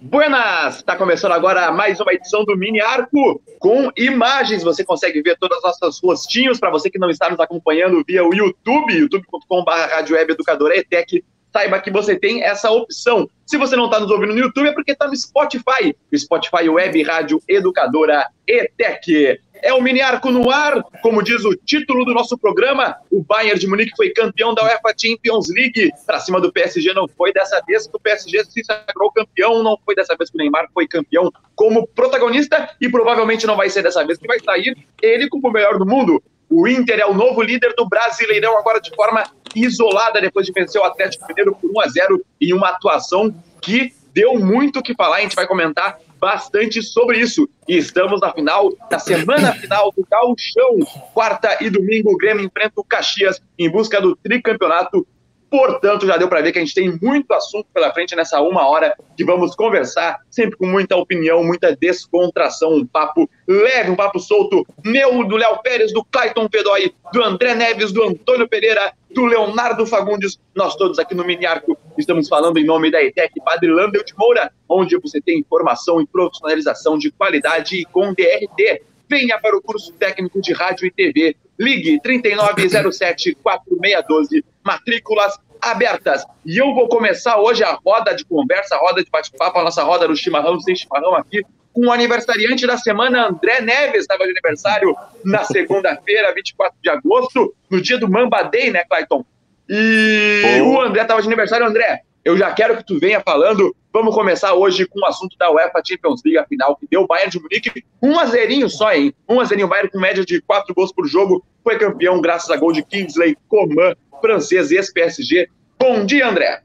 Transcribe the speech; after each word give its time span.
Buenas! 0.00 0.76
Está 0.76 0.94
começando 0.94 1.32
agora 1.32 1.72
mais 1.72 1.98
uma 1.98 2.12
edição 2.12 2.44
do 2.44 2.56
Mini 2.56 2.80
Arco 2.80 3.42
com 3.58 3.90
imagens. 3.96 4.62
Você 4.62 4.84
consegue 4.84 5.20
ver 5.20 5.36
todas 5.38 5.58
as 5.64 5.80
nossas 5.80 6.00
rostinhos. 6.00 6.60
Para 6.60 6.70
você 6.70 6.88
que 6.88 6.98
não 6.98 7.10
está 7.10 7.28
nos 7.28 7.40
acompanhando 7.40 8.04
via 8.06 8.22
o 8.22 8.32
YouTube, 8.32 8.94
youtube.com.br 8.94 9.70
Rádio 9.70 10.16
Educadora 10.16 10.76
ETEC, 10.78 11.24
saiba 11.52 11.80
que 11.80 11.90
você 11.90 12.14
tem 12.16 12.44
essa 12.44 12.70
opção. 12.70 13.28
Se 13.46 13.56
você 13.56 13.74
não 13.74 13.86
está 13.86 13.98
nos 13.98 14.10
ouvindo 14.10 14.34
no 14.34 14.38
YouTube, 14.38 14.68
é 14.68 14.72
porque 14.72 14.92
está 14.92 15.08
no 15.08 15.16
Spotify. 15.16 15.96
Spotify 16.14 16.68
Web 16.68 17.02
Rádio 17.02 17.40
Educadora 17.48 18.28
ETEC. 18.46 19.40
É 19.62 19.72
o 19.72 19.80
mini 19.80 20.00
arco 20.00 20.30
no 20.30 20.50
ar, 20.50 20.82
como 21.02 21.22
diz 21.22 21.44
o 21.44 21.54
título 21.54 22.04
do 22.04 22.14
nosso 22.14 22.36
programa. 22.38 22.96
O 23.10 23.22
Bayern 23.22 23.58
de 23.58 23.66
Munique 23.66 23.96
foi 23.96 24.10
campeão 24.10 24.54
da 24.54 24.64
UEFA 24.64 24.94
Champions 24.96 25.48
League. 25.48 25.90
Para 26.06 26.20
cima 26.20 26.40
do 26.40 26.52
PSG 26.52 26.92
não 26.92 27.08
foi 27.08 27.32
dessa 27.32 27.60
vez 27.66 27.86
que 27.86 27.96
o 27.96 28.00
PSG 28.00 28.44
se 28.44 28.64
sagrou 28.64 29.10
campeão, 29.12 29.62
não 29.62 29.78
foi 29.84 29.94
dessa 29.94 30.16
vez 30.16 30.30
que 30.30 30.36
o 30.36 30.38
Neymar 30.38 30.68
foi 30.72 30.86
campeão 30.86 31.32
como 31.54 31.86
protagonista 31.88 32.70
e 32.80 32.88
provavelmente 32.88 33.46
não 33.46 33.56
vai 33.56 33.70
ser 33.70 33.82
dessa 33.82 34.04
vez 34.04 34.18
que 34.18 34.26
vai 34.26 34.38
sair 34.40 34.76
ele 35.02 35.28
como 35.28 35.48
o 35.48 35.52
melhor 35.52 35.78
do 35.78 35.86
mundo. 35.86 36.22
O 36.48 36.68
Inter 36.68 37.00
é 37.00 37.06
o 37.06 37.14
novo 37.14 37.42
líder 37.42 37.74
do 37.76 37.88
Brasileirão 37.88 38.56
agora 38.56 38.80
de 38.80 38.94
forma 38.94 39.24
isolada 39.54 40.20
depois 40.20 40.46
de 40.46 40.52
vencer 40.52 40.80
o 40.80 40.84
Atlético 40.84 41.26
Mineiro 41.26 41.56
por 41.56 41.70
1 41.70 41.80
a 41.80 41.88
0 41.88 42.24
em 42.40 42.52
uma 42.52 42.68
atuação 42.68 43.34
que 43.60 43.92
deu 44.12 44.38
muito 44.38 44.78
o 44.78 44.82
que 44.82 44.94
falar. 44.94 45.16
A 45.16 45.20
gente 45.20 45.34
vai 45.34 45.46
comentar 45.46 45.98
bastante 46.20 46.82
sobre 46.82 47.18
isso. 47.18 47.48
E 47.68 47.76
estamos 47.76 48.20
na 48.20 48.32
final, 48.32 48.72
na 48.90 48.98
semana 48.98 49.52
final 49.54 49.92
do 49.96 50.06
Gauchão. 50.10 50.78
Quarta 51.12 51.58
e 51.60 51.70
domingo, 51.70 52.12
o 52.12 52.16
Grêmio 52.16 52.44
enfrenta 52.44 52.74
o 52.76 52.84
Caxias 52.84 53.40
em 53.58 53.70
busca 53.70 54.00
do 54.00 54.16
tricampeonato. 54.16 55.06
Portanto, 55.48 56.06
já 56.06 56.16
deu 56.16 56.28
para 56.28 56.42
ver 56.42 56.52
que 56.52 56.58
a 56.58 56.60
gente 56.60 56.74
tem 56.74 56.98
muito 57.00 57.32
assunto 57.32 57.66
pela 57.72 57.92
frente 57.92 58.16
nessa 58.16 58.40
uma 58.40 58.68
hora 58.68 58.96
que 59.16 59.24
vamos 59.24 59.54
conversar, 59.54 60.18
sempre 60.28 60.56
com 60.56 60.66
muita 60.66 60.96
opinião, 60.96 61.42
muita 61.44 61.74
descontração, 61.74 62.74
um 62.74 62.86
papo 62.86 63.30
leve, 63.46 63.90
um 63.90 63.96
papo 63.96 64.18
solto, 64.18 64.66
meu, 64.84 65.24
do 65.24 65.36
Léo 65.36 65.62
Pérez, 65.62 65.92
do 65.92 66.04
Clayton 66.04 66.48
Pedói, 66.48 66.92
do 67.12 67.22
André 67.22 67.54
Neves, 67.54 67.92
do 67.92 68.02
Antônio 68.02 68.48
Pereira, 68.48 68.92
do 69.16 69.24
Leonardo 69.24 69.84
Fagundes. 69.86 70.38
Nós 70.54 70.76
todos 70.76 70.98
aqui 70.98 71.14
no 71.14 71.24
Mini 71.24 71.46
Arco 71.46 71.78
estamos 71.96 72.28
falando 72.28 72.58
em 72.58 72.66
nome 72.66 72.90
da 72.90 73.02
ETEC 73.02 73.40
Padre 73.42 73.72
Landel 73.72 74.04
de 74.04 74.14
Moura, 74.14 74.52
onde 74.68 74.94
você 74.98 75.22
tem 75.22 75.38
informação 75.38 76.02
e 76.02 76.06
profissionalização 76.06 76.98
de 76.98 77.10
qualidade 77.10 77.86
com 77.86 78.12
DRT. 78.12 78.82
Venha 79.08 79.40
para 79.40 79.56
o 79.56 79.62
curso 79.62 79.94
técnico 79.94 80.42
de 80.42 80.52
rádio 80.52 80.86
e 80.86 80.90
TV. 80.90 81.34
Ligue 81.58 81.98
3907-4612. 82.02 84.44
Matrículas 84.62 85.32
abertas. 85.62 86.22
E 86.44 86.58
eu 86.58 86.74
vou 86.74 86.86
começar 86.86 87.38
hoje 87.38 87.64
a 87.64 87.72
roda 87.72 88.14
de 88.14 88.22
conversa, 88.26 88.76
a 88.76 88.78
roda 88.78 89.02
de 89.02 89.10
bate-papo, 89.10 89.58
a 89.58 89.64
nossa 89.64 89.82
roda 89.82 90.06
do 90.06 90.14
chimarrão, 90.14 90.60
sem 90.60 90.76
chimarrão 90.76 91.14
aqui, 91.14 91.42
com 91.76 91.88
o 91.88 91.92
aniversariante 91.92 92.66
da 92.66 92.78
semana, 92.78 93.28
André 93.28 93.60
Neves, 93.60 94.00
estava 94.00 94.24
de 94.24 94.30
aniversário 94.30 94.96
na 95.22 95.44
segunda-feira, 95.44 96.32
24 96.32 96.74
de 96.82 96.88
agosto, 96.88 97.54
no 97.70 97.82
dia 97.82 97.98
do 97.98 98.10
Mamba 98.10 98.44
Day, 98.44 98.70
né, 98.70 98.82
Clayton? 98.88 99.22
E 99.68 100.42
oh. 100.62 100.70
o 100.70 100.80
André 100.80 101.02
estava 101.02 101.20
de 101.20 101.28
aniversário. 101.28 101.66
André, 101.66 102.00
eu 102.24 102.34
já 102.34 102.50
quero 102.50 102.78
que 102.78 102.86
tu 102.86 102.98
venha 102.98 103.20
falando. 103.20 103.76
Vamos 103.92 104.14
começar 104.14 104.54
hoje 104.54 104.86
com 104.86 105.00
o 105.00 105.04
assunto 105.04 105.36
da 105.36 105.50
UEFA 105.50 105.82
Champions 105.86 106.22
League, 106.24 106.38
a 106.38 106.46
final 106.46 106.76
que 106.76 106.86
deu 106.90 107.02
o 107.02 107.06
Bayern 107.06 107.30
de 107.30 107.38
Munique. 107.38 107.84
Um 108.02 108.18
azerinho 108.18 108.70
só, 108.70 108.94
hein? 108.94 109.12
Um 109.28 109.38
azerinho. 109.38 109.66
O 109.66 109.68
Bayern 109.68 109.90
com 109.90 110.00
média 110.00 110.24
de 110.24 110.40
quatro 110.40 110.74
gols 110.74 110.92
por 110.92 111.06
jogo. 111.06 111.44
Foi 111.62 111.78
campeão 111.78 112.22
graças 112.22 112.50
a 112.50 112.56
gol 112.56 112.72
de 112.72 112.82
Kingsley 112.82 113.36
Coman, 113.48 113.94
francês, 114.22 114.70
ex-PSG. 114.70 115.50
Bom 115.78 116.06
dia, 116.06 116.26
André. 116.26 116.62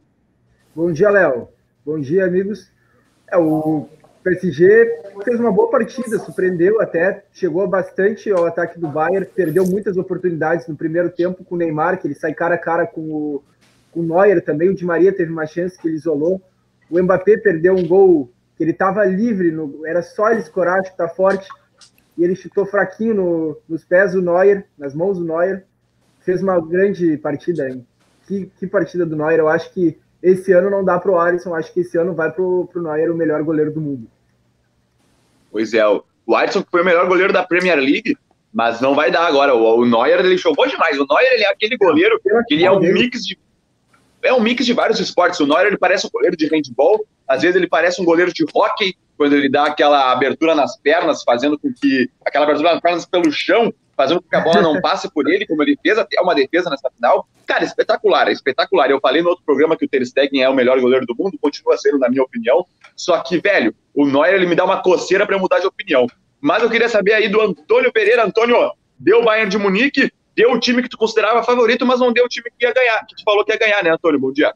Bom 0.74 0.90
dia, 0.94 1.10
Léo. 1.10 1.50
Bom 1.86 2.00
dia, 2.00 2.24
amigos. 2.24 2.72
É, 3.30 3.38
o 3.38 3.90
o 4.01 4.01
PSG 4.24 5.02
fez 5.24 5.40
uma 5.40 5.52
boa 5.52 5.70
partida, 5.70 6.20
surpreendeu 6.20 6.80
até, 6.80 7.24
chegou 7.34 7.68
bastante 7.68 8.30
ao 8.30 8.46
ataque 8.46 8.80
do 8.80 8.88
Bayern, 8.88 9.26
perdeu 9.26 9.66
muitas 9.66 9.98
oportunidades 9.98 10.68
no 10.68 10.76
primeiro 10.76 11.10
tempo 11.10 11.44
com 11.44 11.56
o 11.56 11.58
Neymar, 11.58 12.00
que 12.00 12.08
ele 12.08 12.14
sai 12.14 12.34
cara 12.34 12.56
a 12.56 12.58
cara 12.58 12.86
com 12.86 13.02
o, 13.02 13.44
com 13.92 14.02
o 14.02 14.04
Neuer 14.04 14.44
também, 14.44 14.70
o 14.70 14.76
Di 14.76 14.86
Maria 14.86 15.12
teve 15.12 15.32
uma 15.32 15.48
chance 15.48 15.78
que 15.78 15.88
ele 15.88 15.96
isolou, 15.96 16.42
o 16.90 17.02
Mbappé 17.02 17.38
perdeu 17.38 17.74
um 17.74 17.88
gol 17.88 18.32
que 18.56 18.64
ele 18.64 18.72
estava 18.72 19.04
livre, 19.06 19.52
no, 19.52 19.86
era 19.88 20.04
só 20.04 20.30
ele 20.30 20.42
escorar, 20.42 20.84
que 20.84 20.96
tá 20.96 21.08
forte, 21.08 21.50
e 22.16 22.24
ele 22.24 22.36
chutou 22.36 22.66
fraquinho 22.66 23.16
no, 23.16 23.58
nos 23.68 23.84
pés 23.84 24.14
do 24.14 24.22
Neuer, 24.22 24.66
nas 24.78 24.94
mãos 24.94 25.18
do 25.18 25.26
Neuer, 25.26 25.66
fez 26.20 26.44
uma 26.44 26.60
grande 26.62 27.18
partida, 27.18 27.68
hein? 27.68 27.86
Que, 28.28 28.52
que 28.60 28.68
partida 28.68 29.04
do 29.06 29.16
Neuer, 29.16 29.40
eu 29.40 29.50
acho 29.50 29.74
que 29.74 29.98
esse 30.22 30.52
ano 30.54 30.70
não 30.70 30.84
dá 30.84 31.00
para 31.00 31.12
o 31.12 31.20
Alisson, 31.20 31.56
acho 31.56 31.74
que 31.74 31.82
esse 31.82 31.98
ano 31.98 32.14
vai 32.14 32.32
para 32.32 32.44
o 32.44 32.70
Neuer 32.76 33.12
o 33.12 33.16
melhor 33.16 33.42
goleiro 33.44 33.72
do 33.72 33.82
mundo. 33.82 34.08
Pois 35.52 35.74
é, 35.74 35.84
o 35.88 36.36
Alisson 36.36 36.64
foi 36.70 36.82
o 36.82 36.86
melhor 36.86 37.08
goleiro 37.08 37.34
da 37.34 37.44
Premier 37.44 37.78
League, 37.78 38.16
mas 38.54 38.80
não 38.82 38.96
vai 38.96 39.12
dar 39.12 39.26
agora. 39.26 39.56
O, 39.56 39.80
o 39.80 39.86
Neuer 39.86 40.20
ele 40.20 40.38
jogou 40.38 40.68
demais. 40.68 41.00
O 41.00 41.06
Neuer 41.10 41.34
ele 41.34 41.44
é 41.44 41.52
aquele 41.52 41.78
goleiro 41.78 42.20
que 42.48 42.54
ele 42.54 42.66
é 42.66 42.72
um 42.72 42.80
mix 42.80 43.26
de 43.26 43.38
é 44.24 44.32
um 44.32 44.40
mix 44.40 44.64
de 44.66 44.74
vários 44.74 45.00
esportes. 45.00 45.40
O 45.40 45.48
Neuer 45.48 45.68
ele 45.68 45.78
parece 45.78 46.06
um 46.06 46.10
goleiro 46.12 46.38
de 46.38 46.46
handball, 46.48 47.04
às 47.28 47.42
vezes 47.42 47.56
ele 47.56 47.68
parece 47.68 48.00
um 48.00 48.06
goleiro 48.06 48.32
de 48.32 48.46
hockey, 48.54 48.96
quando 49.18 49.34
ele 49.34 49.50
dá 49.50 49.66
aquela 49.66 50.12
abertura 50.12 50.54
nas 50.54 50.78
pernas, 50.78 51.24
fazendo 51.24 51.58
com 51.58 51.74
que 51.74 52.10
aquela 52.26 52.46
abertura 52.46 52.74
nas 52.74 52.82
pernas 52.82 53.06
pelo 53.06 53.32
chão 53.32 53.74
fazendo 54.02 54.20
com 54.20 54.28
que 54.28 54.36
a 54.36 54.42
bola 54.42 54.62
não 54.62 54.82
passe 54.82 55.12
por 55.14 55.30
ele, 55.30 55.46
como 55.46 55.62
ele 55.62 55.78
fez 55.80 55.96
até 55.96 56.20
uma 56.20 56.34
defesa 56.34 56.72
nessa 56.72 56.90
final. 56.90 57.28
Cara, 57.46 57.64
espetacular, 57.64 58.28
é 58.28 58.32
espetacular. 58.32 58.90
Eu 58.90 59.00
falei 59.00 59.22
no 59.22 59.30
outro 59.30 59.46
programa 59.46 59.78
que 59.78 59.86
o 59.86 59.88
Ter 59.88 60.04
Stegen 60.04 60.42
é 60.42 60.50
o 60.50 60.56
melhor 60.56 60.80
goleiro 60.82 61.06
do 61.06 61.16
mundo, 61.16 61.38
continua 61.40 61.78
sendo, 61.78 62.00
na 62.00 62.10
minha 62.10 62.24
opinião. 62.24 62.66
Só 62.96 63.20
que, 63.20 63.40
velho, 63.40 63.76
o 63.94 64.08
Neuer 64.08 64.34
ele 64.34 64.48
me 64.48 64.56
dá 64.56 64.66
uma 64.66 64.82
coceira 64.82 65.28
para 65.28 65.38
mudar 65.38 65.60
de 65.60 65.68
opinião. 65.68 66.08
Mas 66.40 66.64
eu 66.64 66.70
queria 66.70 66.90
saber 66.90 67.14
aí 67.14 67.30
do 67.30 67.40
Antônio 67.40 67.94
Pereira. 67.94 68.26
Antônio, 68.26 68.72
deu 68.98 69.20
o 69.20 69.24
Bayern 69.24 69.52
de 69.52 69.60
Munique, 69.60 70.12
deu 70.36 70.52
o 70.52 70.60
time 70.60 70.82
que 70.82 70.90
tu 70.90 70.98
considerava 70.98 71.44
favorito, 71.44 71.86
mas 71.86 72.00
não 72.00 72.12
deu 72.12 72.26
o 72.26 72.30
time 72.30 72.50
que 72.58 72.66
ia 72.66 72.74
ganhar, 72.74 73.06
que 73.06 73.16
tu 73.16 73.24
falou 73.24 73.46
que 73.46 73.52
ia 73.52 73.60
ganhar, 73.60 73.84
né, 73.84 73.92
Antônio? 73.92 74.20
Bom 74.20 74.32
dia. 74.32 74.52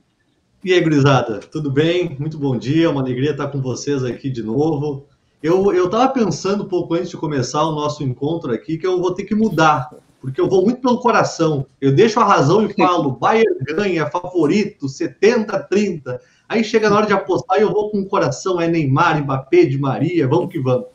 E 0.63 0.73
aí, 0.73 0.81
gurizada, 0.81 1.39
tudo 1.39 1.69
bem? 1.69 2.17
Muito 2.17 2.39
bom 2.39 2.57
dia, 2.57 2.89
uma 2.89 3.01
alegria 3.01 3.31
estar 3.31 3.50
com 3.50 3.61
vocês 3.61 4.03
aqui 4.03 4.31
de 4.31 4.41
novo. 4.41 5.07
Eu, 5.41 5.73
eu 5.73 5.90
tava 5.90 6.12
pensando 6.12 6.63
um 6.63 6.68
pouco 6.68 6.94
antes 6.94 7.09
de 7.09 7.18
começar 7.18 7.63
o 7.63 7.75
nosso 7.75 8.03
encontro 8.03 8.51
aqui 8.51 8.78
que 8.78 8.88
eu 8.88 9.00
vou 9.00 9.13
ter 9.13 9.25
que 9.25 9.35
mudar, 9.35 9.90
porque 10.19 10.41
eu 10.41 10.50
vou 10.50 10.63
muito 10.63 10.81
pelo 10.81 11.00
coração. 11.00 11.68
Eu 11.79 11.94
deixo 11.94 12.19
a 12.19 12.25
razão 12.25 12.66
e 12.66 12.73
falo, 12.73 13.12
Bayern 13.12 13.57
ganha, 13.62 14.09
favorito, 14.09 14.88
70-30. 14.88 16.19
Aí 16.47 16.63
chega 16.63 16.90
na 16.90 16.97
hora 16.97 17.06
de 17.06 17.13
apostar 17.13 17.59
e 17.59 17.62
eu 17.62 17.72
vou 17.72 17.91
com 17.91 18.00
o 18.00 18.07
coração, 18.07 18.59
é 18.59 18.68
Neymar, 18.68 19.22
Mbappé, 19.23 19.66
de 19.66 19.78
Maria, 19.78 20.28
vamos 20.28 20.51
que 20.51 20.59
vamos. 20.59 20.88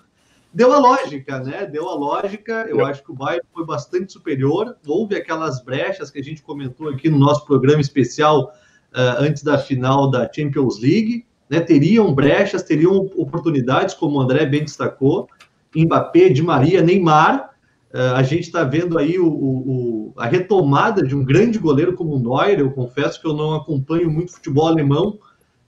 Deu 0.52 0.72
a 0.72 0.78
lógica, 0.78 1.38
né? 1.38 1.64
Deu 1.64 1.88
a 1.88 1.94
lógica. 1.94 2.66
Eu 2.68 2.84
acho 2.84 3.04
que 3.04 3.12
o 3.12 3.14
Bayern 3.14 3.46
foi 3.54 3.64
bastante 3.64 4.12
superior. 4.12 4.76
Houve 4.84 5.14
aquelas 5.14 5.62
brechas 5.62 6.10
que 6.10 6.18
a 6.18 6.24
gente 6.24 6.42
comentou 6.42 6.88
aqui 6.88 7.08
no 7.08 7.18
nosso 7.18 7.46
programa 7.46 7.80
especial 7.80 8.52
uh, 8.92 9.22
antes 9.22 9.44
da 9.44 9.58
final 9.58 10.10
da 10.10 10.28
Champions 10.32 10.80
League 10.80 11.24
né, 11.50 11.58
teriam 11.60 12.14
brechas, 12.14 12.62
teriam 12.62 13.10
oportunidades, 13.16 13.94
como 13.94 14.18
o 14.18 14.20
André 14.20 14.46
bem 14.46 14.62
destacou, 14.62 15.28
Mbappé, 15.74 16.28
Di 16.28 16.42
Maria, 16.42 16.80
Neymar. 16.80 17.50
Uh, 17.92 18.14
a 18.14 18.22
gente 18.22 18.42
está 18.42 18.62
vendo 18.62 18.96
aí 18.96 19.18
o, 19.18 19.26
o, 19.26 20.12
a 20.16 20.26
retomada 20.26 21.02
de 21.02 21.16
um 21.16 21.24
grande 21.24 21.58
goleiro 21.58 21.94
como 21.94 22.14
o 22.14 22.18
Neuer. 22.20 22.60
Eu 22.60 22.70
confesso 22.70 23.20
que 23.20 23.26
eu 23.26 23.34
não 23.34 23.52
acompanho 23.52 24.08
muito 24.08 24.32
futebol 24.32 24.68
alemão, 24.68 25.18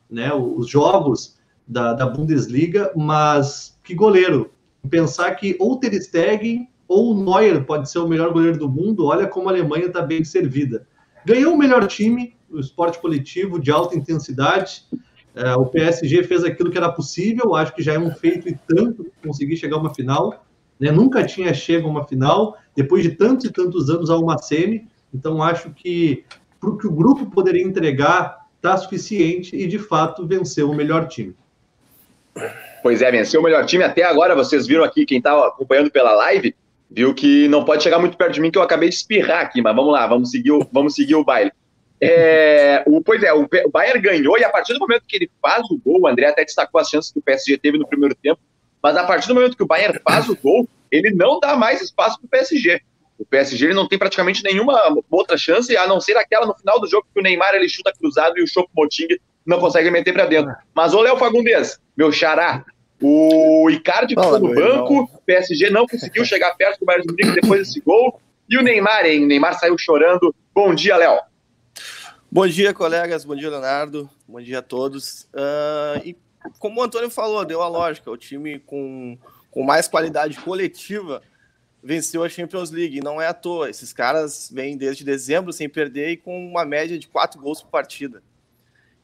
né, 0.08 0.32
os 0.32 0.68
jogos 0.68 1.36
da, 1.66 1.92
da 1.94 2.06
Bundesliga, 2.06 2.92
mas 2.94 3.76
que 3.82 3.94
goleiro. 3.94 4.52
Pensar 4.88 5.32
que 5.32 5.56
ou 5.58 5.76
Ter 5.78 6.00
Stegen 6.00 6.68
ou 6.86 7.12
o 7.12 7.24
Neuer 7.24 7.64
pode 7.64 7.90
ser 7.90 7.98
o 7.98 8.08
melhor 8.08 8.32
goleiro 8.32 8.58
do 8.58 8.68
mundo, 8.68 9.06
olha 9.06 9.26
como 9.26 9.48
a 9.48 9.52
Alemanha 9.52 9.86
está 9.86 10.02
bem 10.02 10.22
servida. 10.22 10.86
Ganhou 11.24 11.54
o 11.54 11.58
melhor 11.58 11.86
time, 11.86 12.36
o 12.50 12.60
esporte 12.60 13.00
coletivo 13.00 13.58
de 13.58 13.70
alta 13.70 13.96
intensidade, 13.96 14.84
é, 15.34 15.54
o 15.54 15.66
PSG 15.66 16.22
fez 16.24 16.44
aquilo 16.44 16.70
que 16.70 16.76
era 16.76 16.90
possível, 16.90 17.54
acho 17.54 17.74
que 17.74 17.82
já 17.82 17.94
é 17.94 17.98
um 17.98 18.10
feito 18.10 18.48
e 18.48 18.58
tanto 18.66 19.10
conseguir 19.24 19.56
chegar 19.56 19.76
a 19.76 19.80
uma 19.80 19.94
final. 19.94 20.44
Né? 20.78 20.90
Nunca 20.90 21.24
tinha 21.24 21.52
chegado 21.54 21.86
a 21.86 21.90
uma 21.90 22.06
final, 22.06 22.56
depois 22.76 23.02
de 23.02 23.10
tantos 23.10 23.46
e 23.46 23.52
tantos 23.52 23.88
anos 23.88 24.10
a 24.10 24.16
uma 24.16 24.36
semi. 24.38 24.86
Então, 25.14 25.42
acho 25.42 25.70
que 25.70 26.24
para 26.60 26.70
o 26.70 26.76
que 26.76 26.86
o 26.86 26.92
grupo 26.92 27.26
poderia 27.30 27.62
entregar, 27.62 28.46
está 28.56 28.76
suficiente 28.76 29.56
e, 29.56 29.66
de 29.66 29.78
fato, 29.78 30.26
venceu 30.26 30.70
o 30.70 30.74
melhor 30.74 31.08
time. 31.08 31.34
Pois 32.82 33.02
é, 33.02 33.10
venceu 33.10 33.40
o 33.40 33.44
melhor 33.44 33.64
time. 33.66 33.84
Até 33.84 34.04
agora, 34.04 34.34
vocês 34.34 34.66
viram 34.66 34.84
aqui, 34.84 35.04
quem 35.06 35.18
está 35.18 35.46
acompanhando 35.46 35.90
pela 35.90 36.14
live, 36.14 36.54
viu 36.90 37.14
que 37.14 37.48
não 37.48 37.64
pode 37.64 37.82
chegar 37.82 37.98
muito 37.98 38.16
perto 38.16 38.34
de 38.34 38.40
mim, 38.40 38.50
que 38.50 38.58
eu 38.58 38.62
acabei 38.62 38.88
de 38.88 38.94
espirrar 38.94 39.40
aqui, 39.40 39.62
mas 39.62 39.74
vamos 39.74 39.92
lá, 39.92 40.06
vamos 40.06 40.30
seguir 40.30 40.52
o, 40.52 40.66
vamos 40.72 40.94
seguir 40.94 41.14
o 41.14 41.24
baile. 41.24 41.52
É, 42.04 42.82
o, 42.84 43.00
pois 43.00 43.22
é, 43.22 43.32
o, 43.32 43.44
o 43.44 43.70
Bayern 43.70 44.00
ganhou 44.00 44.36
e 44.36 44.42
a 44.42 44.50
partir 44.50 44.72
do 44.72 44.80
momento 44.80 45.04
que 45.06 45.14
ele 45.14 45.30
faz 45.40 45.62
o 45.70 45.78
gol, 45.78 46.00
o 46.00 46.06
André 46.08 46.26
até 46.26 46.44
destacou 46.44 46.80
as 46.80 46.88
chances 46.88 47.12
que 47.12 47.20
o 47.20 47.22
PSG 47.22 47.58
teve 47.58 47.78
no 47.78 47.86
primeiro 47.86 48.12
tempo, 48.16 48.40
mas 48.82 48.96
a 48.96 49.04
partir 49.04 49.28
do 49.28 49.36
momento 49.36 49.56
que 49.56 49.62
o 49.62 49.66
Bayern 49.66 50.00
faz 50.02 50.28
o 50.28 50.36
gol, 50.36 50.68
ele 50.90 51.12
não 51.12 51.38
dá 51.38 51.54
mais 51.54 51.80
espaço 51.80 52.18
para 52.18 52.26
o 52.26 52.28
PSG. 52.28 52.80
O 53.16 53.24
PSG 53.24 53.66
ele 53.66 53.74
não 53.74 53.86
tem 53.86 53.96
praticamente 53.96 54.42
nenhuma 54.42 54.76
outra 55.08 55.38
chance, 55.38 55.76
a 55.76 55.86
não 55.86 56.00
ser 56.00 56.16
aquela 56.16 56.44
no 56.44 56.56
final 56.56 56.80
do 56.80 56.88
jogo 56.88 57.06
que 57.14 57.20
o 57.20 57.22
Neymar 57.22 57.54
ele 57.54 57.68
chuta 57.68 57.92
cruzado 57.96 58.36
e 58.36 58.42
o 58.42 58.48
Choupo-Moting 58.48 59.16
não 59.46 59.60
consegue 59.60 59.88
meter 59.88 60.12
para 60.12 60.26
dentro. 60.26 60.52
Mas, 60.74 60.92
ô 60.92 61.00
Léo 61.00 61.16
Fagundes, 61.16 61.78
meu 61.96 62.10
xará, 62.10 62.64
o 63.00 63.70
Icardi 63.70 64.16
ficou 64.16 64.40
no 64.40 64.52
banco, 64.52 65.08
o 65.14 65.22
PSG 65.24 65.70
não 65.70 65.86
conseguiu 65.86 66.24
chegar 66.24 66.56
perto 66.56 66.80
do 66.80 66.86
Bayern 66.86 67.06
de 67.06 67.12
Munique 67.12 67.40
depois 67.40 67.68
desse 67.68 67.80
gol, 67.80 68.20
e 68.48 68.58
o 68.58 68.62
Neymar, 68.62 69.06
hein? 69.06 69.22
O 69.22 69.26
Neymar 69.28 69.56
saiu 69.56 69.78
chorando. 69.78 70.34
Bom 70.52 70.74
dia, 70.74 70.96
Léo. 70.96 71.20
Bom 72.34 72.46
dia, 72.46 72.72
colegas. 72.72 73.26
Bom 73.26 73.36
dia, 73.36 73.50
Leonardo. 73.50 74.08
Bom 74.26 74.40
dia 74.40 74.60
a 74.60 74.62
todos. 74.62 75.28
Uh, 75.34 76.00
e 76.02 76.16
como 76.58 76.80
o 76.80 76.82
Antônio 76.82 77.10
falou, 77.10 77.44
deu 77.44 77.60
a 77.60 77.68
lógica. 77.68 78.10
O 78.10 78.16
time 78.16 78.58
com, 78.58 79.18
com 79.50 79.62
mais 79.62 79.86
qualidade 79.86 80.40
coletiva 80.40 81.20
venceu 81.84 82.24
a 82.24 82.30
Champions 82.30 82.70
League. 82.70 82.96
E 82.96 83.02
não 83.02 83.20
é 83.20 83.26
à 83.26 83.34
toa. 83.34 83.68
Esses 83.68 83.92
caras 83.92 84.50
vêm 84.50 84.78
desde 84.78 85.04
dezembro 85.04 85.52
sem 85.52 85.68
perder 85.68 86.08
e 86.08 86.16
com 86.16 86.48
uma 86.48 86.64
média 86.64 86.98
de 86.98 87.06
quatro 87.06 87.38
gols 87.38 87.60
por 87.60 87.68
partida. 87.68 88.22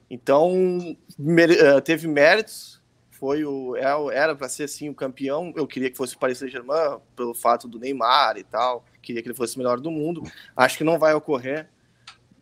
Então, 0.08 0.96
eh, 1.20 1.80
teve 1.82 2.08
méritos. 2.08 2.80
Foi 3.10 3.44
o 3.44 3.76
é 3.76 4.16
era 4.16 4.34
para 4.34 4.48
ser 4.48 4.64
assim 4.64 4.88
o 4.88 4.94
campeão. 4.94 5.52
Eu 5.54 5.66
queria 5.66 5.90
que 5.90 5.98
fosse 5.98 6.16
o 6.16 6.19
Paris 6.19 6.38
Saint-Germain 6.38 6.98
pelo 7.14 7.34
fato 7.34 7.69
do 7.69 7.78
Neymar 7.78 8.38
e 8.38 8.42
tal. 8.42 8.86
Queria 9.02 9.20
que 9.20 9.28
ele 9.28 9.36
fosse 9.36 9.54
o 9.56 9.58
melhor 9.58 9.78
do 9.78 9.90
mundo. 9.90 10.22
Acho 10.56 10.78
que 10.78 10.84
não 10.84 10.98
vai 10.98 11.12
ocorrer. 11.12 11.69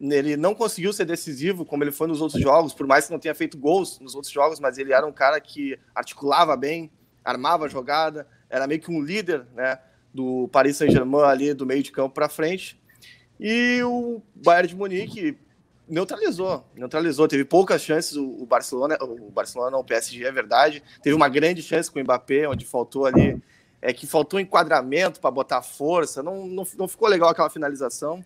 Ele 0.01 0.37
não 0.37 0.55
conseguiu 0.55 0.93
ser 0.93 1.05
decisivo 1.05 1.65
como 1.65 1.83
ele 1.83 1.93
foi 1.93 2.07
nos 2.07 2.21
outros 2.21 2.41
jogos, 2.41 2.75
por 2.75 2.87
mais 2.87 3.07
que 3.07 3.13
não 3.13 3.19
tenha 3.19 3.35
feito 3.35 3.57
gols 3.57 3.99
nos 4.01 4.15
outros 4.15 4.33
jogos, 4.33 4.61
mas 4.61 4.77
ele 4.79 4.93
era 4.93 5.07
um 5.07 5.13
cara 5.13 5.41
que 5.41 5.79
articulava 5.95 6.57
bem, 6.57 6.91
armava 7.25 7.65
a 7.65 7.69
jogada, 7.69 8.27
era 8.51 8.67
meio 8.67 8.81
que 8.81 8.91
um 8.91 9.01
líder, 9.01 9.47
né? 9.55 9.79
do 10.17 10.49
Paris 10.49 10.79
Saint-Germain 10.79 11.25
ali 11.25 11.53
do 11.53 11.67
meio 11.67 11.83
de 11.83 11.93
campo 11.93 12.15
para 12.15 12.29
frente. 12.29 12.81
E 13.39 13.83
o 13.85 14.23
Bayern 14.35 14.69
de 14.69 14.75
Munique 14.75 15.39
neutralizou, 15.87 16.65
neutralizou, 16.75 17.29
teve 17.29 17.45
poucas 17.45 17.83
chances 17.83 18.17
o, 18.17 18.47
Barcelona, 18.47 18.97
o 19.01 19.31
Barcelona 19.31 19.77
o 19.77 19.85
PSG 19.85 20.25
é 20.25 20.33
verdade, 20.33 20.83
teve 21.03 21.15
uma 21.15 21.29
grande 21.29 21.63
chance 21.63 21.91
com 21.91 22.01
o 22.01 22.03
Mbappé, 22.03 22.49
onde 22.49 22.65
faltou 22.65 23.05
ali, 23.07 23.41
é 23.81 23.93
que 23.93 24.07
faltou 24.07 24.41
enquadramento 24.41 25.21
para 25.21 25.31
botar 25.31 25.63
força, 25.63 26.23
não, 26.23 26.47
não, 26.47 26.65
não 26.77 26.89
ficou 26.89 27.07
legal 27.09 27.29
aquela 27.29 27.51
finalização, 27.51 28.25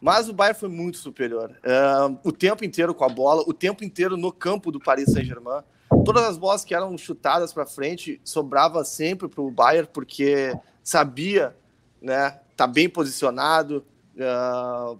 mas 0.00 0.28
o 0.28 0.32
Bayern 0.32 0.58
foi 0.58 0.68
muito 0.68 0.98
superior, 0.98 1.50
uh, 1.50 2.18
o 2.22 2.32
tempo 2.32 2.64
inteiro 2.64 2.94
com 2.94 3.04
a 3.04 3.08
bola, 3.08 3.42
o 3.46 3.52
tempo 3.52 3.82
inteiro 3.84 4.16
no 4.16 4.32
campo 4.32 4.70
do 4.70 4.78
Paris 4.78 5.12
Saint-Germain, 5.12 5.62
todas 6.04 6.24
as 6.24 6.36
bolas 6.36 6.64
que 6.64 6.74
eram 6.74 6.96
chutadas 6.98 7.52
para 7.52 7.66
frente 7.66 8.20
sobrava 8.24 8.84
sempre 8.84 9.28
para 9.28 9.40
o 9.40 9.50
Bayern, 9.50 9.88
porque 9.92 10.52
sabia, 10.82 11.56
né, 12.00 12.38
tá 12.56 12.66
bem 12.66 12.88
posicionado, 12.88 13.84
uh, 14.16 14.98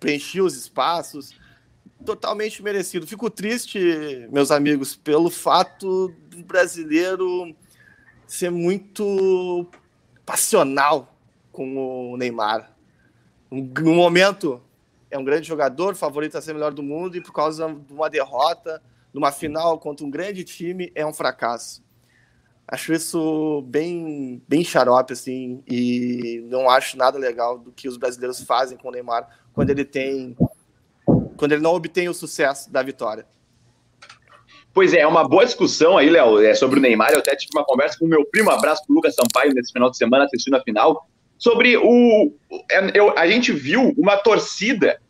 preenchia 0.00 0.42
os 0.44 0.56
espaços, 0.56 1.34
totalmente 2.04 2.62
merecido. 2.62 3.06
Fico 3.06 3.28
triste, 3.28 4.26
meus 4.30 4.50
amigos, 4.50 4.96
pelo 4.96 5.30
fato 5.30 6.12
do 6.28 6.42
brasileiro 6.44 7.54
ser 8.26 8.50
muito 8.50 9.66
passional 10.24 11.14
com 11.50 12.12
o 12.12 12.16
Neymar. 12.16 12.77
No 13.50 13.94
momento, 13.94 14.60
é 15.10 15.18
um 15.18 15.24
grande 15.24 15.46
jogador, 15.46 15.94
favorito 15.94 16.36
a 16.36 16.40
ser 16.40 16.52
melhor 16.52 16.72
do 16.72 16.82
mundo, 16.82 17.16
e 17.16 17.20
por 17.20 17.32
causa 17.32 17.66
de 17.72 17.92
uma 17.92 18.10
derrota, 18.10 18.82
numa 19.12 19.32
final 19.32 19.78
contra 19.78 20.04
um 20.04 20.10
grande 20.10 20.44
time, 20.44 20.92
é 20.94 21.06
um 21.06 21.12
fracasso. 21.12 21.82
Acho 22.66 22.92
isso 22.92 23.62
bem, 23.66 24.42
bem 24.46 24.62
xarope, 24.62 25.14
assim, 25.14 25.62
e 25.66 26.44
não 26.50 26.68
acho 26.68 26.98
nada 26.98 27.18
legal 27.18 27.58
do 27.58 27.72
que 27.72 27.88
os 27.88 27.96
brasileiros 27.96 28.42
fazem 28.42 28.76
com 28.76 28.88
o 28.88 28.90
Neymar 28.90 29.26
quando 29.54 29.70
ele 29.70 29.86
tem. 29.86 30.36
quando 31.36 31.52
ele 31.52 31.62
não 31.62 31.74
obtém 31.74 32.08
o 32.10 32.14
sucesso 32.14 32.70
da 32.70 32.82
vitória. 32.82 33.26
Pois 34.74 34.92
é, 34.92 35.00
é 35.00 35.06
uma 35.06 35.26
boa 35.26 35.46
discussão 35.46 35.96
aí, 35.96 36.10
Léo, 36.10 36.40
é, 36.42 36.54
sobre 36.54 36.78
o 36.78 36.82
Neymar. 36.82 37.12
Eu 37.12 37.20
até 37.20 37.34
tive 37.34 37.50
uma 37.54 37.64
conversa 37.64 37.98
com 37.98 38.04
o 38.04 38.08
meu 38.08 38.24
primo, 38.26 38.50
abraço 38.50 38.84
pro 38.86 38.94
Lucas 38.94 39.14
Sampaio, 39.14 39.54
nesse 39.54 39.72
final 39.72 39.90
de 39.90 39.96
semana, 39.96 40.26
assistindo 40.26 40.54
a 40.54 40.62
final, 40.62 41.08
sobre 41.38 41.76
o. 41.76 42.32
É, 42.70 42.90
eu, 42.98 43.16
a 43.16 43.26
gente 43.26 43.52
viu 43.52 43.94
uma 43.96 44.16
torcida 44.16 45.00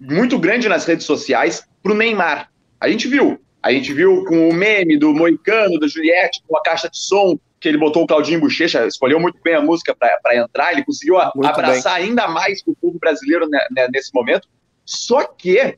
muito 0.00 0.38
grande 0.38 0.68
nas 0.68 0.84
redes 0.86 1.06
sociais 1.06 1.66
pro 1.82 1.94
Neymar. 1.94 2.50
A 2.80 2.88
gente 2.88 3.06
viu. 3.06 3.38
A 3.62 3.72
gente 3.72 3.92
viu 3.92 4.24
com 4.24 4.48
o 4.48 4.54
meme 4.54 4.96
do 4.96 5.12
Moicano, 5.12 5.78
do 5.78 5.88
Juliette, 5.88 6.42
com 6.46 6.56
a 6.56 6.62
caixa 6.62 6.88
de 6.88 6.96
som, 6.96 7.38
que 7.60 7.68
ele 7.68 7.76
botou 7.76 8.04
o 8.04 8.06
Claudinho 8.06 8.40
Bochecha, 8.40 8.86
escolheu 8.86 9.18
muito 9.18 9.38
bem 9.42 9.54
a 9.54 9.60
música 9.60 9.94
para 9.94 10.36
entrar, 10.36 10.72
ele 10.72 10.84
conseguiu 10.84 11.18
abraçar 11.18 11.96
bem. 11.96 12.10
ainda 12.10 12.28
mais 12.28 12.62
o 12.66 12.74
povo 12.76 12.98
brasileiro 12.98 13.48
nesse 13.90 14.14
momento. 14.14 14.48
Só 14.84 15.24
que, 15.24 15.76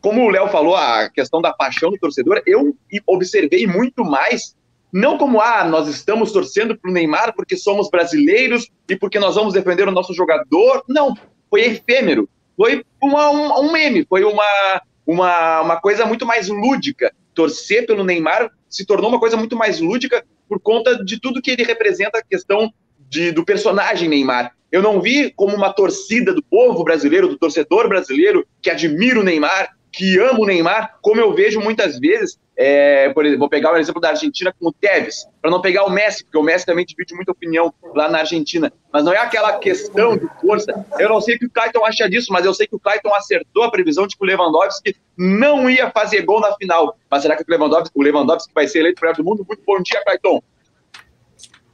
como 0.00 0.22
o 0.22 0.30
Léo 0.30 0.48
falou, 0.48 0.76
a 0.76 1.10
questão 1.10 1.42
da 1.42 1.52
paixão 1.52 1.90
do 1.90 1.98
torcedor, 1.98 2.40
eu 2.46 2.74
observei 3.06 3.66
muito 3.66 4.04
mais, 4.04 4.56
não 4.92 5.16
como, 5.16 5.40
ah, 5.40 5.64
nós 5.64 5.88
estamos 5.88 6.32
torcendo 6.32 6.76
para 6.76 6.90
o 6.90 6.92
Neymar 6.92 7.34
porque 7.34 7.56
somos 7.56 7.88
brasileiros 7.88 8.68
e 8.88 8.94
porque 8.94 9.18
nós 9.18 9.34
vamos 9.34 9.54
defender 9.54 9.88
o 9.88 9.92
nosso 9.92 10.12
jogador. 10.12 10.84
Não, 10.86 11.16
foi 11.48 11.62
efêmero. 11.62 12.28
Foi 12.56 12.84
uma, 13.02 13.30
um, 13.30 13.66
um 13.66 13.72
meme, 13.72 14.04
foi 14.06 14.22
uma, 14.24 14.82
uma, 15.06 15.60
uma 15.62 15.80
coisa 15.80 16.04
muito 16.04 16.26
mais 16.26 16.48
lúdica. 16.48 17.12
Torcer 17.34 17.86
pelo 17.86 18.04
Neymar 18.04 18.50
se 18.68 18.84
tornou 18.84 19.08
uma 19.08 19.18
coisa 19.18 19.36
muito 19.36 19.56
mais 19.56 19.80
lúdica 19.80 20.22
por 20.46 20.60
conta 20.60 21.02
de 21.02 21.18
tudo 21.18 21.40
que 21.40 21.50
ele 21.50 21.64
representa 21.64 22.18
a 22.18 22.22
questão 22.22 22.70
de, 23.08 23.32
do 23.32 23.44
personagem 23.44 24.08
Neymar. 24.08 24.54
Eu 24.70 24.82
não 24.82 25.00
vi 25.00 25.30
como 25.30 25.56
uma 25.56 25.72
torcida 25.72 26.34
do 26.34 26.42
povo 26.42 26.84
brasileiro, 26.84 27.28
do 27.28 27.38
torcedor 27.38 27.88
brasileiro, 27.88 28.46
que 28.60 28.70
admira 28.70 29.20
o 29.20 29.22
Neymar, 29.22 29.74
que 29.92 30.18
ama 30.18 30.40
o 30.40 30.46
Neymar, 30.46 30.98
como 31.02 31.20
eu 31.20 31.34
vejo 31.34 31.60
muitas 31.60 31.98
vezes, 31.98 32.40
é, 32.56 33.10
por 33.10 33.24
exemplo, 33.24 33.40
vou 33.40 33.48
pegar 33.48 33.72
o 33.72 33.76
exemplo 33.76 34.00
da 34.00 34.10
Argentina 34.10 34.54
com 34.58 34.68
o 34.68 34.72
Tevez, 34.72 35.26
para 35.40 35.50
não 35.50 35.60
pegar 35.60 35.84
o 35.84 35.90
Messi, 35.90 36.24
porque 36.24 36.38
o 36.38 36.42
Messi 36.42 36.64
também 36.64 36.84
divide 36.84 37.14
muita 37.14 37.32
opinião 37.32 37.72
lá 37.94 38.08
na 38.08 38.20
Argentina, 38.20 38.72
mas 38.90 39.04
não 39.04 39.12
é 39.12 39.18
aquela 39.18 39.58
questão 39.58 40.16
de 40.16 40.26
força. 40.40 40.86
Eu 40.98 41.10
não 41.10 41.20
sei 41.20 41.36
o 41.36 41.38
que 41.38 41.46
o 41.46 41.50
Clayton 41.50 41.84
acha 41.84 42.08
disso, 42.08 42.32
mas 42.32 42.44
eu 42.46 42.54
sei 42.54 42.66
que 42.66 42.74
o 42.74 42.80
Clayton 42.80 43.14
acertou 43.14 43.64
a 43.64 43.70
previsão 43.70 44.06
de 44.06 44.16
que 44.16 44.24
o 44.24 44.26
Lewandowski 44.26 44.96
não 45.16 45.68
ia 45.68 45.90
fazer 45.90 46.22
gol 46.22 46.40
na 46.40 46.54
final. 46.56 46.96
Mas 47.10 47.22
será 47.22 47.36
que 47.36 47.42
o 47.42 47.46
Lewandowski, 47.48 47.90
o 47.94 48.02
Lewandowski 48.02 48.52
vai 48.54 48.66
ser 48.66 48.80
eleito 48.80 49.00
para 49.00 49.20
o 49.20 49.24
mundo? 49.24 49.44
Muito 49.46 49.62
bom 49.66 49.80
dia, 49.82 50.02
Clayton. 50.04 50.42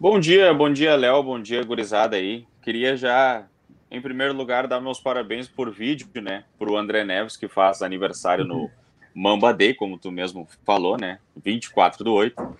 Bom 0.00 0.20
dia, 0.20 0.54
bom 0.54 0.72
dia, 0.72 0.94
Léo, 0.96 1.22
bom 1.22 1.40
dia, 1.40 1.62
gurizada 1.62 2.16
aí. 2.16 2.46
Queria 2.62 2.96
já 2.96 3.46
em 3.90 4.00
primeiro 4.00 4.34
lugar, 4.34 4.66
dar 4.66 4.80
meus 4.80 5.00
parabéns 5.00 5.48
por 5.48 5.70
vídeo, 5.70 6.08
né, 6.20 6.44
para 6.58 6.70
o 6.70 6.76
André 6.76 7.04
Neves, 7.04 7.36
que 7.36 7.48
faz 7.48 7.82
aniversário 7.82 8.44
no 8.44 8.70
Mamba 9.14 9.52
Day, 9.52 9.74
como 9.74 9.98
tu 9.98 10.10
mesmo 10.10 10.46
falou, 10.64 10.98
né, 10.98 11.18
24 11.36 12.04
do 12.04 12.12
8. 12.12 12.56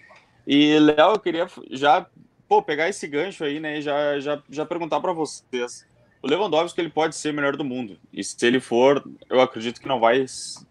E, 0.46 0.78
Léo, 0.78 1.12
eu 1.12 1.18
queria 1.18 1.46
já, 1.70 2.06
pô, 2.48 2.62
pegar 2.62 2.88
esse 2.88 3.06
gancho 3.06 3.44
aí, 3.44 3.60
né, 3.60 3.78
e 3.78 3.82
já, 3.82 4.18
já, 4.18 4.42
já 4.48 4.64
perguntar 4.64 5.00
para 5.00 5.12
vocês. 5.12 5.86
O 6.22 6.26
Lewandowski, 6.26 6.80
ele 6.80 6.90
pode 6.90 7.14
ser 7.14 7.30
o 7.30 7.34
melhor 7.34 7.56
do 7.56 7.64
mundo. 7.64 7.98
E 8.12 8.24
se 8.24 8.44
ele 8.44 8.58
for, 8.58 9.04
eu 9.30 9.40
acredito 9.40 9.80
que 9.80 9.86
não 9.86 10.00
vai, 10.00 10.24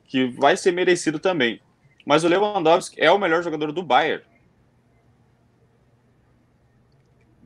que 0.05 0.25
vai 0.25 0.57
ser 0.57 0.73
merecido 0.73 1.19
também. 1.19 1.61
Mas 2.05 2.23
o 2.23 2.27
Lewandowski 2.27 2.99
é 2.99 3.11
o 3.11 3.17
melhor 3.17 3.43
jogador 3.43 3.71
do 3.71 3.83
Bayern. 3.83 4.23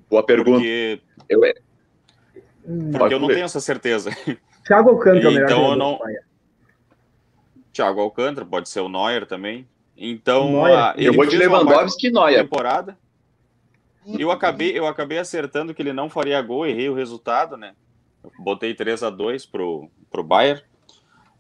Boa 0.09 0.23
pergunta. 0.23 0.51
Porque... 0.51 1.01
Eu, 1.29 1.41
porque 2.91 3.13
eu 3.13 3.19
não 3.19 3.27
tenho 3.27 3.45
essa 3.45 3.59
certeza. 3.59 4.11
Thiago 4.65 4.89
Alcântara 4.89 5.25
é 5.25 5.27
o 5.27 5.31
melhor 5.31 5.45
então, 5.45 5.69
eu 5.71 5.75
não... 5.75 5.99
Thiago 7.73 8.01
Alcântara, 8.01 8.45
pode 8.45 8.69
ser 8.69 8.81
o 8.81 8.89
Neuer 8.89 9.25
também. 9.25 9.67
Então, 9.97 10.51
Neuer. 10.51 10.77
A, 10.77 10.93
eu 10.97 11.13
vou 11.13 11.25
de 11.25 11.37
Lewandowski 11.37 12.07
e 12.07 12.11
Neuer. 12.11 12.43
Temporada. 12.43 12.97
Eu 14.17 14.31
acabei, 14.31 14.77
eu 14.77 14.87
acabei 14.87 15.19
acertando 15.19 15.73
que 15.73 15.81
ele 15.81 15.93
não 15.93 16.09
faria 16.09 16.41
gol, 16.41 16.65
errei 16.65 16.89
o 16.89 16.93
resultado, 16.93 17.55
né? 17.55 17.73
botei 18.39 18.73
3 18.73 19.03
a 19.03 19.09
2 19.09 19.45
pro, 19.45 19.89
pro 20.09 20.23
Bayern. 20.23 20.61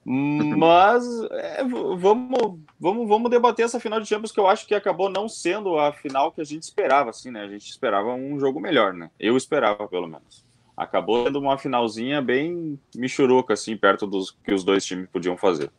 Mas 0.03 1.05
é, 1.31 1.63
vamos, 1.63 2.59
vamos, 2.79 3.07
vamos 3.07 3.29
debater 3.29 3.65
essa 3.65 3.79
final 3.79 3.99
de 3.99 4.07
Champions 4.07 4.31
que 4.31 4.39
eu 4.39 4.47
acho 4.47 4.65
que 4.65 4.73
acabou 4.73 5.09
não 5.09 5.29
sendo 5.29 5.77
a 5.77 5.91
final 5.91 6.31
que 6.31 6.41
a 6.41 6.43
gente 6.43 6.63
esperava, 6.63 7.11
assim, 7.11 7.29
né? 7.29 7.43
A 7.43 7.47
gente 7.47 7.69
esperava 7.69 8.11
um 8.13 8.39
jogo 8.39 8.59
melhor, 8.59 8.93
né? 8.93 9.11
Eu 9.19 9.37
esperava, 9.37 9.87
pelo 9.87 10.07
menos 10.07 10.43
acabou 10.75 11.25
sendo 11.25 11.39
uma 11.39 11.57
finalzinha 11.57 12.21
bem 12.21 12.79
michuruca, 12.95 13.53
assim, 13.53 13.75
perto 13.77 14.07
dos 14.07 14.31
que 14.43 14.53
os 14.53 14.63
dois 14.63 14.85
times 14.85 15.07
podiam 15.11 15.37
fazer. 15.37 15.71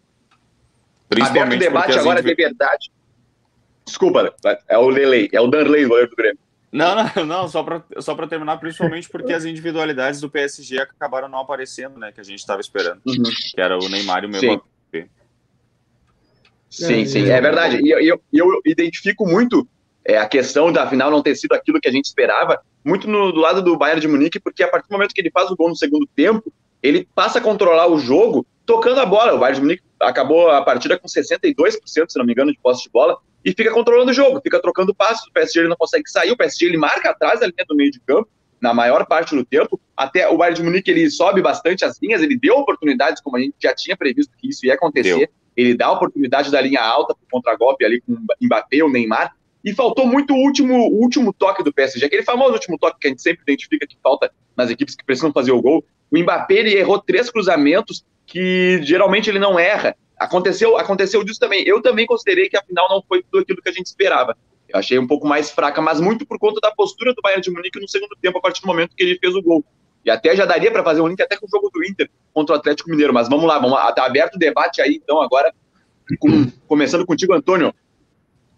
Aberto 1.20 1.54
o 1.54 1.58
debate 1.58 1.99
agora 1.99 2.22
de 2.22 2.34
verdade. 2.34 2.90
Desculpa, 3.84 4.34
é 4.68 4.78
o 4.78 4.88
Lelei, 4.88 5.28
é 5.32 5.40
o 5.40 5.46
Danley, 5.46 5.84
goleiro 5.84 6.11
do 6.11 6.16
Grêmio. 6.16 6.38
Não, 6.70 6.94
não, 6.94 7.26
não, 7.26 7.49
só 7.49 7.62
para 7.62 7.84
só 7.99 8.14
terminar, 8.26 8.56
principalmente 8.58 9.08
porque 9.08 9.32
as 9.32 9.44
individualidades 9.44 10.20
do 10.20 10.30
PSG 10.30 10.78
acabaram 10.78 11.28
não 11.28 11.40
aparecendo, 11.40 11.99
né, 11.99 12.11
que 12.12 12.20
a 12.20 12.25
gente 12.25 12.38
estava 12.38 12.61
esperando, 12.61 13.00
uhum. 13.06 13.22
que 13.22 13.61
era 13.61 13.78
o 13.78 13.88
Neymar 13.88 14.25
e 14.25 14.26
o 14.26 14.30
Mbappé. 14.30 15.08
Sim, 16.70 17.04
sim, 17.04 17.28
é 17.28 17.38
verdade. 17.38 17.82
E 17.82 17.90
eu, 17.90 18.00
eu, 18.00 18.22
eu 18.32 18.62
identifico 18.64 19.26
muito 19.26 19.68
é, 20.04 20.18
a 20.18 20.26
questão 20.26 20.73
da 20.73 20.87
final 20.87 21.11
não 21.11 21.23
ter 21.23 21.35
sido 21.37 21.52
aquilo 21.52 21.80
que 21.80 21.88
a 21.88 21.92
gente 21.92 22.06
esperava, 22.06 22.61
muito 22.85 23.09
no, 23.09 23.32
do 23.32 23.40
lado 23.40 23.62
do 23.62 23.76
Bayern 23.76 24.00
de 24.00 24.09
Munique, 24.09 24.40
porque 24.40 24.62
a 24.62 24.68
partir 24.68 24.88
do 24.88 24.92
momento 24.92 25.14
que 25.14 25.21
ele 25.21 25.30
faz 25.30 25.50
o 25.50 25.56
gol 25.56 25.68
no 25.68 25.76
segundo 25.76 26.06
tempo, 26.14 26.52
ele 26.82 27.09
passa 27.14 27.38
a 27.38 27.42
controlar 27.42 27.87
o 27.87 27.99
jogo 27.99 28.44
tocando 28.66 29.00
a 29.00 29.06
bola. 29.06 29.35
O 29.35 29.38
Bayern 29.38 29.61
de 29.61 29.62
Munique 29.62 29.82
acabou 30.00 30.50
a 30.50 30.62
partida 30.62 30.99
com 30.99 31.06
62%, 31.06 31.76
se 31.87 32.18
não 32.18 32.25
me 32.25 32.32
engano, 32.32 32.52
de 32.52 32.59
posse 32.59 32.85
de 32.85 32.90
bola, 32.90 33.16
e 33.44 33.52
fica 33.52 33.71
controlando 33.73 34.11
o 34.11 34.14
jogo, 34.14 34.40
fica 34.40 34.61
trocando 34.61 34.94
passos, 34.94 35.26
o 35.28 35.32
PSG 35.32 35.61
ele 35.61 35.68
não 35.68 35.76
consegue 35.76 36.09
sair, 36.09 36.30
o 36.30 36.37
PSG 36.37 36.66
ele 36.66 36.76
marca 36.76 37.11
atrás 37.11 37.40
da 37.40 37.47
linha 37.47 37.64
do 37.68 37.75
meio 37.75 37.90
de 37.90 38.00
campo, 38.00 38.28
na 38.61 38.73
maior 38.73 39.04
parte 39.06 39.35
do 39.35 39.44
tempo, 39.44 39.80
até 39.97 40.28
o 40.28 40.37
Bayern 40.37 40.56
de 40.56 40.64
Munique 40.64 40.90
ele 40.90 41.11
sobe 41.11 41.42
bastante 41.42 41.85
as 41.85 42.00
linhas, 42.00 42.23
ele 42.23 42.38
deu 42.38 42.56
oportunidades, 42.56 43.21
como 43.21 43.37
a 43.37 43.40
gente 43.40 43.54
já 43.61 43.75
tinha 43.75 43.97
previsto 43.97 44.32
que 44.38 44.49
isso 44.49 44.64
ia 44.64 44.75
acontecer, 44.75 45.16
deu. 45.16 45.28
ele 45.56 45.75
dá 45.75 45.90
oportunidade 45.90 46.50
da 46.50 46.61
linha 46.61 46.80
alta 46.80 47.14
para 47.14 47.25
o 47.25 47.28
contragolpe 47.28 47.85
ali 47.85 48.00
com 48.00 48.12
o 48.12 48.18
Mbappé, 48.40 48.85
o 48.85 48.88
Neymar, 48.88 49.35
e 49.64 49.73
faltou 49.73 50.07
muito 50.07 50.35
o 50.35 50.37
último, 50.37 50.75
o 50.75 51.00
último 51.00 51.33
toque 51.33 51.62
do 51.62 51.73
PSG, 51.73 52.07
aquele 52.07 52.23
famoso 52.23 52.54
último 52.54 52.78
toque 52.78 52.99
que 53.00 53.07
a 53.07 53.11
gente 53.11 53.23
sempre 53.23 53.42
identifica 53.42 53.87
que 53.87 53.97
falta 54.02 54.33
nas 54.57 54.71
equipes 54.71 54.97
que 54.97 55.04
precisam 55.04 55.33
fazer 55.33 55.52
o 55.52 55.62
gol. 55.62 55.85
O 56.11 56.19
Mbappé 56.19 56.54
ele 56.54 56.75
errou 56.75 56.99
três 56.99 57.31
cruzamentos 57.31 58.04
que 58.26 58.81
geralmente 58.83 59.31
ele 59.31 59.38
não 59.38 59.59
erra. 59.59 59.97
Aconteceu, 60.19 60.76
aconteceu 60.76 61.25
disso 61.25 61.40
também. 61.40 61.62
Eu 61.66 61.81
também 61.81 62.07
considerei 62.07 62.49
que 62.49 62.57
a 62.57 62.62
final 62.62 62.88
não 62.88 63.02
foi 63.02 63.23
tudo 63.23 63.42
aquilo 63.42 63.62
que 63.62 63.69
a 63.69 63.73
gente 63.73 63.87
esperava. 63.87 64.37
Eu 64.69 64.78
achei 64.78 64.99
um 64.99 65.07
pouco 65.07 65.26
mais 65.26 65.50
fraca, 65.50 65.81
mas 65.81 66.00
muito 66.00 66.26
por 66.26 66.38
conta 66.38 66.61
da 66.61 66.71
postura 66.71 67.12
do 67.12 67.21
Bayern 67.23 67.42
de 67.42 67.50
Munique 67.50 67.81
no 67.81 67.88
segundo 67.88 68.16
tempo, 68.21 68.38
a 68.38 68.40
partir 68.40 68.62
do 68.62 68.66
momento 68.66 68.95
que 68.97 69.02
ele 69.02 69.19
fez 69.19 69.35
o 69.35 69.42
gol. 69.42 69.64
E 70.04 70.11
até 70.11 70.35
já 70.35 70.45
daria 70.45 70.71
para 70.71 70.83
fazer 70.83 71.00
um 71.00 71.09
link 71.09 71.21
até 71.21 71.37
com 71.37 71.47
o 71.47 71.49
jogo 71.49 71.71
do 71.73 71.85
Inter 71.85 72.11
contra 72.33 72.57
o 72.57 72.59
Atlético 72.59 72.90
Mineiro. 72.90 73.12
Mas 73.12 73.28
vamos 73.28 73.47
lá, 73.47 73.59
vamos 73.59 73.73
lá. 73.73 73.92
Tá 73.92 74.04
aberto 74.04 74.35
o 74.35 74.38
debate 74.38 74.81
aí, 74.81 75.00
então, 75.02 75.21
agora, 75.21 75.52
com, 76.19 76.50
começando 76.66 77.07
contigo, 77.07 77.33
Antônio. 77.33 77.73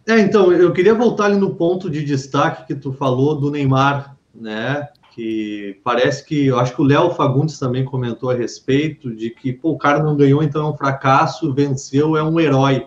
É, 0.07 0.21
então, 0.21 0.53
eu 0.53 0.71
queria 0.73 0.95
voltar 0.95 1.27
ali 1.27 1.37
no 1.37 1.55
ponto 1.55 1.89
de 1.89 2.05
destaque 2.05 2.67
que 2.67 2.75
tu 2.75 2.93
falou 2.93 3.41
do 3.41 3.51
Neymar, 3.51 4.15
né? 4.35 4.89
Que 5.15 5.81
parece 5.83 6.27
que, 6.27 6.47
eu 6.47 6.59
acho 6.59 6.75
que 6.75 6.83
o 6.83 6.85
Léo 6.85 7.15
Fagundes 7.15 7.59
também 7.59 7.85
comentou 7.85 8.31
a 8.31 8.35
respeito 8.35 9.15
de 9.15 9.31
que, 9.31 9.53
pô, 9.53 9.71
o 9.71 9.79
cara 9.79 10.03
não 10.03 10.15
ganhou, 10.15 10.43
então 10.43 10.67
é 10.67 10.71
um 10.71 10.77
fracasso, 10.77 11.55
venceu, 11.55 12.17
é 12.17 12.23
um 12.23 12.39
herói. 12.39 12.87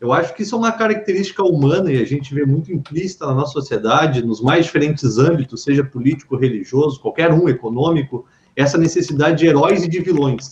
Eu 0.00 0.12
acho 0.12 0.34
que 0.34 0.42
isso 0.42 0.54
é 0.54 0.58
uma 0.58 0.70
característica 0.70 1.42
humana 1.42 1.90
e 1.90 2.00
a 2.00 2.04
gente 2.04 2.34
vê 2.34 2.44
muito 2.44 2.70
implícita 2.70 3.26
na 3.26 3.34
nossa 3.34 3.52
sociedade, 3.52 4.24
nos 4.24 4.40
mais 4.40 4.66
diferentes 4.66 5.18
âmbitos, 5.18 5.62
seja 5.62 5.82
político, 5.82 6.36
religioso, 6.36 7.00
qualquer 7.00 7.32
um, 7.32 7.48
econômico, 7.48 8.26
essa 8.54 8.76
necessidade 8.76 9.38
de 9.38 9.46
heróis 9.46 9.84
e 9.84 9.88
de 9.88 10.00
vilões. 10.00 10.50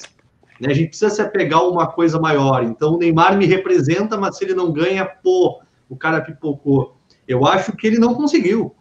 Né? 0.61 0.71
A 0.71 0.75
gente 0.75 0.89
precisa 0.89 1.11
se 1.11 1.21
apegar 1.21 1.61
a 1.61 1.69
uma 1.69 1.87
coisa 1.87 2.19
maior. 2.19 2.65
Então, 2.65 2.95
o 2.95 2.99
Neymar 2.99 3.37
me 3.37 3.47
representa, 3.47 4.17
mas 4.17 4.39
se 4.39 4.45
ele 4.45 4.55
não 4.55 4.73
ganha, 4.73 5.05
pô, 5.05 5.61
o 5.89 5.97
cara 5.97 6.21
pipocou. 6.21 6.97
Eu 7.27 7.47
acho 7.47 7.73
que 7.77 7.87
ele 7.87 7.99
não 7.99 8.15
conseguiu. 8.15 8.75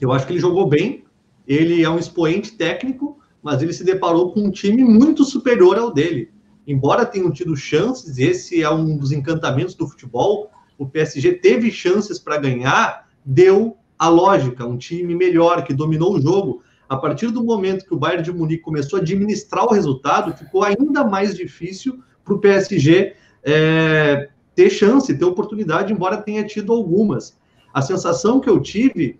Eu 0.00 0.12
acho 0.12 0.26
que 0.26 0.32
ele 0.32 0.40
jogou 0.40 0.68
bem, 0.68 1.04
ele 1.46 1.82
é 1.82 1.88
um 1.88 1.98
expoente 1.98 2.52
técnico, 2.52 3.18
mas 3.42 3.62
ele 3.62 3.72
se 3.72 3.84
deparou 3.84 4.32
com 4.32 4.40
um 4.40 4.50
time 4.50 4.82
muito 4.82 5.24
superior 5.24 5.78
ao 5.78 5.92
dele 5.92 6.34
embora 6.66 7.06
tenham 7.06 7.30
tido 7.30 7.56
chances, 7.56 8.18
esse 8.18 8.62
é 8.62 8.70
um 8.70 8.96
dos 8.96 9.12
encantamentos 9.12 9.74
do 9.74 9.86
futebol, 9.86 10.50
o 10.78 10.86
PSG 10.86 11.34
teve 11.34 11.70
chances 11.70 12.18
para 12.18 12.38
ganhar, 12.38 13.08
deu 13.24 13.76
a 13.98 14.08
lógica, 14.08 14.66
um 14.66 14.76
time 14.76 15.14
melhor, 15.14 15.64
que 15.64 15.72
dominou 15.72 16.14
o 16.14 16.20
jogo. 16.20 16.62
A 16.88 16.96
partir 16.96 17.30
do 17.30 17.44
momento 17.44 17.84
que 17.84 17.94
o 17.94 17.98
Bayern 17.98 18.22
de 18.22 18.32
Munique 18.32 18.62
começou 18.62 18.98
a 18.98 19.02
administrar 19.02 19.64
o 19.64 19.72
resultado, 19.72 20.36
ficou 20.36 20.64
ainda 20.64 21.04
mais 21.04 21.34
difícil 21.34 22.02
para 22.24 22.34
o 22.34 22.38
PSG 22.38 23.14
é, 23.44 24.28
ter 24.54 24.70
chance, 24.70 25.16
ter 25.16 25.24
oportunidade, 25.24 25.92
embora 25.92 26.16
tenha 26.16 26.44
tido 26.44 26.72
algumas. 26.72 27.36
A 27.72 27.82
sensação 27.82 28.40
que 28.40 28.48
eu 28.48 28.60
tive 28.60 29.18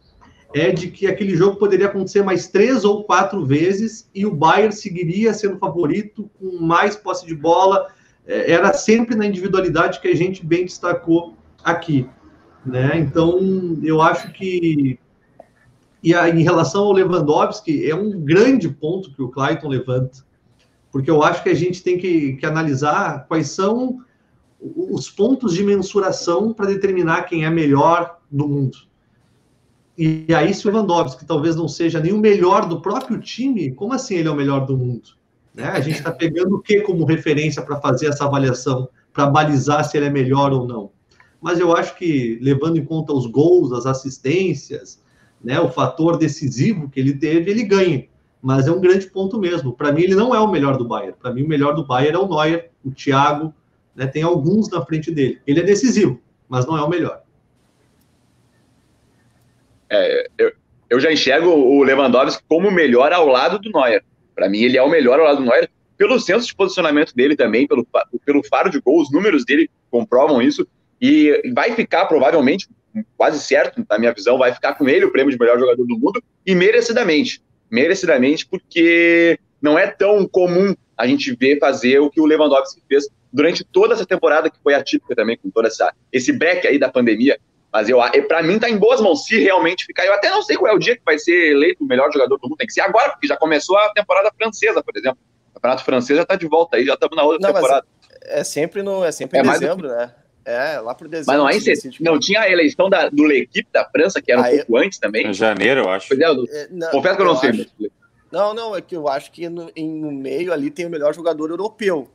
é 0.54 0.70
de 0.70 0.88
que 0.88 1.08
aquele 1.08 1.34
jogo 1.34 1.56
poderia 1.56 1.86
acontecer 1.86 2.22
mais 2.22 2.46
três 2.46 2.84
ou 2.84 3.02
quatro 3.02 3.44
vezes 3.44 4.08
e 4.14 4.24
o 4.24 4.34
Bayern 4.34 4.72
seguiria 4.72 5.34
sendo 5.34 5.58
favorito 5.58 6.30
com 6.38 6.58
mais 6.60 6.94
posse 6.94 7.26
de 7.26 7.34
bola. 7.34 7.88
É, 8.24 8.52
era 8.52 8.72
sempre 8.72 9.16
na 9.16 9.26
individualidade 9.26 10.00
que 10.00 10.06
a 10.06 10.14
gente 10.14 10.46
bem 10.46 10.64
destacou 10.64 11.34
aqui. 11.64 12.08
Né? 12.64 12.92
Então, 12.98 13.40
eu 13.82 14.00
acho 14.00 14.32
que. 14.32 14.98
E 16.02 16.14
a, 16.14 16.28
em 16.28 16.42
relação 16.42 16.84
ao 16.84 16.92
Lewandowski, 16.92 17.90
é 17.90 17.94
um 17.94 18.20
grande 18.20 18.68
ponto 18.68 19.12
que 19.12 19.22
o 19.22 19.28
Clayton 19.28 19.68
levanta, 19.68 20.18
porque 20.92 21.10
eu 21.10 21.22
acho 21.22 21.42
que 21.42 21.48
a 21.48 21.54
gente 21.54 21.82
tem 21.82 21.98
que, 21.98 22.34
que 22.34 22.46
analisar 22.46 23.26
quais 23.26 23.48
são 23.50 24.00
os 24.64 25.10
pontos 25.10 25.52
de 25.52 25.62
mensuração 25.62 26.52
para 26.52 26.66
determinar 26.66 27.24
quem 27.24 27.44
é 27.44 27.50
melhor 27.50 28.18
do 28.30 28.48
mundo. 28.48 28.78
E 29.96 30.26
aí, 30.34 30.52
se 30.54 30.66
o 30.66 30.70
Lewandowski 30.70 31.24
talvez 31.24 31.54
não 31.54 31.68
seja 31.68 32.00
nem 32.00 32.12
o 32.12 32.18
melhor 32.18 32.66
do 32.66 32.80
próprio 32.80 33.20
time, 33.20 33.72
como 33.72 33.92
assim 33.92 34.16
ele 34.16 34.28
é 34.28 34.30
o 34.30 34.34
melhor 34.34 34.66
do 34.66 34.76
mundo? 34.76 35.10
Né? 35.54 35.64
A 35.64 35.80
gente 35.80 35.98
está 35.98 36.10
pegando 36.10 36.56
o 36.56 36.60
que 36.60 36.80
como 36.80 37.04
referência 37.04 37.62
para 37.62 37.80
fazer 37.80 38.08
essa 38.08 38.24
avaliação, 38.24 38.88
para 39.12 39.26
balizar 39.26 39.84
se 39.84 39.96
ele 39.96 40.06
é 40.06 40.10
melhor 40.10 40.52
ou 40.52 40.66
não. 40.66 40.90
Mas 41.40 41.60
eu 41.60 41.76
acho 41.76 41.96
que, 41.96 42.38
levando 42.40 42.78
em 42.78 42.84
conta 42.84 43.12
os 43.12 43.26
gols, 43.26 43.72
as 43.72 43.86
assistências, 43.86 45.00
né, 45.42 45.60
o 45.60 45.68
fator 45.68 46.16
decisivo 46.16 46.88
que 46.88 46.98
ele 46.98 47.12
teve, 47.12 47.50
ele 47.50 47.62
ganha. 47.62 48.06
Mas 48.42 48.66
é 48.66 48.72
um 48.72 48.80
grande 48.80 49.06
ponto 49.06 49.38
mesmo. 49.38 49.72
Para 49.72 49.92
mim, 49.92 50.02
ele 50.02 50.14
não 50.14 50.34
é 50.34 50.40
o 50.40 50.50
melhor 50.50 50.76
do 50.76 50.88
Bayern. 50.88 51.14
Para 51.20 51.32
mim, 51.32 51.42
o 51.42 51.48
melhor 51.48 51.74
do 51.74 51.86
Bayern 51.86 52.16
é 52.16 52.18
o 52.18 52.28
Neuer, 52.28 52.70
o 52.84 52.90
Thiago, 52.90 53.54
né, 53.94 54.06
tem 54.06 54.22
alguns 54.22 54.68
na 54.70 54.84
frente 54.84 55.10
dele. 55.10 55.40
Ele 55.46 55.60
é 55.60 55.62
decisivo, 55.62 56.20
mas 56.48 56.66
não 56.66 56.76
é 56.76 56.82
o 56.82 56.88
melhor. 56.88 57.22
É, 59.90 60.28
eu, 60.38 60.52
eu 60.90 61.00
já 61.00 61.12
enxergo 61.12 61.50
o 61.50 61.82
Lewandowski 61.82 62.42
como 62.48 62.68
o 62.68 62.72
melhor 62.72 63.12
ao 63.12 63.26
lado 63.26 63.58
do 63.58 63.70
Neuer. 63.70 64.04
Para 64.34 64.48
mim, 64.48 64.62
ele 64.62 64.76
é 64.76 64.82
o 64.82 64.88
melhor 64.88 65.18
ao 65.20 65.26
lado 65.26 65.38
do 65.38 65.44
Neuer, 65.44 65.68
pelo 65.96 66.18
senso 66.18 66.46
de 66.46 66.54
posicionamento 66.54 67.14
dele 67.14 67.36
também, 67.36 67.66
pelo, 67.66 67.86
pelo 68.24 68.42
faro 68.44 68.70
de 68.70 68.80
gol, 68.80 69.00
os 69.00 69.12
números 69.12 69.44
dele 69.44 69.70
comprovam 69.90 70.42
isso. 70.42 70.66
E 71.00 71.52
vai 71.54 71.72
ficar, 71.72 72.06
provavelmente, 72.06 72.68
quase 73.16 73.40
certo, 73.40 73.84
na 73.88 73.98
minha 73.98 74.12
visão, 74.12 74.38
vai 74.38 74.52
ficar 74.52 74.74
com 74.74 74.88
ele 74.88 75.04
o 75.04 75.12
prêmio 75.12 75.32
de 75.32 75.38
melhor 75.38 75.58
jogador 75.58 75.84
do 75.86 75.98
mundo, 75.98 76.22
e 76.46 76.54
merecidamente. 76.54 77.42
Merecidamente, 77.70 78.46
porque 78.46 79.38
não 79.60 79.78
é 79.78 79.86
tão 79.86 80.26
comum 80.26 80.74
a 80.96 81.06
gente 81.06 81.34
ver 81.34 81.58
fazer 81.58 81.98
o 81.98 82.10
que 82.10 82.20
o 82.20 82.26
Lewandowski 82.26 82.80
fez 82.88 83.08
durante 83.34 83.64
toda 83.64 83.94
essa 83.94 84.06
temporada, 84.06 84.48
que 84.48 84.56
foi 84.62 84.74
atípica 84.74 85.16
também, 85.16 85.36
com 85.36 85.50
todo 85.50 85.66
essa, 85.66 85.92
esse 86.12 86.32
break 86.32 86.64
aí 86.68 86.78
da 86.78 86.88
pandemia. 86.88 87.36
Mas 87.72 87.88
eu, 87.88 87.98
para 88.28 88.40
mim 88.40 88.60
tá 88.60 88.70
em 88.70 88.76
boas 88.76 89.00
mãos 89.00 89.24
se 89.24 89.36
realmente 89.40 89.84
ficar. 89.84 90.06
Eu 90.06 90.14
até 90.14 90.30
não 90.30 90.40
sei 90.40 90.56
qual 90.56 90.70
é 90.70 90.74
o 90.76 90.78
dia 90.78 90.94
que 90.94 91.02
vai 91.04 91.18
ser 91.18 91.50
eleito 91.50 91.82
o 91.82 91.86
melhor 91.86 92.12
jogador 92.12 92.38
do 92.38 92.48
mundo. 92.48 92.56
Tem 92.56 92.68
que 92.68 92.72
ser 92.72 92.82
agora, 92.82 93.10
porque 93.10 93.26
já 93.26 93.36
começou 93.36 93.76
a 93.76 93.92
temporada 93.92 94.30
francesa, 94.38 94.80
por 94.80 94.96
exemplo. 94.96 95.18
O 95.50 95.54
campeonato 95.54 95.84
francês 95.84 96.16
já 96.16 96.24
tá 96.24 96.36
de 96.36 96.46
volta 96.46 96.76
aí, 96.76 96.86
já 96.86 96.94
estamos 96.94 97.16
na 97.16 97.24
outra 97.24 97.48
não, 97.48 97.52
temporada. 97.52 97.84
É 98.22 98.44
sempre 98.44 98.84
no, 98.84 99.04
é 99.04 99.10
sempre 99.10 99.38
é 99.38 99.42
em 99.42 99.50
dezembro, 99.50 99.88
né? 99.88 100.14
É, 100.44 100.78
lá 100.78 100.94
por 100.94 101.08
dezembro. 101.08 101.32
Mas 101.32 101.38
não 101.38 101.48
é 101.48 101.56
em 101.56 101.60
setembro. 101.60 101.98
Não, 102.00 102.20
tinha 102.20 102.42
a 102.42 102.50
eleição 102.50 102.88
da, 102.88 103.08
do 103.08 103.24
L'Equipe 103.24 103.68
da 103.72 103.84
França, 103.84 104.22
que 104.22 104.30
era 104.30 104.40
um 104.40 104.44
pouco 104.44 104.76
antes 104.76 104.98
também. 105.00 105.26
Em 105.26 105.34
janeiro, 105.34 105.80
eu 105.80 105.88
acho. 105.90 106.14
É, 106.14 106.16
é, 106.22 106.68
não, 106.70 106.90
Confesso 106.90 107.16
que 107.16 107.22
eu 107.22 107.26
não 107.26 107.36
sei. 107.36 107.50
Acho... 107.50 107.66
Não, 108.30 108.54
não, 108.54 108.76
é 108.76 108.80
que 108.80 108.94
eu 108.94 109.08
acho 109.08 109.32
que 109.32 109.48
no, 109.48 109.70
em, 109.74 109.88
no 109.88 110.12
meio 110.12 110.52
ali 110.52 110.70
tem 110.70 110.86
o 110.86 110.90
melhor 110.90 111.14
jogador 111.14 111.50
europeu. 111.50 112.08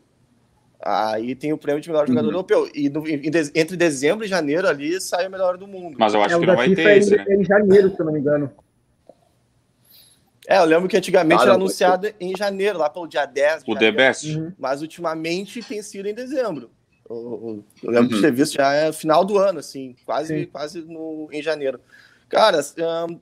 Aí 0.81 1.35
tem 1.35 1.51
o 1.51 1.57
prêmio 1.57 1.81
de 1.81 1.89
melhor 1.89 2.07
jogador 2.07 2.27
uhum. 2.27 2.33
europeu. 2.33 2.69
E 2.73 2.89
no, 2.89 3.03
entre 3.07 3.75
dezembro 3.75 4.25
e 4.25 4.27
janeiro 4.27 4.67
ali 4.67 4.99
sai 5.01 5.27
o 5.27 5.31
melhor 5.31 5.57
do 5.57 5.67
mundo. 5.67 5.97
Mas 5.99 6.13
eu 6.13 6.21
acho 6.21 6.35
é, 6.35 6.39
que 6.39 6.45
não 6.45 6.55
vai 6.55 6.73
ter 6.73 6.97
isso, 6.97 7.15
né? 7.15 7.25
em 7.29 7.43
janeiro, 7.43 7.89
se 7.89 7.99
eu 7.99 8.05
não 8.05 8.13
me 8.13 8.19
engano. 8.19 8.51
É, 10.47 10.57
eu 10.57 10.65
lembro 10.65 10.87
que 10.87 10.97
antigamente 10.97 11.43
era 11.43 11.53
anunciado 11.53 12.11
em 12.19 12.35
janeiro, 12.35 12.79
lá 12.79 12.89
pelo 12.89 13.07
dia 13.07 13.25
10. 13.25 13.63
O 13.67 13.75
The 13.75 13.91
Best. 13.91 14.35
Uhum. 14.35 14.53
Mas 14.57 14.81
ultimamente 14.81 15.61
tem 15.61 15.81
sido 15.83 16.07
em 16.07 16.13
dezembro. 16.13 16.71
Eu, 17.09 17.63
eu 17.83 17.91
lembro 17.91 18.09
uhum. 18.09 18.15
de 18.15 18.21
ter 18.21 18.31
visto 18.31 18.53
já 18.53 18.73
é 18.73 18.91
final 18.93 19.25
do 19.25 19.37
ano, 19.37 19.59
assim, 19.59 19.95
quase, 20.05 20.45
quase 20.45 20.81
no, 20.81 21.27
em 21.31 21.41
janeiro. 21.41 21.79
Cara, 22.29 22.61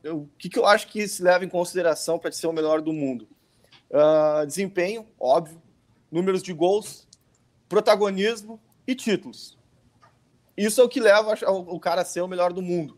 um, 0.05 0.11
o 0.11 0.29
que, 0.37 0.49
que 0.49 0.59
eu 0.59 0.65
acho 0.65 0.87
que 0.87 1.07
se 1.07 1.23
leva 1.23 1.43
em 1.43 1.49
consideração 1.49 2.19
para 2.19 2.31
ser 2.31 2.47
o 2.47 2.53
melhor 2.53 2.81
do 2.81 2.93
mundo? 2.93 3.27
Uh, 3.89 4.45
desempenho, 4.45 5.05
óbvio. 5.19 5.61
Números 6.11 6.43
de 6.43 6.53
gols, 6.53 7.06
protagonismo 7.67 8.59
e 8.85 8.95
títulos. 8.95 9.57
Isso 10.55 10.81
é 10.81 10.83
o 10.83 10.89
que 10.89 10.99
leva 10.99 11.35
o 11.45 11.79
cara 11.79 12.01
a 12.01 12.05
ser 12.05 12.21
o 12.21 12.27
melhor 12.27 12.51
do 12.51 12.61
mundo. 12.61 12.97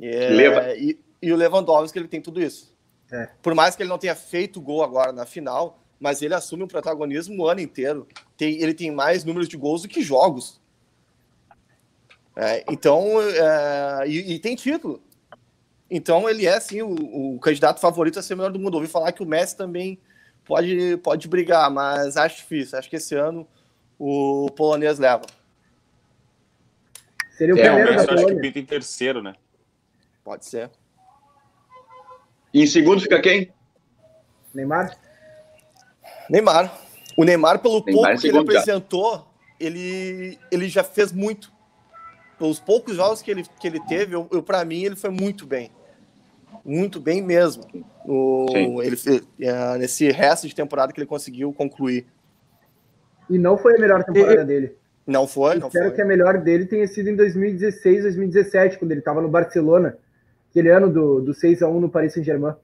É, 0.00 0.28
Leva. 0.28 0.74
E, 0.76 0.98
e, 1.20 1.32
o 1.32 1.36
Lewandowski, 1.36 1.98
ele 1.98 2.08
tem 2.08 2.20
tudo 2.20 2.42
isso. 2.42 2.76
É. 3.10 3.30
Por 3.42 3.54
mais 3.54 3.74
que 3.74 3.82
ele 3.82 3.88
não 3.88 3.98
tenha 3.98 4.14
feito 4.14 4.60
gol 4.60 4.82
agora 4.82 5.12
na 5.12 5.24
final, 5.24 5.82
mas 5.98 6.22
ele 6.22 6.34
assume 6.34 6.62
um 6.62 6.68
protagonismo 6.68 7.42
o 7.42 7.48
ano 7.48 7.60
inteiro. 7.60 8.06
Tem, 8.36 8.60
ele 8.60 8.74
tem 8.74 8.90
mais 8.90 9.24
números 9.24 9.48
de 9.48 9.56
gols 9.56 9.82
do 9.82 9.88
que 9.88 10.02
jogos. 10.02 10.60
É, 12.36 12.64
então, 12.70 13.20
é, 13.20 14.06
e, 14.06 14.34
e, 14.34 14.38
tem 14.38 14.54
título. 14.54 15.02
Então, 15.90 16.28
ele 16.28 16.46
é, 16.46 16.60
sim, 16.60 16.82
o, 16.82 17.34
o, 17.34 17.40
candidato 17.40 17.80
favorito 17.80 18.18
a 18.18 18.22
ser 18.22 18.34
o 18.34 18.36
melhor 18.36 18.52
do 18.52 18.60
mundo. 18.60 18.74
Ouvi 18.74 18.86
falar 18.86 19.10
que 19.10 19.22
o 19.22 19.26
Messi 19.26 19.56
também 19.56 19.98
pode, 20.44 20.98
pode 20.98 21.26
brigar, 21.26 21.68
mas 21.70 22.16
acho 22.16 22.36
difícil. 22.36 22.78
Acho 22.78 22.88
que 22.88 22.96
esse 22.96 23.14
ano 23.14 23.48
o 23.98 24.50
polonês 24.54 24.98
leva. 24.98 25.26
Seria 27.36 27.54
o 27.54 27.58
é, 27.58 27.62
primeiro 27.62 27.96
da 27.96 28.04
Polônia. 28.04 28.24
Acho 28.26 28.34
que 28.34 28.40
pinta 28.40 28.58
em 28.58 28.64
terceiro, 28.64 29.22
né? 29.22 29.34
Pode 30.24 30.44
ser. 30.44 30.70
E 32.52 32.62
em 32.62 32.66
segundo 32.66 33.00
fica 33.00 33.20
quem? 33.20 33.52
Neymar? 34.54 34.96
Neymar. 36.28 36.80
O 37.16 37.24
Neymar, 37.24 37.58
pelo 37.60 37.82
Neymar 37.84 38.02
pouco 38.02 38.20
que 38.20 38.28
ele 38.28 38.38
apresentou, 38.38 39.26
ele, 39.58 40.38
ele 40.50 40.68
já 40.68 40.84
fez 40.84 41.12
muito. 41.12 41.52
Os 42.40 42.60
poucos 42.60 42.96
jogos 42.96 43.20
que 43.20 43.30
ele, 43.30 43.44
que 43.58 43.66
ele 43.66 43.80
teve, 43.80 44.14
eu, 44.14 44.28
eu 44.30 44.42
para 44.42 44.64
mim, 44.64 44.84
ele 44.84 44.96
foi 44.96 45.10
muito 45.10 45.46
bem. 45.46 45.70
Muito 46.64 47.00
bem 47.00 47.22
mesmo. 47.22 47.64
O, 48.04 48.80
ele, 48.82 48.96
é, 49.40 49.78
nesse 49.78 50.10
resto 50.10 50.46
de 50.46 50.54
temporada 50.54 50.92
que 50.92 51.00
ele 51.00 51.06
conseguiu 51.06 51.52
concluir. 51.52 52.06
E 53.28 53.38
não 53.38 53.58
foi 53.58 53.76
a 53.76 53.78
melhor 53.78 54.04
temporada 54.04 54.44
dele. 54.44 54.76
Não 55.06 55.26
foi, 55.26 55.56
não 55.56 55.68
Espero 55.68 55.94
que 55.94 56.02
a 56.02 56.04
melhor 56.04 56.38
dele 56.38 56.66
tenha 56.66 56.86
sido 56.86 57.08
em 57.08 57.16
2016, 57.16 58.02
2017, 58.02 58.78
quando 58.78 58.90
ele 58.90 59.00
estava 59.00 59.22
no 59.22 59.28
Barcelona. 59.28 59.96
Aquele 60.50 60.70
ano 60.70 60.92
do, 60.92 61.20
do 61.20 61.32
6x1 61.32 61.80
no 61.80 61.88
Paris 61.88 62.12
Saint-Germain. 62.12 62.54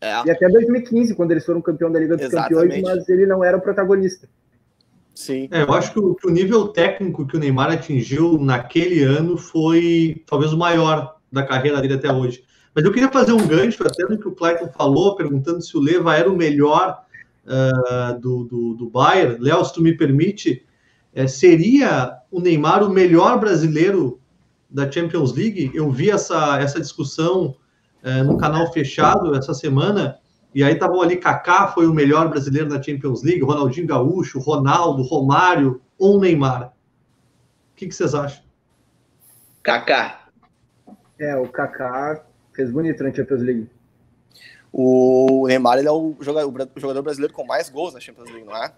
É. 0.00 0.26
E 0.26 0.30
até 0.30 0.48
2015, 0.48 1.14
quando 1.14 1.32
eles 1.32 1.44
foram 1.44 1.60
campeão 1.60 1.90
da 1.90 1.98
Liga 1.98 2.16
dos 2.16 2.26
Exatamente. 2.26 2.54
Campeões, 2.54 2.82
mas 2.82 3.08
ele 3.08 3.26
não 3.26 3.44
era 3.44 3.56
o 3.56 3.60
protagonista. 3.60 4.28
Sim. 5.14 5.48
É, 5.50 5.62
eu 5.62 5.72
acho 5.72 5.92
que 5.92 5.98
o, 5.98 6.14
que 6.14 6.26
o, 6.26 6.30
nível 6.30 6.68
técnico 6.68 7.26
que 7.26 7.36
o 7.36 7.40
Neymar 7.40 7.72
atingiu 7.72 8.38
naquele 8.38 9.02
ano 9.02 9.38
foi 9.38 10.22
talvez 10.26 10.52
o 10.52 10.58
maior 10.58 11.16
da 11.32 11.42
carreira 11.42 11.80
dele 11.80 11.94
até 11.94 12.12
hoje. 12.12 12.44
Mas 12.74 12.84
eu 12.84 12.92
queria 12.92 13.10
fazer 13.10 13.32
um 13.32 13.46
gancho 13.46 13.82
até 13.86 14.04
no 14.04 14.18
que 14.18 14.28
o 14.28 14.32
Clayton 14.32 14.68
falou, 14.68 15.16
perguntando 15.16 15.62
se 15.62 15.74
o 15.76 15.80
Leva 15.80 16.14
era 16.14 16.30
o 16.30 16.36
melhor 16.36 17.05
uh, 17.46 18.18
do, 18.20 18.44
do, 18.44 18.74
do 18.74 18.90
Bayern. 18.90 19.38
Léo, 19.38 19.64
se 19.64 19.72
tu 19.72 19.82
me 19.82 19.96
permite, 19.96 20.66
é, 21.14 21.26
seria 21.26 22.18
o 22.30 22.40
Neymar 22.40 22.82
o 22.82 22.90
melhor 22.90 23.38
brasileiro 23.38 24.20
da 24.68 24.90
Champions 24.90 25.32
League? 25.32 25.70
Eu 25.74 25.90
vi 25.90 26.10
essa, 26.10 26.58
essa 26.60 26.80
discussão 26.80 27.56
uh, 28.04 28.24
no 28.24 28.36
canal 28.36 28.72
fechado 28.72 29.34
essa 29.34 29.54
semana 29.54 30.18
e 30.56 30.64
aí 30.64 30.72
estavam 30.72 31.02
ali, 31.02 31.18
Kaká 31.18 31.68
foi 31.68 31.86
o 31.86 31.92
melhor 31.92 32.30
brasileiro 32.30 32.70
da 32.70 32.82
Champions 32.82 33.22
League, 33.22 33.42
Ronaldinho 33.42 33.86
Gaúcho, 33.86 34.38
Ronaldo, 34.38 35.02
Romário 35.02 35.82
ou 35.98 36.18
Neymar. 36.18 36.68
O 36.68 37.76
que, 37.76 37.86
que 37.86 37.94
vocês 37.94 38.14
acham? 38.14 38.42
Kaká. 39.62 40.28
É, 41.18 41.36
o 41.36 41.46
Kaká 41.46 42.24
fez 42.54 42.70
bonito 42.70 43.04
na 43.04 43.12
Champions 43.12 43.42
League. 43.42 43.70
O 44.78 45.46
Neymar 45.46 45.78
ele 45.78 45.88
é 45.88 45.90
o 45.90 46.14
jogador, 46.20 46.68
o 46.76 46.78
jogador 46.78 47.00
brasileiro 47.00 47.32
com 47.32 47.46
mais 47.46 47.70
gols 47.70 47.94
na 47.94 48.00
Champions 48.00 48.28
League, 48.28 48.44
não 48.44 48.54
é? 48.54 48.70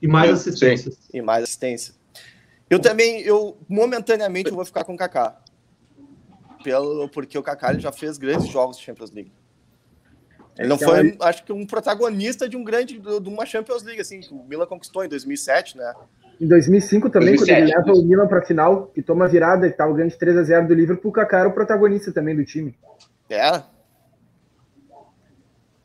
E 0.00 0.06
mais 0.06 0.30
assistências. 0.30 0.96
E 1.12 1.20
mais 1.20 1.42
assistência. 1.42 1.94
Eu 2.70 2.78
também, 2.78 3.22
eu 3.22 3.56
momentaneamente 3.68 4.50
eu 4.50 4.54
vou 4.54 4.64
ficar 4.64 4.84
com 4.84 4.94
o 4.94 4.96
Kaká. 4.96 5.36
Pelo, 6.62 7.08
porque 7.08 7.36
o 7.36 7.42
Kaká 7.42 7.72
ele 7.72 7.80
já 7.80 7.90
fez 7.90 8.18
grandes 8.18 8.46
jogos 8.46 8.78
de 8.78 8.84
Champions 8.84 9.10
League. 9.10 9.32
Ele 10.56 10.68
não 10.68 10.78
foi, 10.78 11.16
acho 11.22 11.44
que, 11.44 11.52
um 11.52 11.66
protagonista 11.66 12.48
de 12.48 12.56
um 12.56 12.62
grande, 12.62 13.00
de 13.00 13.28
uma 13.28 13.44
Champions 13.44 13.82
League, 13.82 14.00
assim, 14.00 14.20
que 14.20 14.32
o 14.32 14.44
Milan 14.44 14.66
conquistou 14.66 15.04
em 15.04 15.08
2007, 15.08 15.76
né? 15.76 15.92
Em 16.40 16.46
2005 16.46 17.10
também, 17.10 17.34
2007. 17.34 17.50
quando 17.50 17.68
ele 17.68 17.76
leva 17.76 18.00
o 18.00 18.08
Milan 18.08 18.28
para 18.28 18.38
a 18.38 18.42
final, 18.42 18.86
que 18.94 19.02
toma 19.02 19.26
virada 19.26 19.66
e 19.66 19.72
tal, 19.72 19.92
ganha 19.92 20.08
de 20.08 20.16
3 20.16 20.36
a 20.36 20.42
0 20.44 20.68
do 20.68 20.74
Liverpool, 20.74 21.10
o 21.10 21.12
Kaká 21.12 21.40
era 21.40 21.48
o 21.48 21.52
protagonista 21.52 22.12
também 22.12 22.36
do 22.36 22.44
time. 22.44 22.78
É. 23.28 23.60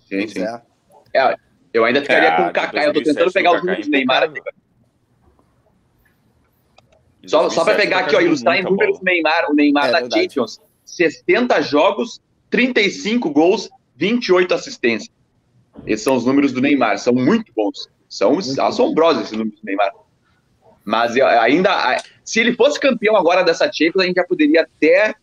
Sim, 0.07 0.27
sim. 0.27 0.43
É. 0.43 0.61
é. 1.19 1.35
eu 1.73 1.85
ainda 1.85 2.01
ficaria 2.01 2.29
é, 2.29 2.35
com 2.35 2.43
o 2.43 2.53
Kaká, 2.53 2.85
eu 2.85 2.93
tô 2.93 3.03
tentando 3.03 3.31
pegar 3.31 3.55
os 3.55 3.61
números 3.61 3.85
do 3.85 3.91
Neymar 3.91 4.23
aqui. 4.23 4.41
Só, 7.25 7.49
só 7.49 7.65
para 7.65 7.75
pegar 7.75 7.99
aqui, 7.99 8.15
ó, 8.15 8.21
ilustrar 8.21 8.57
em 8.57 8.63
números 8.63 8.99
o 8.99 9.03
Neymar, 9.03 9.51
o 9.51 9.53
Neymar 9.53 9.87
é, 9.87 9.91
da 9.91 9.99
verdade. 9.99 10.23
Champions. 10.23 10.61
60 10.85 11.61
jogos, 11.61 12.21
35 12.49 13.29
gols 13.29 13.69
28 13.97 14.53
assistências. 14.53 15.13
Esses 15.85 16.03
são 16.03 16.15
os 16.15 16.25
números 16.25 16.53
do 16.53 16.61
Neymar, 16.61 16.97
são 16.97 17.13
muito 17.13 17.51
bons. 17.55 17.89
São 18.07 18.33
muito 18.33 18.61
assombrosos 18.61 19.23
esses 19.23 19.37
números 19.37 19.59
do 19.59 19.65
Neymar. 19.65 19.91
Mas 20.85 21.17
ainda, 21.17 22.01
se 22.23 22.39
ele 22.39 22.53
fosse 22.53 22.79
campeão 22.79 23.17
agora 23.17 23.43
dessa 23.43 23.65
Champions, 23.65 24.03
a 24.03 24.05
gente 24.05 24.15
já 24.15 24.23
poderia 24.23 24.61
até 24.61 25.13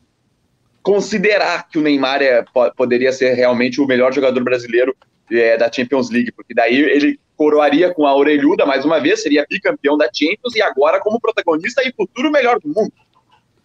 considerar 0.85 1.66
que 1.66 1.79
o 1.79 1.83
Neymar 1.83 2.23
é, 2.23 2.44
poderia 2.77 3.11
ser 3.11 3.33
realmente 3.33 3.81
o 3.81 3.87
melhor 3.87 4.12
jogador 4.12 4.44
brasileiro 4.44 4.94
é, 5.33 5.57
da 5.57 5.73
Champions 5.73 6.11
League, 6.11 6.31
porque 6.31 6.53
daí 6.53 6.77
ele 6.77 7.18
coroaria 7.35 7.92
com 7.92 8.07
a 8.07 8.14
orelhuda 8.14 8.66
mais 8.66 8.85
uma 8.85 9.01
vez, 9.01 9.23
seria 9.23 9.47
bicampeão 9.49 9.97
da 9.97 10.11
Champions 10.12 10.55
e 10.55 10.61
agora 10.61 11.01
como 11.01 11.18
protagonista 11.18 11.83
e 11.83 11.90
futuro 11.90 12.31
melhor 12.31 12.61
do 12.61 12.68
mundo. 12.68 12.92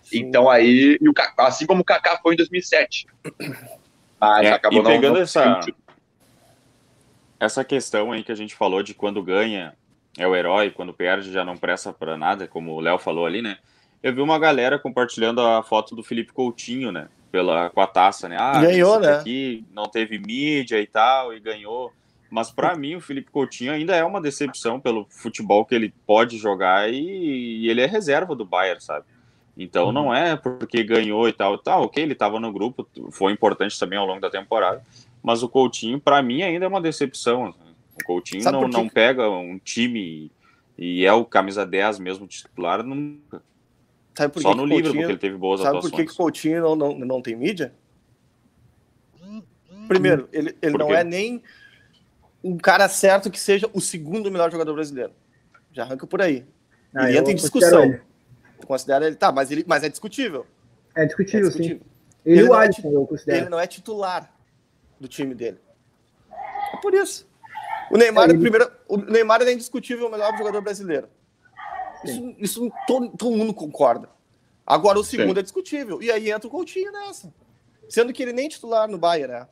Sim. 0.02 0.20
Então 0.20 0.50
aí, 0.50 0.98
assim 1.38 1.66
como 1.66 1.82
o 1.82 1.86
Kaká 1.86 2.18
foi 2.24 2.36
em 2.36 2.38
2007. 2.38 3.06
Mas 4.20 4.48
é, 4.48 4.52
acabou 4.54 4.80
e 4.80 4.84
não, 4.84 4.90
pegando 4.90 5.16
não 5.16 5.22
essa, 5.22 5.60
essa 7.38 7.66
questão 7.66 8.14
aí 8.14 8.24
que 8.24 8.32
a 8.32 8.36
gente 8.36 8.56
falou 8.56 8.82
de 8.82 8.94
quando 8.94 9.22
ganha 9.22 9.74
é 10.18 10.26
o 10.26 10.36
herói, 10.36 10.72
quando 10.72 10.94
perde 10.94 11.34
já 11.34 11.44
não 11.44 11.58
presta 11.58 11.92
para 11.92 12.18
nada, 12.18 12.48
como 12.48 12.72
o 12.72 12.80
Léo 12.80 12.98
falou 12.98 13.26
ali, 13.26 13.42
né? 13.42 13.58
Eu 14.02 14.14
vi 14.14 14.22
uma 14.22 14.40
galera 14.40 14.80
compartilhando 14.80 15.42
a 15.42 15.62
foto 15.62 15.96
do 15.96 16.04
Felipe 16.04 16.32
Coutinho, 16.32 16.92
né? 16.92 17.10
Pela, 17.32 17.70
com 17.70 17.82
a 17.82 17.88
taça, 17.88 18.28
né? 18.28 18.38
Ah, 18.40 18.60
ganhou, 18.62 19.00
né? 19.00 19.18
Aqui 19.18 19.66
não 19.72 19.86
teve 19.86 20.18
mídia 20.18 20.82
e 20.82 20.88
tal, 20.88 21.34
e 21.34 21.40
ganhou. 21.40 21.92
Mas 22.30 22.52
para 22.52 22.76
mim, 22.76 22.96
o 22.96 23.02
Felipe 23.02 23.32
Coutinho 23.32 23.72
ainda 23.72 23.96
é 23.96 24.04
uma 24.04 24.22
decepção 24.22 24.80
pelo 24.80 25.06
futebol 25.10 25.66
que 25.66 25.76
ele 25.76 25.94
pode 26.06 26.38
jogar 26.38 26.92
e, 26.92 27.64
e 27.64 27.70
ele 27.70 27.82
é 27.82 27.86
reserva 27.86 28.36
do 28.36 28.46
Bayern, 28.46 28.82
sabe? 28.82 29.06
Então 29.58 29.88
uhum. 29.88 29.92
não 29.92 30.16
é 30.16 30.36
porque 30.38 30.84
ganhou 30.84 31.28
e 31.28 31.34
tal, 31.34 31.58
tá, 31.58 31.78
ok, 31.78 32.02
ele 32.02 32.14
estava 32.14 32.40
no 32.40 32.52
grupo, 32.52 32.88
foi 33.12 33.34
importante 33.34 33.78
também 33.78 34.00
ao 34.00 34.06
longo 34.06 34.22
da 34.22 34.30
temporada, 34.30 34.82
mas 35.22 35.44
o 35.44 35.50
Coutinho, 35.50 36.00
para 36.00 36.22
mim, 36.22 36.42
ainda 36.44 36.66
é 36.66 36.68
uma 36.68 36.80
decepção. 36.80 37.54
O 38.00 38.06
Coutinho 38.06 38.44
não, 38.50 38.68
não 38.70 38.88
pega 38.88 39.30
um 39.30 39.60
time 39.60 40.32
e 40.78 41.06
é 41.06 41.12
o 41.12 41.26
camisa 41.26 41.66
10 41.66 42.00
mesmo 42.00 42.26
titular 42.26 42.82
nunca. 42.84 43.44
Só 44.42 44.54
no 44.54 44.66
livro, 44.66 44.94
porque 44.94 45.12
ele 45.12 45.18
teve 45.18 45.38
boas 45.38 45.62
sabe 45.62 45.70
atuações. 45.70 45.92
Sabe 45.92 46.06
por 46.06 46.14
que, 46.14 46.14
o 46.14 46.18
Coutinho 46.18 46.62
não, 46.62 46.76
não, 46.76 47.00
não 47.00 47.22
tem 47.22 47.36
mídia? 47.36 47.74
Primeiro, 49.88 50.30
ele, 50.32 50.56
ele 50.62 50.78
não 50.78 50.94
é 50.94 51.04
nem 51.04 51.42
um 52.44 52.58
cara 52.58 52.88
certo 52.88 53.32
que 53.32 53.40
seja 53.40 53.70
o 53.74 53.82
segundo 53.82 54.30
melhor 54.32 54.52
jogador 54.52 54.74
brasileiro. 54.74 55.14
Já 55.72 55.84
arranca 55.84 56.06
por 56.06 56.22
aí. 56.22 56.46
Ah, 56.96 57.10
ele 57.10 57.18
entra 57.18 57.32
em 57.32 57.36
discussão. 57.36 57.84
Ele 57.84 58.02
considera 58.68 59.08
ele. 59.08 59.16
Tá, 59.16 59.32
mas, 59.32 59.52
ele, 59.52 59.64
mas 59.68 59.84
é 59.84 59.90
discutível. 59.90 60.46
É 60.96 61.06
discutível, 61.06 61.40
é 61.40 61.50
discutível. 61.50 61.78
sim. 61.78 61.90
Ele, 62.26 62.40
ele, 62.42 62.50
o 62.50 62.54
Alisson, 62.54 62.88
é, 62.88 62.94
eu 62.94 63.08
considero. 63.08 63.38
Ele 63.40 63.50
não 63.50 63.60
é 63.60 63.66
titular 63.66 64.32
do 65.00 65.08
time 65.08 65.34
dele. 65.34 65.58
É 66.74 66.78
por 66.82 66.94
isso. 66.94 67.28
O 67.90 67.98
Neymar, 67.98 68.30
é, 68.30 68.34
ele... 68.34 68.40
primeiro, 68.40 68.72
o 68.88 68.98
Neymar 68.98 69.42
é 69.42 69.52
indiscutível 69.52 70.08
o 70.08 70.12
melhor 70.12 70.38
jogador 70.38 70.62
brasileiro. 70.62 71.08
Isso, 72.04 72.36
isso 72.40 72.72
todo, 72.88 73.10
todo, 73.10 73.36
mundo 73.36 73.54
concorda. 73.54 74.10
Agora 74.66 75.00
o 75.00 75.04
segundo 75.04 75.36
sim. 75.36 75.40
é 75.40 75.44
discutível. 75.44 76.02
E 76.02 76.12
aí 76.12 76.32
entra 76.32 76.48
o 76.48 76.52
Coutinho 76.52 76.92
nessa. 76.92 77.34
Sendo 77.88 78.14
que 78.14 78.22
ele 78.22 78.34
nem 78.34 78.48
titular 78.48 78.88
no 78.88 78.98
Bayern, 78.98 79.34
né? 79.34 79.48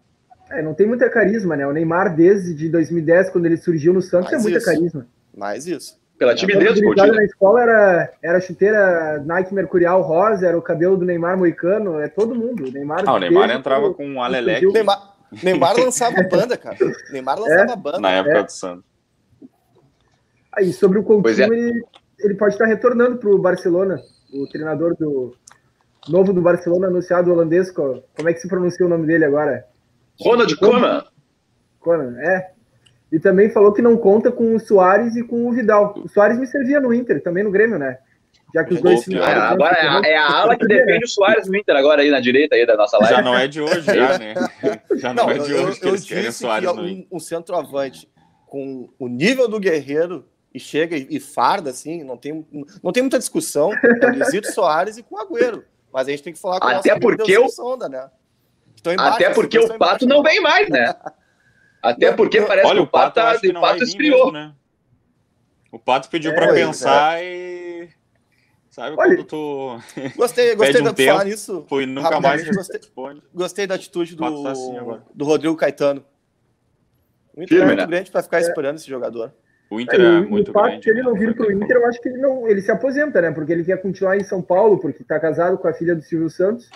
É, 0.49 0.61
não 0.61 0.73
tem 0.73 0.87
muita 0.87 1.09
carisma, 1.09 1.55
né? 1.55 1.67
O 1.67 1.73
Neymar, 1.73 2.15
desde 2.15 2.69
2010, 2.69 3.31
quando 3.31 3.45
ele 3.47 3.57
surgiu 3.57 3.93
no 3.93 4.01
Santos, 4.01 4.31
mais 4.31 4.39
é 4.39 4.43
muita 4.43 4.57
isso. 4.59 4.65
carisma. 4.65 5.07
Mais 5.35 5.67
isso. 5.67 5.99
Pela 6.17 6.33
timidez, 6.33 6.79
pô. 6.81 6.95
na 6.95 7.23
escola 7.23 7.61
era, 7.61 8.13
era 8.23 8.41
chuteira 8.41 9.19
Nike 9.23 9.53
Mercurial 9.53 10.01
rosa, 10.01 10.47
era 10.47 10.57
o 10.57 10.61
cabelo 10.61 10.97
do 10.97 11.05
Neymar 11.05 11.37
moicano, 11.37 11.99
é 11.99 12.07
todo 12.07 12.33
mundo. 12.33 12.71
Neymar, 12.71 13.03
ah, 13.05 13.13
o 13.13 13.19
Neymar 13.19 13.51
entrava 13.51 13.93
com 13.93 14.07
um 14.07 14.21
aleleque. 14.21 14.65
Neymar, 14.65 15.15
Neymar 15.43 15.77
lançava 15.77 16.23
banda, 16.23 16.57
cara. 16.57 16.77
Neymar 17.11 17.37
lançava 17.39 17.73
é, 17.73 17.75
banda. 17.75 17.99
Na 17.99 18.11
época 18.11 18.37
é. 18.39 18.43
do 18.43 18.51
Santos. 18.51 18.85
Aí, 20.51 20.73
sobre 20.73 20.97
o 20.97 21.03
Coutinho, 21.03 21.53
é. 21.53 21.55
ele, 21.55 21.83
ele 22.19 22.35
pode 22.35 22.53
estar 22.53 22.65
retornando 22.65 23.17
para 23.17 23.29
o 23.29 23.39
Barcelona. 23.39 24.01
O 24.33 24.47
treinador 24.47 24.95
do 24.97 25.35
novo 26.09 26.33
do 26.33 26.41
Barcelona, 26.41 26.87
anunciado 26.87 27.31
holandês, 27.31 27.71
como 27.71 28.03
é 28.25 28.33
que 28.33 28.39
se 28.39 28.47
pronuncia 28.47 28.85
o 28.85 28.89
nome 28.89 29.05
dele 29.05 29.25
agora? 29.25 29.65
Ronald 30.19 30.55
Koeman. 30.57 31.03
Koeman, 31.79 32.19
é. 32.19 32.51
E 33.11 33.19
também 33.19 33.49
falou 33.49 33.71
que 33.71 33.81
não 33.81 33.95
conta 33.95 34.31
com 34.31 34.55
o 34.55 34.59
Soares 34.59 35.15
e 35.15 35.23
com 35.23 35.47
o 35.47 35.53
Vidal. 35.53 35.93
O 35.97 36.09
Soares 36.09 36.37
me 36.37 36.45
servia 36.45 36.79
no 36.79 36.93
Inter, 36.93 37.21
também 37.21 37.43
no 37.43 37.51
Grêmio, 37.51 37.79
né? 37.79 37.97
Já 38.53 38.63
que 38.63 38.73
os 38.73 38.81
dois 38.81 39.01
se 39.01 39.17
ah, 39.17 39.49
agora 39.49 39.75
é 39.75 39.87
a, 39.87 40.01
é 40.03 40.17
a 40.17 40.27
ala 40.41 40.55
que 40.57 40.65
defende 40.65 41.05
o 41.05 41.07
Soares 41.07 41.47
no 41.47 41.55
Inter, 41.55 41.75
agora 41.75 42.01
aí 42.01 42.09
na 42.09 42.19
direita 42.19 42.55
aí 42.55 42.65
da 42.65 42.75
nossa 42.75 42.97
live. 42.97 43.15
Já 43.15 43.21
não 43.21 43.35
é 43.35 43.47
de 43.47 43.61
hoje, 43.61 43.81
já, 43.81 44.17
né? 44.17 44.33
Já 44.95 45.13
não, 45.13 45.25
não 45.25 45.31
é 45.31 45.37
de 45.37 45.51
eu, 45.51 45.63
hoje 45.63 45.79
que 45.79 45.85
eu, 45.85 45.89
eles 45.89 46.05
querem 46.05 46.29
o 46.29 46.33
Soares 46.33 46.71
que 46.71 46.79
um, 46.79 47.07
um 47.11 47.19
centroavante 47.19 48.09
com 48.45 48.89
o 48.97 49.07
nível 49.07 49.47
do 49.47 49.59
Guerreiro 49.59 50.25
e 50.57 50.59
chega 50.59 50.97
e, 50.97 51.19
farda, 51.19 51.69
assim, 51.69 52.03
não 52.03 52.17
tem, 52.17 52.45
não 52.83 52.91
tem 52.91 53.03
muita 53.03 53.19
discussão 53.19 53.71
com 53.79 54.07
o 54.07 54.15
Luizito 54.15 54.51
Soares 54.51 54.97
e 54.97 55.03
com 55.03 55.15
o 55.15 55.19
Agüero. 55.19 55.63
Mas 55.93 56.07
a 56.07 56.11
gente 56.11 56.23
tem 56.23 56.33
que 56.33 56.39
falar 56.39 56.59
com 56.59 56.67
Até 56.67 56.99
porque 56.99 57.37
o... 57.37 57.47
Sonda, 57.47 57.87
né? 57.87 58.09
Embaixo, 58.85 59.15
Até 59.15 59.33
porque 59.33 59.59
o 59.59 59.77
Pato 59.77 60.05
não 60.05 60.23
vem 60.23 60.39
mais, 60.41 60.69
né? 60.69 60.95
Até 61.81 62.11
porque 62.11 62.41
parece 62.41 62.67
Olha, 62.67 62.79
que 62.79 62.83
o 62.83 62.87
Pato, 62.87 63.15
Pato, 63.15 63.47
o 63.47 63.61
Pato 63.61 63.83
esfriou. 63.83 64.31
Mesmo, 64.31 64.31
né? 64.31 64.53
O 65.71 65.77
Pato 65.77 66.09
pediu 66.09 66.31
é, 66.31 66.35
para 66.35 66.53
pensar 66.53 67.21
é. 67.21 67.25
e. 67.25 67.89
Sabe 68.69 68.95
Olha, 68.97 69.15
quando 69.15 69.23
tu. 69.25 69.79
Gostei, 70.15 70.55
gostei 70.55 70.81
um 70.81 70.85
da 70.85 70.93
tempo, 70.93 71.11
falar 71.11 71.25
nisso. 71.25 71.65
Foi 71.67 71.85
nunca 71.85 72.19
mais 72.19 72.47
gostei, 72.49 72.79
gostei 73.33 73.67
da 73.67 73.75
atitude 73.75 74.15
do, 74.15 74.43
tá 74.43 74.51
assim 74.51 74.73
do 75.13 75.25
Rodrigo 75.25 75.55
Caetano. 75.55 76.05
Muito, 77.35 77.49
Firme, 77.49 77.65
muito 77.65 77.79
né? 77.79 77.85
grande 77.85 78.11
para 78.11 78.23
ficar 78.23 78.37
é. 78.37 78.41
esperando 78.41 78.77
esse 78.77 78.87
jogador. 78.87 79.33
O 79.69 79.79
Inter 79.81 79.99
é, 79.99 80.03
é 80.03 80.21
muito 80.21 80.51
fato, 80.51 80.67
grande. 80.67 80.83
Se 80.83 80.89
ele 80.89 81.03
não 81.03 81.13
vir 81.13 81.35
para 81.35 81.47
o 81.47 81.51
Inter, 81.51 81.77
eu 81.77 81.85
acho 81.87 82.01
que 82.01 82.07
ele 82.09 82.19
não, 82.19 82.47
ele 82.47 82.61
se 82.61 82.71
aposenta, 82.71 83.21
né? 83.21 83.31
Porque 83.31 83.51
ele 83.51 83.63
quer 83.63 83.81
continuar 83.81 84.15
em 84.17 84.23
São 84.23 84.41
Paulo, 84.41 84.79
porque 84.79 85.01
está 85.01 85.19
casado 85.19 85.57
com 85.57 85.67
a 85.67 85.73
filha 85.73 85.95
do 85.95 86.01
Silvio 86.01 86.29
Santos. 86.29 86.69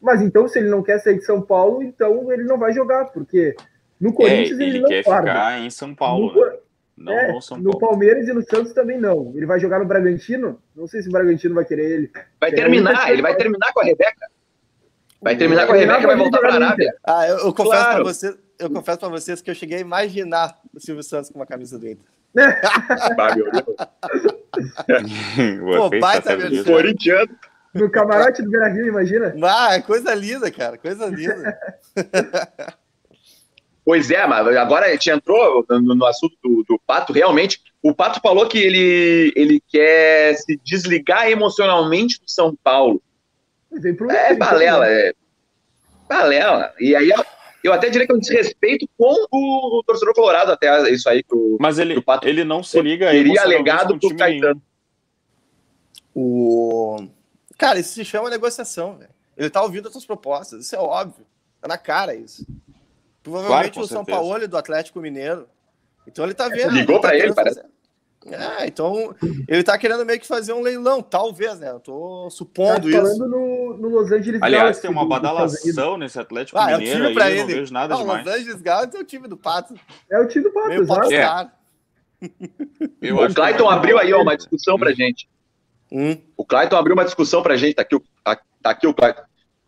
Mas 0.00 0.20
então, 0.20 0.46
se 0.46 0.58
ele 0.58 0.68
não 0.68 0.82
quer 0.82 0.98
sair 0.98 1.18
de 1.18 1.24
São 1.24 1.40
Paulo, 1.42 1.82
então 1.82 2.30
ele 2.30 2.44
não 2.44 2.58
vai 2.58 2.72
jogar, 2.72 3.06
porque 3.06 3.56
no 4.00 4.12
Corinthians 4.12 4.60
é, 4.60 4.62
ele, 4.62 4.70
ele, 4.70 4.80
não 4.80 4.88
quer 4.88 5.02
guarda. 5.04 5.28
ficar 5.30 5.58
em 5.60 5.70
São 5.70 5.94
Paulo. 5.94 6.32
No, 6.32 6.44
né? 6.46 6.56
Não, 6.96 7.12
é, 7.12 7.32
no, 7.32 7.40
São 7.42 7.56
no 7.56 7.70
Paulo. 7.70 7.78
Palmeiras 7.88 8.28
e 8.28 8.32
no 8.32 8.42
Santos 8.42 8.72
também 8.72 8.98
não. 8.98 9.32
Ele 9.34 9.46
vai 9.46 9.58
jogar 9.58 9.78
no 9.78 9.86
Bragantino? 9.86 10.60
Não 10.76 10.86
sei 10.86 11.00
se 11.02 11.08
o 11.08 11.12
Bragantino 11.12 11.54
vai 11.54 11.64
querer 11.64 11.90
ele. 11.90 12.10
Vai 12.40 12.50
É, 12.50 12.54
terminar, 12.54 13.04
ele 13.06 13.14
ele 13.14 13.22
vai 13.22 13.36
terminar 13.36 13.72
com 13.72 13.80
a 13.80 13.84
Rebeca. 13.84 14.26
Vai 15.20 15.36
terminar 15.36 15.66
com 15.66 15.72
a 15.72 15.76
Rebeca 15.76 16.02
e 16.02 16.06
vai 16.06 16.16
voltar 16.16 16.38
para 16.38 16.52
a. 16.52 16.54
Arábia. 16.56 16.94
Ah, 17.04 17.26
eu, 17.26 17.38
eu 17.38 17.54
confesso 17.54 17.82
Claro. 17.82 17.94
para 17.94 18.04
vocês, 18.04 18.38
eu 18.58 18.70
confesso 18.70 18.98
para 19.00 19.08
vocês 19.08 19.40
que 19.42 19.50
eu 19.50 19.54
cheguei 19.54 19.78
a 19.78 19.80
imaginar 19.80 20.56
o 20.74 20.78
Silvio 20.80 21.02
Santos 21.02 21.30
com 21.30 21.38
uma 21.38 21.46
camisa 21.46 21.78
do 21.78 21.88
Inter. 21.88 22.06
Meu 22.34 23.50
Deus. 23.50 23.64
Pô, 25.60 25.90
sabe 26.22 26.36
merchan. 26.36 26.50
disso. 26.50 26.64
Corintiano. 26.64 27.30
No 27.74 27.90
camarote 27.90 28.42
do 28.42 28.50
Beira-Rio, 28.50 28.88
imagina? 28.88 29.34
Ah, 29.42 29.74
é 29.74 29.82
coisa 29.82 30.14
linda, 30.14 30.50
cara, 30.50 30.78
coisa 30.78 31.06
linda. 31.06 31.58
Pois 33.88 34.10
é, 34.10 34.26
mas 34.26 34.46
agora 34.54 34.84
a 34.84 34.90
gente 34.90 35.08
entrou 35.08 35.64
no, 35.66 35.94
no 35.94 36.04
assunto 36.04 36.36
do, 36.44 36.62
do 36.68 36.78
Pato, 36.86 37.10
realmente. 37.10 37.58
O 37.82 37.94
Pato 37.94 38.20
falou 38.20 38.46
que 38.46 38.58
ele, 38.58 39.32
ele 39.34 39.62
quer 39.66 40.34
se 40.34 40.60
desligar 40.62 41.30
emocionalmente 41.30 42.20
do 42.20 42.30
São 42.30 42.54
Paulo. 42.54 43.00
Pro 43.96 44.10
É 44.10 44.34
balela, 44.34 44.84
então, 44.84 44.98
é 44.98 45.12
balela. 46.06 46.74
E 46.78 46.94
aí 46.94 47.10
eu, 47.62 47.72
até 47.72 47.90
diria 47.90 48.06
que 48.06 48.12
é 48.12 48.16
um 48.16 48.20
desrespeito 48.20 48.88
com 48.96 49.14
o, 49.30 49.82
torcedor 49.84 50.14
colorado, 50.14 50.52
até 50.52 50.90
isso 50.90 51.08
aí. 51.08 51.22
Que 51.22 51.34
o, 51.34 51.56
Mas 51.60 51.78
ele, 51.78 52.00
Pato 52.00 52.28
ele 52.28 52.44
não 52.44 52.62
se 52.62 52.80
liga 52.80 53.06
teria 53.06 53.22
emocionalmente 53.22 53.56
alegado 53.56 53.98
pro 53.98 54.08
time 54.08 54.18
Caetano. 54.18 54.62
O... 56.14 57.08
Cara, 57.56 57.78
isso 57.78 57.94
se 57.94 58.04
chama 58.04 58.30
negociação, 58.30 58.96
velho. 58.96 59.10
Ele 59.36 59.50
tá 59.50 59.62
ouvindo 59.62 59.86
as 59.86 59.92
suas 59.92 60.06
propostas, 60.06 60.64
isso 60.64 60.74
é 60.74 60.78
óbvio. 60.78 61.26
Tá 61.60 61.68
na 61.68 61.78
cara 61.78 62.14
isso. 62.14 62.46
Provavelmente 63.22 63.74
Claro, 63.74 63.84
o 63.84 63.88
São 63.88 64.04
certeza. 64.04 64.18
Paulo 64.18 64.48
do 64.48 64.56
Atlético 64.56 65.00
Mineiro. 65.00 65.48
Então 66.06 66.24
ele 66.24 66.34
tá 66.34 66.48
vendo. 66.48 66.72
Ligou 66.72 66.96
tá 66.96 67.08
pra 67.08 67.10
ele, 67.10 67.20
querendo 67.22 67.34
parece. 67.34 67.62
É, 68.26 68.66
então 68.66 69.14
ele 69.46 69.62
tá 69.62 69.78
querendo 69.78 70.04
meio 70.04 70.18
que 70.20 70.26
fazer 70.26 70.52
um 70.52 70.60
leilão, 70.60 71.00
talvez, 71.00 71.58
né? 71.60 71.70
Eu 71.70 71.80
tô 71.80 72.24
Tá 72.24 72.30
supondo 72.30 72.88
isso. 72.90 72.98
falando 72.98 73.26
no, 73.28 73.76
no 73.78 73.88
Los 73.88 74.10
Angeles 74.10 74.42
Aliás, 74.42 74.62
Galaxy 74.62 74.82
tem 74.82 74.90
uma 74.90 75.06
badalação 75.08 75.96
nesse 75.96 76.18
Atlético 76.18 76.58
Ah, 76.58 76.72
é 76.72 76.76
o 76.76 76.78
Mineiro 76.78 76.96
time 76.98 77.08
aí, 77.08 77.14
pra 77.14 77.30
eu 77.30 77.36
não 77.36 77.44
ele. 77.50 77.60
vejo 77.60 77.72
nada 77.72 77.94
Não, 77.94 78.00
demais. 78.02 78.26
Los 78.26 78.34
Angeles 78.34 78.60
Galaxy 78.62 78.96
é 78.96 79.00
o 79.00 79.04
time 79.04 79.28
do 79.28 79.36
Pato. 79.36 79.74
É 80.10 80.18
o 80.18 80.26
time 80.28 80.44
do 80.44 80.52
Pato, 80.52 80.68
Meio 80.68 80.82
exato. 80.82 81.00
popstar. 81.00 81.54
Eu 83.00 83.16
o 83.16 83.34
Clayton 83.34 83.70
é 83.70 83.74
abriu 83.74 83.98
aí 83.98 84.12
ó, 84.12 84.20
uma 84.22 84.36
discussão 84.36 84.76
pra 84.78 84.92
gente. 84.92 85.28
Hum. 85.90 86.16
O 86.36 86.44
Clayton 86.44 86.76
abriu 86.76 86.94
uma 86.94 87.04
discussão 87.04 87.42
pra 87.42 87.56
gente, 87.56 87.74
tá 87.74 87.82
aqui, 87.82 87.94
o- 87.96 88.02
tá, 88.24 88.38
tá 88.62 88.70
aqui 88.70 88.86
o 88.86 88.92
Clayton. 88.92 89.22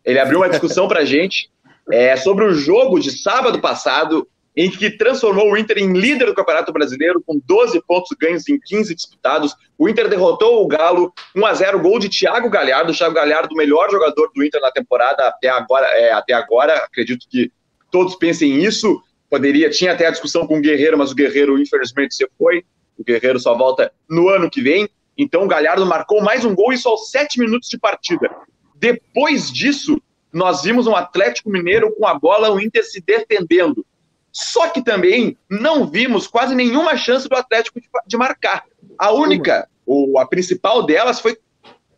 Ele 0.04 0.18
abriu 0.18 0.40
uma 0.40 0.48
discussão 0.50 0.88
pra 0.88 1.04
gente 1.04 1.50
é, 1.90 2.16
sobre 2.16 2.44
o 2.44 2.52
jogo 2.52 2.98
de 2.98 3.10
sábado 3.10 3.60
passado, 3.60 4.28
em 4.56 4.70
que 4.70 4.90
transformou 4.90 5.52
o 5.52 5.56
Inter 5.56 5.78
em 5.78 5.92
líder 5.92 6.26
do 6.26 6.34
Campeonato 6.34 6.72
Brasileiro, 6.72 7.22
com 7.24 7.40
12 7.44 7.80
pontos 7.86 8.16
ganhos 8.20 8.48
em 8.48 8.58
15 8.58 8.94
disputados. 8.94 9.54
O 9.78 9.88
Inter 9.88 10.08
derrotou 10.08 10.62
o 10.62 10.66
Galo 10.66 11.12
1x0, 11.36 11.80
gol 11.80 11.98
de 11.98 12.08
Thiago 12.08 12.50
Galhardo. 12.50 12.92
Thiago 12.92 13.14
Galhardo, 13.14 13.54
o 13.54 13.56
melhor 13.56 13.90
jogador 13.90 14.30
do 14.34 14.44
Inter 14.44 14.60
na 14.60 14.72
temporada 14.72 15.28
até 15.28 15.48
agora. 15.48 15.86
É, 15.88 16.12
até 16.12 16.32
agora. 16.32 16.74
Acredito 16.78 17.26
que 17.30 17.50
todos 17.90 18.16
pensem 18.16 18.62
isso. 18.62 19.00
Poderia, 19.28 19.70
tinha 19.70 19.92
até 19.92 20.06
a 20.06 20.10
discussão 20.10 20.46
com 20.46 20.58
o 20.58 20.60
Guerreiro, 20.60 20.98
mas 20.98 21.12
o 21.12 21.14
Guerreiro, 21.14 21.58
infelizmente, 21.58 22.14
se 22.14 22.28
foi. 22.36 22.64
O 22.98 23.04
Guerreiro 23.04 23.38
só 23.38 23.56
volta 23.56 23.92
no 24.08 24.28
ano 24.28 24.50
que 24.50 24.60
vem. 24.60 24.88
Então 25.16 25.44
o 25.44 25.48
Galhardo 25.48 25.86
marcou 25.86 26.20
mais 26.22 26.44
um 26.44 26.54
gol, 26.54 26.72
isso 26.72 26.88
aos 26.88 27.10
sete 27.10 27.38
minutos 27.38 27.68
de 27.68 27.78
partida. 27.78 28.28
Depois 28.74 29.52
disso, 29.52 30.00
nós 30.32 30.62
vimos 30.62 30.86
um 30.86 30.96
Atlético 30.96 31.50
Mineiro 31.50 31.94
com 31.94 32.06
a 32.06 32.18
bola, 32.18 32.50
o 32.50 32.60
Inter 32.60 32.84
se 32.84 33.00
defendendo. 33.00 33.84
Só 34.32 34.68
que 34.68 34.82
também 34.82 35.36
não 35.48 35.86
vimos 35.86 36.26
quase 36.26 36.54
nenhuma 36.54 36.96
chance 36.96 37.28
do 37.28 37.36
Atlético 37.36 37.80
de, 37.80 37.88
de 38.06 38.16
marcar. 38.16 38.64
A 38.98 39.12
única, 39.12 39.68
ou 39.84 40.18
a 40.18 40.26
principal 40.26 40.84
delas, 40.84 41.20
foi 41.20 41.36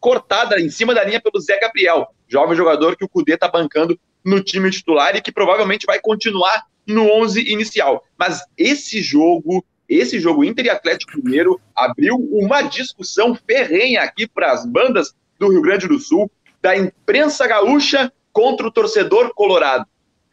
cortada 0.00 0.60
em 0.60 0.70
cima 0.70 0.94
da 0.94 1.04
linha 1.04 1.20
pelo 1.20 1.40
Zé 1.40 1.60
Gabriel, 1.60 2.08
jovem 2.26 2.56
jogador 2.56 2.96
que 2.96 3.04
o 3.04 3.08
Cudê 3.08 3.34
está 3.34 3.48
bancando 3.48 3.98
no 4.24 4.42
time 4.42 4.70
titular 4.70 5.14
e 5.14 5.20
que 5.20 5.30
provavelmente 5.30 5.86
vai 5.86 6.00
continuar 6.00 6.64
no 6.86 7.08
11 7.08 7.52
inicial. 7.52 8.04
Mas 8.18 8.42
esse 8.56 9.00
jogo, 9.00 9.64
esse 9.88 10.18
jogo 10.18 10.44
Inter 10.44 10.66
e 10.66 10.70
Atlético 10.70 11.16
Mineiro 11.16 11.60
abriu 11.74 12.16
uma 12.16 12.62
discussão 12.62 13.34
ferrenha 13.34 14.02
aqui 14.02 14.26
para 14.26 14.52
as 14.52 14.66
bandas 14.66 15.14
do 15.38 15.48
Rio 15.50 15.62
Grande 15.62 15.86
do 15.86 15.98
Sul, 15.98 16.30
da 16.60 16.76
imprensa 16.76 17.46
gaúcha 17.46 18.12
contra 18.32 18.66
o 18.66 18.72
torcedor 18.72 19.32
colorado. 19.34 19.86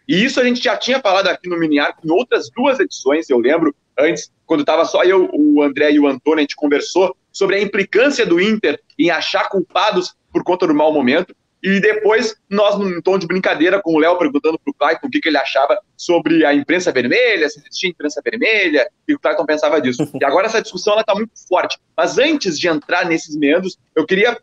E 0.09 0.25
isso 0.25 0.41
a 0.41 0.43
gente 0.43 0.59
já 0.63 0.75
tinha 0.75 0.99
falado 0.99 1.27
aqui 1.27 1.47
no 1.47 1.59
Miniar 1.59 1.95
em 2.03 2.09
outras 2.09 2.49
duas 2.49 2.79
edições, 2.79 3.29
eu 3.29 3.37
lembro, 3.37 3.75
antes, 3.95 4.31
quando 4.43 4.61
estava 4.61 4.83
só 4.83 5.03
eu, 5.03 5.29
o 5.31 5.61
André 5.61 5.91
e 5.91 5.99
o 5.99 6.07
Antônio, 6.07 6.39
a 6.39 6.41
gente 6.41 6.55
conversou 6.55 7.15
sobre 7.31 7.57
a 7.57 7.61
implicância 7.61 8.25
do 8.25 8.41
Inter 8.41 8.81
em 8.97 9.11
achar 9.11 9.47
culpados 9.49 10.15
por 10.33 10.43
conta 10.43 10.65
do 10.65 10.73
mau 10.73 10.91
momento. 10.91 11.35
E 11.61 11.79
depois, 11.79 12.35
nós, 12.49 12.79
num 12.79 12.99
tom 13.03 13.19
de 13.19 13.27
brincadeira, 13.27 13.79
com 13.79 13.93
o 13.93 13.99
Léo 13.99 14.17
perguntando 14.17 14.57
para 14.57 14.71
o 14.71 14.73
Clayton 14.73 15.05
o 15.05 15.09
que, 15.11 15.19
que 15.19 15.29
ele 15.29 15.37
achava 15.37 15.77
sobre 15.95 16.43
a 16.43 16.55
imprensa 16.55 16.91
vermelha, 16.91 17.47
se 17.47 17.59
existia 17.59 17.91
imprensa 17.91 18.19
vermelha, 18.25 18.89
e 19.07 19.13
o 19.13 19.19
Clayton 19.19 19.45
pensava 19.45 19.79
disso. 19.79 20.09
E 20.19 20.25
agora 20.25 20.47
essa 20.47 20.61
discussão 20.61 20.99
está 20.99 21.13
muito 21.13 21.33
forte. 21.47 21.77
Mas 21.95 22.17
antes 22.17 22.57
de 22.57 22.67
entrar 22.67 23.05
nesses 23.05 23.35
meandros, 23.35 23.77
eu 23.95 24.07
queria 24.07 24.39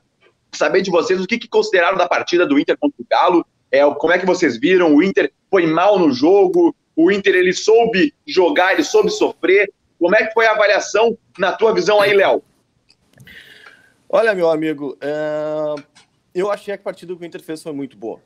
saber 0.52 0.82
de 0.82 0.92
vocês 0.92 1.20
o 1.20 1.26
que, 1.26 1.38
que 1.38 1.48
consideraram 1.48 1.98
da 1.98 2.06
partida 2.06 2.46
do 2.46 2.56
Inter 2.56 2.76
contra 2.78 3.02
o 3.02 3.06
Galo, 3.10 3.44
é, 3.78 3.94
como 3.94 4.12
é 4.12 4.18
que 4.18 4.26
vocês 4.26 4.56
viram? 4.56 4.94
O 4.94 5.02
Inter 5.02 5.32
foi 5.50 5.66
mal 5.66 5.98
no 5.98 6.12
jogo, 6.12 6.74
o 6.94 7.10
Inter 7.10 7.34
ele 7.34 7.52
soube 7.52 8.14
jogar, 8.26 8.72
ele 8.72 8.84
soube 8.84 9.10
sofrer. 9.10 9.72
Como 9.98 10.14
é 10.14 10.26
que 10.26 10.32
foi 10.32 10.46
a 10.46 10.52
avaliação 10.52 11.16
na 11.38 11.52
tua 11.52 11.74
visão 11.74 12.00
aí, 12.00 12.12
Léo? 12.12 12.42
Olha, 14.08 14.34
meu 14.34 14.50
amigo, 14.50 14.96
é, 15.00 15.82
eu 16.34 16.50
achei 16.50 16.74
que 16.74 16.80
a 16.80 16.84
partida 16.84 17.14
que 17.14 17.22
o 17.22 17.26
Inter 17.26 17.42
fez 17.42 17.62
foi 17.62 17.72
muito 17.72 17.96
boa. 17.96 18.20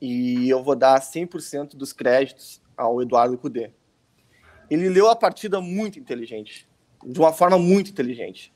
E 0.00 0.48
eu 0.48 0.62
vou 0.62 0.76
dar 0.76 1.00
100% 1.00 1.76
dos 1.76 1.92
créditos 1.92 2.60
ao 2.76 3.02
Eduardo 3.02 3.36
Cudê. 3.36 3.70
Ele 4.70 4.88
leu 4.88 5.08
a 5.08 5.16
partida 5.16 5.60
muito 5.60 5.98
inteligente, 5.98 6.68
de 7.04 7.18
uma 7.18 7.32
forma 7.32 7.58
muito 7.58 7.90
inteligente. 7.90 8.52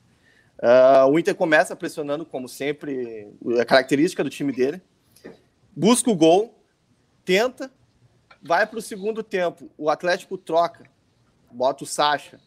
Uh, 0.59 1.09
o 1.11 1.19
Inter 1.19 1.35
começa 1.35 1.75
pressionando, 1.75 2.25
como 2.25 2.47
sempre, 2.47 3.27
a 3.59 3.65
característica 3.65 4.23
do 4.23 4.29
time 4.29 4.53
dele. 4.53 4.81
Busca 5.75 6.11
o 6.11 6.15
gol, 6.15 6.63
tenta, 7.25 7.71
vai 8.41 8.67
para 8.67 8.77
o 8.77 8.81
segundo 8.81 9.23
tempo. 9.23 9.71
O 9.75 9.89
Atlético 9.89 10.37
troca, 10.37 10.85
bota 11.51 11.83
o 11.83 11.87
Sacha. 11.87 12.39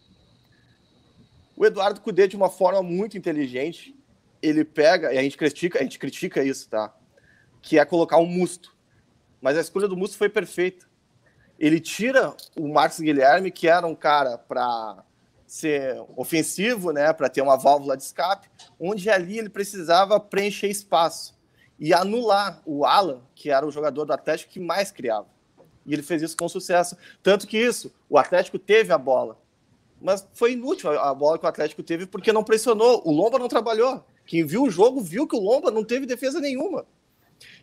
O 1.56 1.66
Eduardo 1.66 2.00
Cudê, 2.00 2.28
de 2.28 2.36
uma 2.36 2.48
forma 2.48 2.82
muito 2.84 3.18
inteligente, 3.18 3.98
ele 4.40 4.64
pega, 4.64 5.12
e 5.12 5.18
a 5.18 5.22
gente 5.22 5.36
critica, 5.36 5.80
a 5.80 5.82
gente 5.82 5.98
critica 5.98 6.44
isso, 6.44 6.68
tá? 6.68 6.94
Que 7.60 7.80
é 7.80 7.84
colocar 7.84 8.18
um 8.18 8.26
Musto. 8.26 8.76
Mas 9.40 9.56
a 9.56 9.60
escolha 9.60 9.88
do 9.88 9.96
Musto 9.96 10.16
foi 10.16 10.28
perfeita. 10.28 10.86
Ele 11.58 11.80
tira 11.80 12.36
o 12.56 12.68
Marcos 12.68 13.00
Guilherme, 13.00 13.50
que 13.50 13.66
era 13.66 13.86
um 13.88 13.94
cara 13.94 14.38
para 14.38 15.02
ser 15.48 16.00
ofensivo, 16.16 16.92
né, 16.92 17.12
para 17.12 17.28
ter 17.28 17.40
uma 17.40 17.56
válvula 17.56 17.96
de 17.96 18.02
escape, 18.02 18.48
onde 18.78 19.08
ali 19.10 19.38
ele 19.38 19.48
precisava 19.48 20.20
preencher 20.20 20.68
espaço 20.68 21.35
e 21.78 21.92
anular 21.92 22.60
o 22.64 22.84
Alan, 22.84 23.20
que 23.34 23.50
era 23.50 23.66
o 23.66 23.70
jogador 23.70 24.04
do 24.04 24.12
Atlético 24.12 24.52
que 24.52 24.60
mais 24.60 24.90
criava. 24.90 25.26
E 25.84 25.92
ele 25.92 26.02
fez 26.02 26.22
isso 26.22 26.36
com 26.36 26.48
sucesso. 26.48 26.96
Tanto 27.22 27.46
que 27.46 27.58
isso, 27.58 27.92
o 28.08 28.18
Atlético 28.18 28.58
teve 28.58 28.92
a 28.92 28.98
bola, 28.98 29.38
mas 30.00 30.26
foi 30.34 30.52
inútil 30.52 30.90
a 30.90 31.14
bola 31.14 31.38
que 31.38 31.44
o 31.44 31.48
Atlético 31.48 31.82
teve 31.82 32.06
porque 32.06 32.32
não 32.32 32.44
pressionou. 32.44 33.02
O 33.04 33.12
Lomba 33.12 33.38
não 33.38 33.48
trabalhou. 33.48 34.04
Quem 34.24 34.44
viu 34.44 34.64
o 34.64 34.70
jogo 34.70 35.00
viu 35.00 35.26
que 35.26 35.36
o 35.36 35.40
Lomba 35.40 35.70
não 35.70 35.84
teve 35.84 36.06
defesa 36.06 36.40
nenhuma. 36.40 36.84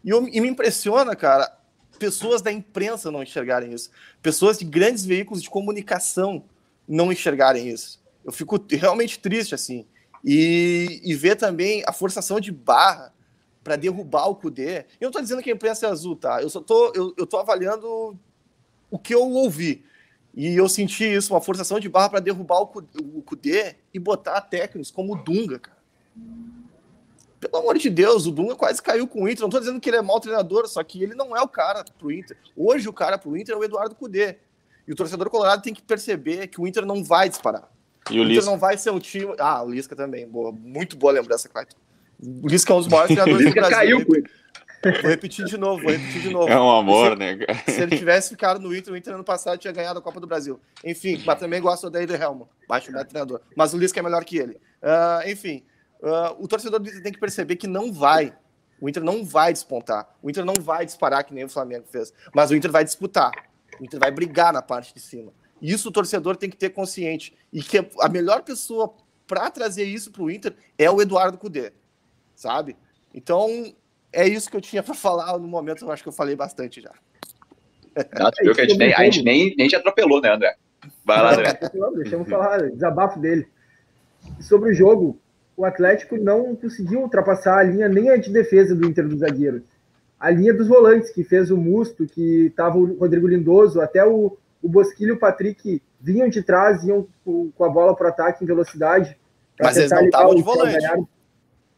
E, 0.04 0.10
eu, 0.10 0.28
e 0.28 0.42
me 0.42 0.48
impressiona, 0.48 1.16
cara, 1.16 1.56
pessoas 2.00 2.42
da 2.42 2.52
imprensa 2.52 3.12
não 3.12 3.22
enxergarem 3.22 3.74
isso. 3.74 3.92
Pessoas 4.22 4.58
de 4.58 4.66
grandes 4.66 5.06
veículos 5.06 5.42
de 5.42 5.50
comunicação 5.50 6.44
não 6.88 7.12
enxergarem 7.12 7.70
isso. 7.70 8.02
Eu 8.24 8.32
fico 8.32 8.64
realmente 8.70 9.20
triste, 9.20 9.54
assim. 9.54 9.86
E, 10.24 11.02
e 11.04 11.14
ver 11.16 11.36
também 11.36 11.84
a 11.86 11.92
forçação 11.92 12.40
de 12.40 12.52
barra 12.52 13.14
para 13.64 13.76
derrubar 13.76 14.28
o 14.28 14.36
Cudê. 14.36 14.80
Eu 15.00 15.04
não 15.04 15.10
estou 15.10 15.22
dizendo 15.22 15.42
que 15.42 15.50
a 15.50 15.54
imprensa 15.54 15.88
é 15.88 15.90
azul, 15.90 16.16
tá? 16.16 16.42
Eu 16.42 16.50
só 16.50 16.60
tô, 16.60 16.92
eu, 16.94 17.14
eu 17.18 17.26
tô 17.26 17.38
avaliando 17.38 18.18
o 18.92 19.00
que 19.00 19.16
eu 19.16 19.24
ouvi. 19.24 19.86
E 20.36 20.56
eu 20.56 20.68
senti 20.68 21.04
isso, 21.04 21.34
uma 21.34 21.42
forçação 21.42 21.80
de 21.80 21.88
barra 21.88 22.10
para 22.10 22.20
derrubar 22.20 22.62
o 22.62 22.68
Cudê 23.22 23.76
e 23.94 24.00
botar 24.00 24.42
técnicos 24.42 24.90
como 24.90 25.14
o 25.14 25.24
Dunga, 25.24 25.60
cara. 25.60 25.78
Pelo 27.40 27.58
amor 27.58 27.78
de 27.78 27.90
Deus, 27.90 28.26
o 28.26 28.32
Dunga 28.32 28.56
quase 28.56 28.82
caiu 28.82 29.08
com 29.08 29.24
o 29.24 29.30
Inter. 29.30 29.42
Não 29.42 29.50
estou 29.50 29.60
dizendo 29.60 29.80
que 29.80 29.90
ele 29.90 29.98
é 29.98 30.02
mau 30.02 30.20
treinador, 30.20 30.68
só 30.68 30.84
que 30.84 31.04
ele 31.04 31.14
não 31.14 31.36
é 31.36 31.42
o 31.42 31.48
cara 31.48 31.84
pro 32.00 32.12
Inter. 32.12 32.38
Hoje 32.56 32.90
o 32.90 32.94
cara 32.94 33.18
pro 33.18 33.38
Inter 33.38 33.56
é 33.56 33.58
o 33.58 33.64
Eduardo 33.64 33.96
Cudê. 33.96 34.38
E 34.88 34.92
o 34.92 34.96
torcedor 34.96 35.30
colorado 35.30 35.62
tem 35.62 35.74
que 35.74 35.82
perceber 35.82 36.48
que 36.48 36.60
o 36.60 36.68
Inter 36.68 36.86
não 36.86 37.04
vai 37.04 37.30
disparar. 37.30 37.70
E 38.10 38.20
o 38.20 38.24
Inter 38.24 38.36
Lisca? 38.36 38.52
não 38.52 38.58
vai 38.58 38.78
ser 38.78 38.92
um 38.92 39.00
time. 39.00 39.36
Ah, 39.38 39.62
o 39.62 39.70
Lisca 39.70 39.96
também. 39.96 40.28
Boa, 40.28 40.52
muito 40.52 40.98
boa 40.98 41.14
lembrança, 41.14 41.48
Clayton. 41.48 41.78
O 42.44 42.48
Lisca 42.48 42.74
é 42.74 42.76
um 42.76 42.80
dos 42.80 42.88
maiores 42.88 43.12
treinadores 43.16 43.48
do 43.48 43.54
Brasil. 43.54 44.06
caiu 44.06 44.24
Vou 45.02 45.10
repetir 45.10 45.46
de 45.46 45.58
novo, 45.58 45.82
vou 45.82 45.92
repetir 45.92 46.22
de 46.22 46.30
novo. 46.30 46.50
É 46.50 46.60
um 46.60 46.70
amor, 46.70 47.18
né, 47.18 47.38
cara? 47.38 47.64
Se 47.66 47.82
ele 47.82 47.98
tivesse 47.98 48.30
ficado 48.30 48.60
no 48.60 48.76
Inter, 48.76 48.94
o 48.94 48.98
Inter 48.98 49.14
ano 49.14 49.24
passado 49.24 49.58
tinha 49.58 49.72
ganhado 49.72 50.00
a 50.00 50.02
Copa 50.02 50.20
do 50.20 50.28
Brasil. 50.28 50.60
Enfim, 50.84 51.24
mas 51.26 51.40
também 51.40 51.62
gosto 51.62 51.90
da 51.90 52.04
Eder 52.04 52.22
Helmo, 52.22 52.50
baixo 52.68 52.92
médio 52.92 53.08
treinador. 53.08 53.40
Mas 53.56 53.74
o 53.74 53.78
Lisca 53.78 54.00
é 54.02 54.04
melhor 54.04 54.26
que 54.26 54.38
ele. 54.38 54.60
Ah, 54.82 55.22
enfim, 55.26 55.64
ah, 56.04 56.36
o 56.38 56.48
torcedor 56.50 56.80
do 56.82 56.90
Inter 56.90 57.02
tem 57.02 57.14
que 57.14 57.20
perceber 57.20 57.56
que 57.56 57.68
não 57.68 57.94
vai. 57.94 58.34
O 58.82 58.90
Inter 58.90 59.02
não 59.02 59.24
vai 59.24 59.54
despontar. 59.54 60.18
O 60.22 60.30
Inter 60.30 60.44
não 60.44 60.56
vai 60.60 60.86
disparar 60.86 61.24
que 61.24 61.34
nem 61.34 61.46
o 61.46 61.50
Flamengo 61.50 61.86
fez. 61.90 62.14
Mas 62.34 62.52
o 62.52 62.56
Inter 62.56 62.70
vai 62.70 62.84
disputar. 62.84 63.32
O 63.80 63.86
Inter 63.86 64.00
vai 64.00 64.12
brigar 64.12 64.52
na 64.52 64.62
parte 64.62 64.94
de 64.94 65.00
cima. 65.00 65.32
Isso 65.62 65.88
o 65.88 65.92
torcedor 65.92 66.36
tem 66.36 66.50
que 66.50 66.58
ter 66.58 66.72
consciente. 66.72 67.34
E 67.54 67.64
que 67.64 67.88
a 68.02 68.10
melhor 68.10 68.44
pessoa 68.44 68.94
para 69.26 69.50
trazer 69.50 69.86
isso 69.86 70.12
para 70.12 70.24
o 70.24 70.30
Inter 70.30 70.54
é 70.78 70.92
o 70.92 71.02
Eduardo 71.02 71.38
Cudê. 71.38 71.72
Sabe? 72.44 72.76
Então, 73.14 73.74
é 74.12 74.28
isso 74.28 74.52
que 74.52 74.58
eu 74.58 74.62
tinha 74.62 74.84
para 74.84 74.94
falar 74.94 75.40
no 75.40 75.48
momento. 75.48 75.86
Eu 75.86 75.92
acho 75.92 76.04
que 76.04 76.10
eu 76.10 76.14
falei 76.14 76.36
bastante 76.36 76.82
já. 76.82 76.92
Não, 78.20 78.30
tu 78.32 78.44
viu 78.44 78.54
que 78.54 78.60
a 78.60 78.68
gente, 78.68 78.78
nem, 78.78 78.94
a 78.94 79.04
gente 79.06 79.24
nem, 79.24 79.56
nem 79.56 79.68
te 79.70 79.78
atropelou, 79.78 80.20
né, 80.20 80.34
André? 80.34 80.54
Vai 81.06 81.22
lá, 81.22 81.34
André. 81.34 81.58
Não, 81.74 81.94
deixa 81.94 82.16
eu 82.16 82.26
falar, 82.26 82.70
desabafo 82.72 83.20
dele. 83.20 83.48
Sobre 84.42 84.72
o 84.72 84.74
jogo, 84.74 85.18
o 85.56 85.64
Atlético 85.64 86.18
não 86.18 86.56
conseguiu 86.56 87.02
ultrapassar 87.02 87.60
a 87.60 87.64
linha 87.64 87.88
nem 87.88 88.10
a 88.10 88.18
de 88.18 88.32
defesa 88.32 88.76
do 88.76 88.88
Inter 88.88 89.08
dos 89.08 89.20
zagueiros. 89.20 89.62
A 90.20 90.32
linha 90.32 90.54
dos 90.54 90.68
volantes, 90.68 91.12
que 91.12 91.24
fez 91.24 91.52
o 91.52 91.58
Musto, 91.58 92.08
que 92.08 92.48
estava 92.48 92.78
o 92.78 92.98
Rodrigo 92.98 93.28
Lindoso, 93.28 93.80
até 93.80 94.04
o, 94.04 94.36
o 94.62 94.68
Bosquilho 94.68 95.10
e 95.10 95.18
o 95.18 95.20
Patrick 95.20 95.82
vinham 96.02 96.28
de 96.28 96.42
trás, 96.42 96.84
iam 96.84 97.08
com, 97.24 97.52
com 97.52 97.64
a 97.64 97.70
bola 97.70 97.96
para 97.96 98.08
o 98.08 98.10
ataque 98.10 98.44
em 98.44 98.48
velocidade. 98.48 99.18
Mas 99.62 99.78
eles 99.78 99.92
não 99.92 100.06
estavam 100.06 100.36
de 100.36 100.42
volante. 100.42 100.78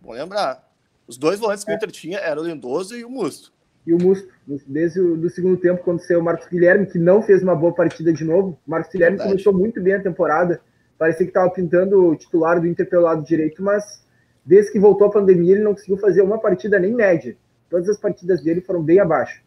Vamos 0.05 0.21
lembrar. 0.21 0.63
Os 1.07 1.17
dois 1.17 1.39
volantes 1.39 1.63
que 1.63 1.71
o 1.71 1.73
Inter 1.73 1.91
tinha 1.91 2.19
eram 2.19 2.43
o 2.43 2.45
Lindoso 2.45 2.95
e 2.95 3.03
o 3.03 3.09
Musto. 3.09 3.51
E 3.85 3.93
o 3.93 3.97
Musto, 3.97 4.27
desde 4.67 4.99
o 4.99 5.17
do 5.17 5.29
segundo 5.29 5.57
tempo, 5.57 5.83
quando 5.83 5.99
saiu 5.99 6.19
o 6.19 6.23
Marcos 6.23 6.47
Guilherme, 6.47 6.85
que 6.85 6.99
não 6.99 7.21
fez 7.21 7.41
uma 7.41 7.55
boa 7.55 7.73
partida 7.73 8.13
de 8.13 8.23
novo. 8.23 8.57
O 8.65 8.71
Marcos 8.71 8.91
Guilherme 8.91 9.17
Verdade. 9.17 9.31
começou 9.31 9.53
muito 9.53 9.81
bem 9.81 9.95
a 9.95 10.01
temporada. 10.01 10.61
Parecia 10.97 11.25
que 11.25 11.31
estava 11.31 11.49
pintando 11.49 12.09
o 12.09 12.15
titular 12.15 12.61
do 12.61 12.67
Inter 12.67 12.87
pelo 12.87 13.03
lado 13.03 13.23
direito, 13.23 13.63
mas 13.63 14.03
desde 14.45 14.71
que 14.71 14.79
voltou 14.79 15.07
a 15.07 15.11
pandemia, 15.11 15.53
ele 15.53 15.63
não 15.63 15.73
conseguiu 15.73 15.97
fazer 15.97 16.21
uma 16.21 16.39
partida 16.39 16.79
nem 16.79 16.93
média. 16.93 17.35
Todas 17.69 17.89
as 17.89 17.97
partidas 17.97 18.41
dele 18.41 18.61
foram 18.61 18.83
bem 18.83 18.99
abaixo. 18.99 19.43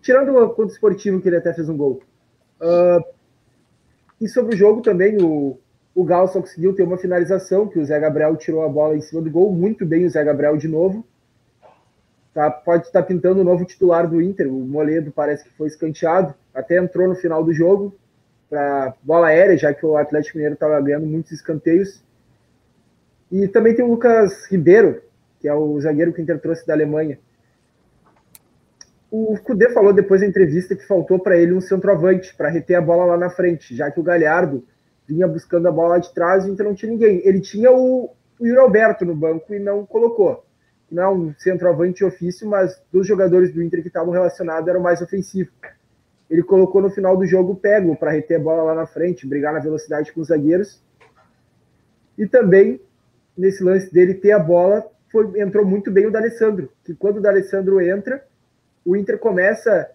Tirando 0.00 0.34
o 0.36 0.48
contra 0.48 0.64
o 0.64 0.68
esportivo, 0.68 1.20
que 1.20 1.28
ele 1.28 1.36
até 1.36 1.52
fez 1.52 1.68
um 1.68 1.76
gol. 1.76 2.02
Ah, 2.60 3.00
e 4.20 4.28
sobre 4.28 4.54
o 4.54 4.58
jogo 4.58 4.80
também, 4.80 5.16
o, 5.22 5.58
o 5.98 6.04
Gal 6.04 6.28
só 6.28 6.40
conseguiu 6.40 6.72
ter 6.72 6.84
uma 6.84 6.96
finalização, 6.96 7.66
que 7.66 7.76
o 7.76 7.84
Zé 7.84 7.98
Gabriel 7.98 8.36
tirou 8.36 8.62
a 8.62 8.68
bola 8.68 8.96
em 8.96 9.00
cima 9.00 9.20
do 9.20 9.28
gol. 9.28 9.52
Muito 9.52 9.84
bem 9.84 10.06
o 10.06 10.08
Zé 10.08 10.22
Gabriel 10.22 10.56
de 10.56 10.68
novo. 10.68 11.04
Tá, 12.32 12.48
pode 12.48 12.86
estar 12.86 13.02
pintando 13.02 13.40
o 13.40 13.44
novo 13.44 13.64
titular 13.64 14.08
do 14.08 14.22
Inter. 14.22 14.46
O 14.46 14.60
Moledo 14.60 15.10
parece 15.10 15.42
que 15.42 15.50
foi 15.56 15.66
escanteado. 15.66 16.32
Até 16.54 16.78
entrou 16.78 17.08
no 17.08 17.16
final 17.16 17.42
do 17.42 17.52
jogo 17.52 17.92
para 18.48 18.94
bola 19.02 19.26
aérea, 19.26 19.58
já 19.58 19.74
que 19.74 19.84
o 19.84 19.96
Atlético 19.96 20.38
Mineiro 20.38 20.54
estava 20.54 20.80
ganhando 20.80 21.04
muitos 21.04 21.32
escanteios. 21.32 22.00
E 23.32 23.48
também 23.48 23.74
tem 23.74 23.84
o 23.84 23.90
Lucas 23.90 24.46
Ribeiro, 24.48 25.02
que 25.40 25.48
é 25.48 25.54
o 25.54 25.80
zagueiro 25.80 26.12
que 26.12 26.20
o 26.20 26.22
Inter 26.22 26.38
trouxe 26.38 26.64
da 26.64 26.74
Alemanha. 26.74 27.18
O 29.10 29.36
Cudê 29.42 29.68
falou 29.70 29.92
depois 29.92 30.20
da 30.20 30.28
entrevista 30.28 30.76
que 30.76 30.86
faltou 30.86 31.18
para 31.18 31.36
ele 31.36 31.54
um 31.54 31.60
centroavante 31.60 32.36
para 32.36 32.50
reter 32.50 32.76
a 32.76 32.80
bola 32.80 33.04
lá 33.04 33.16
na 33.16 33.30
frente, 33.30 33.74
já 33.74 33.90
que 33.90 33.98
o 33.98 34.04
Galhardo 34.04 34.64
vinha 35.08 35.26
buscando 35.26 35.66
a 35.66 35.72
bola 35.72 35.98
de 35.98 36.12
trás 36.12 36.44
o 36.44 36.48
Inter 36.48 36.66
não 36.66 36.74
tinha 36.74 36.92
ninguém. 36.92 37.22
Ele 37.24 37.40
tinha 37.40 37.72
o, 37.72 38.10
o 38.38 38.46
Yuri 38.46 38.60
Alberto 38.60 39.04
no 39.06 39.16
banco 39.16 39.54
e 39.54 39.58
não 39.58 39.86
colocou. 39.86 40.44
Não 40.90 41.02
é 41.02 41.08
um 41.08 41.34
centroavante 41.38 42.04
ofício, 42.04 42.46
mas 42.48 42.80
dos 42.92 43.06
jogadores 43.06 43.52
do 43.52 43.62
Inter 43.62 43.80
que 43.80 43.88
estavam 43.88 44.12
relacionados 44.12 44.68
era 44.68 44.78
o 44.78 44.82
mais 44.82 45.00
ofensivo. 45.00 45.50
Ele 46.30 46.42
colocou 46.42 46.82
no 46.82 46.90
final 46.90 47.16
do 47.16 47.26
jogo 47.26 47.52
o 47.52 47.56
Pego 47.56 47.96
para 47.96 48.10
reter 48.10 48.38
a 48.38 48.42
bola 48.42 48.62
lá 48.62 48.74
na 48.74 48.86
frente, 48.86 49.26
brigar 49.26 49.52
na 49.52 49.60
velocidade 49.60 50.12
com 50.12 50.20
os 50.20 50.28
zagueiros. 50.28 50.82
E 52.16 52.26
também, 52.26 52.80
nesse 53.36 53.62
lance 53.62 53.92
dele 53.92 54.12
ter 54.12 54.32
a 54.32 54.38
bola, 54.38 54.86
foi, 55.10 55.40
entrou 55.40 55.64
muito 55.64 55.90
bem 55.90 56.06
o 56.06 56.10
D'Alessandro, 56.10 56.70
que 56.84 56.94
quando 56.94 57.16
o 57.16 57.20
D'Alessandro 57.20 57.80
entra, 57.80 58.22
o 58.84 58.94
Inter 58.94 59.18
começa 59.18 59.72
a 59.72 59.88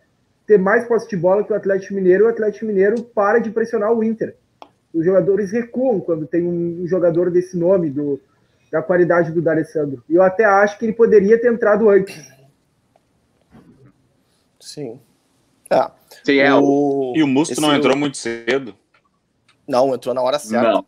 ter 0.48 0.58
mais 0.58 0.88
posse 0.88 1.08
de 1.08 1.18
bola 1.18 1.44
que 1.44 1.54
o 1.54 1.56
Atlético 1.56 1.94
Mineiro, 1.94 2.26
o 2.26 2.30
Atlético 2.30 2.66
Mineiro 2.66 3.04
para 3.04 3.40
de 3.40 3.52
pressionar 3.52 3.94
o 3.94 4.04
Inter. 4.04 4.36
Os 4.94 5.04
jogadores 5.04 5.52
recuam 5.52 6.00
quando 6.00 6.28
tem 6.28 6.46
um 6.46 6.86
jogador 6.88 7.32
desse 7.32 7.58
nome, 7.58 7.90
do, 7.90 8.20
da 8.72 8.82
qualidade 8.82 9.32
do 9.32 9.42
D'Alessandro. 9.42 10.04
E 10.08 10.16
eu 10.16 10.22
até 10.22 10.46
acho 10.46 10.78
que 10.78 10.86
ele 10.86 10.94
poderia 10.94 11.40
ter 11.40 11.52
entrado 11.52 11.90
antes. 11.90 12.32
Sim. 14.60 15.00
Ah, 15.70 15.92
Sim, 16.24 16.38
é. 16.38 16.54
o-. 16.54 17.14
E 17.16 17.24
o 17.24 17.28
Musto 17.28 17.60
não 17.60 17.76
entrou 17.76 17.96
o- 17.96 18.00
muito 18.00 18.18
cedo. 18.18 18.76
Não, 19.68 19.94
entrou 19.94 20.14
na 20.14 20.22
hora 20.22 20.38
certa. 20.40 20.72
Não. 20.72 20.86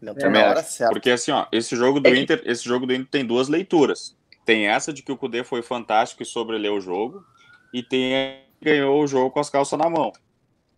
Ele 0.00 0.10
entrou 0.10 0.26
Também 0.26 0.42
na 0.42 0.48
hora 0.50 0.62
certa. 0.62 0.92
Porque 0.92 1.10
assim, 1.10 1.30
ó, 1.30 1.46
esse 1.52 1.74
jogo 1.76 2.00
do 2.00 2.08
É 2.08 2.12
que- 2.12 2.18
Inter, 2.20 2.42
esse 2.44 2.64
jogo 2.64 2.86
do 2.86 2.92
Inter 2.92 3.08
tem 3.10 3.24
duas 3.24 3.48
leituras. 3.48 4.16
Tem 4.44 4.66
essa 4.66 4.92
de 4.92 5.02
que 5.02 5.12
o 5.12 5.16
Cudê 5.16 5.44
foi 5.44 5.62
fantástico 5.62 6.22
e 6.22 6.26
sobreleu 6.26 6.74
o 6.74 6.80
jogo, 6.80 7.24
e 7.72 7.82
tem 7.82 8.14
a 8.16 8.34
que 8.58 8.64
ganhou 8.66 9.02
o 9.02 9.06
jogo 9.06 9.30
com 9.30 9.40
as 9.40 9.48
calças 9.50 9.78
na 9.78 9.88
mão. 9.88 10.12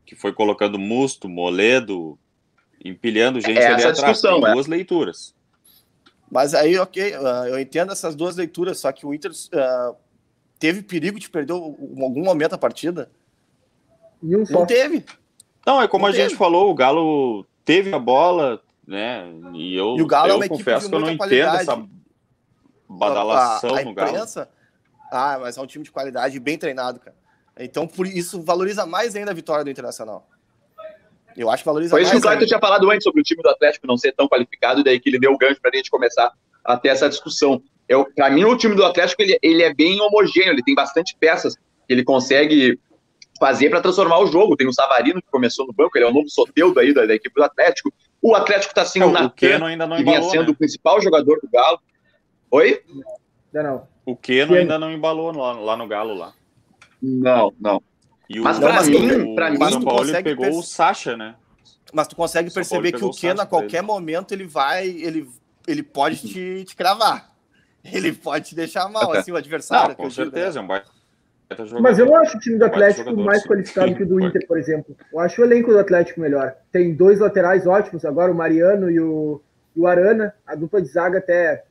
Que 0.06 0.14
foi 0.14 0.32
colocando 0.32 0.78
Musto, 0.78 1.28
Moledo, 1.28 2.18
empilhando 2.84 3.40
gente 3.40 3.58
É 3.58 3.66
ali 3.66 3.74
essa 3.76 3.88
a 3.88 3.90
atrás. 3.92 3.96
discussão, 3.96 4.40
tem 4.40 4.50
é. 4.50 4.52
duas 4.52 4.66
leituras. 4.66 5.34
Mas 6.30 6.54
aí, 6.54 6.78
ok, 6.78 7.14
ah, 7.14 7.44
eu 7.48 7.58
entendo 7.58 7.92
essas 7.92 8.14
duas 8.14 8.36
leituras, 8.36 8.78
só 8.78 8.92
que 8.92 9.06
o 9.06 9.14
Inter 9.14 9.30
ah, 9.54 9.94
teve 10.58 10.82
perigo 10.82 11.18
de 11.18 11.30
perder 11.30 11.52
algum 11.52 12.24
momento 12.24 12.54
a 12.54 12.58
partida? 12.58 13.10
Só. 14.46 14.52
Não 14.52 14.66
teve. 14.66 15.04
Não, 15.66 15.80
é 15.80 15.88
como 15.88 16.04
Não 16.04 16.10
a 16.10 16.12
gente 16.14 16.28
teve. 16.28 16.38
falou, 16.38 16.70
o 16.70 16.74
Galo 16.74 17.46
teve 17.64 17.94
a 17.94 17.98
bola, 17.98 18.60
né? 18.86 19.26
E 19.54 19.76
eu, 19.76 19.96
E 19.96 20.02
o 20.02 20.06
Galo 20.06 20.28
é 20.28 20.32
eu 20.32 20.36
uma 20.36 20.46
equipe 20.46 20.58
confesso 20.58 20.88
que 20.88 20.94
eu 20.94 21.00
não 21.00 21.10
entendo 21.10 21.56
essa 21.56 21.86
badalação 22.88 23.74
a, 23.74 23.80
a 23.80 23.84
no 23.84 23.94
Galo. 23.94 24.18
Ah, 25.10 25.38
mas 25.40 25.56
é 25.56 25.60
um 25.60 25.66
time 25.66 25.84
de 25.84 25.92
qualidade, 25.92 26.40
bem 26.40 26.58
treinado, 26.58 26.98
cara. 26.98 27.16
Então, 27.58 27.86
por 27.86 28.06
isso, 28.06 28.42
valoriza 28.42 28.84
mais 28.84 29.14
ainda 29.14 29.30
a 29.30 29.34
vitória 29.34 29.62
do 29.62 29.70
Internacional. 29.70 30.28
Eu 31.36 31.50
acho 31.50 31.62
que 31.62 31.66
valoriza 31.66 31.90
Foi 31.90 32.02
isso 32.02 32.12
que 32.12 32.18
o 32.18 32.20
Clayton 32.20 32.46
tinha 32.46 32.60
falado 32.60 32.90
antes 32.90 33.04
sobre 33.04 33.20
o 33.20 33.24
time 33.24 33.42
do 33.42 33.50
Atlético 33.50 33.86
não 33.86 33.96
ser 33.96 34.12
tão 34.12 34.28
qualificado, 34.28 34.80
e 34.80 34.84
daí 34.84 35.00
que 35.00 35.08
ele 35.08 35.18
deu 35.18 35.32
o 35.32 35.38
gancho 35.38 35.60
para 35.60 35.70
a 35.72 35.76
gente 35.76 35.90
começar 35.90 36.32
a 36.64 36.76
ter 36.76 36.88
essa 36.88 37.08
discussão. 37.08 37.62
Eu, 37.88 38.06
para 38.14 38.30
mim, 38.30 38.44
o 38.44 38.56
time 38.56 38.74
do 38.74 38.84
Atlético 38.84 39.22
ele, 39.22 39.38
ele 39.42 39.62
é 39.62 39.74
bem 39.74 40.00
homogêneo, 40.00 40.52
ele 40.52 40.62
tem 40.62 40.74
bastante 40.74 41.16
peças 41.18 41.54
que 41.54 41.92
ele 41.92 42.04
consegue 42.04 42.78
fazer 43.38 43.68
para 43.68 43.80
transformar 43.80 44.20
o 44.20 44.26
jogo. 44.26 44.56
Tem 44.56 44.66
o 44.66 44.72
Savarino 44.72 45.20
que 45.20 45.30
começou 45.30 45.66
no 45.66 45.72
banco, 45.72 45.96
ele 45.96 46.04
é 46.04 46.08
o 46.08 46.12
novo 46.12 46.28
Soteudo 46.28 46.80
aí 46.80 46.94
da, 46.94 47.04
da 47.04 47.14
equipe 47.14 47.34
do 47.34 47.42
Atlético. 47.42 47.92
O 48.22 48.34
Atlético 48.34 48.70
está 48.70 48.84
sem 48.84 49.02
É, 49.02 49.04
o 49.04 49.08
o 49.08 49.12
Natan, 49.12 49.28
Keno 49.30 49.66
ainda 49.66 49.86
não 49.86 49.96
que 49.96 50.02
vinha 50.02 50.16
embalou, 50.16 50.30
sendo 50.30 50.46
né? 50.46 50.50
o 50.50 50.56
principal 50.56 51.00
jogador 51.00 51.38
do 51.40 51.48
Galo. 51.50 51.78
Oi? 52.50 52.80
Não, 53.52 53.62
não. 53.62 53.88
O 54.06 54.16
Keno 54.16 54.48
Keno. 54.48 54.60
ainda 54.60 54.78
não 54.78 54.90
embalou 54.90 55.36
lá, 55.36 55.52
lá 55.52 55.76
no 55.76 55.86
Galo 55.86 56.14
lá. 56.14 56.32
Não, 57.02 57.52
não. 57.60 57.82
E 58.28 58.40
o, 58.40 58.44
Mas 58.44 58.58
pra 58.58 58.80
o- 58.82 58.86
mim- 58.86 59.32
o 59.32 59.34
pra 59.34 59.50
mim, 59.50 59.58
São 59.58 59.80
tu 59.80 59.84
Paulo 59.84 60.00
consegue 60.00 60.24
pegou 60.24 60.44
perce- 60.44 60.58
o 60.58 60.62
Sacha, 60.62 61.16
né? 61.16 61.34
Mas 61.92 62.08
tu 62.08 62.16
consegue 62.16 62.50
São 62.50 62.54
perceber 62.54 62.92
que 62.92 63.04
o 63.04 63.10
Keno, 63.10 63.40
a 63.42 63.46
qualquer 63.46 63.82
momento, 63.82 64.32
ele 64.32 64.46
vai, 64.46 64.88
ele, 64.88 65.28
ele 65.66 65.82
pode 65.82 66.16
te, 66.26 66.64
te 66.64 66.74
cravar. 66.74 67.30
Ele 67.84 68.12
pode 68.12 68.46
te 68.46 68.54
deixar 68.54 68.88
mal, 68.88 69.12
assim, 69.12 69.30
o 69.30 69.36
adversário. 69.36 69.90
Não, 69.90 69.94
com 69.96 70.04
né? 70.04 70.10
certeza, 70.10 70.58
é 70.58 70.62
um 70.62 70.66
baita 70.66 70.86
jogador. 71.58 71.80
Mas 71.82 71.98
eu 71.98 72.06
não 72.06 72.16
acho 72.16 72.36
o 72.36 72.40
time 72.40 72.58
do 72.58 72.64
Atlético 72.64 73.04
jogador, 73.10 73.24
mais 73.24 73.42
sim. 73.42 73.48
qualificado 73.48 73.94
que 73.94 74.02
o 74.02 74.06
do 74.06 74.20
Inter, 74.24 74.46
por 74.48 74.58
exemplo. 74.58 74.96
Eu 75.12 75.20
acho 75.20 75.40
o 75.42 75.44
elenco 75.44 75.70
do 75.70 75.78
Atlético 75.78 76.20
melhor. 76.20 76.54
Tem 76.72 76.94
dois 76.94 77.20
laterais 77.20 77.66
ótimos, 77.66 78.04
agora 78.06 78.32
o 78.32 78.34
Mariano 78.34 78.90
e 78.90 78.98
o, 78.98 79.40
e 79.76 79.80
o 79.80 79.86
Arana. 79.86 80.34
A 80.46 80.54
dupla 80.54 80.80
de 80.80 80.88
zaga 80.88 81.18
até 81.18 81.62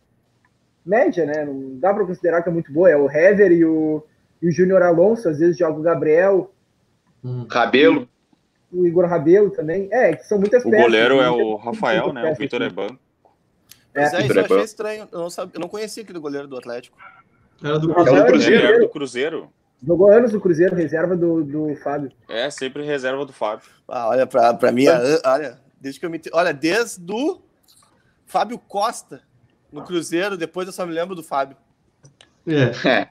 média, 0.85 1.25
né? 1.25 1.43
Não 1.45 1.79
dá 1.79 1.91
para 1.93 2.05
considerar 2.05 2.43
que 2.43 2.49
é 2.49 2.51
muito 2.51 2.71
boa. 2.71 2.89
É 2.89 2.95
o 2.95 3.09
Hever 3.09 3.51
e 3.51 3.65
o, 3.65 4.03
e 4.43 4.47
o 4.49 4.51
Júnior 4.51 4.81
Alonso, 4.83 5.27
às 5.29 5.39
vezes 5.39 5.57
joga 5.57 5.79
o 5.79 5.83
Gabriel, 5.83 6.53
Hum. 7.23 7.45
Cabelo. 7.45 8.07
o 8.71 8.85
Igor 8.85 9.05
Rabelo 9.07 9.49
também. 9.49 9.87
É, 9.91 10.13
que 10.15 10.25
são 10.27 10.37
muitas 10.37 10.63
O 10.65 10.69
peças. 10.69 10.85
goleiro 10.85 11.21
é 11.21 11.29
o 11.29 11.55
Rafael, 11.55 12.11
né? 12.11 12.21
O 12.21 12.23
peças, 12.25 12.37
Vitor 12.39 12.59
né? 12.59 12.65
Eban. 12.67 12.87
Mas 13.95 14.13
é, 14.13 14.17
É, 14.17 14.25
isso 14.25 14.33
eu 14.33 14.41
achei 14.43 14.55
Eban. 14.57 14.63
estranho. 14.65 15.07
Eu 15.11 15.19
não, 15.19 15.29
sabia, 15.29 15.51
eu 15.55 15.61
não 15.61 15.69
conhecia 15.69 16.03
aquele 16.03 16.19
goleiro 16.19 16.47
do 16.47 16.57
Atlético. 16.57 16.97
Era 17.63 17.79
do 17.79 17.89
O 17.91 17.93
Cruzeiro. 17.93 18.19
Rafael 18.19 18.25
Ele 18.25 18.31
Cruzeiro. 18.43 18.67
era 18.67 18.79
do 18.79 18.89
Cruzeiro. 18.89 19.49
Jogou 19.85 20.11
anos 20.11 20.33
no 20.33 20.41
Cruzeiro, 20.41 20.75
reserva 20.75 21.15
do, 21.15 21.43
do 21.43 21.75
Fábio. 21.77 22.11
É, 22.27 22.49
sempre 22.49 22.83
reserva 22.83 23.25
do 23.25 23.31
Fábio. 23.33 23.65
Ah, 23.87 24.09
olha, 24.09 24.25
pra, 24.27 24.53
pra 24.53 24.71
mim, 24.71 24.85
olha, 25.25 25.59
desde 25.79 25.99
que 25.99 26.05
eu 26.05 26.09
me. 26.09 26.19
Olha, 26.33 26.53
desde 26.53 27.09
o 27.11 27.41
Fábio 28.25 28.57
Costa 28.57 29.21
no 29.71 29.83
Cruzeiro, 29.83 30.35
depois 30.37 30.67
eu 30.67 30.73
só 30.73 30.85
me 30.85 30.93
lembro 30.93 31.15
do 31.15 31.23
Fábio. 31.23 31.55
É. 32.47 33.07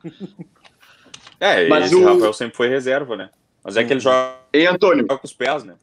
É. 1.42 1.66
Mas 1.66 1.86
esse 1.86 1.96
o- 1.96 2.04
Rafael 2.04 2.32
sempre 2.32 2.56
foi 2.56 2.68
reserva, 2.68 3.16
né? 3.16 3.30
Mas 3.64 3.76
é 3.76 3.84
que 3.84 3.92
ele 3.92 4.00
joga 4.00 4.36
E 4.52 4.64
Antônio, 4.66 5.06
com 5.06 5.18
os 5.22 5.32
pés, 5.32 5.64
né? 5.64 5.74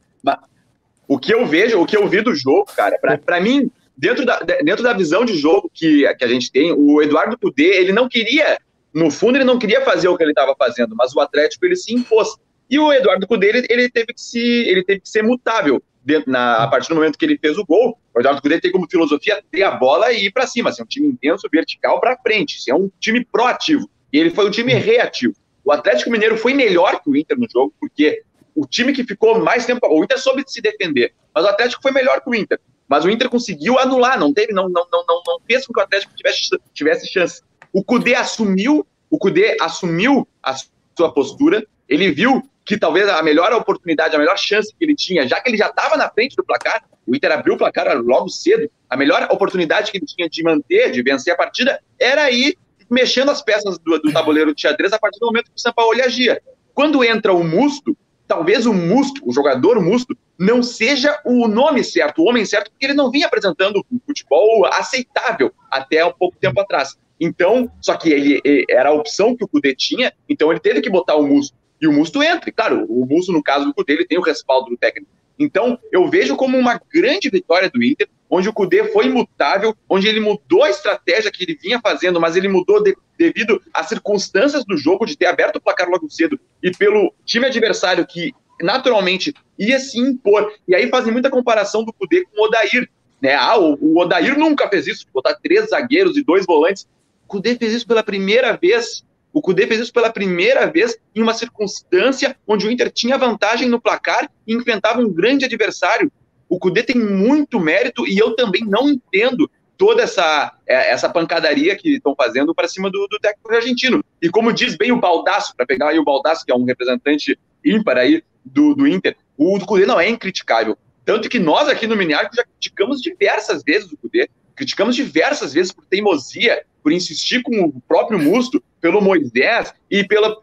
O 1.06 1.18
que 1.18 1.34
eu 1.34 1.44
vejo, 1.44 1.80
o 1.80 1.84
que 1.84 1.96
eu 1.96 2.06
vi 2.06 2.20
do 2.20 2.32
jogo, 2.36 2.66
cara, 2.66 2.96
para 3.26 3.40
mim, 3.40 3.68
dentro 3.96 4.24
da, 4.24 4.38
dentro 4.38 4.84
da 4.84 4.92
visão 4.92 5.24
de 5.24 5.36
jogo 5.36 5.68
que, 5.74 6.06
que 6.14 6.24
a 6.24 6.28
gente 6.28 6.52
tem, 6.52 6.72
o 6.72 7.02
Eduardo 7.02 7.36
Cudê, 7.36 7.78
ele 7.80 7.92
não 7.92 8.08
queria, 8.08 8.56
no 8.94 9.10
fundo, 9.10 9.36
ele 9.36 9.44
não 9.44 9.58
queria 9.58 9.80
fazer 9.80 10.06
o 10.06 10.16
que 10.16 10.22
ele 10.22 10.30
estava 10.30 10.54
fazendo, 10.56 10.94
mas 10.94 11.12
o 11.12 11.18
Atlético 11.18 11.66
ele 11.66 11.74
se 11.74 11.92
impôs. 11.92 12.36
E 12.70 12.78
o 12.78 12.92
Eduardo 12.92 13.26
Cudê, 13.26 13.48
ele, 13.48 13.66
ele, 13.68 13.90
teve 13.90 14.14
que 14.14 14.20
se, 14.20 14.38
ele 14.38 14.84
teve 14.84 15.00
que 15.00 15.08
ser 15.08 15.24
mutável 15.24 15.82
dentro, 16.04 16.30
na, 16.30 16.58
a 16.58 16.68
partir 16.68 16.88
do 16.90 16.94
momento 16.94 17.18
que 17.18 17.24
ele 17.24 17.36
fez 17.36 17.58
o 17.58 17.66
gol. 17.66 17.98
O 18.14 18.20
Eduardo 18.20 18.40
Cudê 18.40 18.60
tem 18.60 18.70
como 18.70 18.88
filosofia 18.88 19.42
ter 19.50 19.64
a 19.64 19.72
bola 19.72 20.12
e 20.12 20.26
ir 20.26 20.30
para 20.30 20.46
cima, 20.46 20.70
ser 20.70 20.84
um 20.84 20.86
time 20.86 21.08
intenso, 21.08 21.48
vertical 21.50 22.00
para 22.00 22.16
frente, 22.18 22.62
ser 22.62 22.72
um 22.72 22.88
time 23.00 23.24
proativo. 23.24 23.90
E 24.12 24.18
ele 24.20 24.30
foi 24.30 24.46
um 24.46 24.50
time 24.52 24.74
reativo. 24.74 25.34
O 25.64 25.72
Atlético 25.72 26.10
Mineiro 26.10 26.36
foi 26.36 26.54
melhor 26.54 27.00
que 27.02 27.10
o 27.10 27.16
Inter 27.16 27.38
no 27.38 27.46
jogo, 27.50 27.72
porque 27.78 28.22
o 28.54 28.66
time 28.66 28.92
que 28.92 29.04
ficou 29.04 29.38
mais 29.38 29.66
tempo. 29.66 29.86
O 29.88 30.04
Inter 30.04 30.18
soube 30.18 30.44
se 30.46 30.60
defender, 30.60 31.12
mas 31.34 31.44
o 31.44 31.48
Atlético 31.48 31.82
foi 31.82 31.92
melhor 31.92 32.20
que 32.20 32.30
o 32.30 32.34
Inter. 32.34 32.58
Mas 32.88 33.04
o 33.04 33.10
Inter 33.10 33.28
conseguiu 33.28 33.78
anular, 33.78 34.18
não 34.18 34.32
teve, 34.32 34.52
não, 34.52 34.68
não, 34.68 34.86
não, 34.90 35.04
não, 35.06 35.22
não 35.26 35.38
fez 35.46 35.66
com 35.66 35.72
que 35.72 35.80
o 35.80 35.82
Atlético 35.82 36.12
tivesse, 36.14 36.40
tivesse 36.74 37.06
chance. 37.06 37.40
O 37.72 37.84
Cudê 37.84 38.14
assumiu, 38.14 38.84
o 39.08 39.18
Cudê 39.18 39.56
assumiu 39.60 40.26
a 40.42 40.56
sua 40.96 41.12
postura, 41.12 41.64
ele 41.88 42.10
viu 42.10 42.42
que 42.64 42.76
talvez 42.76 43.08
a 43.08 43.22
melhor 43.22 43.52
oportunidade, 43.52 44.14
a 44.14 44.18
melhor 44.18 44.36
chance 44.36 44.74
que 44.76 44.84
ele 44.84 44.94
tinha, 44.94 45.26
já 45.26 45.40
que 45.40 45.48
ele 45.48 45.56
já 45.56 45.68
estava 45.68 45.96
na 45.96 46.10
frente 46.10 46.36
do 46.36 46.44
placar, 46.44 46.84
o 47.06 47.14
Inter 47.14 47.32
abriu 47.32 47.54
o 47.54 47.58
placar 47.58 47.96
logo 47.98 48.28
cedo, 48.28 48.70
a 48.88 48.96
melhor 48.96 49.26
oportunidade 49.30 49.90
que 49.90 49.98
ele 49.98 50.06
tinha 50.06 50.28
de 50.28 50.42
manter, 50.42 50.90
de 50.90 51.02
vencer 51.02 51.32
a 51.32 51.36
partida, 51.36 51.80
era 51.98 52.30
ir 52.30 52.56
mexendo 52.90 53.30
as 53.30 53.40
peças 53.40 53.78
do, 53.78 53.98
do 53.98 54.12
tabuleiro 54.12 54.54
de 54.54 54.62
xadrez 54.62 54.92
a 54.92 54.98
partir 54.98 55.20
do 55.20 55.26
momento 55.26 55.50
que 55.50 55.56
o 55.56 55.60
São 55.60 55.72
Paulo 55.72 56.00
agia. 56.02 56.42
Quando 56.74 57.04
entra 57.04 57.32
o 57.32 57.44
Musto, 57.44 57.96
talvez 58.26 58.66
o 58.66 58.72
Musto, 58.72 59.22
o 59.24 59.32
jogador 59.32 59.80
Musto, 59.80 60.16
não 60.38 60.62
seja 60.62 61.20
o 61.24 61.46
nome 61.46 61.84
certo, 61.84 62.22
o 62.22 62.28
homem 62.28 62.44
certo, 62.44 62.70
porque 62.70 62.86
ele 62.86 62.94
não 62.94 63.10
vinha 63.10 63.26
apresentando 63.26 63.84
um 63.92 64.00
futebol 64.06 64.64
aceitável 64.66 65.52
até 65.70 66.04
um 66.04 66.12
pouco 66.12 66.36
tempo 66.38 66.60
atrás. 66.60 66.96
Então, 67.20 67.70
só 67.80 67.96
que 67.96 68.08
ele, 68.08 68.40
ele 68.42 68.64
era 68.70 68.88
a 68.88 68.94
opção 68.94 69.36
que 69.36 69.44
o 69.44 69.48
Cudê 69.48 69.74
tinha, 69.74 70.12
então 70.28 70.50
ele 70.50 70.60
teve 70.60 70.80
que 70.80 70.88
botar 70.88 71.16
o 71.16 71.26
Musto. 71.26 71.54
E 71.80 71.86
o 71.86 71.92
Musto 71.92 72.22
entra, 72.22 72.48
e 72.48 72.52
claro, 72.52 72.86
o 72.88 73.04
Musto, 73.04 73.32
no 73.32 73.42
caso 73.42 73.66
do 73.66 73.74
Cudê, 73.74 73.92
ele 73.92 74.06
tem 74.06 74.18
o 74.18 74.22
respaldo 74.22 74.70
do 74.70 74.76
técnico. 74.76 75.10
Então, 75.40 75.78
eu 75.90 76.06
vejo 76.06 76.36
como 76.36 76.58
uma 76.58 76.78
grande 76.92 77.30
vitória 77.30 77.70
do 77.70 77.82
Inter, 77.82 78.06
onde 78.28 78.46
o 78.46 78.52
Cudê 78.52 78.84
foi 78.92 79.06
imutável, 79.06 79.74
onde 79.88 80.06
ele 80.06 80.20
mudou 80.20 80.62
a 80.62 80.68
estratégia 80.68 81.32
que 81.32 81.42
ele 81.42 81.58
vinha 81.60 81.80
fazendo, 81.80 82.20
mas 82.20 82.36
ele 82.36 82.46
mudou 82.46 82.82
de, 82.82 82.94
devido 83.18 83.60
às 83.72 83.88
circunstâncias 83.88 84.66
do 84.66 84.76
jogo, 84.76 85.06
de 85.06 85.16
ter 85.16 85.24
aberto 85.24 85.56
o 85.56 85.60
placar 85.60 85.88
logo 85.88 86.10
cedo, 86.10 86.38
e 86.62 86.70
pelo 86.70 87.14
time 87.24 87.46
adversário 87.46 88.06
que 88.06 88.34
naturalmente 88.60 89.32
ia 89.58 89.78
se 89.78 89.98
impor. 89.98 90.52
E 90.68 90.74
aí 90.74 90.90
fazem 90.90 91.10
muita 91.10 91.30
comparação 91.30 91.82
do 91.84 91.92
Cudê 91.92 92.22
com 92.24 92.42
o 92.42 92.44
Odair. 92.44 92.90
Né? 93.20 93.34
Ah, 93.34 93.58
o, 93.58 93.78
o 93.80 93.98
Odair 93.98 94.38
nunca 94.38 94.68
fez 94.68 94.86
isso, 94.86 95.06
botar 95.10 95.34
três 95.42 95.70
zagueiros 95.70 96.18
e 96.18 96.22
dois 96.22 96.44
volantes. 96.44 96.86
O 97.24 97.28
Cudê 97.28 97.56
fez 97.56 97.72
isso 97.72 97.86
pela 97.86 98.02
primeira 98.02 98.58
vez. 98.58 99.02
O 99.32 99.40
Cudê 99.40 99.66
fez 99.66 99.80
isso 99.80 99.92
pela 99.92 100.10
primeira 100.10 100.66
vez 100.66 100.98
em 101.14 101.22
uma 101.22 101.34
circunstância 101.34 102.36
onde 102.46 102.66
o 102.66 102.70
Inter 102.70 102.90
tinha 102.90 103.16
vantagem 103.16 103.68
no 103.68 103.80
placar 103.80 104.28
e 104.46 104.54
enfrentava 104.54 105.00
um 105.00 105.12
grande 105.12 105.44
adversário. 105.44 106.10
O 106.48 106.58
Cudê 106.58 106.82
tem 106.82 106.96
muito 106.96 107.60
mérito 107.60 108.06
e 108.06 108.18
eu 108.18 108.34
também 108.34 108.62
não 108.64 108.88
entendo 108.88 109.48
toda 109.78 110.02
essa, 110.02 110.52
é, 110.66 110.90
essa 110.90 111.08
pancadaria 111.08 111.74
que 111.76 111.94
estão 111.94 112.14
fazendo 112.14 112.54
para 112.54 112.68
cima 112.68 112.90
do, 112.90 113.06
do 113.06 113.18
técnico 113.18 113.54
argentino. 113.54 114.04
E 114.20 114.28
como 114.28 114.52
diz 114.52 114.76
bem 114.76 114.92
o 114.92 115.00
Baldaço, 115.00 115.56
para 115.56 115.64
pegar 115.64 115.88
aí 115.88 115.98
o 115.98 116.04
Baldaço, 116.04 116.44
que 116.44 116.52
é 116.52 116.54
um 116.54 116.64
representante 116.64 117.38
ímpar 117.64 117.96
aí 117.96 118.22
do, 118.44 118.74
do 118.74 118.86
Inter, 118.86 119.16
o 119.38 119.58
Cudê 119.60 119.86
não 119.86 119.98
é 119.98 120.08
incriticável. 120.08 120.76
Tanto 121.04 121.28
que 121.28 121.38
nós 121.38 121.68
aqui 121.68 121.86
no 121.86 121.96
Miniarco 121.96 122.36
já 122.36 122.44
criticamos 122.44 123.00
diversas 123.00 123.62
vezes 123.62 123.90
o 123.90 123.96
Cudê, 123.96 124.28
criticamos 124.54 124.94
diversas 124.94 125.54
vezes 125.54 125.72
por 125.72 125.86
teimosia, 125.86 126.62
por 126.82 126.92
insistir 126.92 127.42
com 127.42 127.60
o 127.64 127.80
próprio 127.86 128.18
Musto, 128.18 128.62
pelo 128.80 129.00
Moisés 129.00 129.72
e 129.90 130.04
pela. 130.04 130.36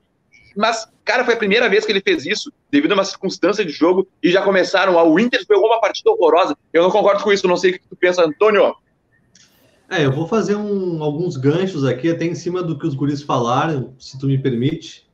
Mas, 0.55 0.87
cara, 1.05 1.23
foi 1.23 1.35
a 1.35 1.37
primeira 1.37 1.69
vez 1.69 1.85
que 1.85 1.91
ele 1.91 2.01
fez 2.01 2.25
isso, 2.25 2.51
devido 2.71 2.91
a 2.91 2.95
uma 2.95 3.05
circunstância 3.05 3.63
de 3.63 3.71
jogo, 3.71 4.07
e 4.21 4.31
já 4.31 4.41
começaram. 4.41 4.95
O 4.95 5.19
Inter 5.19 5.45
pegou 5.45 5.67
uma 5.67 5.79
partida 5.79 6.11
horrorosa. 6.11 6.57
Eu 6.73 6.83
não 6.83 6.91
concordo 6.91 7.23
com 7.23 7.31
isso, 7.31 7.47
não 7.47 7.57
sei 7.57 7.71
o 7.71 7.73
que 7.73 7.87
tu 7.87 7.95
pensa, 7.95 8.23
Antônio. 8.23 8.75
É, 9.89 10.05
eu 10.05 10.11
vou 10.11 10.27
fazer 10.27 10.55
um, 10.55 11.01
alguns 11.01 11.37
ganchos 11.37 11.85
aqui, 11.85 12.09
até 12.09 12.25
em 12.25 12.35
cima 12.35 12.61
do 12.61 12.77
que 12.77 12.85
os 12.85 12.93
guris 12.93 13.21
falaram, 13.21 13.93
se 13.97 14.19
tu 14.19 14.27
me 14.27 14.37
permite. 14.37 15.07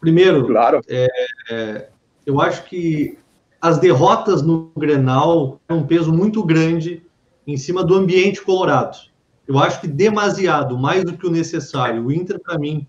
Primeiro, 0.00 0.46
claro. 0.46 0.80
é, 0.88 1.08
é, 1.50 1.88
eu 2.24 2.40
acho 2.40 2.64
que 2.64 3.18
as 3.60 3.78
derrotas 3.78 4.42
no 4.42 4.70
Grenal 4.76 5.60
têm 5.66 5.76
um 5.76 5.86
peso 5.86 6.12
muito 6.12 6.42
grande 6.42 7.02
em 7.46 7.56
cima 7.56 7.84
do 7.84 7.94
ambiente 7.94 8.42
colorado. 8.42 8.96
Eu 9.46 9.58
acho 9.58 9.80
que 9.80 9.86
demasiado, 9.86 10.78
mais 10.78 11.04
do 11.04 11.16
que 11.16 11.26
o 11.26 11.30
necessário. 11.30 12.04
O 12.04 12.12
Inter, 12.12 12.40
para 12.40 12.58
mim, 12.58 12.86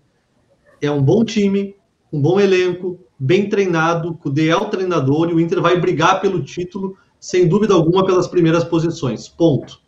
é 0.80 0.90
um 0.90 1.02
bom 1.02 1.24
time, 1.24 1.76
um 2.12 2.20
bom 2.20 2.40
elenco, 2.40 2.98
bem 3.18 3.48
treinado, 3.48 4.18
o 4.24 4.30
DE 4.30 4.48
é 4.48 4.56
o 4.56 4.68
treinador 4.68 5.30
e 5.30 5.34
o 5.34 5.40
Inter 5.40 5.60
vai 5.60 5.78
brigar 5.78 6.20
pelo 6.20 6.42
título, 6.42 6.96
sem 7.20 7.46
dúvida 7.46 7.74
alguma, 7.74 8.04
pelas 8.04 8.26
primeiras 8.26 8.64
posições. 8.64 9.28
Ponto. 9.28 9.80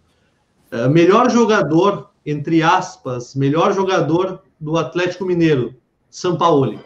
Uh, 0.72 0.90
melhor 0.90 1.30
jogador, 1.30 2.10
entre 2.24 2.62
aspas, 2.62 3.34
melhor 3.34 3.72
jogador 3.72 4.42
do 4.60 4.76
Atlético 4.76 5.24
Mineiro, 5.24 5.74
Sampaoli 6.10 6.80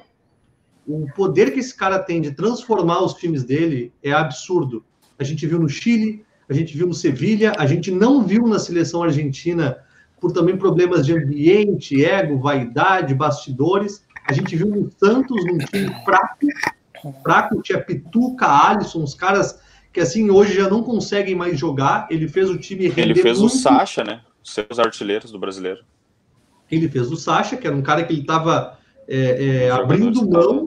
o 0.87 1.07
poder 1.15 1.53
que 1.53 1.61
esse 1.61 1.75
cara 1.75 1.99
tem 1.99 2.21
de 2.21 2.33
transformar 2.33 3.03
os 3.03 3.15
times 3.15 3.45
dele 3.45 3.93
é 4.03 4.13
absurdo. 4.13 4.85
A 5.19 5.25
gente 5.25 5.47
viu 5.47 5.59
no 5.59 5.69
Chile, 5.69 6.25
a 6.53 6.55
gente 6.55 6.77
viu 6.77 6.87
no 6.87 6.95
Sevilha, 6.95 7.55
a 7.59 7.67
gente 7.67 7.91
não 7.91 8.23
viu 8.23 8.47
na 8.47 8.59
seleção 8.59 9.03
argentina 9.03 9.79
por 10.21 10.33
também 10.33 10.57
problemas 10.57 11.07
de 11.07 11.13
ambiente, 11.13 12.05
ego, 12.05 12.39
vaidade, 12.39 13.15
bastidores. 13.15 14.05
A 14.29 14.33
gente 14.33 14.55
viu 14.55 14.69
no 14.69 14.91
Santos 14.99 15.37
um 15.45 15.59
time 15.59 15.93
fraco, 16.05 16.47
fraco, 17.23 17.63
tinha 17.63 17.81
Pituca, 17.81 18.47
Alisson, 18.47 19.03
os 19.03 19.15
caras 19.15 19.61
que 19.93 20.01
assim 20.01 20.31
hoje 20.31 20.55
já 20.55 20.69
não 20.69 20.83
conseguem 20.83 21.35
mais 21.35 21.59
jogar. 21.59 22.07
Ele 22.11 22.29
fez 22.29 22.49
o 22.49 22.59
time 22.59 22.87
render 22.89 23.03
Ele 23.03 23.23
fez 23.23 23.39
muito. 23.39 23.53
o 23.53 23.57
Sacha, 23.57 24.05
né? 24.05 24.21
Seus 24.45 24.79
artilheiros 24.79 25.33
do 25.33 25.39
brasileiro. 25.39 25.81
Ele 26.71 26.89
fez 26.89 27.11
o 27.11 27.17
Sacha, 27.17 27.57
que 27.57 27.67
era 27.67 27.75
um 27.75 27.83
cara 27.83 28.05
que 28.05 28.13
ele 28.13 28.21
estava 28.21 28.79
é, 29.09 29.65
é, 29.65 29.71
abrindo 29.71 30.29
mão, 30.29 30.62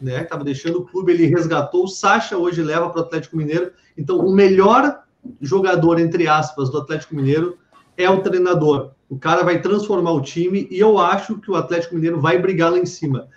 né? 0.00 0.22
Estava 0.22 0.44
deixando 0.44 0.78
o 0.78 0.84
clube, 0.84 1.12
ele 1.12 1.26
resgatou 1.26 1.84
o 1.84 1.88
Sacha, 1.88 2.36
hoje 2.36 2.62
leva 2.62 2.88
para 2.90 3.00
o 3.00 3.04
Atlético 3.04 3.36
Mineiro. 3.36 3.72
Então, 3.96 4.18
o 4.18 4.32
melhor 4.32 5.02
jogador, 5.40 5.98
entre 5.98 6.28
aspas, 6.28 6.70
do 6.70 6.78
Atlético 6.78 7.14
Mineiro 7.14 7.58
é 7.96 8.08
o 8.08 8.20
treinador. 8.20 8.92
O 9.08 9.18
cara 9.18 9.42
vai 9.42 9.60
transformar 9.60 10.12
o 10.12 10.20
time 10.20 10.66
e 10.70 10.78
eu 10.78 10.98
acho 10.98 11.38
que 11.38 11.50
o 11.50 11.56
Atlético 11.56 11.94
Mineiro 11.94 12.20
vai 12.20 12.38
brigar 12.38 12.72
lá 12.72 12.78
em 12.78 12.86
cima. 12.86 13.28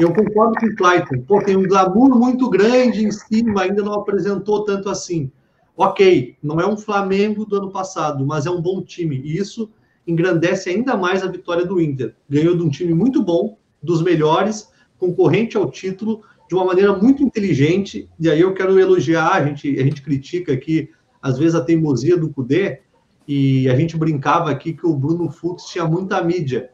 Eu 0.00 0.12
concordo 0.12 0.54
com 0.58 0.66
o 0.66 0.76
Clayton. 0.76 1.20
Pô, 1.26 1.42
tem 1.42 1.56
um 1.56 1.68
glamour 1.68 2.18
muito 2.18 2.48
grande 2.48 3.04
em 3.04 3.12
cima, 3.12 3.62
ainda 3.62 3.82
não 3.82 3.94
apresentou 3.94 4.64
tanto 4.64 4.88
assim. 4.88 5.30
Ok, 5.76 6.36
não 6.42 6.60
é 6.60 6.66
um 6.66 6.76
Flamengo 6.76 7.44
do 7.44 7.56
ano 7.56 7.70
passado, 7.70 8.26
mas 8.26 8.46
é 8.46 8.50
um 8.50 8.60
bom 8.60 8.82
time. 8.82 9.20
E 9.24 9.36
isso 9.36 9.70
engrandece 10.06 10.70
ainda 10.70 10.96
mais 10.96 11.22
a 11.22 11.30
vitória 11.30 11.64
do 11.64 11.80
Inter. 11.80 12.14
Ganhou 12.28 12.56
de 12.56 12.62
um 12.62 12.68
time 12.68 12.92
muito 12.92 13.22
bom, 13.22 13.56
dos 13.82 14.02
melhores, 14.02 14.70
concorrente 15.00 15.56
ao 15.56 15.70
título, 15.70 16.22
de 16.46 16.54
uma 16.54 16.66
maneira 16.66 16.94
muito 16.94 17.22
inteligente. 17.22 18.08
E 18.20 18.28
aí 18.28 18.40
eu 18.40 18.52
quero 18.52 18.78
elogiar, 18.78 19.30
a 19.30 19.44
gente, 19.46 19.80
a 19.80 19.82
gente 19.82 20.02
critica 20.02 20.52
aqui, 20.52 20.90
às 21.22 21.38
vezes, 21.38 21.54
a 21.54 21.64
teimosia 21.64 22.16
do 22.16 22.28
Cudê, 22.28 22.82
e 23.26 23.68
a 23.68 23.76
gente 23.76 23.96
brincava 23.96 24.50
aqui 24.50 24.74
que 24.74 24.86
o 24.86 24.94
Bruno 24.94 25.30
Fux 25.30 25.64
tinha 25.64 25.84
muita 25.86 26.22
mídia. 26.22 26.70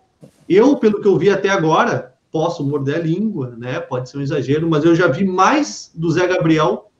Eu, 0.48 0.76
pelo 0.76 1.00
que 1.00 1.06
eu 1.06 1.16
vi 1.16 1.30
até 1.30 1.48
agora, 1.48 2.14
posso 2.32 2.64
morder 2.64 2.96
a 2.96 2.98
língua, 2.98 3.54
né? 3.56 3.78
Pode 3.78 4.08
ser 4.08 4.18
um 4.18 4.22
exagero, 4.22 4.68
mas 4.68 4.84
eu 4.84 4.94
já 4.94 5.06
vi 5.06 5.24
mais 5.24 5.90
do 5.94 6.10
Zé 6.10 6.27
Gabriel 6.27 6.90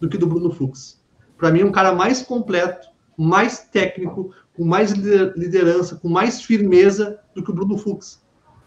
do 0.00 0.08
que 0.08 0.18
do 0.18 0.26
Bruno 0.26 0.50
Fux. 0.50 1.02
Para 1.38 1.50
mim, 1.50 1.60
é 1.60 1.64
um 1.64 1.72
cara 1.72 1.94
mais 1.94 2.22
completo, 2.22 2.88
mais 3.16 3.60
técnico, 3.60 4.32
com 4.56 4.64
mais 4.64 4.92
liderança, 4.92 5.96
com 5.96 6.08
mais 6.08 6.40
firmeza 6.40 7.18
do 7.34 7.42
que 7.42 7.50
o 7.50 7.54
Bruno 7.54 7.76
Fux 7.76 8.25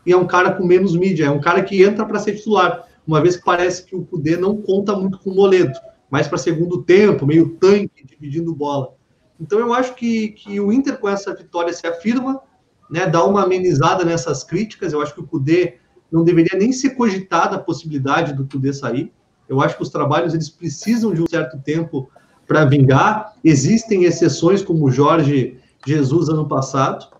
e 0.09 0.11
é 0.11 0.17
um 0.17 0.25
cara 0.25 0.53
com 0.53 0.65
menos 0.65 0.95
mídia, 0.95 1.25
é 1.25 1.29
um 1.29 1.39
cara 1.39 1.61
que 1.61 1.83
entra 1.83 2.03
para 2.03 2.17
ser 2.17 2.33
titular, 2.33 2.87
uma 3.05 3.21
vez 3.21 3.37
que 3.37 3.45
parece 3.45 3.85
que 3.85 3.95
o 3.95 4.03
Cudê 4.03 4.35
não 4.35 4.59
conta 4.59 4.95
muito 4.95 5.19
com 5.19 5.29
o 5.29 5.35
Moledo, 5.35 5.77
mais 6.09 6.27
para 6.27 6.39
segundo 6.39 6.81
tempo, 6.81 7.27
meio 7.27 7.49
tanque, 7.49 8.03
dividindo 8.03 8.55
bola. 8.55 8.95
Então 9.39 9.59
eu 9.59 9.71
acho 9.71 9.93
que, 9.93 10.29
que 10.29 10.59
o 10.59 10.73
Inter 10.73 10.97
com 10.97 11.07
essa 11.07 11.35
vitória 11.35 11.71
se 11.71 11.85
afirma, 11.85 12.41
né, 12.89 13.05
dá 13.05 13.23
uma 13.23 13.43
amenizada 13.43 14.03
nessas 14.03 14.43
críticas, 14.43 14.93
eu 14.93 15.01
acho 15.03 15.13
que 15.13 15.21
o 15.21 15.27
Cudê 15.27 15.75
não 16.11 16.23
deveria 16.23 16.57
nem 16.57 16.71
ser 16.71 16.95
cogitada 16.95 17.57
a 17.57 17.59
possibilidade 17.59 18.33
do 18.33 18.47
Cudê 18.47 18.73
sair, 18.73 19.13
eu 19.47 19.61
acho 19.61 19.77
que 19.77 19.83
os 19.83 19.89
trabalhos 19.89 20.33
eles 20.33 20.49
precisam 20.49 21.13
de 21.13 21.21
um 21.21 21.27
certo 21.29 21.59
tempo 21.59 22.09
para 22.47 22.65
vingar, 22.65 23.35
existem 23.43 24.05
exceções 24.05 24.63
como 24.63 24.85
o 24.85 24.91
Jorge 24.91 25.59
Jesus 25.85 26.29
ano 26.29 26.47
passado, 26.47 27.18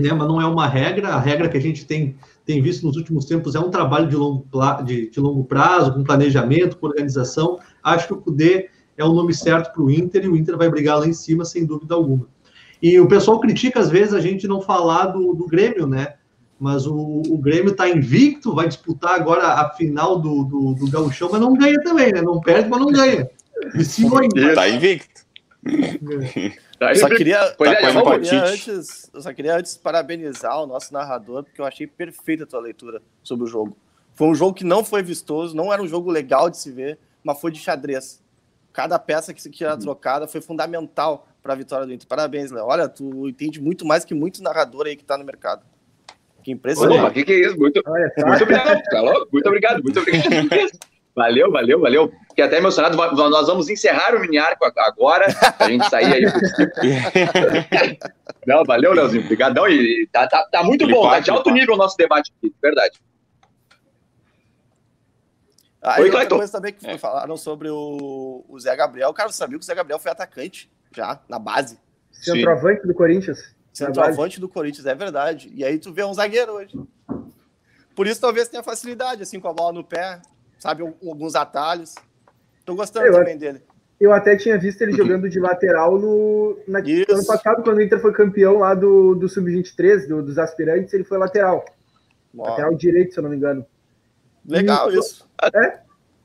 né, 0.00 0.12
mas 0.12 0.28
não 0.28 0.40
é 0.40 0.46
uma 0.46 0.66
regra. 0.66 1.08
A 1.08 1.20
regra 1.20 1.48
que 1.48 1.56
a 1.56 1.60
gente 1.60 1.84
tem, 1.84 2.16
tem 2.44 2.62
visto 2.62 2.86
nos 2.86 2.96
últimos 2.96 3.24
tempos 3.24 3.54
é 3.54 3.60
um 3.60 3.70
trabalho 3.70 4.08
de 4.08 4.16
longo, 4.16 4.46
de, 4.84 5.10
de 5.10 5.20
longo 5.20 5.44
prazo, 5.44 5.92
com 5.92 6.04
planejamento, 6.04 6.76
com 6.76 6.86
organização. 6.86 7.58
Acho 7.82 8.06
que 8.06 8.12
o 8.14 8.20
CUDE 8.20 8.68
é 8.96 9.04
o 9.04 9.12
nome 9.12 9.34
certo 9.34 9.72
para 9.72 9.82
o 9.82 9.90
Inter 9.90 10.24
e 10.24 10.28
o 10.28 10.36
Inter 10.36 10.56
vai 10.56 10.68
brigar 10.68 10.98
lá 10.98 11.06
em 11.06 11.12
cima, 11.12 11.44
sem 11.44 11.66
dúvida 11.66 11.94
alguma. 11.94 12.26
E 12.80 12.98
o 13.00 13.08
pessoal 13.08 13.40
critica, 13.40 13.80
às 13.80 13.90
vezes, 13.90 14.14
a 14.14 14.20
gente 14.20 14.46
não 14.46 14.60
falar 14.60 15.06
do, 15.06 15.34
do 15.34 15.46
Grêmio, 15.46 15.86
né? 15.86 16.14
Mas 16.60 16.86
o, 16.86 17.22
o 17.28 17.38
Grêmio 17.38 17.70
está 17.70 17.88
invicto, 17.88 18.54
vai 18.54 18.66
disputar 18.66 19.14
agora 19.14 19.46
a 19.46 19.70
final 19.70 20.18
do, 20.18 20.44
do, 20.44 20.74
do 20.74 20.90
Gauchão, 20.90 21.28
mas 21.30 21.40
não 21.40 21.54
ganha 21.54 21.80
também, 21.82 22.12
né? 22.12 22.22
Não 22.22 22.40
perde, 22.40 22.68
mas 22.68 22.80
não 22.80 22.88
ganha. 22.88 23.28
Está 24.50 24.68
invicto. 24.68 25.27
Tá 26.78 26.94
só 26.94 27.08
queria, 27.08 27.38
tá 27.54 27.66
é, 27.66 27.90
eu, 27.90 28.20
queria 28.20 28.44
antes, 28.44 29.10
eu 29.12 29.20
só 29.20 29.34
queria 29.34 29.56
antes 29.56 29.76
parabenizar 29.76 30.62
o 30.62 30.66
nosso 30.66 30.92
narrador, 30.92 31.42
porque 31.42 31.60
eu 31.60 31.64
achei 31.64 31.86
perfeita 31.86 32.44
a 32.44 32.46
tua 32.46 32.60
leitura 32.60 33.02
sobre 33.22 33.44
o 33.44 33.48
jogo. 33.48 33.76
Foi 34.14 34.28
um 34.28 34.34
jogo 34.34 34.54
que 34.54 34.64
não 34.64 34.84
foi 34.84 35.02
vistoso, 35.02 35.56
não 35.56 35.72
era 35.72 35.82
um 35.82 35.88
jogo 35.88 36.10
legal 36.10 36.48
de 36.48 36.56
se 36.56 36.70
ver, 36.70 36.98
mas 37.22 37.40
foi 37.40 37.50
de 37.50 37.58
xadrez. 37.58 38.22
Cada 38.72 38.98
peça 38.98 39.34
que, 39.34 39.48
que 39.50 39.64
era 39.64 39.76
trocada 39.76 40.28
foi 40.28 40.40
fundamental 40.40 41.26
para 41.42 41.52
a 41.52 41.56
vitória 41.56 41.86
do 41.86 41.92
Inter. 41.92 42.06
Parabéns, 42.06 42.50
Léo. 42.50 42.66
Olha, 42.66 42.88
tu 42.88 43.28
entende 43.28 43.60
muito 43.60 43.84
mais 43.84 44.04
que 44.04 44.14
muito 44.14 44.42
narrador 44.42 44.86
aí 44.86 44.94
que 44.94 45.02
está 45.02 45.18
no 45.18 45.24
mercado. 45.24 45.64
Que 46.44 46.52
impressionante. 46.52 47.00
Opa, 47.00 47.10
que, 47.10 47.24
que 47.24 47.32
é 47.32 47.46
isso? 47.46 47.58
Muito, 47.58 47.82
muito 47.84 48.42
obrigado, 48.42 48.82
tá 48.82 49.02
Muito 49.32 49.46
obrigado, 49.46 49.82
muito 49.82 49.98
obrigado. 49.98 50.70
Valeu, 51.18 51.50
valeu, 51.50 51.80
valeu. 51.80 52.12
Fiquei 52.28 52.44
até 52.44 52.58
emocionado. 52.58 52.96
Nós 52.96 53.48
vamos 53.48 53.68
encerrar 53.68 54.14
o 54.14 54.20
mini 54.20 54.38
arco 54.38 54.64
agora, 54.64 55.26
a 55.58 55.68
gente 55.68 55.90
sair 55.90 56.14
aí. 56.14 56.22
Não, 58.46 58.62
valeu, 58.64 58.92
Leozinho. 58.92 59.24
Obrigadão. 59.24 59.68
E 59.68 60.08
tá, 60.12 60.28
tá, 60.28 60.46
tá 60.48 60.62
muito 60.62 60.84
ele 60.84 60.92
bom, 60.94 61.10
tá 61.10 61.18
de 61.18 61.28
alto 61.28 61.50
nível 61.50 61.74
o 61.74 61.76
nosso 61.76 61.96
debate 61.96 62.32
aqui, 62.38 62.54
verdade. 62.62 63.00
Ah, 65.82 66.00
Oi, 66.00 66.08
Cleiton. 66.08 66.36
coisa 66.36 66.52
também 66.52 66.72
que 66.72 66.86
é. 66.86 66.96
falaram 66.96 67.36
sobre 67.36 67.68
o, 67.68 68.44
o 68.48 68.60
Zé 68.60 68.76
Gabriel. 68.76 69.12
Cara, 69.12 69.30
você 69.30 69.38
sabia 69.38 69.58
que 69.58 69.64
o 69.64 69.66
Zé 69.66 69.74
Gabriel 69.74 69.98
foi 69.98 70.12
atacante 70.12 70.70
já, 70.94 71.20
na 71.28 71.40
base. 71.40 71.80
Centroavante 72.12 72.86
do 72.86 72.94
Corinthians. 72.94 73.56
Centroavante 73.72 74.38
do 74.38 74.48
Corinthians, 74.48 74.86
é 74.86 74.94
verdade. 74.94 75.50
E 75.52 75.64
aí 75.64 75.80
tu 75.80 75.92
vê 75.92 76.04
um 76.04 76.14
zagueiro 76.14 76.52
hoje. 76.52 76.78
Por 77.96 78.06
isso 78.06 78.20
talvez 78.20 78.48
tenha 78.48 78.62
facilidade, 78.62 79.24
assim, 79.24 79.40
com 79.40 79.48
a 79.48 79.52
bola 79.52 79.72
no 79.72 79.82
pé, 79.82 80.20
sabe, 80.58 80.82
alguns 80.82 81.34
atalhos. 81.34 81.94
Tô 82.64 82.74
gostando 82.74 83.06
eu, 83.06 83.12
também 83.12 83.38
dele. 83.38 83.62
Eu 84.00 84.12
até 84.12 84.36
tinha 84.36 84.58
visto 84.58 84.82
ele 84.82 84.92
jogando 84.96 85.28
de 85.28 85.40
lateral 85.40 85.98
no 85.98 86.58
na, 86.66 86.80
ano 86.80 87.26
passado, 87.26 87.62
quando 87.62 87.78
o 87.78 87.82
Inter 87.82 88.00
foi 88.00 88.12
campeão 88.12 88.58
lá 88.58 88.74
do, 88.74 89.14
do 89.14 89.28
Sub-23, 89.28 90.06
do, 90.06 90.22
dos 90.22 90.38
aspirantes, 90.38 90.92
ele 90.92 91.04
foi 91.04 91.18
lateral. 91.18 91.64
Uau. 92.34 92.50
Lateral 92.50 92.74
direito, 92.74 93.14
se 93.14 93.18
eu 93.18 93.22
não 93.22 93.30
me 93.30 93.36
engano. 93.36 93.64
Legal 94.46 94.92
e, 94.92 94.98
isso. 94.98 95.26
É, 95.54 95.78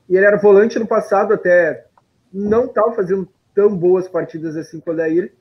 e 0.10 0.18
ele 0.18 0.26
era 0.26 0.38
volante 0.38 0.80
no 0.80 0.88
passado, 0.88 1.36
até 1.36 1.86
não 2.34 2.66
estava 2.66 2.94
fazendo 2.94 3.30
tão 3.54 3.78
boas 3.78 4.08
partidas 4.08 4.58
assim 4.58 4.80
com 4.80 4.90
o 4.90 4.96
Daír. 4.96 5.32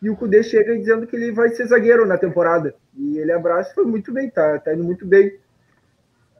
E 0.00 0.08
o 0.08 0.16
Kudê 0.16 0.44
chega 0.44 0.78
dizendo 0.78 1.06
que 1.06 1.16
ele 1.16 1.32
vai 1.32 1.48
ser 1.48 1.66
zagueiro 1.66 2.06
na 2.06 2.16
temporada. 2.16 2.72
E 2.96 3.18
ele 3.18 3.32
abraça 3.32 3.74
foi 3.74 3.84
muito 3.84 4.12
bem, 4.12 4.30
tá, 4.30 4.60
tá 4.60 4.72
indo 4.72 4.84
muito 4.84 5.04
bem. 5.04 5.36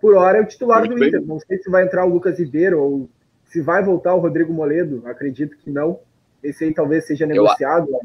Por 0.00 0.14
hora 0.14 0.38
é 0.38 0.40
o 0.40 0.46
titular 0.46 0.80
muito 0.80 0.94
do 0.94 1.00
bem. 1.00 1.08
Inter. 1.08 1.22
Não 1.22 1.38
sei 1.40 1.58
se 1.58 1.70
vai 1.70 1.84
entrar 1.84 2.04
o 2.04 2.08
Lucas 2.08 2.38
Ribeiro 2.38 2.80
ou 2.80 3.10
se 3.44 3.60
vai 3.60 3.82
voltar 3.82 4.14
o 4.14 4.20
Rodrigo 4.20 4.52
Moledo. 4.52 5.02
Acredito 5.06 5.56
que 5.56 5.70
não. 5.70 5.98
Esse 6.42 6.64
aí 6.64 6.74
talvez 6.74 7.06
seja 7.06 7.26
negociado. 7.26 7.88
Eu... 7.90 8.00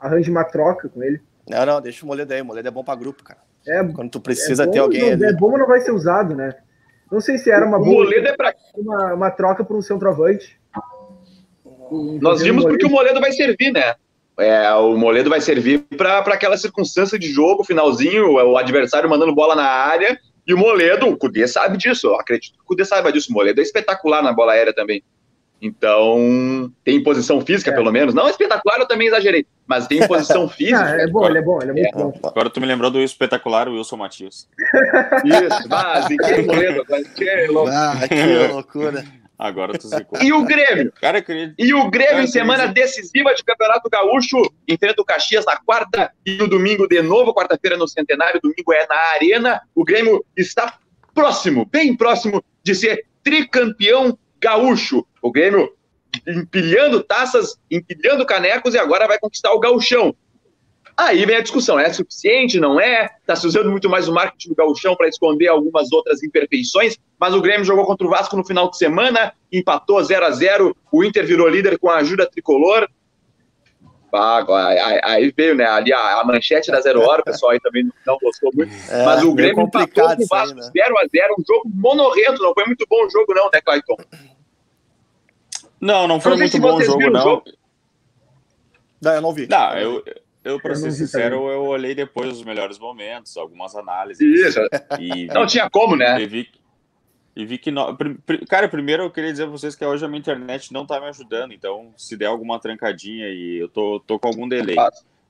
Arranje 0.00 0.30
uma 0.30 0.44
troca 0.44 0.88
com 0.88 1.02
ele. 1.02 1.20
Não, 1.48 1.66
não, 1.66 1.80
deixa 1.80 2.04
o 2.04 2.08
Moledo 2.08 2.32
aí. 2.32 2.40
O 2.40 2.44
Moledo 2.44 2.68
é 2.68 2.70
bom 2.70 2.82
para 2.82 2.98
grupo, 2.98 3.22
cara. 3.22 3.40
É, 3.66 3.84
Quando 3.84 4.10
tu 4.10 4.20
precisa 4.20 4.64
é 4.64 4.66
ter 4.66 4.78
alguém 4.78 5.02
não, 5.02 5.12
ali. 5.12 5.24
É 5.24 5.32
bom, 5.32 5.50
mas 5.50 5.60
não 5.60 5.66
vai 5.66 5.80
ser 5.80 5.92
usado, 5.92 6.34
né? 6.34 6.54
Não 7.10 7.20
sei 7.20 7.38
se 7.38 7.50
era 7.50 7.64
uma 7.64 7.78
boa. 7.78 8.04
Moledo 8.04 8.26
é 8.26 8.36
pra... 8.36 8.54
uma, 8.76 9.14
uma 9.14 9.30
troca 9.30 9.64
por 9.64 9.76
um 9.76 9.82
centroavante. 9.82 10.58
Nós 12.20 12.40
vimos 12.40 12.64
porque 12.64 12.86
o 12.86 12.90
Moledo 12.90 13.20
vai 13.20 13.32
servir, 13.32 13.70
né? 13.70 13.94
É, 14.38 14.72
o 14.72 14.96
Moledo 14.96 15.28
vai 15.28 15.40
servir 15.40 15.84
para 15.96 16.18
aquela 16.20 16.56
circunstância 16.56 17.18
de 17.18 17.30
jogo, 17.30 17.64
finalzinho, 17.64 18.32
o 18.32 18.56
adversário 18.56 19.08
mandando 19.08 19.34
bola 19.34 19.54
na 19.54 19.66
área, 19.66 20.18
e 20.46 20.54
o 20.54 20.58
Moledo, 20.58 21.08
o 21.08 21.16
Cudê 21.16 21.46
sabe 21.46 21.76
disso, 21.76 22.08
eu 22.08 22.14
acredito 22.16 22.54
que 22.54 22.60
o 22.60 22.64
Cudê 22.64 22.84
saiba 22.84 23.12
disso, 23.12 23.30
o 23.30 23.34
Moledo 23.34 23.60
é 23.60 23.62
espetacular 23.62 24.22
na 24.22 24.32
bola 24.32 24.52
aérea 24.52 24.72
também. 24.72 25.02
Então, 25.64 26.72
tem 26.82 27.00
posição 27.00 27.40
física, 27.40 27.70
é. 27.70 27.74
pelo 27.74 27.92
menos. 27.92 28.12
Não 28.12 28.28
espetacular, 28.28 28.80
eu 28.80 28.88
também 28.88 29.06
exagerei, 29.06 29.46
mas 29.64 29.86
tem 29.86 30.04
posição 30.08 30.48
física. 30.50 30.84
Ah, 30.84 31.00
é 31.00 31.06
bom, 31.06 31.24
ele 31.24 31.38
é 31.38 31.42
bom, 31.42 31.62
ele 31.62 31.70
é 31.70 31.74
muito 31.74 31.86
é. 31.86 31.92
bom. 31.92 32.12
Agora 32.24 32.50
tu 32.50 32.60
me 32.60 32.66
lembrou 32.66 32.90
do 32.90 33.00
espetacular 33.00 33.68
Wilson 33.68 33.96
Matias. 33.96 34.48
Isso, 35.24 35.68
mas 35.68 36.08
que 36.08 36.42
Moledo, 36.42 36.84
que 37.14 37.46
loucura. 37.46 37.72
Ah, 37.72 38.08
que 38.08 38.52
loucura. 38.52 39.21
Agora 39.42 39.76
tu 39.76 39.88
zicou. 39.88 40.22
E 40.22 40.32
o 40.32 40.44
Grêmio? 40.44 40.92
Cara, 41.00 41.20
queria... 41.20 41.52
E 41.58 41.74
o 41.74 41.90
Grêmio 41.90 42.12
Cara, 42.12 42.22
em 42.22 42.28
semana 42.28 42.66
decisiva 42.68 43.34
de 43.34 43.42
Campeonato 43.42 43.90
Gaúcho, 43.90 44.40
enfrenta 44.68 45.02
o 45.02 45.04
Caxias 45.04 45.44
na 45.44 45.56
quarta 45.56 46.12
e 46.24 46.36
no 46.36 46.46
domingo 46.46 46.86
de 46.86 47.02
novo, 47.02 47.34
quarta-feira 47.34 47.76
no 47.76 47.88
Centenário, 47.88 48.40
domingo 48.40 48.72
é 48.72 48.86
na 48.86 48.94
Arena. 49.14 49.60
O 49.74 49.84
Grêmio 49.84 50.24
está 50.36 50.78
próximo, 51.12 51.66
bem 51.66 51.96
próximo 51.96 52.40
de 52.62 52.72
ser 52.72 53.04
tricampeão 53.24 54.16
gaúcho. 54.40 55.04
O 55.20 55.32
Grêmio 55.32 55.72
empilhando 56.24 57.02
taças, 57.02 57.56
empilhando 57.68 58.24
canecos 58.24 58.74
e 58.74 58.78
agora 58.78 59.08
vai 59.08 59.18
conquistar 59.18 59.50
o 59.52 59.58
gauchão. 59.58 60.14
Aí 60.96 61.24
vem 61.24 61.36
a 61.36 61.40
discussão, 61.40 61.78
é 61.78 61.90
suficiente, 61.92 62.60
não 62.60 62.78
é? 62.78 63.10
Está 63.20 63.34
se 63.34 63.46
usando 63.46 63.70
muito 63.70 63.88
mais 63.88 64.08
o 64.08 64.12
marketing 64.12 64.50
do 64.50 64.54
gauchão 64.54 64.94
para 64.94 65.08
esconder 65.08 65.48
algumas 65.48 65.90
outras 65.90 66.22
imperfeições, 66.22 66.98
mas 67.18 67.34
o 67.34 67.40
Grêmio 67.40 67.64
jogou 67.64 67.86
contra 67.86 68.06
o 68.06 68.10
Vasco 68.10 68.36
no 68.36 68.44
final 68.44 68.70
de 68.70 68.76
semana, 68.76 69.32
empatou 69.50 70.02
0 70.02 70.26
a 70.26 70.30
0 70.30 70.76
o 70.92 71.04
Inter 71.04 71.26
virou 71.26 71.48
líder 71.48 71.78
com 71.78 71.88
a 71.88 71.96
ajuda 71.96 72.28
tricolor. 72.30 72.86
Ah, 74.14 74.44
aí 75.04 75.32
veio, 75.34 75.54
né, 75.54 75.64
ali 75.64 75.90
a, 75.90 76.20
a, 76.20 76.24
manchete 76.24 76.70
da 76.70 76.82
Zero 76.82 77.00
Hora, 77.00 77.22
o 77.22 77.24
pessoal 77.24 77.52
aí 77.52 77.60
também 77.60 77.90
não 78.06 78.18
gostou 78.22 78.50
muito, 78.54 78.70
é, 78.90 79.04
mas 79.06 79.22
o 79.22 79.32
Grêmio 79.32 79.62
empatou 79.62 80.04
com 80.14 80.22
o 80.22 80.26
Vasco 80.26 80.60
0 80.60 80.70
né? 80.70 80.72
a 80.74 81.06
0 81.06 81.34
um 81.38 81.42
jogo 81.48 81.70
monorrento, 81.74 82.42
não 82.42 82.52
foi 82.52 82.66
muito 82.66 82.84
bom 82.86 83.06
o 83.06 83.08
jogo 83.08 83.32
não, 83.32 83.48
né, 83.50 83.62
Clayton? 83.62 83.96
Não, 85.80 86.06
não 86.06 86.20
foi 86.20 86.32
não 86.32 86.38
muito 86.38 86.60
bom 86.60 86.76
o 86.76 86.82
jogo, 86.82 87.08
não. 87.08 87.22
Jogo. 87.22 87.44
Não, 89.00 89.14
eu 89.14 89.20
não 89.22 89.32
vi. 89.32 89.48
Não, 89.48 89.78
eu, 89.78 90.04
eu, 90.44 90.60
para 90.60 90.74
ser 90.74 90.90
sincero, 90.90 91.36
também. 91.36 91.52
eu 91.52 91.62
olhei 91.64 91.94
depois 91.94 92.30
os 92.32 92.44
melhores 92.44 92.78
momentos, 92.78 93.36
algumas 93.36 93.76
análises. 93.76 94.20
Isso. 94.20 94.60
E 94.98 95.26
não 95.32 95.46
tinha 95.46 95.70
como, 95.70 95.94
né? 95.96 96.20
E 96.20 96.26
vi, 96.26 96.48
e 97.34 97.46
vi 97.46 97.58
que. 97.58 97.70
No... 97.70 97.96
Cara, 98.48 98.68
primeiro 98.68 99.04
eu 99.04 99.10
queria 99.10 99.30
dizer 99.30 99.44
pra 99.44 99.52
vocês 99.52 99.76
que 99.76 99.84
hoje 99.84 100.04
a 100.04 100.08
minha 100.08 100.18
internet 100.18 100.72
não 100.72 100.84
tá 100.84 101.00
me 101.00 101.06
ajudando, 101.06 101.52
então 101.52 101.92
se 101.96 102.16
der 102.16 102.26
alguma 102.26 102.58
trancadinha 102.58 103.28
e 103.28 103.58
eu 103.58 103.68
tô, 103.68 104.00
tô 104.00 104.18
com 104.18 104.28
algum 104.28 104.48
delay, 104.48 104.76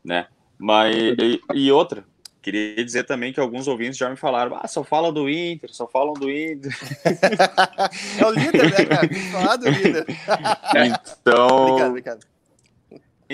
né? 0.04 0.26
Mas. 0.58 0.96
E, 0.96 1.40
e, 1.54 1.72
outra, 1.72 2.04
queria 2.40 2.84
dizer 2.84 3.04
também 3.04 3.32
que 3.32 3.40
alguns 3.40 3.68
ouvintes 3.68 3.98
já 3.98 4.08
me 4.08 4.16
falaram: 4.16 4.58
ah, 4.60 4.66
só 4.66 4.82
falam 4.82 5.12
do 5.12 5.28
Inter, 5.28 5.72
só 5.72 5.86
falam 5.86 6.14
do 6.14 6.30
Inter. 6.30 6.72
é 8.18 8.26
o 8.26 8.30
líder, 8.30 8.70
né, 8.70 8.84
cara? 8.86 9.08
Falar 9.30 9.56
do 9.56 9.68
líder. 9.68 10.06
então. 11.20 11.66
Obrigado, 11.66 11.88
obrigado. 11.90 12.31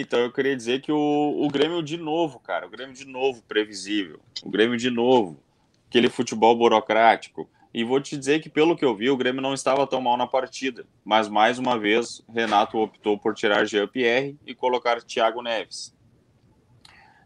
Então 0.00 0.20
eu 0.20 0.30
queria 0.30 0.54
dizer 0.54 0.80
que 0.80 0.92
o, 0.92 0.96
o 0.96 1.48
Grêmio 1.48 1.82
de 1.82 1.96
novo, 1.96 2.38
cara, 2.38 2.68
o 2.68 2.70
Grêmio 2.70 2.94
de 2.94 3.04
novo 3.04 3.42
previsível, 3.42 4.20
o 4.44 4.48
Grêmio 4.48 4.76
de 4.76 4.90
novo, 4.90 5.42
aquele 5.88 6.08
futebol 6.08 6.56
burocrático. 6.56 7.50
E 7.74 7.82
vou 7.82 8.00
te 8.00 8.16
dizer 8.16 8.40
que, 8.40 8.48
pelo 8.48 8.76
que 8.76 8.84
eu 8.84 8.94
vi, 8.94 9.10
o 9.10 9.16
Grêmio 9.16 9.42
não 9.42 9.52
estava 9.52 9.86
tão 9.88 10.00
mal 10.00 10.16
na 10.16 10.26
partida. 10.26 10.86
Mas, 11.04 11.28
mais 11.28 11.58
uma 11.58 11.76
vez, 11.76 12.22
Renato 12.32 12.78
optou 12.78 13.18
por 13.18 13.34
tirar 13.34 13.64
Jean-Pierre 13.64 14.38
e 14.46 14.54
colocar 14.54 15.02
Thiago 15.02 15.42
Neves. 15.42 15.92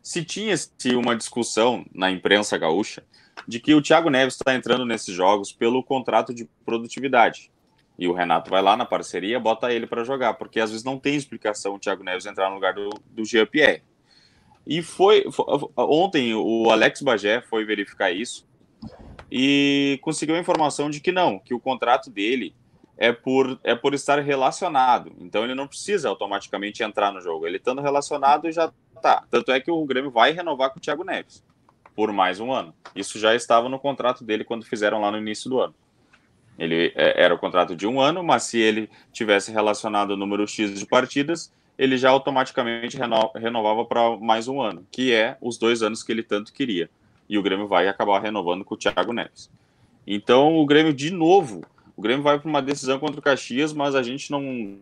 Se 0.03 0.25
tinha-se 0.25 0.97
uma 0.97 1.15
discussão 1.15 1.85
na 1.95 2.11
imprensa 2.11 2.57
gaúcha 2.57 3.05
de 3.47 3.61
que 3.61 3.75
o 3.75 3.83
Thiago 3.83 4.09
Neves 4.09 4.35
está 4.35 4.55
entrando 4.55 4.87
nesses 4.87 5.15
jogos 5.15 5.53
pelo 5.53 5.85
contrato 5.85 6.33
de 6.33 6.49
produtividade. 6.65 7.52
E 8.03 8.09
o 8.09 8.13
Renato 8.13 8.51
vai 8.51 8.61
lá 8.61 8.77
na 8.77 8.85
parceria, 8.85 9.39
bota 9.39 9.73
ele 9.73 9.87
para 9.87 10.03
jogar, 10.03 10.35
porque 10.35 10.59
às 10.59 10.71
vezes 10.71 10.85
não 10.85 10.99
tem 10.99 11.15
explicação 11.15 11.77
o 11.77 11.79
Thiago 11.79 12.03
Neves 12.03 12.27
entrar 12.27 12.49
no 12.49 12.57
lugar 12.57 12.75
do, 12.75 12.91
do 13.07 13.25
Jean 13.25 13.47
Pierre. 13.47 13.85
E 14.67 14.83
foi, 14.83 15.31
foi, 15.31 15.47
ontem 15.77 16.35
o 16.35 16.69
Alex 16.69 17.01
Bagé 17.01 17.41
foi 17.43 17.65
verificar 17.65 18.11
isso 18.11 18.45
e 19.31 20.01
conseguiu 20.03 20.35
a 20.35 20.41
informação 20.41 20.91
de 20.91 20.99
que 20.99 21.13
não, 21.13 21.39
que 21.39 21.55
o 21.55 21.61
contrato 21.61 22.11
dele 22.11 22.57
é 22.99 23.13
por, 23.13 23.61
é 23.63 23.73
por 23.73 23.95
estar 23.95 24.19
relacionado. 24.19 25.13
Então 25.21 25.45
ele 25.45 25.55
não 25.55 25.69
precisa 25.69 26.09
automaticamente 26.09 26.83
entrar 26.83 27.13
no 27.13 27.21
jogo. 27.21 27.47
Ele 27.47 27.59
estando 27.59 27.81
relacionado 27.81 28.51
já 28.51 28.73
tá. 29.01 29.23
Tanto 29.31 29.53
é 29.53 29.61
que 29.61 29.71
o 29.71 29.85
Grêmio 29.85 30.11
vai 30.11 30.33
renovar 30.33 30.71
com 30.71 30.81
o 30.81 30.83
Thiago 30.83 31.05
Neves 31.05 31.45
por 31.95 32.13
mais 32.13 32.41
um 32.41 32.51
ano. 32.51 32.75
Isso 32.97 33.17
já 33.17 33.33
estava 33.33 33.69
no 33.69 33.79
contrato 33.79 34.25
dele 34.25 34.43
quando 34.43 34.67
fizeram 34.67 35.01
lá 35.01 35.13
no 35.13 35.19
início 35.19 35.49
do 35.49 35.61
ano. 35.61 35.75
Ele 36.63 36.93
é, 36.95 37.25
era 37.25 37.35
o 37.35 37.39
contrato 37.39 37.75
de 37.75 37.89
um 37.89 38.01
ano, 38.01 38.23
mas 38.23 38.45
se 38.45 38.57
ele 38.57 38.89
tivesse 39.13 39.51
relacionado 39.51 40.13
o 40.13 40.17
número 40.17 40.47
X 40.47 40.79
de 40.79 40.87
partidas, 40.87 41.53
ele 41.77 41.99
já 41.99 42.11
automaticamente 42.11 42.97
reno, 42.97 43.33
renovava 43.35 43.85
para 43.85 44.17
mais 44.17 44.47
um 44.47 44.61
ano, 44.61 44.87
que 44.89 45.13
é 45.13 45.37
os 45.41 45.59
dois 45.59 45.83
anos 45.83 46.05
que 46.05 46.13
ele 46.13 46.23
tanto 46.23 46.53
queria. 46.53 46.89
E 47.29 47.37
o 47.37 47.43
Grêmio 47.43 47.67
vai 47.67 47.89
acabar 47.89 48.23
renovando 48.23 48.65
com 48.65 48.75
o 48.77 48.79
Thiago 48.79 49.13
Neves. 49.13 49.51
Então 50.07 50.57
o 50.57 50.65
Grêmio, 50.65 50.93
de 50.93 51.11
novo, 51.11 51.63
o 51.97 52.01
Grêmio 52.01 52.23
vai 52.23 52.39
para 52.39 52.49
uma 52.49 52.63
decisão 52.63 52.97
contra 53.01 53.19
o 53.19 53.23
Caxias, 53.23 53.73
mas 53.73 53.97
a 53.97 54.03
gente 54.03 54.31
não. 54.31 54.79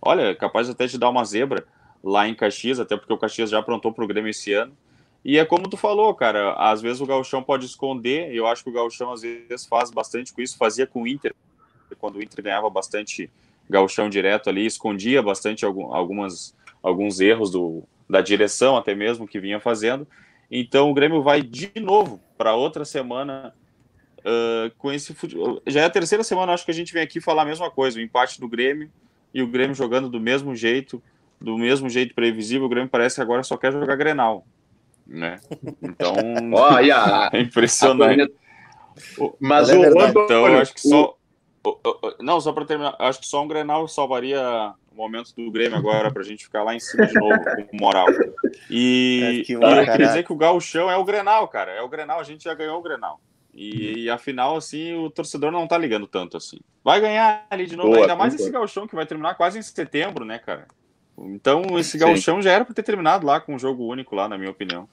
olha, 0.00 0.34
capaz 0.34 0.70
até 0.70 0.86
de 0.86 0.96
dar 0.96 1.10
uma 1.10 1.24
zebra 1.26 1.66
lá 2.02 2.26
em 2.26 2.34
Caxias, 2.34 2.80
até 2.80 2.96
porque 2.96 3.12
o 3.12 3.18
Caxias 3.18 3.50
já 3.50 3.58
aprontou 3.58 3.92
para 3.92 4.04
o 4.04 4.08
Grêmio 4.08 4.30
esse 4.30 4.54
ano. 4.54 4.72
E 5.24 5.38
é 5.38 5.44
como 5.44 5.68
tu 5.68 5.76
falou, 5.76 6.12
cara, 6.14 6.52
às 6.54 6.82
vezes 6.82 7.00
o 7.00 7.06
Gauchão 7.06 7.42
pode 7.42 7.64
esconder, 7.64 8.34
eu 8.34 8.46
acho 8.46 8.64
que 8.64 8.70
o 8.70 8.72
Gauchão 8.72 9.12
às 9.12 9.22
vezes 9.22 9.64
faz 9.66 9.90
bastante 9.90 10.32
com 10.32 10.42
isso, 10.42 10.56
fazia 10.56 10.86
com 10.86 11.02
o 11.02 11.06
Inter, 11.06 11.32
quando 11.98 12.16
o 12.16 12.22
Inter 12.22 12.42
ganhava 12.42 12.68
bastante 12.68 13.30
Gauchão 13.70 14.08
direto 14.08 14.50
ali, 14.50 14.66
escondia 14.66 15.22
bastante 15.22 15.64
algumas, 15.64 16.56
alguns 16.82 17.20
erros 17.20 17.50
do, 17.50 17.84
da 18.10 18.20
direção 18.20 18.76
até 18.76 18.94
mesmo 18.94 19.28
que 19.28 19.38
vinha 19.38 19.60
fazendo. 19.60 20.06
Então 20.50 20.90
o 20.90 20.94
Grêmio 20.94 21.22
vai 21.22 21.40
de 21.40 21.70
novo 21.80 22.20
para 22.36 22.56
outra 22.56 22.84
semana 22.84 23.54
uh, 24.18 24.70
com 24.76 24.92
esse 24.92 25.14
futebol. 25.14 25.62
Já 25.66 25.82
é 25.82 25.84
a 25.84 25.90
terceira 25.90 26.24
semana, 26.24 26.52
acho 26.52 26.64
que 26.64 26.72
a 26.72 26.74
gente 26.74 26.92
vem 26.92 27.02
aqui 27.02 27.20
falar 27.20 27.42
a 27.42 27.46
mesma 27.46 27.70
coisa, 27.70 27.98
o 27.98 28.02
empate 28.02 28.40
do 28.40 28.48
Grêmio 28.48 28.90
e 29.32 29.40
o 29.40 29.46
Grêmio 29.46 29.74
jogando 29.74 30.08
do 30.08 30.18
mesmo 30.18 30.56
jeito, 30.56 31.00
do 31.40 31.56
mesmo 31.56 31.88
jeito 31.88 32.12
previsível. 32.12 32.66
O 32.66 32.68
Grêmio 32.68 32.90
parece 32.90 33.14
que 33.14 33.22
agora 33.22 33.44
só 33.44 33.56
quer 33.56 33.72
jogar 33.72 33.94
Grenal 33.94 34.44
né? 35.06 35.40
Então, 35.82 36.14
Olha, 36.54 37.30
é 37.32 37.40
impressionante. 37.40 38.32
Mas 39.40 39.70
é 39.70 39.76
o 39.76 40.06
então, 40.06 40.46
eu 40.46 40.58
acho 40.58 40.74
que 40.74 40.80
só 40.80 41.16
não, 42.20 42.40
só 42.40 42.52
para 42.52 42.64
terminar, 42.64 42.96
acho 42.98 43.20
que 43.20 43.26
só 43.26 43.42
um 43.42 43.48
Grenal 43.48 43.86
salvaria 43.86 44.74
o 44.90 44.96
momento 44.96 45.32
do 45.34 45.50
Grêmio 45.50 45.78
agora 45.78 46.10
para 46.10 46.22
a 46.22 46.24
gente 46.24 46.44
ficar 46.44 46.64
lá 46.64 46.74
em 46.74 46.80
cima 46.80 47.06
de 47.06 47.14
novo 47.14 47.38
com 47.70 47.76
moral. 47.76 48.06
E, 48.68 49.40
é, 49.40 49.44
que 49.44 49.52
e 49.52 49.54
eu 49.54 49.60
queria 49.60 50.06
dizer 50.06 50.24
que 50.24 50.32
o 50.32 50.36
Gauchão 50.36 50.90
é 50.90 50.96
o 50.96 51.04
Grenal, 51.04 51.46
cara. 51.48 51.70
É 51.70 51.80
o 51.80 51.88
Grenal, 51.88 52.18
a 52.18 52.24
gente 52.24 52.44
já 52.44 52.54
ganhou 52.54 52.78
o 52.78 52.82
Grenal. 52.82 53.20
E, 53.54 54.04
e 54.04 54.10
afinal, 54.10 54.56
assim, 54.56 54.94
o 54.94 55.10
torcedor 55.10 55.52
não 55.52 55.66
tá 55.66 55.78
ligando 55.78 56.06
tanto 56.06 56.36
assim. 56.36 56.58
Vai 56.82 57.00
ganhar 57.00 57.46
ali 57.48 57.66
de 57.66 57.76
novo, 57.76 57.90
Boa, 57.90 58.02
ainda 58.02 58.16
mais 58.16 58.34
esse 58.34 58.50
Gauchão 58.50 58.88
que 58.88 58.94
vai 58.94 59.06
terminar 59.06 59.34
quase 59.34 59.58
em 59.58 59.62
setembro, 59.62 60.24
né, 60.24 60.38
cara? 60.38 60.66
Então, 61.22 61.78
esse 61.78 61.96
gauchão 61.98 62.42
já 62.42 62.52
era 62.52 62.64
para 62.64 62.74
ter 62.74 62.82
terminado 62.82 63.26
lá 63.26 63.40
com 63.40 63.54
um 63.54 63.58
jogo 63.58 63.86
único 63.86 64.14
lá, 64.14 64.28
na 64.28 64.36
minha 64.36 64.50
opinião. 64.50 64.88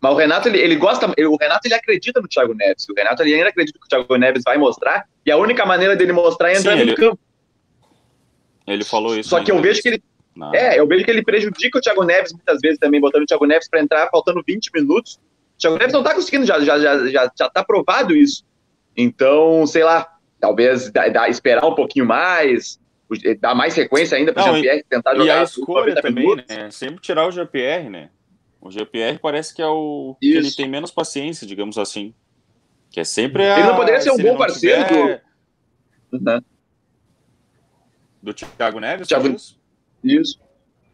Mas 0.00 0.12
o 0.12 0.16
Renato, 0.16 0.48
ele, 0.48 0.58
ele 0.58 0.76
gosta, 0.76 1.06
o 1.06 1.36
Renato, 1.36 1.66
ele 1.66 1.74
acredita 1.74 2.20
no 2.20 2.28
Thiago 2.28 2.54
Neves. 2.54 2.88
O 2.88 2.94
Renato, 2.94 3.22
ele 3.22 3.34
ainda 3.34 3.50
acredita 3.50 3.78
que 3.78 3.84
o 3.84 3.88
Thiago 3.88 4.16
Neves 4.16 4.42
vai 4.42 4.56
mostrar, 4.56 5.06
e 5.26 5.30
a 5.30 5.36
única 5.36 5.66
maneira 5.66 5.94
dele 5.94 6.12
mostrar 6.12 6.50
é 6.50 6.56
entrar 6.56 6.78
Sim, 6.78 6.84
no 6.86 6.94
campo. 6.94 7.18
Ele 8.66 8.84
falou 8.84 9.18
isso. 9.18 9.28
Só 9.28 9.42
que 9.42 9.52
eu 9.52 9.60
vejo 9.60 9.82
que 9.82 9.88
ele. 9.88 10.02
Não. 10.34 10.54
É, 10.54 10.78
eu 10.78 10.86
vejo 10.86 11.04
que 11.04 11.10
ele 11.10 11.22
prejudica 11.22 11.78
o 11.78 11.80
Thiago 11.82 12.02
Neves 12.04 12.32
muitas 12.32 12.58
vezes 12.62 12.78
também, 12.78 13.00
botando 13.00 13.24
o 13.24 13.26
Thiago 13.26 13.44
Neves 13.44 13.68
para 13.68 13.80
entrar 13.80 14.08
faltando 14.08 14.42
20 14.46 14.70
minutos. 14.74 15.16
O 15.56 15.58
Thiago 15.58 15.76
Neves 15.76 15.92
não 15.92 16.02
tá 16.02 16.14
conseguindo, 16.14 16.46
já, 16.46 16.58
já, 16.60 16.78
já, 16.78 17.06
já, 17.08 17.30
já 17.36 17.50
tá 17.50 17.62
provado 17.62 18.16
isso. 18.16 18.42
Então, 18.96 19.66
sei 19.66 19.84
lá, 19.84 20.06
talvez 20.40 20.90
dá, 20.90 21.08
dá, 21.08 21.28
esperar 21.28 21.66
um 21.66 21.74
pouquinho 21.74 22.06
mais, 22.06 22.80
dar 23.40 23.54
mais 23.54 23.74
sequência 23.74 24.16
ainda 24.16 24.32
para 24.32 24.52
o 24.52 24.56
GPR 24.56 24.84
tentar 24.88 25.14
jogar. 25.14 25.26
E 25.26 25.30
a 25.30 25.42
escolha 25.42 25.94
também, 26.00 26.24
minutos. 26.24 26.56
né? 26.56 26.70
Sempre 26.70 27.00
tirar 27.00 27.26
o 27.26 27.30
GPR, 27.30 27.88
né? 27.88 28.10
O 28.60 28.70
GPR 28.70 29.18
parece 29.18 29.54
que 29.54 29.62
é 29.62 29.66
o 29.66 30.16
Isso. 30.20 30.32
que 30.32 30.38
ele 30.38 30.52
tem 30.52 30.68
menos 30.68 30.90
paciência, 30.90 31.46
digamos 31.46 31.78
assim. 31.78 32.14
Que 32.90 33.00
é 33.00 33.04
sempre 33.04 33.48
a... 33.48 33.58
Ele 33.58 33.68
não 33.68 33.76
poderia 33.76 34.00
ser 34.00 34.10
um 34.10 34.18
bom 34.18 34.36
parceiro 34.36 34.86
tiver... 34.86 35.22
do... 36.10 36.30
Uhum. 36.30 36.40
Do 38.22 38.34
Thiago 38.34 38.80
Neves? 38.80 39.08
Thiago... 39.08 39.36
Isso. 40.04 40.40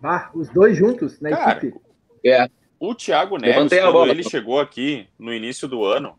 Ah, 0.03 0.31
os 0.35 0.49
dois 0.51 0.77
juntos 0.77 1.21
na 1.21 1.31
Cara, 1.31 1.59
equipe. 1.59 1.81
É. 2.25 2.49
O 2.79 2.95
Thiago 2.95 3.39
Neves, 3.39 3.81
quando 3.81 4.11
ele 4.11 4.23
chegou 4.23 4.61
aqui 4.61 5.09
no 5.19 5.33
início 5.33 5.67
do 5.67 5.85
ano, 5.85 6.17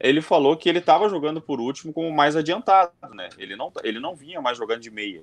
ele 0.00 0.22
falou 0.22 0.56
que 0.56 0.68
ele 0.68 0.78
estava 0.78 1.08
jogando 1.08 1.40
por 1.42 1.60
último 1.60 1.92
como 1.92 2.10
mais 2.10 2.34
adiantado, 2.34 2.92
né? 3.14 3.28
Ele 3.36 3.54
não, 3.54 3.70
ele 3.84 4.00
não 4.00 4.16
vinha 4.16 4.40
mais 4.40 4.56
jogando 4.56 4.80
de 4.80 4.90
meia. 4.90 5.22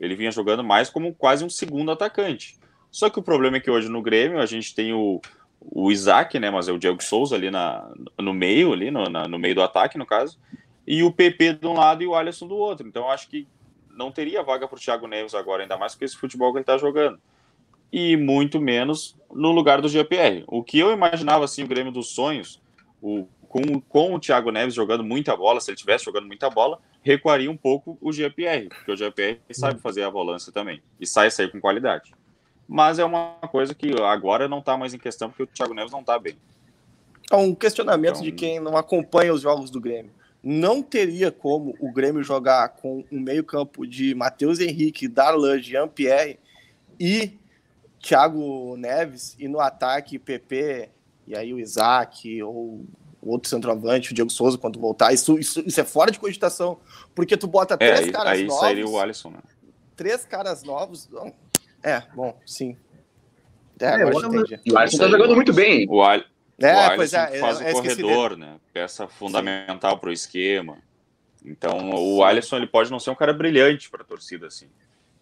Ele 0.00 0.16
vinha 0.16 0.32
jogando 0.32 0.64
mais 0.64 0.90
como 0.90 1.14
quase 1.14 1.44
um 1.44 1.48
segundo 1.48 1.92
atacante. 1.92 2.58
Só 2.90 3.08
que 3.08 3.20
o 3.20 3.22
problema 3.22 3.58
é 3.58 3.60
que 3.60 3.70
hoje 3.70 3.88
no 3.88 4.02
Grêmio 4.02 4.40
a 4.40 4.46
gente 4.46 4.74
tem 4.74 4.92
o, 4.92 5.20
o 5.60 5.92
Isaac, 5.92 6.40
né? 6.40 6.50
Mas 6.50 6.66
é 6.66 6.72
o 6.72 6.78
Diego 6.78 7.00
Souza 7.00 7.36
ali 7.36 7.52
na, 7.52 7.88
no 8.18 8.34
meio, 8.34 8.72
ali 8.72 8.90
no, 8.90 9.04
na, 9.04 9.28
no 9.28 9.38
meio 9.38 9.54
do 9.54 9.62
ataque, 9.62 9.96
no 9.96 10.04
caso, 10.04 10.40
e 10.84 11.04
o 11.04 11.12
PP 11.12 11.54
de 11.54 11.66
um 11.68 11.74
lado 11.74 12.02
e 12.02 12.06
o 12.06 12.14
Alisson 12.16 12.48
do 12.48 12.56
outro. 12.56 12.88
Então 12.88 13.08
acho 13.08 13.28
que 13.28 13.46
não 13.88 14.10
teria 14.10 14.42
vaga 14.42 14.66
para 14.66 14.76
o 14.76 14.80
Thiago 14.80 15.06
Neves 15.06 15.34
agora, 15.34 15.62
ainda 15.62 15.78
mais 15.78 15.94
com 15.94 16.04
esse 16.04 16.16
futebol 16.16 16.50
que 16.50 16.58
ele 16.58 16.62
está 16.62 16.76
jogando. 16.76 17.20
E 17.92 18.16
muito 18.16 18.60
menos 18.60 19.16
no 19.32 19.52
lugar 19.52 19.80
do 19.80 19.88
GPR. 19.88 20.42
O 20.48 20.64
que 20.64 20.78
eu 20.80 20.90
imaginava 20.92 21.44
assim, 21.44 21.62
o 21.62 21.68
Grêmio 21.68 21.92
dos 21.92 22.08
sonhos, 22.08 22.60
o 23.00 23.28
com, 23.50 23.80
com 23.80 24.14
o 24.14 24.20
Thiago 24.20 24.52
Neves 24.52 24.74
jogando 24.74 25.02
muita 25.02 25.36
bola, 25.36 25.60
se 25.60 25.70
ele 25.70 25.74
estivesse 25.74 26.04
jogando 26.04 26.28
muita 26.28 26.48
bola, 26.48 26.78
recuaria 27.02 27.50
um 27.50 27.56
pouco 27.56 27.98
o 28.00 28.12
GPR, 28.12 28.68
porque 28.68 28.92
o 28.92 28.96
GPR 28.96 29.40
sabe 29.50 29.74
uhum. 29.74 29.80
fazer 29.80 30.04
a 30.04 30.08
volância 30.08 30.52
também 30.52 30.80
e 31.00 31.06
sai 31.06 31.32
sair 31.32 31.50
com 31.50 31.60
qualidade. 31.60 32.14
Mas 32.68 33.00
é 33.00 33.04
uma 33.04 33.34
coisa 33.50 33.74
que 33.74 33.90
agora 34.02 34.46
não 34.46 34.60
está 34.60 34.76
mais 34.76 34.94
em 34.94 34.98
questão, 34.98 35.28
porque 35.28 35.42
o 35.42 35.46
Thiago 35.48 35.74
Neves 35.74 35.90
não 35.90 35.98
está 35.98 36.16
bem. 36.16 36.36
É 37.28 37.34
um 37.34 37.52
questionamento 37.52 38.18
então... 38.18 38.22
de 38.22 38.30
quem 38.30 38.60
não 38.60 38.76
acompanha 38.76 39.34
os 39.34 39.40
jogos 39.40 39.68
do 39.68 39.80
Grêmio. 39.80 40.12
Não 40.40 40.80
teria 40.80 41.32
como 41.32 41.74
o 41.80 41.92
Grêmio 41.92 42.22
jogar 42.22 42.68
com 42.68 43.04
um 43.10 43.18
meio-campo 43.18 43.84
de 43.84 44.14
Matheus 44.14 44.60
Henrique, 44.60 45.08
Darlan, 45.08 45.60
Jean-Pierre 45.60 46.38
e 47.00 47.32
Thiago 48.00 48.76
Neves, 48.76 49.36
e 49.40 49.48
no 49.48 49.58
ataque 49.58 50.20
PP, 50.20 50.88
e 51.26 51.34
aí 51.34 51.52
o 51.52 51.58
Isaac, 51.58 52.40
ou 52.42 52.84
outro 53.22 53.48
centroavante, 53.48 54.12
o 54.12 54.14
Diego 54.14 54.30
Souza, 54.30 54.56
quando 54.58 54.78
voltar. 54.78 55.12
Isso, 55.12 55.38
isso, 55.38 55.62
isso 55.66 55.80
é 55.80 55.84
fora 55.84 56.10
de 56.10 56.18
cogitação, 56.18 56.78
porque 57.14 57.36
tu 57.36 57.46
bota 57.46 57.74
é, 57.74 57.94
três 57.94 58.10
caras 58.10 58.32
aí 58.32 58.44
novos. 58.44 58.62
Aí 58.62 58.68
sairia 58.68 58.86
o 58.86 58.98
Alisson, 58.98 59.30
né? 59.30 59.38
Três 59.96 60.24
caras 60.24 60.62
novos. 60.62 61.08
É, 61.82 62.02
bom, 62.14 62.38
sim. 62.46 62.76
É, 63.78 63.84
é 63.84 63.88
agora 64.02 64.28
o, 64.28 64.36
entendi. 64.36 64.72
o 64.72 64.78
Alisson 64.78 64.98
tá 64.98 65.08
jogando 65.08 65.34
muito 65.34 65.52
bem. 65.52 65.86
O, 65.88 66.02
Al... 66.02 66.20
é, 66.58 66.74
o 66.74 66.78
Alisson 66.78 66.96
pois 66.96 67.12
é, 67.14 67.38
faz 67.38 67.60
é, 67.60 67.70
o 67.70 67.72
corredor, 67.74 68.36
né? 68.36 68.56
Peça 68.72 69.08
fundamental 69.08 69.98
para 69.98 70.10
o 70.10 70.12
esquema. 70.12 70.78
Então, 71.44 71.90
o 71.90 72.22
Alisson 72.22 72.56
ele 72.56 72.66
pode 72.66 72.90
não 72.90 72.98
ser 72.98 73.10
um 73.10 73.14
cara 73.14 73.32
brilhante 73.32 73.90
para 73.90 74.02
a 74.02 74.04
torcida, 74.04 74.46
assim. 74.46 74.66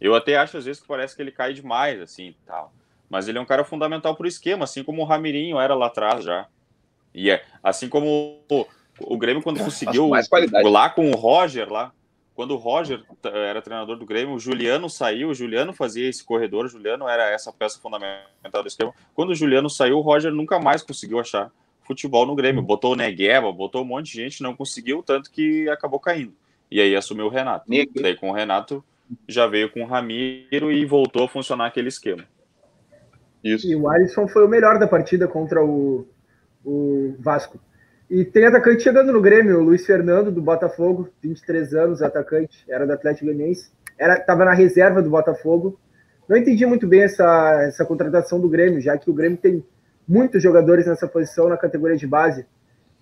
Eu 0.01 0.15
até 0.15 0.37
acho 0.37 0.57
às 0.57 0.65
vezes 0.65 0.81
que 0.81 0.89
parece 0.89 1.15
que 1.15 1.23
ele 1.23 1.33
cai 1.33 1.53
demais, 1.53 2.01
assim, 2.01 2.35
tal. 2.47 2.73
Mas 3.09 3.27
ele 3.27 3.39
é 3.39 3.41
um 3.41 3.47
cara 3.47 3.65
fundamental 3.65 4.15
para 4.15 4.25
o 4.25 4.29
esquema, 4.29 4.65
assim 4.65 4.85
como 4.85 5.03
o 5.03 5.05
Ramirinho 5.05 5.59
era 5.59 5.75
lá 5.75 5.87
atrás 5.87 6.25
já. 6.25 6.47
E 7.19 7.31
é 7.31 7.43
assim 7.63 7.89
como 7.89 8.39
o, 8.49 8.67
o 9.01 9.19
Grêmio, 9.19 9.43
quando 9.43 9.59
conseguiu 9.59 10.09
lá 10.63 10.89
com 10.89 11.11
o 11.11 11.17
Roger, 11.17 11.71
lá, 11.71 11.93
quando 12.33 12.53
o 12.53 12.57
Roger 12.57 13.03
era 13.25 13.61
treinador 13.61 13.97
do 13.97 14.07
Grêmio, 14.07 14.37
o 14.37 14.39
Juliano 14.39 14.89
saiu, 14.89 15.31
o 15.31 15.35
Juliano 15.35 15.73
fazia 15.73 16.09
esse 16.09 16.23
corredor, 16.23 16.67
o 16.67 16.69
Juliano 16.69 17.09
era 17.09 17.29
essa 17.29 17.53
peça 17.53 17.81
fundamental 17.81 18.63
do 18.63 18.69
esquema. 18.69 18.95
Quando 19.15 19.31
o 19.31 19.35
Juliano 19.35 19.69
saiu, 19.69 19.99
o 19.99 20.01
Roger 20.01 20.33
nunca 20.33 20.61
mais 20.61 20.81
conseguiu 20.81 21.19
achar 21.19 21.51
futebol 21.83 22.25
no 22.25 22.37
Grêmio. 22.37 22.63
Botou 22.63 22.93
o 22.93 22.97
Negueba, 22.97 23.51
botou 23.51 23.83
um 23.83 23.87
monte 23.87 24.13
de 24.13 24.13
gente, 24.13 24.43
não 24.43 24.55
conseguiu, 24.55 25.03
tanto 25.03 25.33
que 25.33 25.69
acabou 25.69 25.99
caindo. 25.99 26.33
E 26.71 26.81
aí 26.81 26.95
assumiu 26.95 27.27
o 27.27 27.31
Renato. 27.31 27.67
Daí 28.01 28.15
com 28.15 28.31
o 28.31 28.33
Renato 28.33 28.85
já 29.27 29.49
veio 29.49 29.73
com 29.73 29.83
o 29.83 29.87
Ramiro 29.87 30.71
e 30.71 30.85
voltou 30.85 31.25
a 31.25 31.29
funcionar 31.29 31.67
aquele 31.67 31.89
esquema. 31.89 32.25
Isso. 33.43 33.67
E 33.67 33.75
o 33.75 33.89
Alisson 33.89 34.29
foi 34.29 34.45
o 34.45 34.49
melhor 34.49 34.79
da 34.79 34.87
partida 34.87 35.27
contra 35.27 35.65
o, 35.65 36.07
o 36.69 37.15
Vasco. 37.19 37.59
E 38.11 38.25
tem 38.25 38.47
atacante 38.47 38.83
chegando 38.83 39.13
no 39.13 39.21
Grêmio, 39.21 39.59
o 39.59 39.63
Luiz 39.63 39.85
Fernando, 39.85 40.31
do 40.31 40.41
Botafogo, 40.41 41.09
23 41.23 41.75
anos, 41.75 42.03
atacante, 42.03 42.65
era 42.69 42.87
do 42.87 42.93
Atlético 42.93 43.27
Goianiense, 43.27 43.71
estava 43.99 44.45
na 44.45 44.55
reserva 44.55 45.03
do 45.03 45.11
Botafogo. 45.11 45.79
Não 46.29 46.37
entendi 46.37 46.65
muito 46.65 46.87
bem 46.87 47.03
essa, 47.03 47.63
essa 47.63 47.85
contratação 47.85 48.41
do 48.41 48.49
Grêmio, 48.49 48.81
já 48.81 48.97
que 48.97 49.11
o 49.11 49.15
Grêmio 49.15 49.39
tem 49.39 49.65
muitos 50.07 50.43
jogadores 50.43 50.87
nessa 50.87 51.07
posição 51.07 51.49
na 51.49 51.57
categoria 51.57 51.97
de 51.97 52.07
base. 52.07 52.47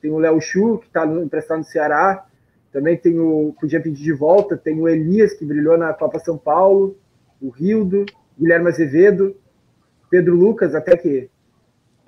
Tem 0.01 0.11
o 0.11 0.19
Léo 0.19 0.41
Chu, 0.41 0.79
que 0.79 0.87
está 0.87 1.07
emprestado 1.07 1.59
no 1.59 1.64
Ceará, 1.64 2.27
também 2.73 2.97
tem 2.97 3.19
o, 3.19 3.55
podia 3.61 3.81
pedir 3.81 4.03
de 4.03 4.12
volta, 4.12 4.57
tem 4.57 4.81
o 4.81 4.89
Elias, 4.89 5.35
que 5.35 5.45
brilhou 5.45 5.79
na 5.79 5.93
Copa 5.93 6.19
São 6.19 6.37
Paulo, 6.37 6.97
o 7.41 7.49
Rildo, 7.49 8.05
Guilherme 8.39 8.69
Azevedo, 8.69 9.37
Pedro 10.11 10.35
Lucas, 10.35 10.75
até 10.75 10.97
que 10.97 11.31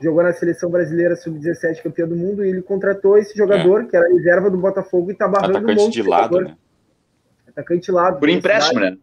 jogou 0.00 0.22
na 0.22 0.32
seleção 0.32 0.70
brasileira 0.70 1.16
sub-17 1.16 1.82
campeã 1.82 2.06
do 2.06 2.16
mundo 2.16 2.44
e 2.44 2.48
ele 2.48 2.62
contratou 2.62 3.18
esse 3.18 3.36
jogador, 3.36 3.82
é. 3.82 3.84
que 3.86 3.96
era 3.96 4.08
reserva 4.08 4.50
do 4.50 4.58
Botafogo 4.58 5.10
e 5.10 5.14
tá 5.14 5.26
barrando 5.26 5.58
Atacante 5.58 5.80
um 5.80 5.84
monte 5.84 5.94
de, 5.94 6.02
de 6.02 6.08
lado, 6.08 6.40
né? 6.40 6.56
Atacante 7.48 7.86
de 7.86 7.92
lado. 7.92 8.18
Por 8.20 8.28
empréstimo, 8.28 8.80
né? 8.80 8.96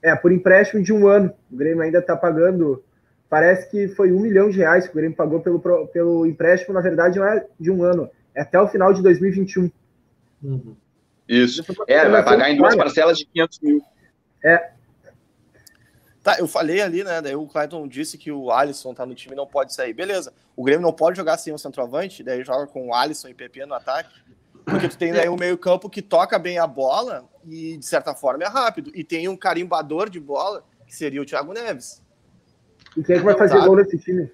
É, 0.00 0.14
por 0.14 0.32
empréstimo 0.32 0.82
de 0.82 0.92
um 0.92 1.06
ano. 1.06 1.32
O 1.50 1.56
Grêmio 1.56 1.82
ainda 1.82 2.00
tá 2.00 2.16
pagando. 2.16 2.82
Parece 3.28 3.70
que 3.70 3.88
foi 3.88 4.12
um 4.12 4.20
milhão 4.20 4.50
de 4.50 4.58
reais 4.58 4.86
que 4.86 4.92
o 4.92 4.96
Grêmio 4.96 5.16
pagou 5.16 5.40
pelo, 5.40 5.60
pelo 5.88 6.26
empréstimo. 6.26 6.74
Na 6.74 6.80
verdade, 6.80 7.18
não 7.18 7.26
é 7.26 7.44
de 7.58 7.70
um 7.70 7.82
ano, 7.82 8.08
é 8.34 8.42
até 8.42 8.60
o 8.60 8.68
final 8.68 8.92
de 8.92 9.02
2021. 9.02 9.70
Uhum. 10.42 10.76
Isso. 11.28 11.64
É, 11.86 12.08
vai 12.08 12.24
pagar 12.24 12.50
em 12.50 12.56
duas 12.56 12.76
parcelas 12.76 13.16
de 13.16 13.26
500 13.26 13.60
mil. 13.60 13.82
É, 14.44 14.70
Tá, 16.22 16.38
eu 16.38 16.46
falei 16.46 16.80
ali, 16.80 17.02
né? 17.02 17.20
Daí 17.20 17.34
o 17.34 17.46
Clayton 17.46 17.88
disse 17.88 18.16
que 18.16 18.30
o 18.30 18.52
Alisson 18.52 18.94
tá 18.94 19.04
no 19.04 19.14
time 19.14 19.34
e 19.34 19.36
não 19.36 19.46
pode 19.46 19.74
sair. 19.74 19.92
Beleza. 19.92 20.32
O 20.56 20.62
Grêmio 20.62 20.82
não 20.82 20.92
pode 20.92 21.16
jogar 21.16 21.36
sem 21.36 21.52
o 21.52 21.58
centroavante, 21.58 22.22
daí 22.22 22.44
joga 22.44 22.66
com 22.68 22.88
o 22.88 22.94
Alisson 22.94 23.28
e 23.28 23.34
PP 23.34 23.66
no 23.66 23.74
ataque. 23.74 24.14
Porque 24.64 24.88
tu 24.88 24.96
tem 24.96 25.10
aí 25.12 25.28
um 25.28 25.36
meio-campo 25.36 25.90
que 25.90 26.00
toca 26.00 26.38
bem 26.38 26.58
a 26.58 26.66
bola 26.66 27.24
e, 27.44 27.76
de 27.76 27.84
certa 27.84 28.14
forma, 28.14 28.44
é 28.44 28.48
rápido. 28.48 28.92
E 28.94 29.02
tem 29.02 29.28
um 29.28 29.36
carimbador 29.36 30.08
de 30.08 30.20
bola, 30.20 30.64
que 30.86 30.94
seria 30.94 31.20
o 31.20 31.26
Thiago 31.26 31.52
Neves. 31.52 32.00
E 32.96 33.02
quem 33.02 33.16
é 33.16 33.18
que 33.18 33.24
vai 33.24 33.36
fazer 33.36 33.58
gol 33.60 33.76
nesse 33.76 33.98
time? 33.98 34.30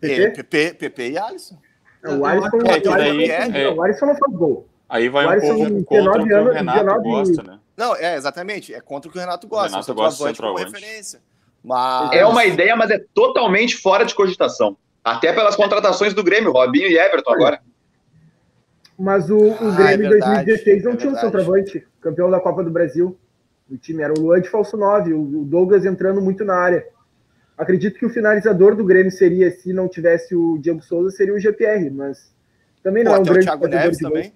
PP? 0.00 0.30
PP, 0.30 0.74
PP 0.74 1.10
e 1.10 1.18
Alisson. 1.18 1.56
o 2.04 2.26
Alisson, 2.26 2.56
é, 2.56 2.88
o, 2.88 2.92
Alisson, 2.92 3.56
é, 3.56 3.68
o 3.68 3.82
Alisson 3.82 4.06
não 4.06 4.16
faz 4.16 4.34
gol. 4.34 4.68
Aí 4.88 5.08
vai 5.08 5.38
um 5.38 5.40
pouco 5.40 5.84
contra 5.84 6.22
o 6.22 6.26
que 6.26 6.34
o 6.34 6.52
Renato 6.52 6.80
19... 6.80 7.08
gosta, 7.08 7.42
né? 7.44 7.58
Não, 7.76 7.96
é, 7.96 8.16
exatamente. 8.16 8.74
É 8.74 8.80
contra 8.80 9.08
o 9.08 9.12
que 9.12 9.18
o 9.18 9.20
Renato 9.20 9.46
gosta. 9.46 9.68
O 9.68 9.80
Renato 9.80 9.94
gosta 9.94 10.32
de 10.32 10.40
com 10.40 10.54
referência. 10.54 11.20
Mas... 11.62 12.12
É 12.12 12.26
uma 12.26 12.44
ideia, 12.44 12.76
mas 12.76 12.90
é 12.90 13.02
totalmente 13.14 13.76
fora 13.76 14.04
de 14.04 14.14
cogitação. 14.14 14.76
Até 15.02 15.32
pelas 15.32 15.56
contratações 15.56 16.14
do 16.14 16.22
Grêmio, 16.22 16.52
Robinho 16.52 16.88
e 16.88 16.98
Everton 16.98 17.32
agora. 17.32 17.60
Mas 18.98 19.30
o, 19.30 19.36
o 19.36 19.68
ah, 19.68 19.76
Grêmio 19.76 20.04
em 20.04 20.16
é 20.16 20.20
2016 20.20 20.84
não 20.84 20.92
é 20.92 20.96
tinha 20.96 21.12
um 21.12 21.16
centroavante, 21.16 21.86
campeão 22.00 22.30
da 22.30 22.38
Copa 22.38 22.62
do 22.62 22.70
Brasil. 22.70 23.18
O 23.70 23.76
time 23.76 24.02
era 24.02 24.12
o 24.12 24.20
Luan 24.20 24.40
de 24.40 24.48
falso 24.48 24.76
9, 24.76 25.14
o 25.14 25.44
Douglas 25.44 25.84
entrando 25.84 26.20
muito 26.20 26.44
na 26.44 26.54
área. 26.54 26.86
Acredito 27.56 27.98
que 27.98 28.06
o 28.06 28.10
finalizador 28.10 28.76
do 28.76 28.84
Grêmio 28.84 29.10
seria, 29.10 29.50
se 29.50 29.72
não 29.72 29.88
tivesse 29.88 30.34
o 30.34 30.58
Diego 30.58 30.82
Souza, 30.82 31.10
seria 31.10 31.34
o 31.34 31.38
GPR, 31.38 31.90
mas 31.90 32.32
também 32.82 33.04
não 33.04 33.12
Pô, 33.12 33.18
é 33.18 33.20
um 33.20 33.24
grande 33.24 33.40
o 33.40 33.44
Thiago 33.44 33.68
Neves 33.68 33.98
também. 33.98 34.32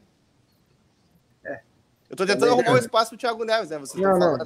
Eu 2.08 2.16
tô 2.16 2.24
tentando 2.24 2.52
arrumar 2.52 2.72
um 2.72 2.78
espaço 2.78 3.10
pro 3.10 3.18
Thiago 3.18 3.44
Neves, 3.44 3.70
né? 3.70 3.78
Você 3.78 4.00
não, 4.00 4.18
não, 4.18 4.38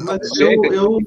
mas 0.00 0.40
eu, 0.40 0.64
eu, 0.72 0.98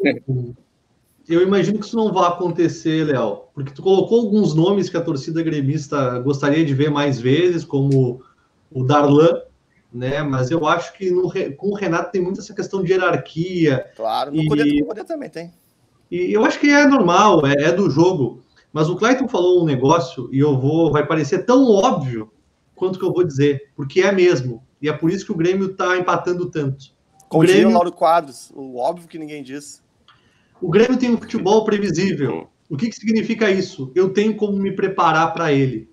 eu 1.28 1.44
imagino 1.44 1.80
que 1.80 1.86
isso 1.86 1.96
não 1.96 2.12
vai 2.12 2.30
acontecer, 2.30 3.06
Léo, 3.06 3.44
porque 3.54 3.72
tu 3.72 3.84
colocou 3.84 4.22
alguns 4.22 4.56
nomes 4.56 4.90
que 4.90 4.98
a 4.98 5.02
torcida 5.02 5.44
gremista 5.44 6.20
gostaria 6.20 6.66
de 6.66 6.74
ver 6.74 6.90
mais 6.90 7.20
vezes, 7.20 7.66
como 7.66 8.22
o 8.72 8.84
Darlan, 8.84 9.42
né? 9.94 10.24
Mas 10.24 10.50
eu 10.52 10.66
acho 10.66 10.94
que 10.94 11.12
no, 11.12 11.32
com 11.58 11.70
o 11.70 11.76
Renato 11.76 12.12
tem 12.12 12.22
muito 12.22 12.40
essa 12.40 12.54
questão 12.54 12.82
de 12.82 12.94
hierarquia. 12.94 13.92
Claro, 13.96 14.32
no, 14.32 14.42
e, 14.42 14.48
poder, 14.48 14.66
no 14.66 14.86
poder 14.86 15.04
também 15.04 15.30
tem. 15.30 15.54
E 16.10 16.34
eu 16.34 16.46
acho 16.46 16.60
que 16.60 16.70
é 16.70 16.86
normal, 16.88 17.46
é, 17.46 17.54
é, 17.66 17.72
do 17.72 17.90
jogo. 17.90 18.42
Mas 18.72 18.90
o 18.90 18.96
Clayton 18.96 19.28
falou 19.28 19.62
um 19.62 19.66
negócio 19.66 20.30
e 20.32 20.40
eu 20.40 20.58
vou, 20.58 20.92
vai 20.92 21.06
parecer 21.06 21.46
tão 21.46 21.70
óbvio 21.70 22.32
quanto 22.76 22.98
que 22.98 23.06
eu 23.06 23.12
vou 23.14 23.24
dizer, 23.24 23.72
porque 23.76 24.02
é 24.02 24.12
mesmo. 24.12 24.64
E 24.82 24.90
é 24.90 24.94
por 24.94 25.12
isso 25.12 25.26
que 25.26 25.32
o 25.32 25.38
Grêmio 25.38 25.72
está 25.72 25.98
empatando 25.98 26.50
tanto. 26.50 26.86
Como 27.28 27.44
o 27.44 27.48
Grêmio, 27.48 27.70
o 27.70 27.74
Lauro 27.74 27.92
Quadros, 27.92 28.52
o 28.56 28.78
óbvio 28.78 29.08
que 29.08 29.20
ninguém 29.20 29.44
diz. 29.44 29.84
O 30.62 30.70
Grêmio 30.70 30.98
tem 30.98 31.12
um 31.12 31.18
futebol 31.18 31.64
previsível. 31.64 32.50
O 32.70 32.78
que, 32.78 32.90
que 32.90 32.96
significa 32.96 33.50
isso? 33.50 33.92
Eu 33.96 34.12
tenho 34.12 34.36
como 34.36 34.58
me 34.58 34.72
preparar 34.72 35.34
para 35.34 35.52
ele, 35.52 35.90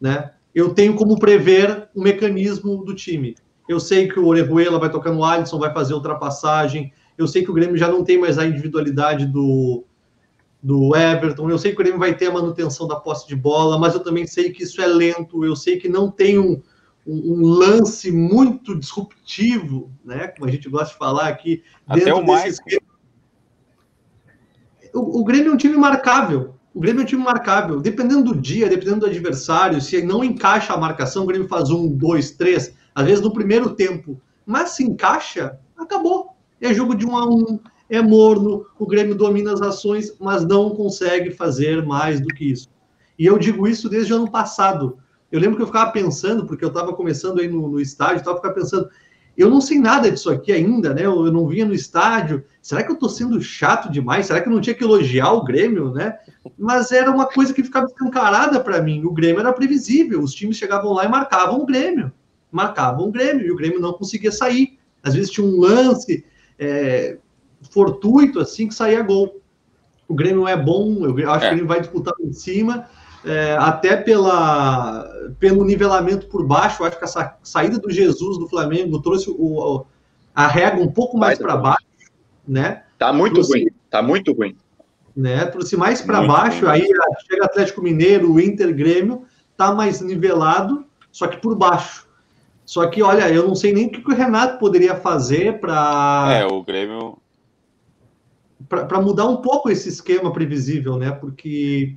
né? 0.00 0.32
Eu 0.54 0.74
tenho 0.74 0.94
como 0.94 1.18
prever 1.18 1.88
o 1.94 2.02
mecanismo 2.02 2.84
do 2.84 2.94
time. 2.94 3.36
Eu 3.68 3.80
sei 3.80 4.08
que 4.08 4.18
o 4.18 4.26
Orejuela 4.26 4.78
vai 4.78 4.90
tocar 4.90 5.12
no 5.12 5.24
Alisson, 5.24 5.58
vai 5.58 5.72
fazer 5.72 5.94
ultrapassagem. 5.94 6.92
Eu 7.16 7.26
sei 7.26 7.42
que 7.42 7.50
o 7.50 7.54
Grêmio 7.54 7.76
já 7.76 7.88
não 7.88 8.04
tem 8.04 8.18
mais 8.18 8.38
a 8.38 8.46
individualidade 8.46 9.26
do, 9.26 9.84
do 10.62 10.94
Everton. 10.94 11.48
Eu 11.48 11.58
sei 11.58 11.70
que 11.70 11.80
o 11.80 11.84
Grêmio 11.84 11.98
vai 11.98 12.14
ter 12.14 12.26
a 12.26 12.32
manutenção 12.32 12.86
da 12.86 12.96
posse 12.96 13.26
de 13.26 13.36
bola, 13.36 13.78
mas 13.78 13.94
eu 13.94 14.00
também 14.00 14.26
sei 14.26 14.50
que 14.50 14.64
isso 14.64 14.80
é 14.82 14.86
lento. 14.86 15.44
Eu 15.44 15.56
sei 15.56 15.78
que 15.78 15.88
não 15.88 16.10
tem 16.10 16.38
um, 16.38 16.60
um, 17.06 17.42
lance 17.42 18.12
muito 18.12 18.78
disruptivo, 18.78 19.90
né? 20.04 20.28
Como 20.28 20.48
a 20.48 20.52
gente 20.52 20.68
gosta 20.68 20.92
de 20.92 20.98
falar 20.98 21.28
aqui. 21.28 21.62
Até 21.86 22.12
o 22.14 22.24
mais 22.24 22.58
o, 24.94 25.20
o 25.20 25.24
Grêmio 25.24 25.50
é 25.50 25.54
um 25.54 25.56
time 25.56 25.76
marcável. 25.76 26.54
O 26.74 26.80
Grêmio 26.80 27.00
é 27.00 27.04
um 27.04 27.06
time 27.06 27.22
marcável. 27.22 27.80
Dependendo 27.80 28.32
do 28.32 28.40
dia, 28.40 28.68
dependendo 28.68 29.00
do 29.00 29.06
adversário, 29.06 29.80
se 29.80 30.02
não 30.02 30.22
encaixa 30.22 30.72
a 30.72 30.78
marcação, 30.78 31.24
o 31.24 31.26
Grêmio 31.26 31.48
faz 31.48 31.70
um, 31.70 31.88
dois, 31.88 32.32
três, 32.32 32.74
às 32.94 33.04
vezes 33.04 33.22
no 33.22 33.32
primeiro 33.32 33.74
tempo. 33.74 34.20
Mas 34.46 34.70
se 34.70 34.84
encaixa, 34.84 35.58
acabou. 35.76 36.36
É 36.60 36.72
jogo 36.72 36.94
de 36.94 37.06
um 37.06 37.16
a 37.16 37.26
um, 37.26 37.58
é 37.90 38.00
morno, 38.00 38.64
o 38.78 38.86
Grêmio 38.86 39.14
domina 39.14 39.52
as 39.52 39.60
ações, 39.60 40.16
mas 40.18 40.46
não 40.46 40.70
consegue 40.70 41.30
fazer 41.30 41.84
mais 41.84 42.20
do 42.20 42.28
que 42.28 42.50
isso. 42.50 42.68
E 43.18 43.26
eu 43.26 43.38
digo 43.38 43.66
isso 43.66 43.88
desde 43.88 44.12
o 44.12 44.16
ano 44.16 44.30
passado. 44.30 44.98
Eu 45.32 45.40
lembro 45.40 45.56
que 45.56 45.62
eu 45.62 45.66
ficava 45.66 45.90
pensando, 45.90 46.46
porque 46.46 46.62
eu 46.62 46.68
estava 46.68 46.92
começando 46.92 47.40
aí 47.40 47.48
no, 47.48 47.66
no 47.66 47.80
estádio, 47.80 48.18
estava 48.18 48.36
ficando 48.36 48.54
pensando, 48.54 48.90
eu 49.34 49.48
não 49.48 49.62
sei 49.62 49.78
nada 49.78 50.10
disso 50.10 50.30
aqui 50.30 50.52
ainda, 50.52 50.92
né? 50.92 51.06
Eu, 51.06 51.24
eu 51.24 51.32
não 51.32 51.48
vinha 51.48 51.64
no 51.64 51.72
estádio. 51.72 52.44
Será 52.60 52.82
que 52.82 52.90
eu 52.90 52.94
estou 52.94 53.08
sendo 53.08 53.40
chato 53.40 53.90
demais? 53.90 54.26
Será 54.26 54.42
que 54.42 54.48
eu 54.48 54.52
não 54.52 54.60
tinha 54.60 54.74
que 54.74 54.84
elogiar 54.84 55.32
o 55.32 55.42
Grêmio, 55.42 55.90
né? 55.90 56.18
Mas 56.58 56.92
era 56.92 57.10
uma 57.10 57.24
coisa 57.26 57.54
que 57.54 57.64
ficava 57.64 57.86
escancarada 57.86 58.60
para 58.60 58.82
mim. 58.82 59.04
O 59.04 59.10
Grêmio 59.10 59.40
era 59.40 59.54
previsível. 59.54 60.20
Os 60.20 60.34
times 60.34 60.58
chegavam 60.58 60.92
lá 60.92 61.06
e 61.06 61.08
marcavam 61.08 61.60
o 61.60 61.66
Grêmio. 61.66 62.12
Marcavam 62.50 63.08
o 63.08 63.10
Grêmio 63.10 63.46
e 63.46 63.50
o 63.50 63.56
Grêmio 63.56 63.80
não 63.80 63.94
conseguia 63.94 64.30
sair. 64.30 64.78
Às 65.02 65.14
vezes 65.14 65.30
tinha 65.30 65.46
um 65.46 65.58
lance 65.58 66.26
é, 66.58 67.16
fortuito 67.70 68.38
assim 68.38 68.68
que 68.68 68.74
saía 68.74 69.02
gol. 69.02 69.40
O 70.06 70.14
Grêmio 70.14 70.46
é 70.46 70.56
bom, 70.56 71.06
eu 71.06 71.32
acho 71.32 71.46
é. 71.46 71.48
que 71.48 71.54
ele 71.54 71.66
vai 71.66 71.80
disputar 71.80 72.12
em 72.20 72.34
cima 72.34 72.86
é, 73.24 73.56
até 73.58 73.96
pela, 73.96 75.08
pelo 75.38 75.64
nivelamento 75.64 76.26
por 76.26 76.44
baixo, 76.44 76.84
acho 76.84 76.98
que 76.98 77.04
essa 77.04 77.36
saída 77.42 77.78
do 77.78 77.90
Jesus 77.90 78.38
do 78.38 78.48
Flamengo 78.48 79.00
trouxe 79.00 79.30
o, 79.30 79.84
a 80.34 80.46
régua 80.46 80.84
um 80.84 80.90
pouco 80.90 81.16
mais 81.16 81.38
para 81.38 81.56
baixo, 81.56 81.86
né? 82.46 82.82
Tá 82.98 83.12
muito 83.12 83.34
trouxe, 83.34 83.52
ruim, 83.52 83.66
tá 83.90 84.02
muito 84.02 84.32
ruim. 84.32 84.56
Né? 85.14 85.44
Trouxe 85.46 85.76
mais 85.76 86.00
para 86.00 86.22
baixo, 86.22 86.64
ruim. 86.66 86.70
aí 86.70 86.88
chega 87.28 87.44
Atlético 87.44 87.82
Mineiro, 87.82 88.32
o 88.32 88.40
Inter, 88.40 88.74
Grêmio, 88.74 89.24
tá 89.56 89.72
mais 89.74 90.00
nivelado, 90.00 90.84
só 91.10 91.26
que 91.26 91.36
por 91.36 91.54
baixo. 91.56 92.08
Só 92.64 92.86
que, 92.86 93.02
olha, 93.02 93.28
eu 93.28 93.46
não 93.46 93.54
sei 93.54 93.72
nem 93.72 93.86
o 93.86 93.90
que 93.90 94.10
o 94.10 94.14
Renato 94.14 94.58
poderia 94.58 94.94
fazer 94.94 95.60
para. 95.60 96.28
É, 96.32 96.46
o 96.46 96.62
Grêmio. 96.62 97.18
Para 98.68 99.00
mudar 99.00 99.26
um 99.26 99.38
pouco 99.38 99.68
esse 99.68 99.88
esquema 99.88 100.32
previsível, 100.32 100.96
né? 100.96 101.10
Porque 101.10 101.96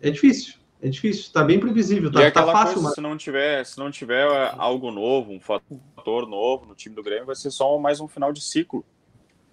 é 0.00 0.10
difícil. 0.10 0.54
É 0.80 0.88
difícil, 0.88 1.22
está 1.22 1.42
bem 1.42 1.58
previsível, 1.58 2.10
tá, 2.10 2.22
e 2.22 2.26
é 2.26 2.30
tá 2.30 2.46
fácil. 2.46 2.74
Coisa, 2.74 2.82
mas... 2.82 2.94
se, 2.94 3.00
não 3.00 3.16
tiver, 3.16 3.64
se 3.64 3.78
não 3.78 3.90
tiver 3.90 4.24
é, 4.28 4.54
algo 4.56 4.92
novo, 4.92 5.32
um 5.32 5.40
fator 5.40 6.28
novo 6.28 6.66
no 6.66 6.74
time 6.74 6.94
do 6.94 7.02
Grêmio, 7.02 7.26
vai 7.26 7.34
ser 7.34 7.50
só 7.50 7.76
mais 7.78 8.00
um 8.00 8.06
final 8.06 8.32
de 8.32 8.40
ciclo, 8.40 8.84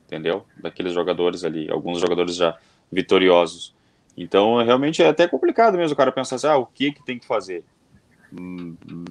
entendeu? 0.06 0.46
Daqueles 0.62 0.94
jogadores 0.94 1.44
ali, 1.44 1.68
alguns 1.72 2.00
jogadores 2.00 2.36
já 2.36 2.56
vitoriosos. 2.92 3.74
Então, 4.16 4.64
realmente 4.64 5.02
é 5.02 5.08
até 5.08 5.28
complicado 5.28 5.78
mesmo 5.78 5.94
o 5.94 5.98
cara 5.98 6.12
pensar 6.12 6.36
assim, 6.36 6.48
ah, 6.48 6.58
o 6.58 6.66
que 6.68 6.92
que 6.92 7.04
tem 7.04 7.18
que 7.18 7.26
fazer? 7.26 7.64
Hum, 8.32 8.76
hum, 8.88 9.06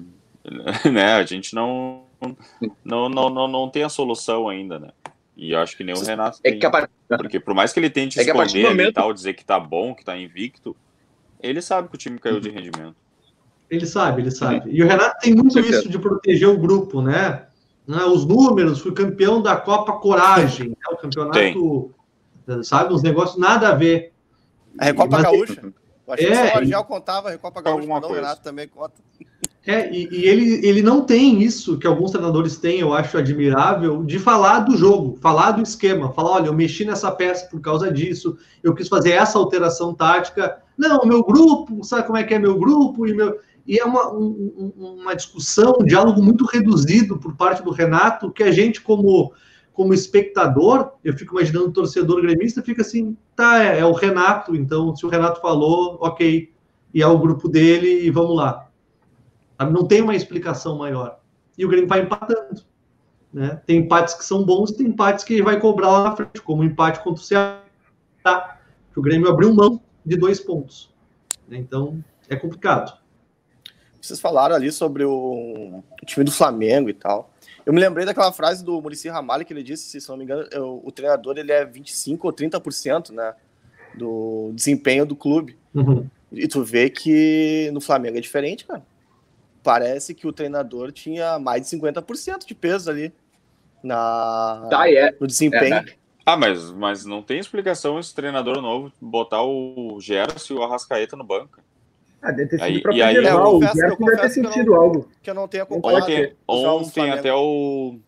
né? 0.91 1.15
A 1.15 1.23
gente 1.25 1.53
não, 1.53 2.03
não, 2.83 3.09
não, 3.09 3.29
não, 3.29 3.47
não 3.47 3.69
tem 3.69 3.83
a 3.83 3.89
solução 3.89 4.47
ainda, 4.47 4.79
né? 4.79 4.89
E 5.35 5.53
acho 5.53 5.75
que 5.75 5.83
nem 5.83 5.93
o 5.93 5.99
Renato 5.99 6.39
é 6.45 6.51
tem. 6.51 6.61
É 7.09 7.17
Porque 7.17 7.41
por 7.41 7.53
mais 7.53 7.73
que 7.73 7.79
ele 7.79 7.89
tente 7.89 8.17
é 8.19 8.23
esconder 8.23 8.69
momento... 8.69 8.89
e 8.89 8.93
tal, 8.93 9.13
dizer 9.13 9.33
que 9.33 9.43
tá 9.43 9.59
bom, 9.59 9.93
que 9.93 10.05
tá 10.05 10.17
invicto, 10.17 10.75
ele 11.49 11.61
sabe 11.61 11.89
que 11.89 11.95
o 11.95 11.97
time 11.97 12.19
caiu 12.19 12.39
de 12.39 12.49
rendimento. 12.49 12.95
Ele 13.69 13.85
sabe, 13.85 14.21
ele 14.21 14.31
sabe. 14.31 14.69
E 14.69 14.83
o 14.83 14.87
Renato 14.87 15.17
tem 15.19 15.33
muito 15.33 15.59
isso 15.59 15.89
de 15.89 15.97
proteger 15.97 16.47
o 16.47 16.57
grupo, 16.57 17.01
né? 17.01 17.45
né? 17.87 18.03
Os 18.05 18.25
números, 18.25 18.79
fui 18.79 18.93
campeão 18.93 19.41
da 19.41 19.55
Copa 19.55 19.93
Coragem, 19.93 20.69
né? 20.69 20.75
o 20.91 20.97
campeonato, 20.97 21.91
tem. 22.45 22.63
sabe, 22.63 22.93
uns 22.93 23.01
negócios 23.01 23.39
nada 23.39 23.69
a 23.69 23.75
ver. 23.75 24.13
A 24.77 24.85
Recopa 24.85 25.21
Gaúcha. 25.21 25.73
Eu 26.07 26.13
achei 26.13 26.27
é, 26.27 26.51
que 26.51 26.57
o 26.57 26.65
Jorge 26.65 26.87
contava 26.87 27.29
a 27.29 27.31
Recopa 27.31 27.61
Gaúcha, 27.61 27.87
não, 27.87 28.09
o 28.09 28.13
Renato 28.13 28.43
também 28.43 28.67
conta. 28.67 28.93
É, 29.65 29.91
e, 29.91 30.07
e, 30.11 30.25
ele, 30.25 30.67
ele 30.67 30.83
não 30.83 31.01
tem 31.01 31.41
isso 31.41 31.79
que 31.79 31.87
alguns 31.87 32.11
treinadores 32.11 32.57
têm, 32.57 32.81
eu 32.81 32.93
acho 32.93 33.17
admirável, 33.17 34.03
de 34.03 34.19
falar 34.19 34.59
do 34.59 34.77
jogo, 34.77 35.17
falar 35.19 35.51
do 35.51 35.63
esquema, 35.63 36.13
falar, 36.13 36.33
olha, 36.33 36.47
eu 36.47 36.53
mexi 36.53 36.85
nessa 36.85 37.11
peça 37.11 37.47
por 37.47 37.59
causa 37.59 37.91
disso, 37.91 38.37
eu 38.61 38.75
quis 38.75 38.87
fazer 38.87 39.13
essa 39.13 39.39
alteração 39.39 39.91
tática. 39.93 40.61
Não, 40.77 41.05
meu 41.05 41.23
grupo, 41.23 41.83
sabe 41.83 42.05
como 42.05 42.17
é 42.17 42.23
que 42.23 42.33
é 42.33 42.39
meu 42.39 42.57
grupo? 42.57 43.07
E, 43.07 43.13
meu... 43.13 43.39
e 43.65 43.79
é 43.79 43.85
uma, 43.85 44.11
um, 44.13 44.73
uma 44.77 45.15
discussão, 45.15 45.77
um 45.79 45.85
diálogo 45.85 46.21
muito 46.21 46.45
reduzido 46.45 47.17
por 47.17 47.35
parte 47.35 47.63
do 47.63 47.71
Renato, 47.71 48.31
que 48.31 48.43
a 48.43 48.51
gente, 48.51 48.81
como, 48.81 49.33
como 49.71 49.93
espectador, 49.93 50.91
eu 51.03 51.13
fico 51.13 51.35
imaginando 51.35 51.67
o 51.67 51.73
torcedor 51.73 52.21
gremista, 52.21 52.61
fica 52.61 52.81
assim, 52.81 53.15
tá, 53.35 53.63
é, 53.63 53.79
é 53.79 53.85
o 53.85 53.93
Renato, 53.93 54.55
então 54.55 54.95
se 54.95 55.05
o 55.05 55.09
Renato 55.09 55.39
falou, 55.41 55.97
ok, 56.01 56.51
e 56.93 57.01
é 57.01 57.07
o 57.07 57.19
grupo 57.19 57.47
dele, 57.47 58.05
e 58.05 58.09
vamos 58.09 58.35
lá. 58.35 58.67
Não 59.59 59.85
tem 59.85 60.01
uma 60.01 60.15
explicação 60.15 60.77
maior. 60.77 61.19
E 61.57 61.65
o 61.65 61.69
Grêmio 61.69 61.87
vai 61.87 62.01
empatando. 62.01 62.61
Né? 63.33 63.61
Tem 63.65 63.79
empates 63.79 64.13
que 64.13 64.23
são 64.23 64.45
bons 64.45 64.71
tem 64.71 64.87
empates 64.87 65.25
que 65.25 65.41
vai 65.41 65.59
cobrar 65.59 65.89
lá 65.89 66.03
na 66.05 66.15
frente, 66.15 66.41
como 66.41 66.61
o 66.61 66.65
empate 66.65 67.03
contra 67.03 67.21
o 67.21 67.25
Ceará, 67.25 67.61
que 68.93 68.99
o 68.99 69.01
Grêmio 69.01 69.29
abriu 69.29 69.53
mão 69.53 69.81
de 70.05 70.15
dois 70.17 70.39
pontos. 70.39 70.93
Então, 71.49 72.03
é 72.29 72.35
complicado. 72.35 72.97
Vocês 74.01 74.19
falaram 74.19 74.55
ali 74.55 74.71
sobre 74.71 75.03
o 75.03 75.81
time 76.05 76.23
do 76.23 76.31
Flamengo 76.31 76.89
e 76.89 76.93
tal. 76.93 77.31
Eu 77.65 77.73
me 77.73 77.79
lembrei 77.79 78.05
daquela 78.05 78.31
frase 78.31 78.63
do 78.63 78.79
Murici 78.79 79.09
Ramalho 79.09 79.43
que 79.43 79.51
ele 79.51 79.63
disse, 79.63 79.99
se 79.99 80.09
não 80.09 80.17
me 80.17 80.23
engano, 80.23 80.47
o, 80.83 80.91
treinador 80.91 81.37
ele 81.37 81.51
é 81.51 81.65
25 81.65 82.27
ou 82.27 82.31
30% 82.31 83.09
né, 83.09 83.33
do 83.95 84.51
desempenho 84.53 85.05
do 85.05 85.15
clube. 85.15 85.57
Uhum. 85.73 86.07
E 86.31 86.47
tu 86.47 86.63
vê 86.63 86.89
que 86.89 87.71
no 87.73 87.81
Flamengo 87.81 88.17
é 88.17 88.21
diferente, 88.21 88.65
cara. 88.65 88.85
parece 89.63 90.13
que 90.13 90.27
o 90.27 90.33
treinador 90.33 90.91
tinha 90.91 91.39
mais 91.39 91.63
de 91.63 91.75
50% 91.75 92.45
de 92.45 92.53
peso 92.53 92.91
ali 92.91 93.11
na, 93.83 94.67
tá, 94.69 94.91
é. 94.91 95.15
no 95.19 95.25
desempenho. 95.25 95.75
É, 95.75 95.81
né? 95.81 95.93
Ah, 96.25 96.35
mas, 96.35 96.71
mas 96.71 97.05
não 97.05 97.21
tem 97.21 97.37
explicação 97.37 97.99
esse 97.99 98.13
treinador 98.13 98.59
novo 98.61 98.91
botar 98.99 99.43
o 99.43 99.99
Gerson 100.01 100.55
e 100.55 100.57
o 100.57 100.63
Arrascaeta 100.63 101.15
no 101.15 101.23
banco. 101.23 101.61
Ah, 102.21 102.31
deve 102.31 102.49
ter 102.49 102.57
sido 102.57 102.63
aí, 102.63 102.81
pra 102.81 102.91
preservar. 102.91 103.29
É, 103.29 103.43
o 103.43 103.61
Gerson 103.61 104.05
deve 104.05 104.21
ter 104.21 104.29
sentido 104.29 104.71
não, 104.71 104.81
algo. 104.81 105.09
Que 105.21 105.29
eu 105.29 105.35
não 105.35 105.47
tenho 105.47 105.63
acompanhado. 105.63 106.03
Ontem, 106.03 106.35
ontem 106.47 107.11
até 107.11 107.31
o, 107.31 107.99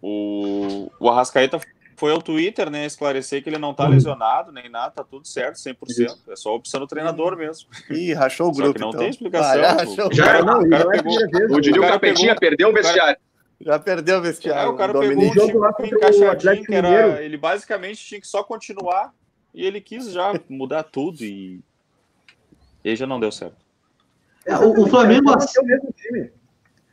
o, 0.00 0.90
o 0.98 1.10
Arrascaeta 1.10 1.60
foi 2.02 2.10
ao 2.10 2.22
Twitter, 2.22 2.70
né, 2.70 2.86
esclarecer 2.86 3.44
que 3.44 3.50
ele 3.50 3.58
não 3.58 3.72
tá 3.72 3.84
uhum. 3.84 3.90
lesionado 3.90 4.50
nem 4.50 4.68
nada, 4.68 4.90
tá 4.90 5.04
tudo 5.04 5.28
certo, 5.28 5.56
100%. 5.56 5.76
Isso. 5.88 6.22
É 6.28 6.34
só 6.34 6.48
a 6.48 6.54
opção 6.54 6.80
do 6.80 6.86
treinador 6.86 7.36
mesmo. 7.36 7.68
Ih, 7.90 8.14
rachou 8.14 8.48
o 8.48 8.52
grupo. 8.52 8.70
Só 8.70 8.72
que 8.72 8.80
não 8.80 8.88
então. 8.88 9.00
tem 9.00 9.10
explicação. 9.10 9.62
Ah, 9.62 9.84
já, 9.84 10.08
já, 10.10 10.42
não, 10.42 10.62
o 10.62 10.68
cara 10.68 10.88
pegou, 10.88 11.56
o 11.56 11.60
Dirio 11.60 11.82
Capetinha 11.82 12.34
perdeu 12.34 12.70
o 12.70 12.72
vestiário. 12.72 13.16
Já 13.64 13.78
perdeu 13.78 14.18
o 14.18 14.22
vestiário. 14.22 14.70
É, 14.70 14.72
o 14.72 14.76
cara 14.76 14.92
pegou 14.98 15.30
o 15.30 15.34
jogo 15.34 15.58
lá 15.58 15.74
encaixadinho, 15.80 16.64
que 16.64 16.74
era, 16.74 17.22
ele 17.22 17.36
basicamente 17.36 18.04
tinha 18.04 18.20
que 18.20 18.26
só 18.26 18.42
continuar 18.42 19.14
e 19.54 19.64
ele 19.64 19.80
quis 19.80 20.10
já 20.10 20.32
mudar 20.48 20.82
tudo 20.82 21.22
e, 21.22 21.60
e 22.84 22.96
já 22.96 23.06
não 23.06 23.20
deu 23.20 23.30
certo. 23.30 23.56
É, 24.44 24.56
o, 24.56 24.82
o, 24.82 24.88
Flamengo 24.88 25.30
era 25.30 25.40
só 25.40 25.60
manter 25.60 25.60
o 25.60 25.64
mesmo 25.64 25.92
time. 25.92 26.32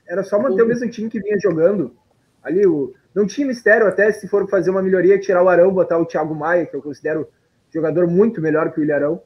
Era 0.07 0.24
só 0.24 0.39
manter 0.39 0.61
o 0.61 0.67
mesmo 0.67 0.89
time 0.89 1.09
que 1.09 1.20
vinha 1.20 1.39
jogando. 1.39 1.95
Ali 2.43 2.65
o 2.67 2.93
não 3.13 3.26
tinha 3.26 3.47
mistério 3.47 3.88
até 3.88 4.11
se 4.11 4.28
for 4.28 4.47
fazer 4.47 4.70
uma 4.70 4.84
melhoria 4.84 5.20
tirar 5.20 5.43
o 5.43 5.49
Arão, 5.49 5.74
botar 5.74 5.97
o 5.97 6.05
Thiago 6.05 6.36
Maia, 6.36 6.65
que 6.65 6.76
eu 6.76 6.82
considero 6.82 7.28
jogador 7.74 8.07
muito 8.07 8.39
melhor 8.39 8.72
que 8.72 8.80
o 8.80 8.84
Ilharão. 8.84 9.22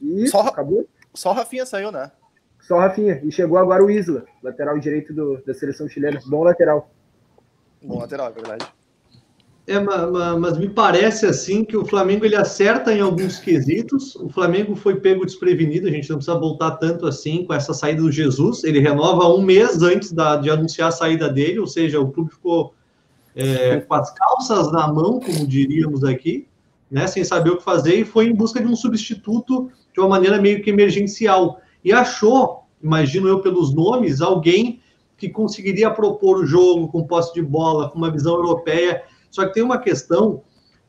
E 0.00 0.28
só, 0.28 0.40
acabou. 0.40 0.86
Só 1.14 1.30
o 1.30 1.32
Rafinha 1.32 1.64
saiu, 1.64 1.90
né? 1.90 2.10
Só 2.66 2.76
o 2.76 2.80
Rafinha. 2.80 3.20
E 3.22 3.30
chegou 3.30 3.58
agora 3.58 3.84
o 3.84 3.90
Isla, 3.90 4.24
lateral 4.42 4.78
direito 4.78 5.12
do, 5.12 5.40
da 5.46 5.52
seleção 5.52 5.88
chilena. 5.88 6.18
Bom 6.26 6.42
lateral. 6.42 6.90
Bom 7.82 7.98
lateral, 7.98 8.28
é 8.28 8.32
verdade. 8.32 8.66
É, 9.66 9.80
mas, 9.80 10.38
mas, 10.38 10.58
me 10.58 10.68
parece 10.68 11.24
assim 11.24 11.64
que 11.64 11.74
o 11.74 11.86
Flamengo 11.86 12.26
ele 12.26 12.36
acerta 12.36 12.92
em 12.92 13.00
alguns 13.00 13.38
quesitos. 13.38 14.14
O 14.16 14.28
Flamengo 14.28 14.76
foi 14.76 15.00
pego 15.00 15.24
desprevenido, 15.24 15.88
a 15.88 15.90
gente 15.90 16.08
não 16.08 16.16
precisa 16.16 16.38
voltar 16.38 16.72
tanto 16.72 17.06
assim 17.06 17.44
com 17.46 17.54
essa 17.54 17.72
saída 17.72 18.02
do 18.02 18.12
Jesus. 18.12 18.62
Ele 18.62 18.78
renova 18.78 19.26
um 19.28 19.40
mês 19.40 19.82
antes 19.82 20.12
da, 20.12 20.36
de 20.36 20.50
anunciar 20.50 20.88
a 20.88 20.92
saída 20.92 21.30
dele, 21.30 21.58
ou 21.58 21.66
seja, 21.66 21.98
o 21.98 22.10
clube 22.10 22.30
ficou 22.30 22.74
é, 23.34 23.78
com 23.80 23.94
as 23.94 24.12
calças 24.12 24.70
na 24.70 24.86
mão, 24.86 25.18
como 25.18 25.46
diríamos 25.46 26.04
aqui, 26.04 26.46
né, 26.90 27.06
sem 27.06 27.24
saber 27.24 27.50
o 27.50 27.56
que 27.56 27.64
fazer, 27.64 27.94
e 27.94 28.04
foi 28.04 28.26
em 28.26 28.34
busca 28.34 28.60
de 28.60 28.66
um 28.66 28.76
substituto 28.76 29.70
de 29.94 30.00
uma 30.00 30.10
maneira 30.10 30.40
meio 30.40 30.62
que 30.62 30.70
emergencial. 30.70 31.60
E 31.84 31.92
achou, 31.92 32.64
imagino 32.82 33.28
eu 33.28 33.40
pelos 33.40 33.74
nomes, 33.74 34.20
alguém 34.20 34.80
que 35.16 35.28
conseguiria 35.28 35.90
propor 35.90 36.38
o 36.38 36.46
jogo 36.46 36.88
com 36.88 37.06
posse 37.06 37.34
de 37.34 37.42
bola, 37.42 37.90
com 37.90 37.98
uma 37.98 38.10
visão 38.10 38.34
europeia. 38.34 39.02
Só 39.30 39.46
que 39.46 39.54
tem 39.54 39.62
uma 39.62 39.78
questão 39.78 40.42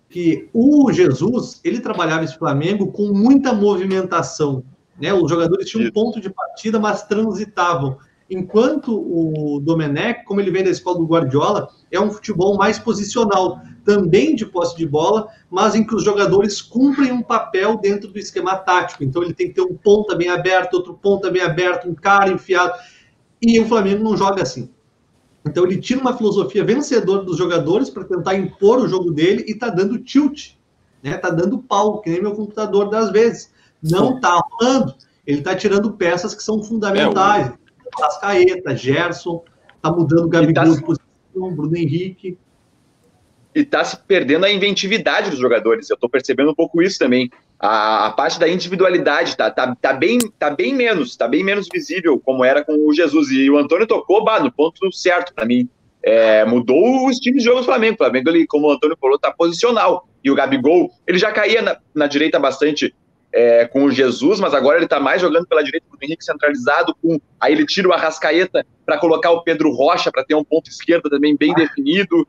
que 0.10 0.50
o 0.54 0.92
Jesus, 0.92 1.60
ele 1.64 1.80
trabalhava 1.80 2.24
esse 2.24 2.38
Flamengo 2.38 2.92
com 2.92 3.08
muita 3.08 3.54
movimentação. 3.54 4.64
Né? 5.00 5.14
Os 5.14 5.30
jogadores 5.30 5.70
tinham 5.70 5.88
um 5.88 5.92
ponto 5.92 6.22
de 6.22 6.30
partida, 6.30 6.80
mas 6.80 7.04
transitavam. 7.04 7.98
Enquanto 8.30 8.96
o 8.96 9.60
Domenech, 9.60 10.24
como 10.26 10.40
ele 10.40 10.50
vem 10.50 10.64
da 10.64 10.70
escola 10.70 10.98
do 10.98 11.06
Guardiola, 11.06 11.70
é 11.92 12.00
um 12.00 12.10
futebol 12.10 12.58
mais 12.58 12.80
posicional, 12.80 13.62
também 13.86 14.36
de 14.36 14.46
posse 14.46 14.76
de 14.76 14.86
bola, 14.86 15.30
mas 15.50 15.76
em 15.76 15.86
que 15.86 15.96
os 15.96 16.04
jogadores 16.04 16.62
cumprem 16.62 17.12
um 17.12 17.22
papel 17.22 17.78
dentro 17.78 18.10
do 18.10 18.18
esquema 18.20 18.58
tático. 18.58 19.04
Então 19.04 19.24
ele 19.24 19.34
tem 19.34 19.48
que 19.48 19.54
ter 19.54 19.62
um 19.62 19.76
ponta 19.76 20.16
bem 20.16 20.30
aberto, 20.30 20.74
outro 20.74 20.96
ponta 20.96 21.30
bem 21.30 21.44
aberto, 21.44 21.88
um 21.88 21.94
cara 21.94 22.32
enfiado. 22.32 22.74
E 23.42 23.60
o 23.60 23.68
Flamengo 23.68 24.04
não 24.04 24.18
joga 24.18 24.42
assim. 24.42 24.70
Então 25.46 25.64
ele 25.64 25.78
tira 25.78 26.02
uma 26.02 26.18
filosofia 26.18 26.64
vencedora 26.64 27.24
dos 27.24 27.38
jogadores 27.38 27.90
para 27.90 28.04
tentar 28.04 28.36
impor 28.36 28.80
o 28.80 28.88
jogo 28.88 29.12
dele 29.12 29.46
e 29.48 29.54
tá 29.54 29.70
dando 29.70 30.00
tilt, 30.00 30.54
né? 31.04 31.16
Tá 31.18 31.30
dando 31.30 31.60
pau, 31.60 32.02
que 32.02 32.10
nem 32.10 32.22
meu 32.22 32.34
computador 32.34 32.90
das 32.90 33.12
vezes. 33.12 33.54
Não 33.82 34.20
tá 34.20 34.42
rolando. 34.52 34.96
Ele 35.28 35.42
tá 35.42 35.56
tirando 35.56 35.94
peças 35.94 36.34
que 36.34 36.42
são 36.42 36.64
fundamentais. 36.64 37.48
É, 37.48 37.52
o 37.52 38.02
Rascaeta, 38.02 38.76
Gerson, 38.76 39.44
tá 39.80 39.92
mudando 39.92 40.26
o 40.26 40.30
Gabigol 40.30 40.54
tá... 40.54 40.70
de 40.72 40.84
posição, 40.84 41.56
Bruno 41.56 41.78
Henrique. 41.78 42.40
E 43.56 43.64
tá 43.64 43.86
se 43.86 43.98
perdendo 43.98 44.46
a 44.46 44.52
inventividade 44.52 45.30
dos 45.30 45.40
jogadores. 45.40 45.90
Eu 45.90 45.96
tô 45.96 46.10
percebendo 46.10 46.52
um 46.52 46.56
pouco 46.56 46.82
isso 46.82 47.00
também. 47.00 47.32
A, 47.58 48.08
a 48.08 48.12
parte 48.12 48.38
da 48.38 48.50
individualidade 48.50 49.38
tá, 49.38 49.50
tá, 49.50 49.74
tá, 49.74 49.94
bem, 49.94 50.20
tá 50.38 50.50
bem 50.50 50.76
menos, 50.76 51.16
tá 51.16 51.26
bem 51.26 51.42
menos 51.42 51.70
visível 51.72 52.20
como 52.20 52.44
era 52.44 52.66
com 52.66 52.74
o 52.86 52.94
Jesus. 52.94 53.32
E 53.32 53.50
o 53.50 53.58
Antônio 53.58 53.88
tocou 53.88 54.26
bah, 54.26 54.42
no 54.42 54.52
ponto 54.52 54.92
certo 54.92 55.34
para 55.34 55.46
mim. 55.46 55.70
É, 56.04 56.44
mudou 56.44 57.06
o 57.06 57.10
estilo 57.10 57.38
de 57.38 57.44
jogo 57.46 57.62
do 57.62 57.66
Flamengo. 57.66 57.96
O 57.96 57.98
Flamengo, 57.98 58.30
ele, 58.30 58.46
como 58.46 58.68
o 58.68 58.72
Antônio 58.72 58.98
falou, 59.00 59.18
tá 59.18 59.32
posicional. 59.32 60.06
E 60.22 60.30
o 60.30 60.36
Gabigol, 60.36 60.92
ele 61.08 61.18
já 61.18 61.32
caía 61.32 61.62
na, 61.62 61.78
na 61.96 62.08
direita 62.08 62.38
bastante 62.38 62.94
é, 63.36 63.66
com 63.66 63.86
o 63.86 63.92
Jesus, 63.92 64.40
mas 64.40 64.54
agora 64.54 64.78
ele 64.78 64.86
está 64.86 65.00
mais 65.00 65.22
jogando 65.22 65.46
pela 65.46 65.64
direita 65.64 65.86
do 65.92 65.98
Henrique 66.02 66.24
centralizado, 66.24 66.96
com 67.02 67.20
aí 67.40 67.52
ele 67.52 67.66
tira 67.66 67.88
o 67.88 67.92
Arrascaeta 67.92 68.66
para 68.86 68.98
colocar 68.98 69.32
o 69.32 69.44
Pedro 69.44 69.72
Rocha 69.72 70.10
para 70.10 70.24
ter 70.24 70.36
um 70.36 70.44
ponto 70.44 70.70
esquerdo 70.70 71.10
também 71.10 71.36
bem 71.36 71.54
definido. 71.54 72.26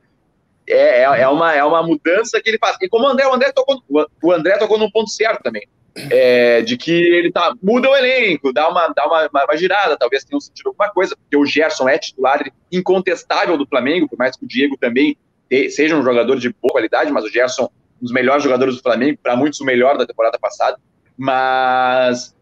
É, 0.68 1.02
é, 1.02 1.02
é, 1.02 1.28
uma, 1.28 1.54
é 1.54 1.64
uma 1.64 1.82
mudança 1.82 2.40
que 2.40 2.50
ele 2.50 2.58
faz. 2.58 2.76
E 2.80 2.88
como 2.88 3.04
o 3.04 3.08
André, 3.08 3.26
o 3.26 3.34
André 3.34 3.52
tocou, 3.52 3.82
o 4.22 4.32
André 4.32 4.58
tocou 4.58 4.78
num 4.78 4.90
ponto 4.90 5.10
certo 5.10 5.42
também. 5.42 5.66
É, 6.10 6.60
de 6.60 6.76
que 6.76 6.92
ele 6.92 7.32
tá, 7.32 7.54
muda 7.62 7.88
o 7.88 7.96
elenco, 7.96 8.52
dá 8.52 8.68
uma, 8.68 8.88
dá 8.88 9.06
uma, 9.06 9.30
uma, 9.32 9.56
girada, 9.56 9.96
talvez 9.96 10.24
tenha 10.24 10.38
sentido 10.38 10.68
alguma 10.68 10.90
coisa, 10.90 11.16
porque 11.16 11.38
o 11.38 11.46
Gerson 11.46 11.88
é 11.88 11.96
titular 11.96 12.44
incontestável 12.70 13.56
do 13.56 13.66
Flamengo, 13.66 14.06
por 14.06 14.18
mais 14.18 14.36
que 14.36 14.44
o 14.44 14.48
Diego 14.48 14.76
também 14.76 15.16
seja 15.70 15.96
um 15.96 16.02
jogador 16.02 16.38
de 16.38 16.50
boa 16.50 16.72
qualidade, 16.72 17.10
mas 17.10 17.24
o 17.24 17.30
Gerson, 17.30 17.64
um 17.64 18.04
dos 18.04 18.12
melhores 18.12 18.42
jogadores 18.42 18.76
do 18.76 18.82
Flamengo, 18.82 19.18
para 19.22 19.34
muitos 19.36 19.58
o 19.60 19.64
melhor 19.64 19.96
da 19.96 20.06
temporada 20.06 20.38
passada. 20.38 20.78
Mas 21.16 22.36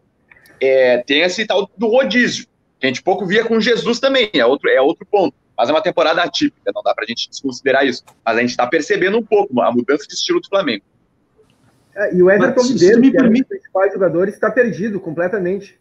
é, 0.59 0.97
tem 1.03 1.21
esse 1.21 1.45
tal 1.45 1.69
do 1.77 1.87
rodízio, 1.87 2.47
que 2.77 2.85
a 2.85 2.87
gente 2.87 3.01
pouco 3.01 3.25
via 3.25 3.45
com 3.45 3.59
Jesus 3.61 4.01
também, 4.01 4.29
é 4.33 4.45
outro, 4.45 4.69
é 4.69 4.81
outro 4.81 5.05
ponto. 5.05 5.33
Mas 5.57 5.69
é 5.69 5.71
uma 5.71 5.81
temporada 5.81 6.21
atípica, 6.21 6.71
não 6.73 6.83
dá 6.83 6.93
para 6.93 7.05
a 7.05 7.07
gente 7.07 7.29
desconsiderar 7.29 7.85
isso. 7.85 8.03
Mas 8.25 8.37
a 8.37 8.41
gente 8.41 8.49
está 8.49 8.67
percebendo 8.67 9.17
um 9.17 9.23
pouco 9.23 9.61
a 9.61 9.71
mudança 9.71 10.05
de 10.07 10.13
estilo 10.13 10.41
do 10.41 10.47
Flamengo. 10.47 10.83
É, 11.95 12.13
e 12.13 12.21
o 12.21 12.29
Everton 12.29 12.61
Mas, 12.61 12.71
Ribeiro, 12.71 13.01
que 13.01 13.17
é 13.17 13.23
um 13.23 13.31
dos 13.31 13.41
principais 13.43 13.93
jogadores, 13.93 14.33
está 14.33 14.51
perdido 14.51 14.99
completamente. 14.99 15.79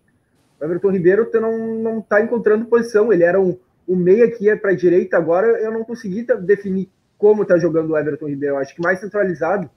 O 0.61 0.65
Everton 0.65 0.91
Ribeiro 0.91 1.29
não 1.41 1.99
está 1.99 2.23
encontrando 2.23 2.67
posição. 2.67 3.13
Ele 3.13 3.25
era 3.25 3.41
um, 3.41 3.59
um 3.89 3.97
meia 3.97 4.31
que 4.31 4.45
ia 4.45 4.57
para 4.57 4.71
a 4.71 4.77
direita, 4.77 5.17
agora 5.17 5.47
eu 5.61 5.73
não 5.73 5.83
consegui 5.83 6.25
definir 6.43 6.89
como 7.19 7.43
está 7.43 7.59
jogando 7.59 7.91
o 7.91 7.99
Everton 7.99 8.29
Ribeiro. 8.29 8.55
Eu 8.55 8.59
acho 8.59 8.75
que 8.75 8.83
mais 8.83 9.01
centralizado. 9.01 9.69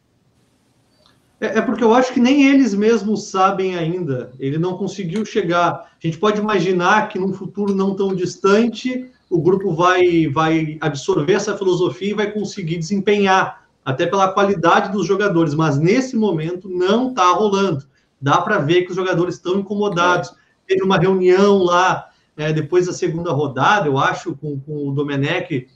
É, 1.39 1.60
é, 1.60 1.62
porque 1.62 1.84
eu 1.84 1.93
acho 1.93 2.14
que 2.14 2.20
nem 2.20 2.48
eles 2.48 2.74
mesmos 2.74 3.30
sabem 3.30 3.78
ainda. 3.78 4.32
Ele 4.39 4.58
não 4.58 4.78
conseguiu 4.78 5.24
chegar. 5.24 5.91
A 6.04 6.08
gente 6.08 6.18
pode 6.18 6.39
imaginar 6.39 7.10
que 7.10 7.20
num 7.20 7.34
futuro 7.34 7.76
não 7.76 7.95
tão 7.95 8.16
distante 8.16 9.12
o 9.30 9.42
grupo 9.42 9.74
vai, 9.74 10.28
vai 10.28 10.78
absorver 10.80 11.34
essa 11.34 11.58
filosofia 11.58 12.12
e 12.12 12.16
vai 12.16 12.32
conseguir 12.32 12.78
desempenhar, 12.78 13.68
até 13.84 14.06
pela 14.06 14.32
qualidade 14.32 14.92
dos 14.92 15.06
jogadores. 15.06 15.54
Mas 15.54 15.78
nesse 15.78 16.16
momento 16.16 16.70
não 16.70 17.10
está 17.10 17.32
rolando. 17.32 17.86
Dá 18.20 18.42
para 18.42 18.58
ver 18.58 18.84
que 18.84 18.92
os 18.92 18.96
jogadores 18.96 19.36
estão 19.36 19.60
incomodados. 19.60 20.34
Teve 20.66 20.84
uma 20.84 20.98
reunião 20.98 21.64
lá 21.64 22.10
é, 22.36 22.54
depois 22.54 22.86
da 22.86 22.94
segunda 22.94 23.32
rodada, 23.32 23.88
eu 23.88 23.98
acho, 23.98 24.36
com, 24.36 24.60
com 24.60 24.90
o 24.90 24.92
Domenech, 24.92 25.68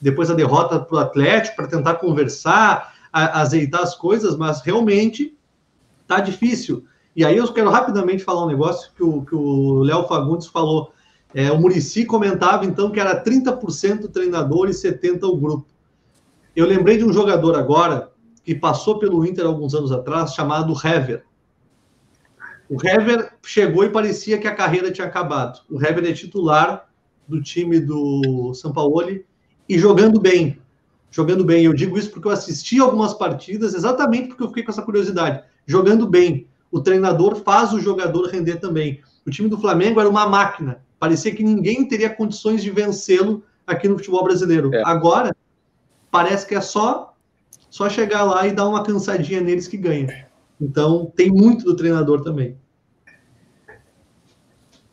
depois 0.00 0.28
da 0.28 0.34
derrota 0.34 0.80
para 0.80 0.96
o 0.96 0.98
Atlético, 0.98 1.56
para 1.56 1.66
tentar 1.66 1.94
conversar 1.94 2.94
a, 3.12 3.40
azeitar 3.40 3.82
as 3.82 3.94
coisas, 3.94 4.36
mas 4.36 4.62
realmente 4.62 5.36
tá 6.06 6.20
difícil. 6.20 6.84
E 7.14 7.24
aí 7.24 7.36
eu 7.36 7.52
quero 7.52 7.70
rapidamente 7.70 8.24
falar 8.24 8.44
um 8.44 8.48
negócio 8.48 8.90
que 8.94 9.34
o 9.34 9.80
Léo 9.82 10.06
Fagundes 10.06 10.46
falou. 10.46 10.92
É, 11.34 11.50
o 11.52 11.60
Murici 11.60 12.04
comentava 12.04 12.64
então 12.64 12.90
que 12.90 12.98
era 12.98 13.22
30% 13.22 14.10
treinador 14.10 14.68
e 14.68 14.72
70% 14.72 15.22
o 15.24 15.36
grupo. 15.36 15.66
Eu 16.56 16.66
lembrei 16.66 16.96
de 16.96 17.04
um 17.04 17.12
jogador 17.12 17.56
agora 17.56 18.10
que 18.42 18.54
passou 18.54 18.98
pelo 18.98 19.24
Inter 19.26 19.46
alguns 19.46 19.74
anos 19.74 19.92
atrás, 19.92 20.34
chamado 20.34 20.74
Hever. 20.84 21.24
O 22.68 22.76
Hever 22.86 23.32
chegou 23.44 23.84
e 23.84 23.90
parecia 23.90 24.38
que 24.38 24.48
a 24.48 24.54
carreira 24.54 24.90
tinha 24.90 25.06
acabado. 25.06 25.60
O 25.70 25.76
Hever 25.76 26.04
é 26.04 26.12
titular 26.12 26.88
do 27.26 27.42
time 27.42 27.78
do 27.78 28.52
São 28.54 28.72
Paulo 28.72 29.20
e 29.68 29.78
jogando 29.78 30.18
bem 30.18 30.58
jogando 31.10 31.44
bem. 31.44 31.64
Eu 31.64 31.74
digo 31.74 31.98
isso 31.98 32.10
porque 32.10 32.28
eu 32.28 32.32
assisti 32.32 32.78
algumas 32.78 33.14
partidas, 33.14 33.74
exatamente 33.74 34.28
porque 34.28 34.42
eu 34.42 34.48
fiquei 34.48 34.62
com 34.62 34.70
essa 34.70 34.82
curiosidade. 34.82 35.42
Jogando 35.66 36.06
bem, 36.06 36.46
o 36.70 36.80
treinador 36.80 37.36
faz 37.36 37.72
o 37.72 37.80
jogador 37.80 38.28
render 38.28 38.56
também. 38.56 39.00
O 39.26 39.30
time 39.30 39.48
do 39.48 39.58
Flamengo 39.58 40.00
era 40.00 40.08
uma 40.08 40.28
máquina. 40.28 40.82
Parecia 40.98 41.34
que 41.34 41.42
ninguém 41.42 41.86
teria 41.86 42.10
condições 42.10 42.62
de 42.62 42.70
vencê-lo 42.70 43.44
aqui 43.66 43.88
no 43.88 43.96
futebol 43.96 44.24
brasileiro. 44.24 44.74
É. 44.74 44.82
Agora, 44.84 45.34
parece 46.10 46.46
que 46.46 46.54
é 46.54 46.60
só 46.60 47.14
só 47.70 47.88
chegar 47.88 48.24
lá 48.24 48.46
e 48.46 48.52
dar 48.52 48.66
uma 48.66 48.82
cansadinha 48.82 49.40
neles 49.40 49.68
que 49.68 49.76
ganha. 49.76 50.26
Então, 50.60 51.12
tem 51.14 51.30
muito 51.30 51.64
do 51.64 51.76
treinador 51.76 52.22
também. 52.22 52.56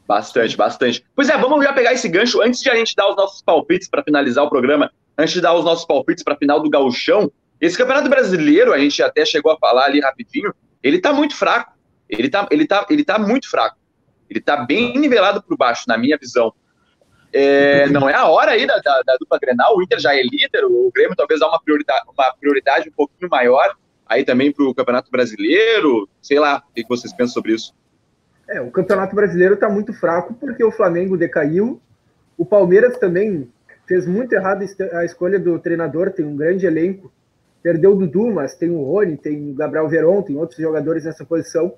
Bastante, 0.07 0.55
bastante. 0.55 1.03
Pois 1.15 1.29
é, 1.29 1.37
vamos 1.37 1.63
já 1.63 1.73
pegar 1.73 1.93
esse 1.93 2.07
gancho 2.07 2.41
antes 2.41 2.61
de 2.61 2.69
a 2.69 2.75
gente 2.75 2.95
dar 2.95 3.09
os 3.09 3.15
nossos 3.15 3.41
palpites 3.41 3.87
para 3.87 4.03
finalizar 4.03 4.43
o 4.43 4.49
programa, 4.49 4.91
antes 5.17 5.33
de 5.33 5.41
dar 5.41 5.55
os 5.55 5.65
nossos 5.65 5.85
palpites 5.85 6.23
para 6.23 6.35
a 6.35 6.37
final 6.37 6.61
do 6.61 6.69
Gauchão. 6.69 7.31
Esse 7.59 7.77
Campeonato 7.77 8.09
Brasileiro, 8.09 8.71
a 8.71 8.77
gente 8.77 9.01
até 9.01 9.25
chegou 9.25 9.51
a 9.51 9.57
falar 9.57 9.85
ali 9.85 9.99
rapidinho, 9.99 10.53
ele 10.83 10.99
tá 10.99 11.11
muito 11.11 11.35
fraco. 11.35 11.73
Ele 12.07 12.29
tá, 12.29 12.47
ele 12.51 12.67
tá, 12.67 12.85
ele 12.87 13.03
tá 13.03 13.17
muito 13.17 13.49
fraco. 13.49 13.77
Ele 14.35 14.43
tá 14.43 14.57
bem 14.57 14.97
nivelado 14.97 15.41
por 15.41 15.57
baixo, 15.57 15.85
na 15.87 15.97
minha 15.97 16.17
visão. 16.17 16.53
É, 17.31 17.87
não 17.89 18.09
é 18.09 18.13
a 18.13 18.27
hora 18.27 18.51
aí 18.51 18.65
da, 18.65 18.77
da, 18.77 19.01
da, 19.01 19.17
dupla 19.19 19.37
Grenal, 19.39 19.75
o 19.75 19.83
Inter 19.83 19.99
já 19.99 20.15
é 20.15 20.21
líder, 20.21 20.63
o 20.63 20.89
Grêmio 20.93 21.15
talvez 21.17 21.39
dá 21.39 21.49
uma 21.49 21.61
prioridade, 21.61 22.01
uma 22.07 22.33
prioridade 22.39 22.89
um 22.89 22.93
pouquinho 22.93 23.29
maior 23.29 23.75
aí 24.05 24.23
também 24.23 24.53
para 24.53 24.63
o 24.63 24.73
Campeonato 24.73 25.11
Brasileiro, 25.11 26.07
sei 26.21 26.39
lá, 26.39 26.63
o 26.69 26.73
que 26.73 26.87
vocês 26.87 27.11
pensam 27.11 27.33
sobre 27.33 27.53
isso? 27.53 27.73
É, 28.47 28.61
o 28.61 28.71
Campeonato 28.71 29.15
Brasileiro 29.15 29.55
está 29.55 29.67
muito 29.67 29.91
fraco 29.93 30.33
porque 30.35 30.63
o 30.63 30.71
Flamengo 30.71 31.17
decaiu, 31.17 31.81
o 32.37 32.45
Palmeiras 32.45 32.97
também 32.97 33.49
fez 33.87 34.07
muito 34.07 34.33
errado 34.33 34.63
a 34.93 35.03
escolha 35.03 35.39
do 35.39 35.59
treinador, 35.59 36.11
tem 36.11 36.25
um 36.25 36.35
grande 36.35 36.65
elenco, 36.65 37.11
perdeu 37.61 37.93
o 37.93 37.95
Dudu, 37.95 38.31
mas 38.31 38.55
tem 38.55 38.69
o 38.69 38.83
Rony, 38.83 39.17
tem 39.17 39.51
o 39.51 39.55
Gabriel 39.55 39.89
Veron, 39.89 40.21
tem 40.21 40.37
outros 40.37 40.59
jogadores 40.59 41.05
nessa 41.05 41.25
posição, 41.25 41.73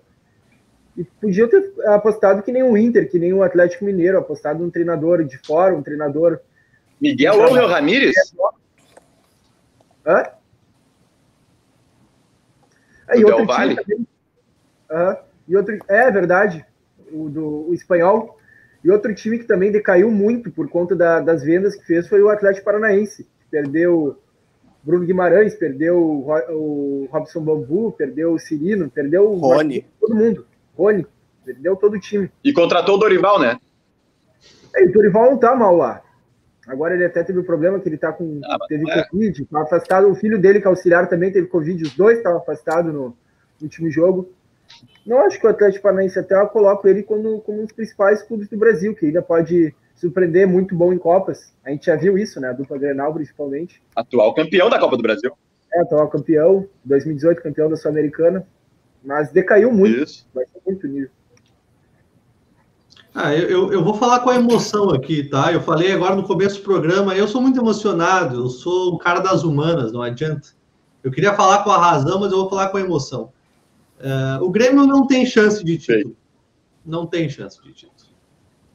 e 0.97 1.03
podia 1.03 1.47
ter 1.47 1.71
apostado 1.85 2.41
que 2.41 2.51
nem 2.51 2.63
o 2.63 2.75
Inter, 2.75 3.09
que 3.09 3.19
nem 3.19 3.31
o 3.31 3.43
Atlético 3.43 3.85
Mineiro, 3.85 4.17
apostado 4.17 4.63
um 4.63 4.69
treinador 4.69 5.23
de 5.23 5.37
fora, 5.37 5.75
um 5.75 5.83
treinador... 5.83 6.39
Miguel 6.99 7.45
Angel 7.45 7.67
Ramírez? 7.67 8.15
Hã? 10.03 10.23
É, 13.09 13.19
e 13.19 13.23
outro 13.23 13.45
vale. 13.45 13.75
Uh, 14.89 15.17
e 15.47 15.55
outro, 15.55 15.77
é 15.87 16.09
verdade, 16.09 16.65
o, 17.11 17.29
do, 17.29 17.69
o 17.69 17.73
espanhol. 17.75 18.39
E 18.83 18.89
outro 18.89 19.13
time 19.13 19.37
que 19.37 19.45
também 19.45 19.71
decaiu 19.71 20.09
muito 20.09 20.49
por 20.49 20.67
conta 20.67 20.95
da, 20.95 21.19
das 21.19 21.43
vendas 21.43 21.75
que 21.75 21.85
fez 21.85 22.07
foi 22.07 22.23
o 22.23 22.29
Atlético 22.29 22.65
Paranaense. 22.65 23.23
Que 23.23 23.45
perdeu 23.51 24.17
Bruno 24.81 25.05
Guimarães, 25.05 25.53
perdeu 25.53 25.99
o, 25.99 26.31
o 26.49 27.07
Robson 27.11 27.41
Bambu, 27.41 27.91
perdeu 27.91 28.33
o 28.33 28.39
Cirino, 28.39 28.89
perdeu 28.89 29.29
o 29.29 29.35
Rony. 29.35 29.85
todo 29.99 30.15
mundo. 30.15 30.47
Rony, 30.77 31.05
perdeu 31.43 31.75
todo 31.75 31.95
o 31.95 31.99
time. 31.99 32.29
E 32.43 32.53
contratou 32.53 32.95
o 32.95 32.97
Dorival, 32.99 33.39
né? 33.39 33.57
É, 34.75 34.83
o 34.83 34.91
Dorival 34.91 35.31
não 35.31 35.37
tá 35.37 35.55
mal 35.55 35.75
lá. 35.75 36.01
Agora 36.67 36.93
ele 36.93 37.05
até 37.05 37.23
teve 37.23 37.39
um 37.39 37.43
problema 37.43 37.79
que 37.79 37.87
ele 37.87 37.97
tá 37.97 38.11
com. 38.11 38.41
Ah, 38.43 38.57
teve 38.67 38.89
é. 38.91 39.03
Covid, 39.05 39.45
tá 39.45 39.61
afastado. 39.61 40.09
O 40.09 40.15
filho 40.15 40.39
dele, 40.39 40.59
que 40.59 40.67
é 40.67 40.69
auxiliar, 40.69 41.07
também 41.07 41.31
teve 41.31 41.47
Covid. 41.47 41.81
Os 41.81 41.95
dois 41.95 42.17
estavam 42.17 42.39
afastados 42.39 42.93
no, 42.93 43.09
no 43.09 43.15
último 43.63 43.89
jogo. 43.89 44.29
Não 45.05 45.19
acho 45.21 45.39
que 45.39 45.47
o 45.47 45.49
Atlético 45.49 45.83
Paranaense 45.83 46.19
até 46.19 46.35
eu 46.35 46.47
coloco 46.47 46.85
ele 46.85 47.01
como, 47.01 47.39
como 47.39 47.61
um 47.61 47.63
dos 47.63 47.71
principais 47.71 48.21
clubes 48.21 48.49
do 48.49 48.57
Brasil, 48.57 48.93
que 48.93 49.05
ainda 49.05 49.21
pode 49.21 49.73
surpreender 49.95 50.45
muito 50.45 50.75
bom 50.75 50.91
em 50.91 50.97
Copas. 50.97 51.53
A 51.65 51.69
gente 51.69 51.85
já 51.85 51.95
viu 51.95 52.17
isso, 52.17 52.41
né? 52.41 52.49
A 52.49 52.53
dupla 52.53 52.77
Grenal, 52.77 53.13
principalmente. 53.13 53.81
Atual 53.95 54.33
campeão 54.33 54.69
da 54.69 54.77
Copa 54.77 54.97
do 54.97 55.03
Brasil. 55.03 55.31
É, 55.73 55.81
atual 55.81 56.09
campeão, 56.09 56.67
2018 56.83 57.41
campeão 57.41 57.69
da 57.69 57.77
Sul-Americana. 57.77 58.45
Mas 59.03 59.31
decaiu 59.31 59.71
muito. 59.71 60.03
Isso. 60.03 60.27
Vai 60.33 60.45
ser 60.45 60.61
muito 60.65 60.87
nível. 60.87 61.09
Ah, 63.19 63.33
eu, 63.33 63.73
eu 63.73 63.83
vou 63.83 63.95
falar 63.95 64.19
com 64.19 64.29
a 64.29 64.35
emoção 64.35 64.91
aqui, 64.91 65.23
tá? 65.23 65.51
Eu 65.51 65.61
falei 65.61 65.91
agora 65.91 66.15
no 66.15 66.23
começo 66.23 66.57
do 66.57 66.63
programa, 66.63 67.15
eu 67.15 67.27
sou 67.27 67.41
muito 67.41 67.59
emocionado, 67.59 68.35
eu 68.35 68.49
sou 68.49 68.93
o 68.93 68.99
cara 68.99 69.19
das 69.19 69.43
humanas, 69.43 69.91
não 69.91 70.03
adianta. 70.03 70.49
Eu 71.03 71.09
queria 71.09 71.33
falar 71.33 71.63
com 71.63 71.71
a 71.71 71.79
razão, 71.79 72.19
mas 72.19 72.31
eu 72.31 72.37
vou 72.37 72.49
falar 72.49 72.69
com 72.69 72.77
a 72.77 72.81
emoção. 72.81 73.31
Uh, 73.99 74.43
o 74.43 74.51
Grêmio 74.51 74.85
não 74.85 75.07
tem 75.07 75.25
chance 75.25 75.63
de 75.63 75.79
título. 75.79 76.15
Não 76.85 77.07
tem 77.07 77.27
chance 77.27 77.59
de 77.63 77.73
título. 77.73 77.97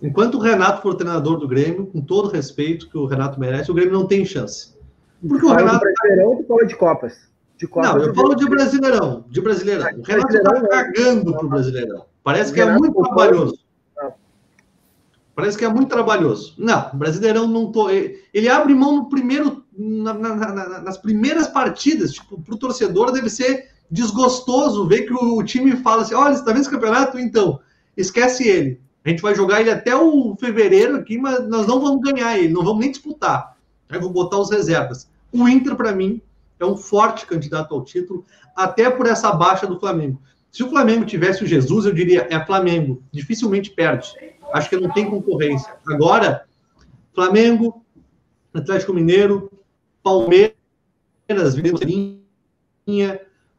Enquanto 0.02 0.34
o 0.34 0.40
Renato 0.40 0.82
for 0.82 0.96
treinador 0.96 1.38
do 1.38 1.46
Grêmio, 1.46 1.86
com 1.86 2.00
todo 2.00 2.26
o 2.26 2.32
respeito 2.32 2.90
que 2.90 2.98
o 2.98 3.06
Renato 3.06 3.38
merece, 3.38 3.70
o 3.70 3.74
Grêmio 3.74 3.92
não 3.92 4.06
tem 4.08 4.24
chance. 4.24 4.74
Porque 5.26 5.46
o 5.46 5.54
Renato. 5.54 5.86
De 5.86 5.92
Brasileirão, 5.92 6.36
tu 6.38 6.44
fala 6.48 6.66
de 6.66 6.74
Copas. 6.74 7.31
De 7.62 7.68
Copas 7.68 7.94
não, 7.94 8.02
eu 8.02 8.12
falo 8.12 8.34
de 8.34 8.48
Brasileirão. 8.48 9.24
De 9.30 9.40
Brasileirão. 9.40 9.86
O 9.96 10.02
Renato 10.02 10.36
está 10.36 10.68
cagando 10.68 11.32
pro 11.32 11.48
Brasileirão. 11.48 12.06
Parece 12.24 12.52
que 12.52 12.60
é 12.60 12.76
muito 12.76 13.00
trabalhoso. 13.00 13.58
Parece 15.32 15.56
que 15.56 15.64
é 15.64 15.68
muito 15.68 15.88
trabalhoso. 15.88 16.54
Não, 16.58 16.90
o 16.92 16.96
Brasileirão 16.96 17.46
não 17.46 17.70
tô. 17.70 17.88
Ele 17.88 18.48
abre 18.48 18.74
mão 18.74 18.96
no 18.96 19.08
primeiro, 19.08 19.64
na, 19.78 20.12
na, 20.12 20.34
na, 20.34 20.80
nas 20.80 20.98
primeiras 20.98 21.46
partidas. 21.46 22.14
Tipo, 22.14 22.40
para 22.42 22.52
o 22.52 22.58
torcedor 22.58 23.12
deve 23.12 23.30
ser 23.30 23.68
desgostoso 23.88 24.88
ver 24.88 25.02
que 25.02 25.14
o, 25.14 25.40
time 25.44 25.76
fala 25.76 26.02
assim: 26.02 26.14
olha, 26.14 26.34
você 26.34 26.40
está 26.40 26.50
vendo 26.50 26.62
esse 26.62 26.70
campeonato? 26.70 27.16
Então, 27.16 27.60
esquece 27.96 28.42
ele. 28.42 28.80
A 29.04 29.08
gente 29.08 29.22
vai 29.22 29.36
jogar 29.36 29.60
ele 29.60 29.70
até 29.70 29.94
o 29.94 30.34
fevereiro 30.34 30.96
aqui, 30.96 31.16
mas 31.16 31.48
nós 31.48 31.64
não 31.68 31.80
vamos 31.80 32.00
ganhar 32.00 32.36
ele, 32.36 32.52
não 32.52 32.64
vamos 32.64 32.80
nem 32.80 32.90
disputar. 32.90 33.56
Aí 33.88 34.00
vou 34.00 34.10
botar 34.10 34.38
os 34.38 34.50
reservas. 34.50 35.08
O 35.32 35.48
Inter, 35.48 35.76
para 35.76 35.92
mim, 35.92 36.20
é 36.62 36.66
um 36.66 36.76
forte 36.76 37.26
candidato 37.26 37.74
ao 37.74 37.84
título, 37.84 38.24
até 38.54 38.90
por 38.90 39.06
essa 39.06 39.32
baixa 39.32 39.66
do 39.66 39.78
Flamengo. 39.78 40.20
Se 40.50 40.62
o 40.62 40.68
Flamengo 40.68 41.04
tivesse 41.04 41.42
o 41.42 41.46
Jesus, 41.46 41.86
eu 41.86 41.92
diria: 41.92 42.26
é 42.30 42.44
Flamengo, 42.44 43.02
dificilmente 43.10 43.70
perde 43.70 44.12
acho 44.52 44.68
que 44.68 44.76
não 44.76 44.90
tem 44.90 45.08
concorrência. 45.08 45.72
Agora, 45.86 46.44
Flamengo, 47.14 47.84
Atlético 48.52 48.92
Mineiro, 48.92 49.50
Palmeiras, 50.02 50.54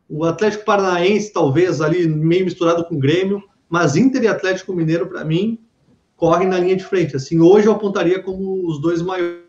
o 0.08 0.24
Atlético 0.24 0.66
Paranaense, 0.66 1.34
talvez 1.34 1.82
ali 1.82 2.08
meio 2.08 2.46
misturado 2.46 2.86
com 2.86 2.96
o 2.96 3.00
Grêmio, 3.00 3.42
mas 3.68 3.96
Inter 3.96 4.24
e 4.24 4.28
Atlético 4.28 4.74
Mineiro, 4.74 5.08
para 5.08 5.26
mim, 5.26 5.60
correm 6.16 6.48
na 6.48 6.60
linha 6.60 6.76
de 6.76 6.84
frente. 6.84 7.16
Assim, 7.16 7.40
hoje 7.40 7.68
eu 7.68 7.74
apontaria 7.74 8.22
como 8.22 8.68
os 8.68 8.80
dois 8.80 9.02
maiores. 9.02 9.43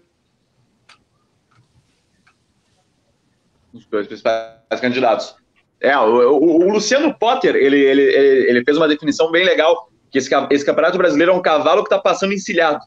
Os 3.75 3.85
dois 3.87 4.07
principais 4.07 4.81
candidatos. 4.81 5.35
É, 5.81 5.99
o, 5.99 6.31
o, 6.33 6.67
o 6.67 6.71
Luciano 6.71 7.13
Potter, 7.19 7.57
ele, 7.57 7.79
ele, 7.79 8.03
ele 8.03 8.65
fez 8.65 8.77
uma 8.77 8.89
definição 8.89 9.31
bem 9.31 9.45
legal 9.45 9.91
que 10.11 10.19
esse, 10.19 10.31
esse 10.51 10.65
Campeonato 10.65 10.97
Brasileiro 10.97 11.33
é 11.33 11.35
um 11.35 11.43
cavalo 11.43 11.83
que 11.83 11.89
está 11.89 11.99
passando 11.99 12.33
encilhado. 12.33 12.79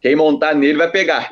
Quem 0.00 0.16
montar 0.16 0.54
nele 0.54 0.76
vai 0.76 0.90
pegar. 0.90 1.30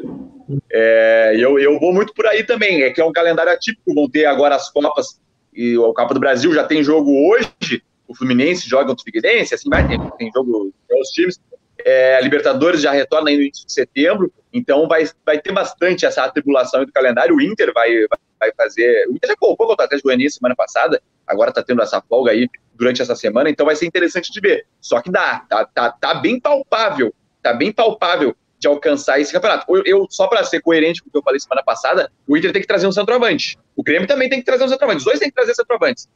É, 0.72 1.34
eu, 1.36 1.58
eu 1.58 1.78
vou 1.78 1.92
muito 1.92 2.14
por 2.14 2.24
aí 2.26 2.44
também. 2.44 2.82
É 2.82 2.90
que 2.90 3.00
é 3.00 3.04
um 3.04 3.12
calendário 3.12 3.52
atípico. 3.52 3.92
Vão 3.92 4.08
ter 4.08 4.26
agora 4.26 4.54
as 4.54 4.70
Copas 4.70 5.20
e 5.52 5.76
o 5.76 5.92
Copa 5.92 6.14
do 6.14 6.20
Brasil 6.20 6.54
já 6.54 6.64
tem 6.64 6.84
jogo 6.84 7.10
hoje. 7.28 7.82
O 8.06 8.14
Fluminense 8.14 8.68
joga 8.68 8.86
contra 8.86 9.02
o 9.02 9.04
Figueirense, 9.04 9.54
assim 9.54 9.68
vai. 9.68 9.86
Tem, 9.86 9.98
tem 10.18 10.30
jogo 10.32 10.72
para 10.86 11.00
os 11.00 11.08
times. 11.08 11.40
É, 11.84 12.20
Libertadores 12.22 12.80
já 12.80 12.92
retorna 12.92 13.30
no 13.30 13.36
início 13.36 13.66
de 13.66 13.72
setembro. 13.72 14.32
Então 14.52 14.86
vai, 14.86 15.08
vai 15.26 15.40
ter 15.40 15.52
bastante 15.52 16.06
essa 16.06 16.24
atribulação 16.24 16.84
do 16.84 16.92
calendário. 16.92 17.34
O 17.34 17.42
Inter 17.42 17.72
vai, 17.74 18.06
vai 18.40 18.50
fazer. 18.56 19.06
O 19.08 19.12
Inter 19.12 19.28
já 19.28 19.36
colocou 19.36 19.66
contra 19.66 19.82
o 19.82 19.84
Atlético 19.84 20.08
Goianiense 20.08 20.36
semana 20.36 20.56
passada. 20.56 21.00
Agora 21.26 21.50
está 21.50 21.62
tendo 21.62 21.82
essa 21.82 22.00
folga 22.00 22.32
aí 22.32 22.48
durante 22.74 23.02
essa 23.02 23.14
semana, 23.14 23.50
então 23.50 23.66
vai 23.66 23.76
ser 23.76 23.86
interessante 23.86 24.32
de 24.32 24.40
ver. 24.40 24.66
Só 24.80 25.00
que 25.00 25.10
dá, 25.10 25.44
tá, 25.48 25.66
tá, 25.66 25.92
tá 25.92 26.14
bem 26.14 26.40
palpável, 26.40 27.14
tá 27.42 27.52
bem 27.52 27.70
palpável 27.70 28.34
de 28.58 28.66
alcançar 28.66 29.20
esse 29.20 29.32
campeonato. 29.32 29.64
Eu, 29.68 29.82
eu 29.84 30.06
só 30.10 30.26
para 30.26 30.42
ser 30.44 30.60
coerente 30.60 31.02
com 31.02 31.08
o 31.08 31.12
que 31.12 31.18
eu 31.18 31.22
falei 31.22 31.38
semana 31.38 31.62
passada, 31.62 32.10
o 32.26 32.36
Inter 32.36 32.52
tem 32.52 32.62
que 32.62 32.68
trazer 32.68 32.86
um 32.86 32.92
centroavante. 32.92 33.58
O 33.76 33.82
Grêmio 33.82 34.08
também 34.08 34.28
tem 34.28 34.38
que 34.38 34.44
trazer 34.44 34.64
um 34.64 34.68
centroavante. 34.68 34.98
Os 34.98 35.04
dois 35.04 35.18
têm 35.18 35.28
que 35.28 35.34
trazer 35.34 35.54
centroavantes. 35.54 36.08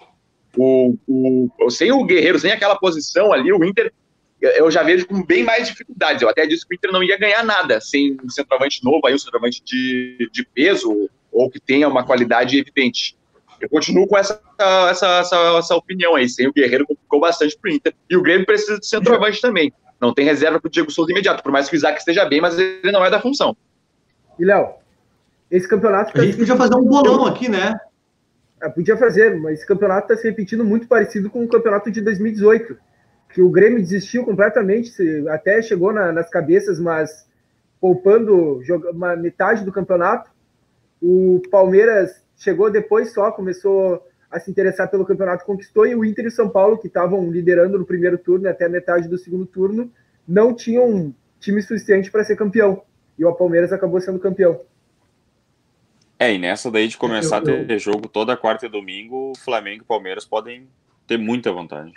O, 0.56 0.96
o, 1.06 1.70
sem 1.70 1.92
o 1.92 2.04
Guerreiro, 2.04 2.38
sem 2.38 2.52
aquela 2.52 2.76
posição 2.76 3.32
ali, 3.32 3.52
o 3.52 3.64
Inter 3.64 3.92
eu 4.40 4.70
já 4.70 4.82
vejo 4.82 5.06
com 5.06 5.24
bem 5.24 5.42
mais 5.42 5.68
dificuldades. 5.68 6.20
Eu 6.20 6.28
até 6.28 6.46
disse 6.46 6.66
que 6.66 6.74
o 6.74 6.76
Inter 6.76 6.92
não 6.92 7.02
ia 7.02 7.18
ganhar 7.18 7.42
nada 7.42 7.80
sem 7.80 8.16
um 8.22 8.28
centroavante 8.28 8.84
novo, 8.84 9.06
aí 9.06 9.14
um 9.14 9.18
centroavante 9.18 9.62
de, 9.64 10.28
de 10.30 10.44
peso 10.44 11.08
ou 11.34 11.50
que 11.50 11.60
tenha 11.60 11.88
uma 11.88 12.06
qualidade 12.06 12.58
evidente. 12.58 13.18
Eu 13.60 13.68
continuo 13.68 14.06
com 14.06 14.16
essa, 14.16 14.40
essa, 14.88 15.18
essa, 15.18 15.58
essa 15.58 15.76
opinião 15.76 16.14
aí. 16.14 16.28
Sem 16.28 16.46
o 16.46 16.52
Guerreiro 16.52 16.86
complicou 16.86 17.20
bastante 17.20 17.58
pro 17.58 17.70
Inter. 17.70 17.94
E 18.08 18.16
o 18.16 18.22
Grêmio 18.22 18.46
precisa 18.46 18.78
de 18.78 18.86
centroavante 18.86 19.40
também. 19.40 19.72
Não 20.00 20.12
tem 20.12 20.24
reserva 20.24 20.60
pro 20.60 20.70
Diego 20.70 20.90
Souza 20.90 21.10
imediato, 21.12 21.42
por 21.42 21.52
mais 21.52 21.68
que 21.68 21.74
o 21.74 21.78
Isaac 21.78 21.98
esteja 21.98 22.24
bem, 22.24 22.40
mas 22.40 22.58
ele 22.58 22.92
não 22.92 23.04
é 23.04 23.10
da 23.10 23.20
função. 23.20 23.56
E, 24.38 24.44
Léo, 24.44 24.74
esse 25.50 25.68
campeonato. 25.68 26.12
Tá 26.12 26.22
a 26.22 26.24
gente 26.24 26.36
podia 26.36 26.56
fazer 26.56 26.74
um 26.74 26.84
bolão 26.84 27.26
aqui, 27.26 27.48
né? 27.48 27.74
É, 28.62 28.68
podia 28.68 28.96
fazer, 28.96 29.36
mas 29.36 29.54
esse 29.54 29.66
campeonato 29.66 30.12
está 30.12 30.16
se 30.16 30.28
repetindo 30.28 30.64
muito 30.64 30.86
parecido 30.86 31.30
com 31.30 31.44
o 31.44 31.48
campeonato 31.48 31.90
de 31.90 32.00
2018. 32.00 32.76
Que 33.32 33.42
o 33.42 33.48
Grêmio 33.48 33.80
desistiu 33.80 34.24
completamente, 34.24 34.92
até 35.28 35.60
chegou 35.60 35.92
na, 35.92 36.12
nas 36.12 36.28
cabeças, 36.28 36.78
mas 36.78 37.26
poupando 37.80 38.60
uma 38.92 39.16
metade 39.16 39.64
do 39.64 39.72
campeonato. 39.72 40.30
O 41.06 41.42
Palmeiras 41.50 42.24
chegou 42.34 42.70
depois 42.70 43.12
só, 43.12 43.30
começou 43.30 44.02
a 44.30 44.40
se 44.40 44.50
interessar 44.50 44.90
pelo 44.90 45.04
campeonato, 45.04 45.44
conquistou, 45.44 45.86
e 45.86 45.94
o 45.94 46.02
Inter 46.02 46.24
e 46.24 46.28
o 46.28 46.30
São 46.30 46.48
Paulo, 46.48 46.78
que 46.78 46.86
estavam 46.86 47.30
liderando 47.30 47.78
no 47.78 47.84
primeiro 47.84 48.16
turno 48.16 48.48
até 48.48 48.66
metade 48.70 49.06
do 49.06 49.18
segundo 49.18 49.44
turno, 49.44 49.92
não 50.26 50.54
tinham 50.54 51.14
time 51.38 51.60
suficiente 51.60 52.10
para 52.10 52.24
ser 52.24 52.36
campeão. 52.36 52.82
E 53.18 53.24
o 53.24 53.34
Palmeiras 53.34 53.70
acabou 53.70 54.00
sendo 54.00 54.18
campeão. 54.18 54.62
É, 56.18 56.32
e 56.32 56.38
nessa 56.38 56.70
daí 56.70 56.88
de 56.88 56.96
começar 56.96 57.44
eu, 57.44 57.54
eu... 57.54 57.62
a 57.62 57.66
ter 57.66 57.78
jogo 57.78 58.08
toda 58.08 58.34
quarta 58.34 58.64
e 58.64 58.70
domingo, 58.70 59.32
o 59.32 59.38
Flamengo 59.38 59.82
e 59.82 59.84
o 59.84 59.86
Palmeiras 59.86 60.24
podem 60.24 60.66
ter 61.06 61.18
muita 61.18 61.52
vantagem. 61.52 61.92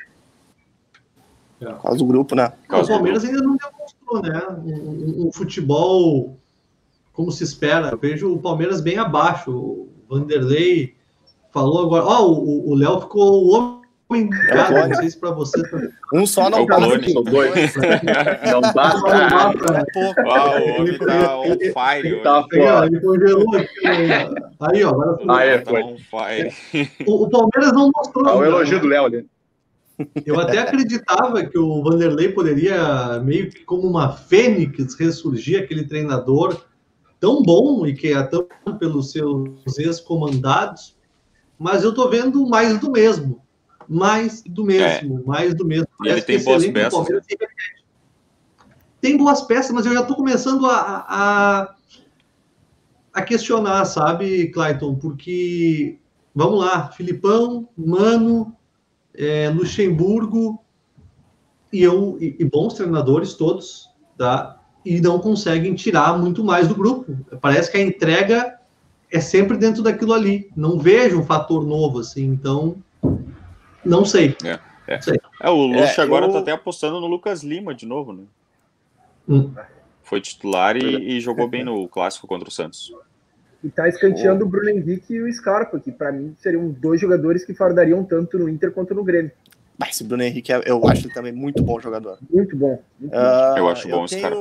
Por 1.59 1.81
causa 1.81 1.97
do 1.97 2.05
grupo, 2.05 2.35
né? 2.35 2.51
O 2.69 2.85
Palmeiras 2.85 3.23
ainda 3.23 3.41
não 3.41 3.55
demonstrou, 3.55 4.21
né? 4.21 4.47
Um, 4.49 5.23
um, 5.23 5.27
um, 5.27 5.31
futebol 5.31 6.37
como 7.17 7.31
se 7.31 7.43
espera. 7.43 7.89
Eu 7.89 7.97
vejo 7.97 8.31
o 8.31 8.39
Palmeiras 8.39 8.79
bem 8.79 8.99
abaixo. 8.99 9.51
O 9.51 9.89
Vanderlei 10.07 10.93
falou 11.51 11.87
agora. 11.87 12.05
Ó, 12.05 12.27
oh, 12.27 12.69
o 12.69 12.75
Léo 12.75 13.01
ficou 13.01 13.43
o 13.43 13.77
homem 14.07 14.29
cara, 14.29 14.87
não 14.87 14.95
sei 14.97 15.09
se 15.09 15.19
para 15.19 15.31
você. 15.31 15.59
Um 16.13 16.27
só 16.27 16.47
não 16.47 16.63
dá. 16.67 16.77
São 16.79 17.23
dois. 17.23 17.73
Não 18.45 18.61
basta. 18.61 19.29
Não 19.29 19.85
pouco. 19.91 20.21
Ah, 20.29 20.59
o 20.59 20.79
homem 20.79 20.97
tá 20.99 21.39
on 21.39 21.57
fire. 21.57 22.21
Tá 22.21 22.43
fora. 22.43 22.85
Ele 22.85 23.01
congelou 23.01 23.45
Aí, 24.59 24.83
ó. 24.83 24.89
Agora 24.89 25.17
ah, 25.27 25.43
é, 25.43 25.57
tá 25.57 25.73
on 25.73 25.97
fire. 25.97 26.53
O, 27.05 27.23
o 27.25 27.29
Palmeiras 27.29 27.73
não 27.73 27.91
mostrou. 27.93 28.27
Ah, 28.27 28.37
o 28.37 28.45
elogio 28.45 28.79
do 28.79 28.87
Léo 28.87 29.05
ali. 29.05 29.25
Eu 30.23 30.39
até 30.39 30.59
acreditava 30.59 31.43
que 31.43 31.57
o 31.57 31.83
Vanderlei 31.83 32.29
poderia, 32.29 33.19
meio 33.23 33.49
que 33.49 33.65
como 33.65 33.87
uma 33.87 34.11
fênix, 34.11 34.93
ressurgir 34.93 35.63
aquele 35.63 35.83
treinador 35.83 36.63
tão 37.19 37.41
bom 37.41 37.85
e 37.85 37.93
que 37.93 38.13
é 38.13 38.23
tão 38.23 38.47
pelos 38.79 39.11
seus 39.11 39.77
ex-comandados, 39.77 40.95
mas 41.57 41.83
eu 41.83 41.93
tô 41.93 42.07
vendo 42.09 42.47
mais 42.47 42.79
do 42.79 42.91
mesmo. 42.91 43.41
Mais 43.87 44.43
do 44.43 44.65
mesmo, 44.65 45.19
é. 45.19 45.23
mais 45.23 45.55
do 45.55 45.65
mesmo. 45.65 45.87
E 46.03 46.09
ele 46.09 46.21
tem 46.21 46.43
boas 46.43 46.67
peças. 46.67 47.09
Né? 47.09 47.21
Tem 48.99 49.17
boas 49.17 49.41
peças, 49.43 49.71
mas 49.71 49.85
eu 49.85 49.93
já 49.93 50.03
tô 50.03 50.15
começando 50.15 50.65
a, 50.65 51.05
a, 51.07 51.75
a 53.13 53.21
questionar, 53.21 53.85
sabe, 53.85 54.49
Clayton? 54.49 54.95
Porque, 54.95 55.97
vamos 56.35 56.59
lá, 56.59 56.89
Filipão, 56.91 57.69
Mano, 57.77 58.55
é, 59.13 59.49
Luxemburgo 59.49 60.61
e, 61.71 61.81
eu, 61.81 62.17
e, 62.19 62.35
e, 62.39 62.45
bons 62.45 62.73
treinadores 62.73 63.33
todos, 63.33 63.89
tá? 64.17 64.56
E 64.87 65.01
não 65.01 65.19
conseguem 65.19 65.75
tirar 65.75 66.17
muito 66.17 66.43
mais 66.43 66.67
do 66.67 66.75
grupo. 66.75 67.17
Parece 67.41 67.69
que 67.69 67.77
a 67.77 67.81
entrega 67.81 68.57
é 69.11 69.19
sempre 69.19 69.57
dentro 69.57 69.83
daquilo 69.83 70.13
ali. 70.13 70.49
Não 70.55 70.79
vejo 70.79 71.19
um 71.19 71.25
fator 71.25 71.65
novo, 71.65 71.99
assim, 71.99 72.25
então 72.25 72.77
não 73.83 74.05
sei. 74.05 74.35
É, 74.43 74.59
é. 74.87 75.01
Sei. 75.01 75.19
é 75.41 75.49
o 75.49 75.65
Luxo 75.65 75.99
é, 75.99 76.03
agora 76.03 76.25
eu... 76.25 76.31
tá 76.31 76.39
até 76.39 76.51
apostando 76.51 76.99
no 77.01 77.07
Lucas 77.07 77.43
Lima 77.43 77.73
de 77.75 77.85
novo, 77.85 78.13
né? 78.13 78.23
Hum. 79.27 79.51
Foi 80.03 80.21
titular 80.21 80.77
e, 80.77 81.17
e 81.17 81.19
jogou 81.19 81.49
bem 81.49 81.63
no 81.63 81.87
clássico 81.89 82.27
contra 82.27 82.47
o 82.47 82.51
Santos. 82.51 82.93
E 83.61 83.69
tá 83.69 83.89
escanteando 83.89 84.45
oh. 84.45 84.47
o 84.47 84.49
Bruno 84.49 84.69
Henrique 84.69 85.15
e 85.15 85.21
o 85.21 85.33
Scarpa, 85.33 85.79
que 85.79 85.91
para 85.91 86.11
mim 86.11 86.33
seriam 86.39 86.69
dois 86.69 87.01
jogadores 87.01 87.43
que 87.43 87.53
fardariam 87.53 88.03
tanto 88.05 88.37
no 88.37 88.47
Inter 88.47 88.71
quanto 88.71 88.93
no 88.93 89.03
Grêmio. 89.03 89.31
Mas 89.77 89.89
esse 89.91 90.03
Bruno 90.03 90.23
Henrique, 90.23 90.51
é, 90.51 90.61
eu 90.65 90.87
acho 90.87 91.05
ele 91.05 91.13
também 91.13 91.31
muito 91.31 91.61
bom 91.61 91.79
jogador. 91.79 92.17
Muito 92.29 92.55
bom. 92.55 92.81
Muito 92.99 93.13
uh, 93.13 93.57
eu 93.57 93.69
acho 93.69 93.87
bom 93.87 94.05
esse 94.05 94.19
cara. 94.19 94.35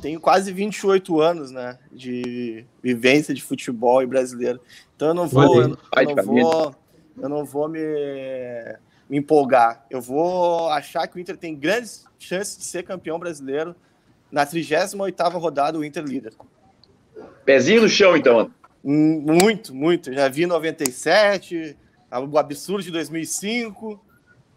Tenho 0.00 0.20
quase 0.20 0.52
28 0.52 1.20
anos, 1.20 1.50
né, 1.50 1.76
de 1.90 2.64
vivência 2.80 3.34
de 3.34 3.42
futebol 3.42 4.02
e 4.02 4.06
brasileiro. 4.06 4.60
Então 4.94 5.08
eu 5.08 5.14
não 5.14 5.26
vou, 5.26 5.62
eu, 5.62 5.76
eu 5.96 6.14
não 6.14 6.24
vou, 6.24 6.74
eu 7.20 7.28
não 7.28 7.44
vou 7.44 7.68
me, 7.68 7.80
me 9.08 9.18
empolgar. 9.18 9.84
Eu 9.90 10.00
vou 10.00 10.70
achar 10.70 11.08
que 11.08 11.16
o 11.16 11.20
Inter 11.20 11.36
tem 11.36 11.56
grandes 11.56 12.04
chances 12.18 12.56
de 12.56 12.64
ser 12.64 12.84
campeão 12.84 13.18
brasileiro 13.18 13.74
na 14.30 14.46
38ª 14.46 15.32
rodada, 15.32 15.76
o 15.76 15.84
Inter 15.84 16.04
líder. 16.04 16.32
Pezinho 17.44 17.82
no 17.82 17.88
chão, 17.88 18.16
então. 18.16 18.50
Muito, 18.82 19.74
muito. 19.74 20.12
Já 20.12 20.28
vi 20.28 20.46
97, 20.46 21.76
o 22.30 22.38
absurdo 22.38 22.82
de 22.82 22.90
2005, 22.90 24.00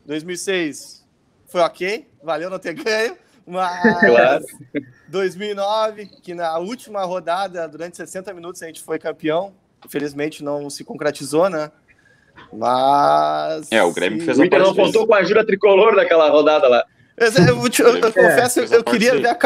2006 0.06 1.04
foi 1.47 1.62
ok, 1.62 2.08
valeu 2.24 2.49
não 2.49 2.58
ter 2.58 2.74
ganho, 2.74 3.16
mas 3.45 3.99
claro. 3.99 4.45
2009, 5.08 6.08
que 6.22 6.34
na 6.34 6.58
última 6.58 7.04
rodada, 7.04 7.68
durante 7.68 7.97
60 7.97 8.34
minutos, 8.34 8.64
a 8.64 8.68
gente 8.68 8.82
foi 8.82 8.97
campeão. 8.97 9.54
Infelizmente 9.86 10.43
não 10.43 10.70
se 10.70 10.84
concretizou, 10.84 11.49
né? 11.49 11.72
Mas. 12.51 13.72
É, 13.72 13.84
o 13.84 13.93
Grêmio 13.93 14.24
fez 14.24 14.39
a 14.39 14.41
O 14.41 14.45
Inter 14.45 14.60
não 14.60 14.74
contou 14.74 15.06
com 15.06 15.14
a 15.14 15.20
ajuda 15.20 15.45
tricolor 15.45 15.95
daquela 15.95 16.30
rodada 16.30 16.68
lá. 16.68 16.84
Eu, 17.16 17.28
eu, 17.28 17.45
eu, 17.45 17.97
eu 17.97 18.11
confesso, 18.11 18.59
eu, 18.59 18.84
queria 18.84 19.14
ver 19.14 19.28
a, 19.28 19.38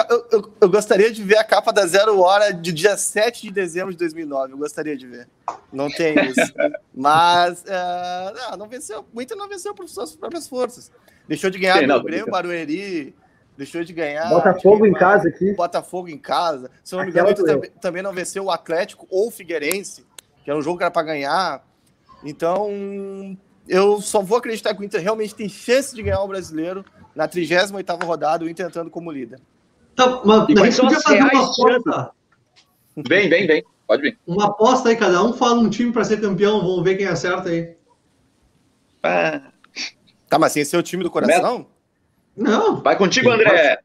eu, 0.62 0.70
gostaria 0.70 1.12
de 1.12 1.22
ver 1.22 1.38
a 1.38 1.44
capa 1.44 1.74
da 1.74 1.86
Zero 1.86 2.20
Hora 2.22 2.54
de 2.54 2.72
dia 2.72 2.96
7 2.96 3.44
de 3.44 3.52
dezembro 3.52 3.92
de 3.92 3.98
2009. 3.98 4.54
Eu 4.54 4.58
gostaria 4.58 4.96
de 4.96 5.06
ver. 5.06 5.28
Não 5.72 5.90
tem 5.90 6.16
isso. 6.30 6.54
Mas 6.96 7.64
uh, 7.64 8.52
não, 8.52 8.58
não 8.60 8.68
venceu. 8.70 9.06
O 9.14 9.22
Inter 9.22 9.36
não 9.36 9.50
venceu 9.50 9.76
por 9.76 9.88
suas 9.90 10.16
próprias 10.16 10.48
forças. 10.48 10.90
Deixou 11.28 11.50
de 11.50 11.60
ganhar 11.60 11.86
do 11.86 12.04
Grêmio, 12.04 12.32
Barueri. 12.32 13.14
Deixou 13.58 13.84
de 13.84 13.92
ganhar. 13.92 14.30
Botafogo 14.30 14.86
em 14.86 14.94
casa 14.94 15.28
aqui. 15.28 15.54
Botafogo 15.54 16.08
em 16.08 16.18
casa. 16.18 16.72
Se 16.84 16.96
eu 16.96 17.00
não 17.00 17.06
me 17.06 17.12
engano, 17.12 17.34
também, 17.34 17.72
também 17.82 18.04
não 18.04 18.14
venceu 18.14 18.46
o 18.46 18.52
Atlético 18.52 19.06
ou 19.10 19.28
o 19.28 19.32
Figueirense, 19.32 20.06
que 20.44 20.50
era 20.50 20.58
um 20.58 20.62
jogo 20.62 20.78
que 20.78 20.84
era 20.84 20.92
para 20.92 21.04
ganhar. 21.04 21.68
Então, 22.24 23.38
eu 23.68 24.02
só 24.02 24.22
vou 24.22 24.38
acreditar 24.38 24.74
que 24.74 24.82
o 24.82 24.84
Inter 24.84 25.02
realmente 25.02 25.36
tem 25.36 25.50
chance 25.50 25.94
de 25.96 26.02
ganhar 26.02 26.22
o 26.22 26.28
brasileiro 26.28 26.86
na 27.16 27.28
38ª 27.28 28.04
rodada, 28.04 28.46
o 28.46 28.50
Inter 28.50 28.68
entrando 28.68 28.90
como 28.90 29.12
líder. 29.12 29.40
Tá, 29.96 30.22
mas, 30.24 30.44
a 30.44 30.66
gente 30.66 30.82
podia 30.82 31.00
fazer 31.02 31.20
uma 31.20 31.44
aposta. 31.44 32.12
Vem, 32.96 33.30
vem, 33.30 33.48
vem. 33.48 33.66
Pode 33.88 34.02
vir. 34.02 34.20
Uma 34.28 34.48
aposta 34.48 34.90
aí, 34.90 34.96
cada 34.96 35.24
um 35.24 35.34
fala 35.34 35.60
um 35.60 35.70
time 35.70 35.92
para 35.92 36.04
ser 36.04 36.22
campeão, 36.22 36.60
vamos 36.60 36.84
ver 36.84 36.98
quem 36.98 37.08
acerta 37.08 37.50
aí. 37.50 37.76
Ah. 39.02 39.42
Tá, 40.30 40.38
mas 40.38 40.52
sem 40.52 40.66
ser 40.66 40.78
o 40.78 40.84
time 40.84 41.04
do 41.04 41.12
coração? 41.12 41.68
Não. 42.36 42.82
Vai 42.82 42.98
contigo, 42.98 43.30
André. 43.30 43.80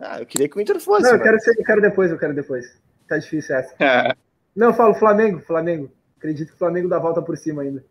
Ah, 0.00 0.20
eu 0.20 0.26
queria 0.26 0.48
que 0.48 0.56
o 0.56 0.60
Inter 0.60 0.80
fosse. 0.80 1.04
Não, 1.04 1.12
eu 1.12 1.22
quero, 1.22 1.40
ser, 1.40 1.58
eu 1.58 1.64
quero 1.64 1.80
depois, 1.80 2.10
eu 2.10 2.18
quero 2.18 2.34
depois. 2.34 2.66
Tá 3.08 3.16
difícil 3.18 3.54
essa. 3.54 3.74
É. 3.78 4.14
Não, 4.54 4.68
eu 4.68 4.74
falo 4.74 4.94
Flamengo, 4.94 5.40
Flamengo. 5.40 5.90
Acredito 6.18 6.48
que 6.48 6.54
o 6.54 6.58
Flamengo 6.58 6.88
dá 6.88 6.96
a 6.96 7.00
volta 7.00 7.22
por 7.22 7.36
cima 7.36 7.62
ainda. 7.62 7.84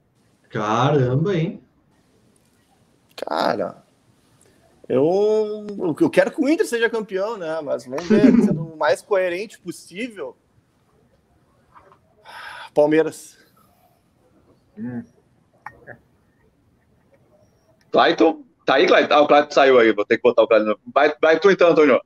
Caramba, 0.50 1.36
hein? 1.36 1.62
Cara, 3.16 3.84
eu, 4.88 5.66
eu 6.00 6.10
quero 6.10 6.32
que 6.32 6.42
o 6.42 6.48
Inter 6.48 6.68
seja 6.68 6.90
campeão, 6.90 7.38
né? 7.38 7.60
Mas 7.62 7.86
vamos 7.86 8.08
ver, 8.08 8.26
sendo 8.46 8.64
o 8.64 8.78
mais 8.78 9.02
coerente 9.02 9.60
possível. 9.60 10.36
Palmeiras. 12.74 13.38
Hum. 14.78 15.04
Clayton? 17.92 18.44
Tá 18.66 18.76
aí, 18.76 18.88
Clayton? 18.88 19.14
Ah, 19.14 19.22
o 19.22 19.28
Clayton 19.28 19.52
saiu 19.52 19.80
aí, 19.80 19.94
vou 19.94 20.06
ter 20.06 20.18
que 20.18 20.24
botar 20.24 20.44
o 20.44 20.48
Clayton. 20.48 20.76
Vai, 20.94 21.14
vai 21.22 21.40
tu 21.40 21.50
então, 21.50 21.70
Antônio. 21.70 22.02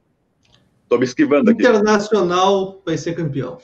Tô 0.87 0.97
me 0.97 1.05
esquivando 1.05 1.51
aqui. 1.51 1.61
Internacional 1.61 2.81
vai 2.85 2.97
ser 2.97 3.15
campeão. 3.15 3.59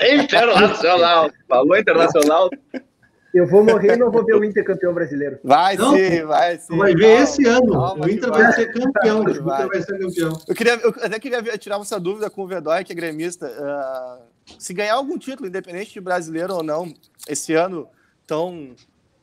Internacional. 0.00 1.30
Falou 1.48 1.76
internacional. 1.76 2.50
Eu 3.34 3.48
vou 3.48 3.64
morrer 3.64 3.94
e 3.94 3.96
não 3.96 4.12
vou 4.12 4.24
ver 4.24 4.36
o 4.36 4.44
Inter 4.44 4.64
campeão 4.64 4.94
brasileiro. 4.94 5.40
Vai 5.42 5.76
não, 5.76 5.96
sim, 5.96 6.22
vai 6.22 6.56
sim. 6.56 6.76
Vai 6.76 6.94
ver 6.94 7.22
esse 7.22 7.44
ano. 7.44 7.72
Calma, 7.72 8.06
o 8.06 8.08
Inter 8.08 8.30
vai, 8.30 8.42
vai, 8.44 8.52
ser 8.52 8.72
campeão. 8.72 9.24
Vai. 9.24 9.32
O 9.32 9.66
Inter 9.66 9.68
vai 9.68 9.82
ser 9.82 9.98
campeão. 9.98 10.40
Eu, 10.46 10.54
queria, 10.54 10.74
eu 10.76 10.94
até 11.02 11.18
queria 11.18 11.58
tirar 11.58 11.80
essa 11.80 11.98
dúvida 11.98 12.30
com 12.30 12.42
o 12.42 12.46
Vedói, 12.46 12.84
que 12.84 12.92
é 12.92 12.94
gremista. 12.94 13.48
Uh, 13.48 14.54
se 14.56 14.72
ganhar 14.72 14.94
algum 14.94 15.18
título, 15.18 15.48
independente 15.48 15.92
de 15.92 16.00
brasileiro 16.00 16.54
ou 16.54 16.62
não, 16.62 16.94
esse 17.28 17.52
ano 17.54 17.88
tão 18.24 18.76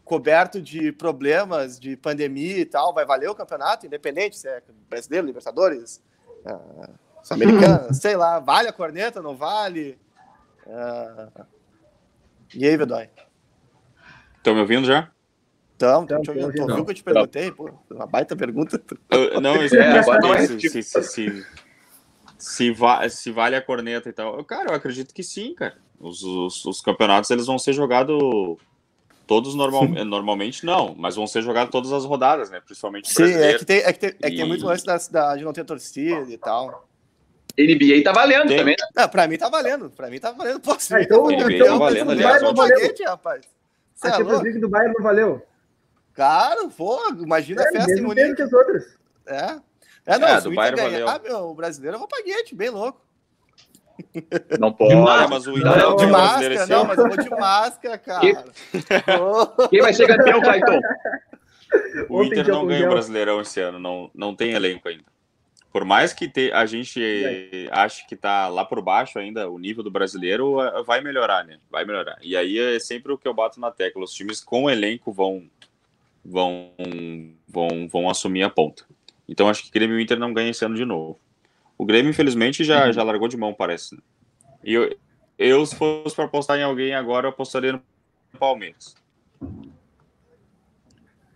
coberto 0.04 0.62
de 0.62 0.92
problemas, 0.92 1.80
de 1.80 1.96
pandemia 1.96 2.58
e 2.58 2.66
tal, 2.66 2.94
vai 2.94 3.06
valer 3.06 3.30
o 3.30 3.36
campeonato, 3.36 3.86
independente 3.86 4.38
se 4.38 4.46
é 4.46 4.62
brasileiro, 4.90 5.26
Libertadores, 5.26 6.04
uh, 6.46 6.90
Sul-Americana, 7.24 7.94
sei 7.96 8.18
lá, 8.18 8.40
vale 8.40 8.68
a 8.68 8.74
corneta, 8.74 9.22
não 9.22 9.38
vale? 9.38 9.98
Uh, 10.68 11.46
e 12.54 12.68
aí, 12.68 12.76
Vedói? 12.76 13.10
Estão 14.42 14.56
me 14.56 14.62
ouvindo 14.62 14.88
já? 14.88 15.08
Estão, 15.74 16.02
estão 16.02 16.22
te 16.22 16.30
ouvindo. 16.32 16.52
Tu 16.52 16.62
ouviu 16.64 16.86
que 16.86 16.92
eu 16.92 16.96
te 16.96 17.04
perguntei? 17.04 17.52
Pô, 17.52 17.70
uma 17.92 18.08
baita 18.08 18.36
pergunta. 18.36 18.82
Eu, 19.12 19.40
não, 19.40 19.56
eu 19.56 19.62
é, 20.34 20.48
se, 20.48 20.60
se, 20.60 20.84
se, 20.84 21.04
se, 21.04 21.46
se, 22.40 22.72
va 22.72 23.08
se 23.08 23.32
vale 23.32 23.56
a 23.56 23.62
corneta 23.62 24.10
e 24.10 24.14
tal. 24.14 24.44
Cara, 24.44 24.72
eu 24.72 24.76
acredito 24.76 25.14
que 25.14 25.22
sim, 25.22 25.54
cara. 25.54 25.78
Os, 26.00 26.24
os, 26.24 26.66
os 26.66 26.82
campeonatos 26.82 27.30
eles 27.30 27.46
vão 27.46 27.60
ser 27.60 27.74
jogados 27.74 28.20
todos 29.28 29.54
normal, 29.54 29.88
normalmente 29.88 30.66
não, 30.66 30.96
mas 30.98 31.16
vão 31.16 31.28
ser 31.28 31.44
jogados 31.44 31.72
todas 31.72 31.94
as 31.94 32.04
rodadas, 32.04 32.50
né? 32.50 32.60
Principalmente 32.66 33.14
Sim, 33.14 33.32
é 33.32 33.60
que 33.60 33.66
tem, 33.66 33.78
é 33.78 33.94
que 33.94 34.00
tem, 34.00 34.10
é 34.10 34.30
que 34.32 34.38
tem 34.38 34.48
muito 34.48 34.66
lance 34.66 34.84
da, 34.84 34.98
da, 35.12 35.36
de 35.36 35.44
não 35.44 35.54
ter 35.54 35.64
torcida 35.64 36.32
e 36.32 36.38
tal. 36.38 36.88
NBA 37.58 38.04
tá 38.04 38.12
valendo 38.12 38.48
tem. 38.48 38.58
também, 38.58 38.76
né? 38.80 38.88
Não, 38.96 39.08
pra 39.08 39.28
mim 39.28 39.38
tá 39.38 39.50
valendo. 39.50 39.90
Pra 39.92 40.10
mim 40.10 40.20
tá 40.20 40.32
valendo. 40.32 40.60
Pô, 40.60 40.72
ah, 40.72 41.02
então, 41.02 41.28
NBA 41.28 41.54
então, 41.54 41.68
tá 41.68 41.78
valendo, 41.78 42.12
aliás. 42.12 42.42
Não 42.42 42.54
rapaz. 43.08 43.61
Você 44.02 44.08
a 44.08 44.10
é 44.10 44.14
Champions 44.18 44.42
League 44.42 44.60
do 44.60 44.68
Bayern 44.68 44.94
não 44.98 45.04
valeu? 45.04 45.46
Cara, 46.14 46.68
pô, 46.70 47.00
imagina 47.20 47.62
é, 47.62 47.68
a 47.68 47.72
festa 47.72 47.92
em 47.94 48.02
Munique. 48.02 48.36
que 48.36 48.42
as 48.42 48.52
outras. 48.52 48.98
É. 49.28 49.60
É, 50.08 50.18
não, 50.18 50.28
é, 50.28 50.42
do 50.42 50.54
Bayern 50.54 50.82
ganhar, 50.82 51.06
valeu. 51.06 51.22
meu, 51.22 51.40
o 51.50 51.54
brasileiro 51.54 51.96
eu 51.96 52.00
vou 52.00 52.08
pra 52.08 52.24
Guete, 52.24 52.56
bem 52.56 52.70
louco. 52.70 53.00
Não 54.60 54.74
pode. 54.74 54.96
Máscara, 54.96 55.28
mas 55.28 55.46
o 55.46 55.52
Inter 55.52 55.78
não, 55.78 55.96
de 55.96 56.08
máscara, 56.08 56.66
não, 56.66 56.86
mas 56.86 56.98
eu 56.98 57.08
vou 57.08 57.18
de 57.18 57.30
máscara, 57.30 57.98
cara. 58.00 58.20
Quem, 58.20 58.36
Quem 59.70 59.82
vai 59.82 59.94
ser 59.94 60.08
campeão, 60.08 60.42
Clayton? 60.42 60.80
O 62.10 62.22
Inter 62.22 62.46
não 62.50 62.68
ganha 62.68 62.86
o 62.86 62.90
Brasileirão 62.90 63.40
esse 63.40 63.62
ano, 63.62 63.80
não, 63.80 64.12
não 64.14 64.36
tem 64.36 64.52
elenco 64.52 64.90
ainda. 64.90 65.06
Por 65.72 65.86
mais 65.86 66.14
que 66.14 66.28
te, 66.28 66.52
a 66.52 66.66
gente 66.66 67.00
ache 67.72 68.06
que 68.06 68.16
tá 68.16 68.50
lá 68.50 68.66
por 68.66 68.82
baixo 68.82 69.18
ainda, 69.18 69.50
o 69.50 69.58
nível 69.58 69.84
do 69.84 69.90
brasileiro 69.90 70.58
vai 70.86 71.00
melhorar, 71.00 71.46
né? 71.46 71.60
Vai 71.70 71.86
melhorar. 71.86 72.18
E 72.22 72.36
aí 72.36 72.60
é 72.60 72.80
sempre 72.80 73.14
o 73.14 73.18
que 73.18 73.28
eu 73.28 73.34
bato 73.34 73.60
na 73.60 73.72
tecla. 73.72 74.04
Os 74.04 74.14
times 74.14 74.44
com 74.44 74.70
elenco 74.70 75.12
vão 75.14 75.50
vão 76.24 76.72
vão, 77.48 77.88
vão 77.88 78.10
assumir 78.10 78.44
a 78.44 78.50
ponta. 78.50 78.84
Então 79.28 79.48
acho 79.48 79.64
que 79.64 79.70
o 79.70 79.72
Grêmio 79.72 79.96
e 79.96 80.00
o 80.00 80.02
Inter 80.02 80.20
não 80.20 80.34
ganham 80.34 80.52
esse 80.52 80.66
ano 80.66 80.76
de 80.76 80.84
novo. 80.84 81.18
O 81.78 81.86
Grêmio, 81.86 82.10
infelizmente, 82.10 82.66
já, 82.66 82.88
uhum. 82.88 82.94
já 82.94 83.02
largou 83.02 83.30
de 83.30 83.38
mão, 83.38 83.54
parece. 83.54 83.98
E 84.64 84.74
eu, 84.74 84.94
eu, 85.38 85.66
se 85.66 85.76
fosse 85.76 86.14
para 86.14 86.26
apostar 86.26 86.60
em 86.60 86.64
alguém 86.64 86.94
agora, 86.94 87.28
eu 87.28 87.32
apostaria 87.32 87.72
no 87.72 87.82
Palmeiras. 88.38 88.94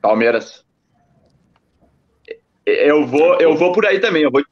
Palmeiras. 0.01 0.64
Eu 2.65 3.05
vou, 3.05 3.39
eu 3.39 3.55
vou 3.55 3.71
por 3.71 3.85
aí 3.85 3.99
também. 3.99 4.23
Eu, 4.23 4.31
vou, 4.31 4.43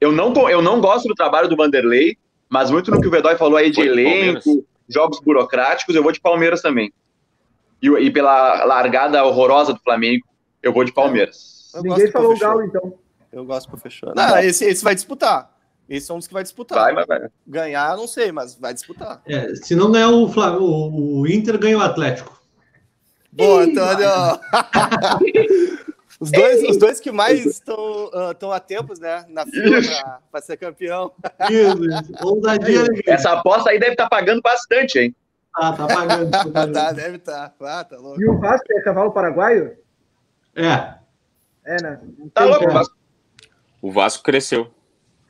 eu, 0.00 0.12
não, 0.12 0.48
eu 0.48 0.62
não 0.62 0.80
gosto 0.80 1.08
do 1.08 1.14
trabalho 1.14 1.48
do 1.48 1.56
Vanderlei, 1.56 2.16
mas 2.48 2.70
muito 2.70 2.90
no 2.90 3.00
que 3.00 3.08
o 3.08 3.10
Vedói 3.10 3.36
falou 3.36 3.56
aí 3.56 3.70
de 3.70 3.80
elenco, 3.80 4.64
jogos 4.88 5.20
burocráticos, 5.20 5.94
eu 5.94 6.02
vou 6.02 6.12
de 6.12 6.20
Palmeiras 6.20 6.62
também. 6.62 6.92
E, 7.82 7.88
e, 7.88 8.10
pela 8.10 8.64
largada 8.64 9.24
horrorosa 9.24 9.72
do 9.72 9.80
Flamengo, 9.80 10.24
eu 10.62 10.72
vou 10.72 10.84
de 10.84 10.92
Palmeiras. 10.92 11.70
Eu 11.74 11.82
Ninguém 11.82 12.10
falou 12.10 12.34
o 12.34 12.38
Galo, 12.38 12.62
então. 12.62 12.94
Eu 13.32 13.44
gosto 13.44 13.68
pro 13.68 13.78
fechar. 13.78 14.14
Não, 14.14 14.38
esse, 14.38 14.64
esse 14.64 14.82
vai 14.82 14.94
disputar. 14.94 15.56
Esse 15.88 16.10
é 16.10 16.14
um 16.14 16.18
dos 16.18 16.26
que 16.26 16.34
vai 16.34 16.42
disputar. 16.42 16.78
Vai, 16.78 16.94
vai, 16.94 17.06
vai. 17.06 17.28
Ganhar, 17.46 17.96
não 17.96 18.06
sei, 18.06 18.30
mas 18.30 18.54
vai 18.54 18.74
disputar. 18.74 19.22
É, 19.26 19.54
se 19.54 19.74
não 19.74 19.90
ganhar 19.90 20.10
o, 20.10 20.28
Flamengo, 20.28 20.64
o, 20.64 21.20
o 21.20 21.26
Inter, 21.26 21.58
ganha 21.58 21.78
o 21.78 21.80
Atlético. 21.80 22.40
Boa, 23.32 23.62
Antônio! 23.62 24.08
Os 26.20 26.30
dois, 26.30 26.62
os 26.68 26.76
dois 26.76 27.00
que 27.00 27.10
mais 27.10 27.46
estão 27.46 28.10
uh, 28.12 28.52
a 28.52 28.60
tempos, 28.60 29.00
né? 29.00 29.24
Na 29.30 29.46
fila 29.46 29.80
para 30.30 30.42
ser 30.42 30.58
campeão. 30.58 31.10
Isso, 31.48 33.08
Essa 33.08 33.32
aposta 33.32 33.70
aí 33.70 33.80
deve 33.80 33.92
estar 33.92 34.04
tá 34.04 34.10
pagando 34.10 34.42
bastante, 34.42 34.98
hein? 34.98 35.16
Ah, 35.54 35.72
tá 35.72 35.86
pagando. 35.86 36.30
Tá, 36.30 36.44
tá 36.68 36.92
deve 36.92 37.16
estar. 37.16 37.48
Tá. 37.48 37.80
Ah, 37.80 37.84
tá 37.84 37.96
louco. 37.96 38.20
E 38.20 38.28
o 38.28 38.38
Vasco 38.38 38.66
é 38.70 38.82
cavalo 38.82 39.12
paraguaio? 39.12 39.78
É. 40.54 40.94
É, 41.64 41.82
né? 41.82 42.00
Tá 42.34 42.44
louco, 42.44 42.68
o 42.68 42.72
Vasco. 42.72 42.96
O 43.80 43.90
Vasco 43.90 44.22
cresceu. 44.22 44.70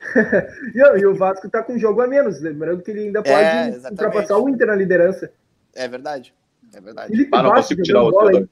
e, 0.75 1.05
o 1.05 1.15
Vasco 1.15 1.49
tá 1.49 1.63
com 1.63 1.73
um 1.73 1.79
jogo 1.79 2.01
a 2.01 2.07
menos, 2.07 2.41
lembrando 2.41 2.83
que 2.83 2.91
ele 2.91 3.01
ainda 3.01 3.23
pode 3.23 3.33
é, 3.33 3.89
ultrapassar 3.89 4.37
o 4.37 4.49
Inter 4.49 4.67
na 4.67 4.75
liderança. 4.75 5.31
É 5.73 5.87
verdade. 5.87 6.33
É 6.73 6.81
verdade. 6.81 7.11
Felipe 7.11 7.29
ah, 7.33 7.43
não 7.43 7.53
consigo 7.53 7.81
tirar 7.81 8.03
o 8.03 8.11
bola, 8.11 8.47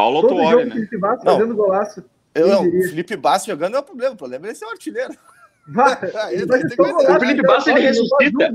Paulo 0.00 0.26
Tuori, 0.26 0.64
né? 0.64 0.74
Felipe 0.74 0.98
Bastos 0.98 1.24
não. 1.24 1.38
fazendo 1.38 1.54
golaço. 1.54 2.04
Eu, 2.34 2.48
não, 2.48 2.62
o 2.66 2.82
Felipe 2.88 3.16
Bastos 3.16 3.46
jogando 3.46 3.76
é 3.76 3.80
o 3.80 3.82
problema. 3.82 4.14
O 4.14 4.16
problema 4.16 4.48
é 4.48 4.54
ser 4.54 4.64
um 4.64 4.70
artilheiro. 4.70 5.12
o 5.70 7.20
Felipe 7.20 7.42
Bastos 7.42 7.66
ele 7.66 7.80
ressuscita. 7.80 8.52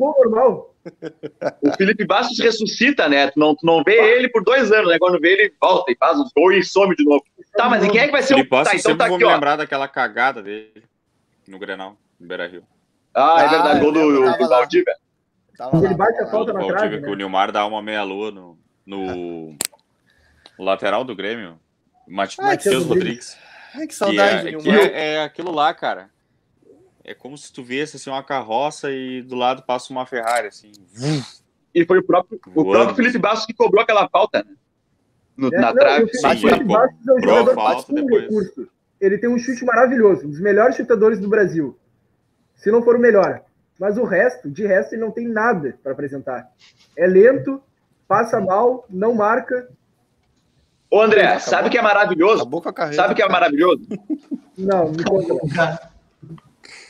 O 1.61 1.71
Felipe 1.77 2.05
Bastos 2.05 2.39
ressuscita, 2.39 3.07
né? 3.07 3.29
Tu 3.29 3.39
não, 3.39 3.55
tu 3.55 3.65
não 3.65 3.83
vê 3.83 4.17
ele 4.17 4.29
por 4.29 4.43
dois 4.43 4.71
anos, 4.71 4.89
né? 4.89 4.97
Quando 4.97 5.19
vê 5.19 5.33
ele 5.33 5.53
volta 5.61 5.91
e 5.91 5.95
faz 5.95 6.19
os 6.19 6.31
gols 6.35 6.55
e 6.55 6.63
some 6.63 6.95
de 6.95 7.03
novo. 7.03 7.23
Tá, 7.53 7.69
mas 7.69 7.83
e 7.83 7.89
quem 7.89 8.01
é 8.01 8.05
que 8.07 8.11
vai 8.11 8.23
ser 8.23 8.35
o. 8.35 8.49
Tá, 8.49 8.61
então 8.61 8.79
sempre 8.79 8.97
tá 8.97 9.07
vou 9.07 9.15
aqui, 9.15 9.25
me 9.25 9.29
ó. 9.29 9.33
lembrar 9.33 9.55
daquela 9.55 9.87
cagada 9.87 10.41
dele 10.41 10.83
no 11.47 11.59
Grenal, 11.59 11.95
no 12.19 12.27
Beira 12.27 12.47
Rio. 12.47 12.63
Ah, 13.13 13.43
é 13.43 13.47
verdade, 13.47 13.79
gol 13.79 13.91
do, 13.91 14.37
do 14.37 14.49
Valdívia. 14.49 14.95
Ele 15.73 15.93
bate 15.93 16.21
a 16.21 16.27
falta 16.27 16.51
na 16.51 16.65
trave. 16.65 17.01
Que 17.01 17.09
o 17.09 17.15
Nilmar 17.15 17.51
dá 17.51 17.65
uma 17.65 17.81
meia-lua 17.81 18.29
no, 18.31 18.57
no 18.85 19.55
lateral 20.63 21.03
do 21.03 21.15
Grêmio. 21.15 21.59
Matheus 22.07 22.85
Rodrigues. 22.85 23.37
Ai, 23.73 23.87
que 23.87 23.95
saudade, 23.95 24.49
que 24.49 24.55
é, 24.55 24.59
que 24.59 24.69
é, 24.69 25.13
é, 25.15 25.23
aquilo 25.23 25.51
lá, 25.51 25.73
cara. 25.73 26.09
É 27.03 27.13
como 27.13 27.37
se 27.37 27.51
tu 27.51 27.63
visse 27.63 27.97
assim, 27.97 28.09
uma 28.09 28.23
carroça 28.23 28.91
e 28.91 29.21
do 29.21 29.35
lado 29.35 29.63
passa 29.63 29.91
uma 29.91 30.05
Ferrari, 30.05 30.47
assim. 30.47 30.71
E 31.73 31.85
foi 31.85 31.99
o 31.99 32.03
próprio, 32.03 32.39
o 32.55 32.63
próprio 32.63 32.95
Felipe 32.95 33.17
Bastos 33.17 33.45
que 33.45 33.53
cobrou 33.53 33.83
aquela 33.83 34.07
falta, 34.07 34.43
né? 34.43 34.55
No, 35.35 35.49
é, 35.53 35.59
na 35.59 35.67
não, 35.67 35.75
trave. 35.75 36.09
Sim, 36.13 36.37
Felipe 36.37 36.63
Bastos 36.63 37.07
é 37.07 37.13
um 37.13 37.19
jogador 37.19 37.53
falta 37.53 37.93
depois. 37.93 38.29
Ele 38.99 39.17
tem 39.17 39.29
um 39.29 39.37
chute 39.37 39.65
maravilhoso, 39.65 40.25
um 40.25 40.29
dos 40.29 40.39
melhores 40.39 40.75
chutadores 40.77 41.19
do 41.19 41.27
Brasil. 41.27 41.77
Se 42.55 42.71
não 42.71 42.81
for 42.81 42.95
o 42.95 42.99
melhor. 42.99 43.43
Mas 43.77 43.97
o 43.97 44.05
resto, 44.05 44.49
de 44.49 44.65
resto, 44.65 44.95
ele 44.95 45.01
não 45.01 45.11
tem 45.11 45.27
nada 45.27 45.77
para 45.83 45.91
apresentar. 45.91 46.49
É 46.97 47.05
lento, 47.05 47.61
passa 48.07 48.39
mal, 48.39 48.85
não 48.89 49.13
marca, 49.13 49.69
Ô, 50.89 51.01
André, 51.01 51.39
sabe 51.39 51.67
o 51.67 51.71
que 51.71 51.77
é 51.77 51.81
maravilhoso? 51.81 52.49
Sabe 52.93 53.13
o 53.13 53.15
que 53.15 53.23
é 53.23 53.27
maravilhoso? 53.29 53.81
Não, 54.57 54.91
me 54.91 55.03
conta. 55.03 55.91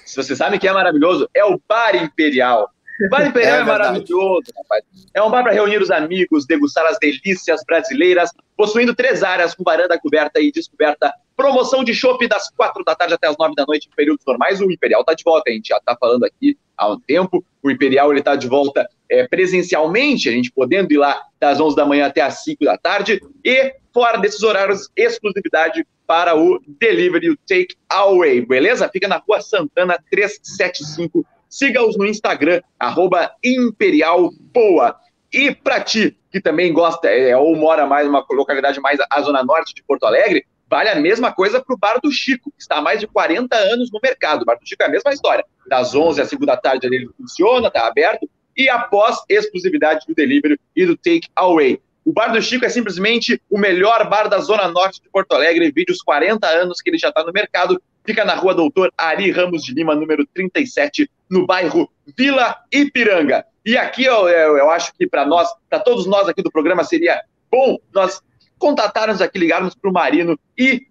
Se 0.06 0.16
você 0.16 0.36
sabe 0.36 0.58
o 0.58 0.60
que 0.60 0.68
é 0.68 0.74
maravilhoso, 0.74 1.28
é 1.34 1.44
o 1.44 1.60
Bar 1.68 1.96
Imperial. 1.96 2.70
O 3.06 3.10
Bar 3.10 3.26
Imperial 3.28 3.58
é, 3.58 3.62
é 3.62 3.64
maravilhoso, 3.64 4.44
rapaz. 4.56 4.84
É 5.14 5.22
um 5.22 5.30
bar 5.30 5.44
para 5.44 5.54
reunir 5.54 5.82
os 5.82 5.90
amigos, 5.90 6.46
degustar 6.46 6.86
as 6.86 6.98
delícias 7.00 7.64
brasileiras, 7.66 8.32
possuindo 8.56 8.96
três 8.96 9.24
áreas 9.24 9.56
com 9.56 9.64
varanda 9.64 10.00
coberta 10.00 10.40
e 10.40 10.52
descoberta. 10.52 11.14
Promoção 11.36 11.84
de 11.84 11.94
chopp 11.94 12.26
das 12.28 12.50
quatro 12.52 12.84
da 12.84 12.96
tarde 12.96 13.14
até 13.16 13.28
as 13.28 13.36
nove 13.38 13.56
da 13.56 13.66
noite 13.66 13.90
em 13.92 13.96
períodos 13.96 14.26
normais. 14.26 14.62
O 14.62 14.72
Imperial 14.72 15.02
está 15.02 15.14
de 15.14 15.24
volta, 15.24 15.50
a 15.50 15.54
gente 15.54 15.68
já 15.70 15.78
está 15.78 15.98
falando 16.00 16.24
aqui 16.24 16.58
há 16.78 16.92
um 16.92 17.00
tempo. 17.00 17.44
O 17.62 17.70
Imperial 17.70 18.12
ele 18.12 18.20
está 18.20 18.36
de 18.36 18.48
volta 18.48 18.88
é, 19.10 19.28
presencialmente, 19.28 20.30
a 20.30 20.32
gente 20.32 20.52
podendo 20.52 20.94
ir 20.94 20.98
lá 20.98 21.20
das 21.40 21.60
onze 21.60 21.76
da 21.76 21.86
manhã 21.86 22.06
até 22.06 22.22
as 22.22 22.44
cinco 22.44 22.64
da 22.64 22.78
tarde. 22.78 23.22
E 23.44 23.74
fora 23.96 24.18
desses 24.18 24.44
horários, 24.44 24.90
exclusividade 24.94 25.88
para 26.06 26.36
o 26.36 26.62
delivery, 26.68 27.30
o 27.30 27.38
take 27.48 27.78
away, 27.90 28.46
beleza? 28.46 28.90
Fica 28.90 29.08
na 29.08 29.24
rua 29.26 29.40
Santana 29.40 29.98
375. 30.12 31.26
Siga-os 31.50 31.98
no 31.98 32.06
Instagram, 32.06 32.62
arroba 32.78 33.32
imperialpoa. 33.42 34.98
E 35.32 35.56
para 35.56 35.80
ti, 35.80 36.18
que 36.30 36.42
também 36.42 36.74
gosta 36.74 37.08
é, 37.08 37.38
ou 37.38 37.56
mora 37.56 37.86
mais 37.86 38.06
numa 38.06 38.26
localidade 38.30 38.82
mais 38.82 39.00
à 39.10 39.22
zona 39.22 39.42
norte 39.46 39.74
de 39.74 39.82
Porto 39.82 40.06
Alegre, 40.06 40.46
vale 40.70 40.90
a 40.90 40.96
mesma 40.96 41.32
coisa 41.32 41.64
para 41.64 41.74
o 41.74 41.78
Bar 41.78 42.02
do 42.04 42.12
Chico, 42.12 42.52
que 42.52 42.62
está 42.62 42.80
há 42.80 42.82
mais 42.82 43.00
de 43.00 43.08
40 43.08 43.56
anos 43.56 43.90
no 43.94 44.00
mercado. 44.04 44.42
O 44.42 44.46
Bar 44.46 44.60
do 44.60 44.68
Chico 44.68 44.84
é 44.84 44.88
a 44.88 44.90
mesma 44.90 45.14
história. 45.14 45.46
Das 45.68 45.96
11 45.96 46.22
às 46.22 46.28
5 46.28 46.46
da 46.46 46.58
tarde 46.58 46.86
ele 46.86 47.10
funciona, 47.18 47.70
está 47.70 47.88
aberto, 47.88 48.30
e 48.58 48.68
após 48.68 49.24
exclusividade 49.30 50.06
do 50.06 50.14
delivery 50.14 50.60
e 50.76 50.86
do 50.86 50.98
take 50.98 51.30
away. 51.34 51.80
O 52.06 52.14
Bar 52.14 52.32
do 52.32 52.40
Chico 52.40 52.64
é 52.64 52.70
simplesmente 52.70 53.42
o 53.50 53.58
melhor 53.58 54.08
bar 54.08 54.30
da 54.30 54.38
Zona 54.38 54.68
Norte 54.68 55.02
de 55.02 55.10
Porto 55.10 55.34
Alegre, 55.34 55.72
vídeo 55.72 55.92
os 55.92 56.04
40 56.04 56.48
anos 56.48 56.80
que 56.80 56.92
ele 56.92 57.00
já 57.00 57.10
está 57.10 57.24
no 57.24 57.34
mercado. 57.34 57.82
Fica 58.06 58.24
na 58.24 58.36
rua 58.36 58.54
Doutor 58.54 58.94
Ari 58.96 59.32
Ramos 59.32 59.64
de 59.64 59.74
Lima, 59.74 59.96
número 59.96 60.24
37, 60.28 61.10
no 61.28 61.48
bairro 61.48 61.90
Vila 62.16 62.58
Ipiranga. 62.72 63.44
E 63.66 63.76
aqui 63.76 64.06
eu, 64.06 64.30
eu, 64.30 64.56
eu 64.56 64.70
acho 64.70 64.94
que 64.94 65.08
para 65.08 65.26
nós, 65.26 65.50
para 65.68 65.80
todos 65.80 66.06
nós 66.06 66.30
aqui 66.30 66.44
do 66.44 66.52
programa, 66.52 66.84
seria 66.84 67.20
bom 67.50 67.80
nós 67.92 68.22
contatarmos 68.60 69.20
aqui, 69.20 69.40
ligarmos 69.40 69.74
para 69.74 69.90
o 69.90 69.94
Marino 69.94 70.40
e 70.56 70.86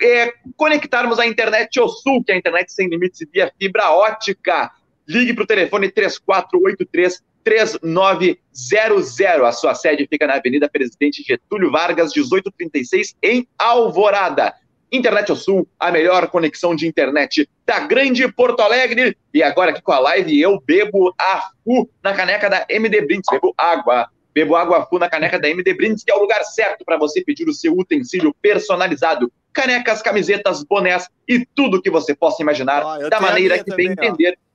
é, 0.00 0.32
conectarmos 0.56 1.18
a 1.18 1.26
internet 1.26 1.78
ao 1.78 1.90
sul, 1.90 2.24
que 2.24 2.32
é 2.32 2.34
a 2.34 2.38
internet 2.38 2.72
sem 2.72 2.88
limites 2.88 3.28
via 3.30 3.52
fibra 3.58 3.90
ótica. 3.90 4.70
Ligue 5.06 5.34
para 5.34 5.44
o 5.44 5.46
telefone 5.46 5.90
3483 5.90 7.22
3900. 7.46 9.44
A 9.44 9.52
sua 9.52 9.72
sede 9.76 10.04
fica 10.10 10.26
na 10.26 10.34
Avenida 10.34 10.68
Presidente 10.68 11.22
Getúlio 11.22 11.70
Vargas, 11.70 12.12
1836, 12.12 13.14
em 13.22 13.46
Alvorada. 13.56 14.52
Internet 14.90 15.30
ao 15.30 15.36
Sul, 15.36 15.68
a 15.78 15.92
melhor 15.92 16.28
conexão 16.28 16.74
de 16.74 16.88
internet 16.88 17.48
da 17.64 17.80
grande 17.80 18.26
Porto 18.32 18.60
Alegre. 18.60 19.16
E 19.32 19.42
agora 19.42 19.70
aqui 19.70 19.80
com 19.80 19.92
a 19.92 19.98
live, 19.98 20.40
eu 20.40 20.60
bebo 20.64 21.14
a 21.18 21.42
FU 21.62 21.88
na 22.02 22.14
caneca 22.14 22.50
da 22.50 22.66
MD 22.68 23.02
Brindes. 23.02 23.26
Bebo 23.30 23.54
água. 23.56 24.08
Bebo 24.34 24.56
água 24.56 24.84
FU 24.86 24.98
na 24.98 25.08
caneca 25.08 25.38
da 25.38 25.48
MD 25.48 25.72
Brindes, 25.74 26.02
que 26.02 26.10
é 26.10 26.14
o 26.14 26.20
lugar 26.20 26.42
certo 26.44 26.84
para 26.84 26.96
você 26.96 27.22
pedir 27.22 27.48
o 27.48 27.54
seu 27.54 27.72
utensílio 27.74 28.34
personalizado. 28.42 29.30
Canecas, 29.52 30.02
camisetas, 30.02 30.64
bonés 30.64 31.08
e 31.28 31.46
tudo 31.54 31.80
que 31.80 31.90
você 31.90 32.14
possa 32.14 32.42
imaginar, 32.42 32.82
da 33.08 33.20
maneira 33.20 33.62
que 33.62 33.74
bem 33.74 33.88
entender. 33.88 34.36
Ó, 34.36 34.45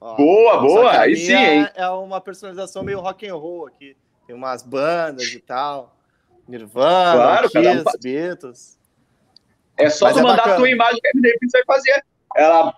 boa, 0.00 0.60
boa, 0.60 1.00
aí 1.00 1.16
sim, 1.16 1.34
hein? 1.34 1.68
É 1.74 1.88
uma 1.88 2.20
personalização 2.20 2.82
meio 2.82 3.00
rock 3.00 3.26
and 3.26 3.34
roll 3.34 3.66
aqui. 3.66 3.96
Tem 4.26 4.34
umas 4.34 4.62
bandas 4.62 5.24
e 5.24 5.40
tal. 5.40 5.96
Nirvana, 6.46 7.14
claro, 7.14 7.50
Kiss, 7.50 7.68
um... 7.68 8.00
Beatles. 8.02 8.78
É 9.76 9.90
só 9.90 10.06
Mas 10.06 10.14
tu 10.14 10.20
é 10.20 10.22
mandar 10.22 10.36
bacana. 10.36 10.54
a 10.54 10.58
tua 10.58 10.70
imagem 10.70 11.00
que 11.00 11.06
a 11.06 11.10
MD 11.14 11.28
Brinks 11.38 11.52
vai 11.52 11.64
fazer. 11.64 12.04
Ela, 12.36 12.74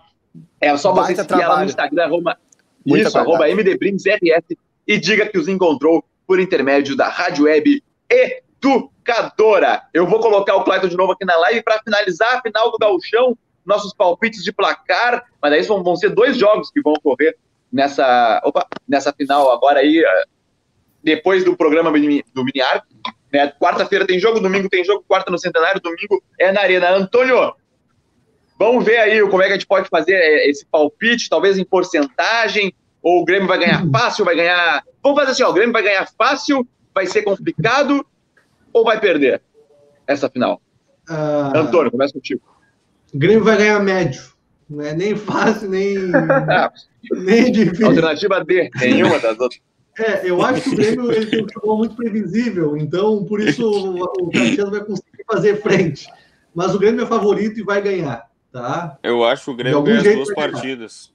é 0.61 0.77
só 0.77 0.93
você 0.93 1.15
seguir 1.15 1.41
ela 1.41 1.59
no 1.59 1.65
Instagram, 1.65 2.05
arroba, 2.05 2.37
isso, 2.85 3.17
arroba 3.17 3.45
RS, 3.45 4.57
e 4.87 4.97
diga 4.97 5.27
que 5.27 5.37
os 5.37 5.47
encontrou 5.47 6.03
por 6.25 6.39
intermédio 6.39 6.95
da 6.95 7.07
Rádio 7.07 7.45
Web 7.45 7.83
Educadora. 8.09 9.83
Eu 9.93 10.07
vou 10.07 10.19
colocar 10.19 10.55
o 10.55 10.63
Clayton 10.63 10.87
de 10.87 10.97
novo 10.97 11.11
aqui 11.11 11.25
na 11.25 11.37
live 11.37 11.61
para 11.61 11.81
finalizar 11.83 12.35
a 12.35 12.41
final 12.41 12.71
do 12.71 12.77
Gauchão 12.77 13.37
nossos 13.67 13.93
palpites 13.93 14.43
de 14.43 14.51
placar, 14.51 15.23
mas 15.41 15.53
aí 15.53 15.61
vão, 15.63 15.83
vão 15.83 15.95
ser 15.95 16.09
dois 16.09 16.37
jogos 16.37 16.71
que 16.71 16.81
vão 16.81 16.93
ocorrer 16.93 17.35
nessa, 17.71 18.41
opa, 18.43 18.65
nessa 18.87 19.13
final 19.13 19.51
agora 19.51 19.79
aí, 19.79 20.03
eh, 20.03 20.23
depois 21.03 21.43
do 21.43 21.55
programa 21.55 21.91
do 21.91 21.99
Mini 21.99 22.23
Né? 23.31 23.51
Quarta-feira 23.59 24.07
tem 24.07 24.19
jogo, 24.19 24.39
domingo 24.39 24.69
tem 24.69 24.83
jogo, 24.83 25.03
quarta 25.07 25.29
no 25.29 25.37
Centenário, 25.37 25.81
domingo 25.81 26.23
é 26.39 26.51
na 26.51 26.61
Arena. 26.61 26.91
Antônio, 26.91 27.53
vamos 28.57 28.83
ver 28.83 28.97
aí 28.97 29.21
como 29.29 29.41
é 29.41 29.47
que 29.47 29.51
a 29.51 29.55
gente 29.55 29.67
pode 29.67 29.89
fazer 29.89 30.13
é, 30.13 30.49
esse 30.49 30.65
palpite, 30.65 31.29
talvez 31.29 31.57
em 31.57 31.65
porcentagem, 31.65 32.73
ou 33.01 33.21
o 33.21 33.25
Grêmio 33.25 33.47
vai 33.47 33.59
ganhar 33.59 33.85
fácil, 33.91 34.25
vai 34.25 34.35
ganhar. 34.35 34.83
Vamos 35.03 35.19
fazer 35.19 35.31
assim, 35.31 35.43
ó, 35.43 35.49
o 35.49 35.53
Grêmio 35.53 35.73
vai 35.73 35.83
ganhar 35.83 36.07
fácil, 36.17 36.67
vai 36.93 37.05
ser 37.05 37.21
complicado 37.21 38.05
ou 38.73 38.83
vai 38.83 38.99
perder 38.99 39.41
essa 40.05 40.29
final? 40.29 40.61
Ah, 41.09 41.53
Antônio, 41.55 41.91
começa 41.91 42.13
contigo. 42.13 42.41
O 43.17 43.19
Grêmio 43.19 43.43
vai 43.43 43.57
ganhar 43.57 43.79
médio. 43.79 44.21
Não 44.69 44.85
é 44.85 44.93
nem 44.93 45.15
fácil, 45.15 45.67
nem, 45.69 45.95
nem 47.11 47.51
difícil. 47.51 47.87
Alternativa 47.87 48.45
D, 48.45 48.69
nenhuma 48.75 49.17
das 49.17 49.39
outras. 49.39 49.59
É, 49.97 50.29
eu 50.29 50.39
acho 50.43 50.61
que 50.61 50.69
o 50.69 50.75
Grêmio 50.75 51.11
ele 51.11 51.25
tem 51.25 51.39
um 51.43 51.47
futebol 51.47 51.77
muito 51.79 51.95
previsível, 51.95 52.77
então 52.77 53.25
por 53.25 53.41
isso 53.41 53.67
o, 53.67 54.03
o 54.03 54.29
Caxias 54.29 54.69
vai 54.69 54.81
conseguir 54.81 55.23
fazer 55.25 55.59
frente. 55.63 56.07
Mas 56.53 56.75
o 56.75 56.79
Grêmio 56.79 57.03
é 57.03 57.07
favorito 57.07 57.59
e 57.59 57.63
vai 57.63 57.81
ganhar, 57.81 58.29
tá? 58.51 58.99
Eu 59.01 59.25
acho 59.25 59.45
que 59.45 59.51
o 59.51 59.55
Grêmio 59.55 59.81
ganha 59.81 59.97
as 59.97 60.03
duas 60.03 60.27
vai 60.27 60.35
partidas. 60.51 61.11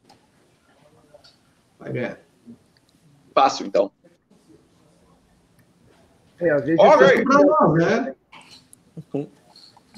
Vai 1.78 1.92
ganhar. 1.92 2.18
Fácil, 3.32 3.66
então. 3.66 3.92
É, 6.40 6.50
às 6.50 6.64
vezes 6.64 6.82
eu- 6.82 6.98
velho. 6.98 7.24
Pra 7.24 7.38
nós, 7.38 7.74
né? 7.74 8.14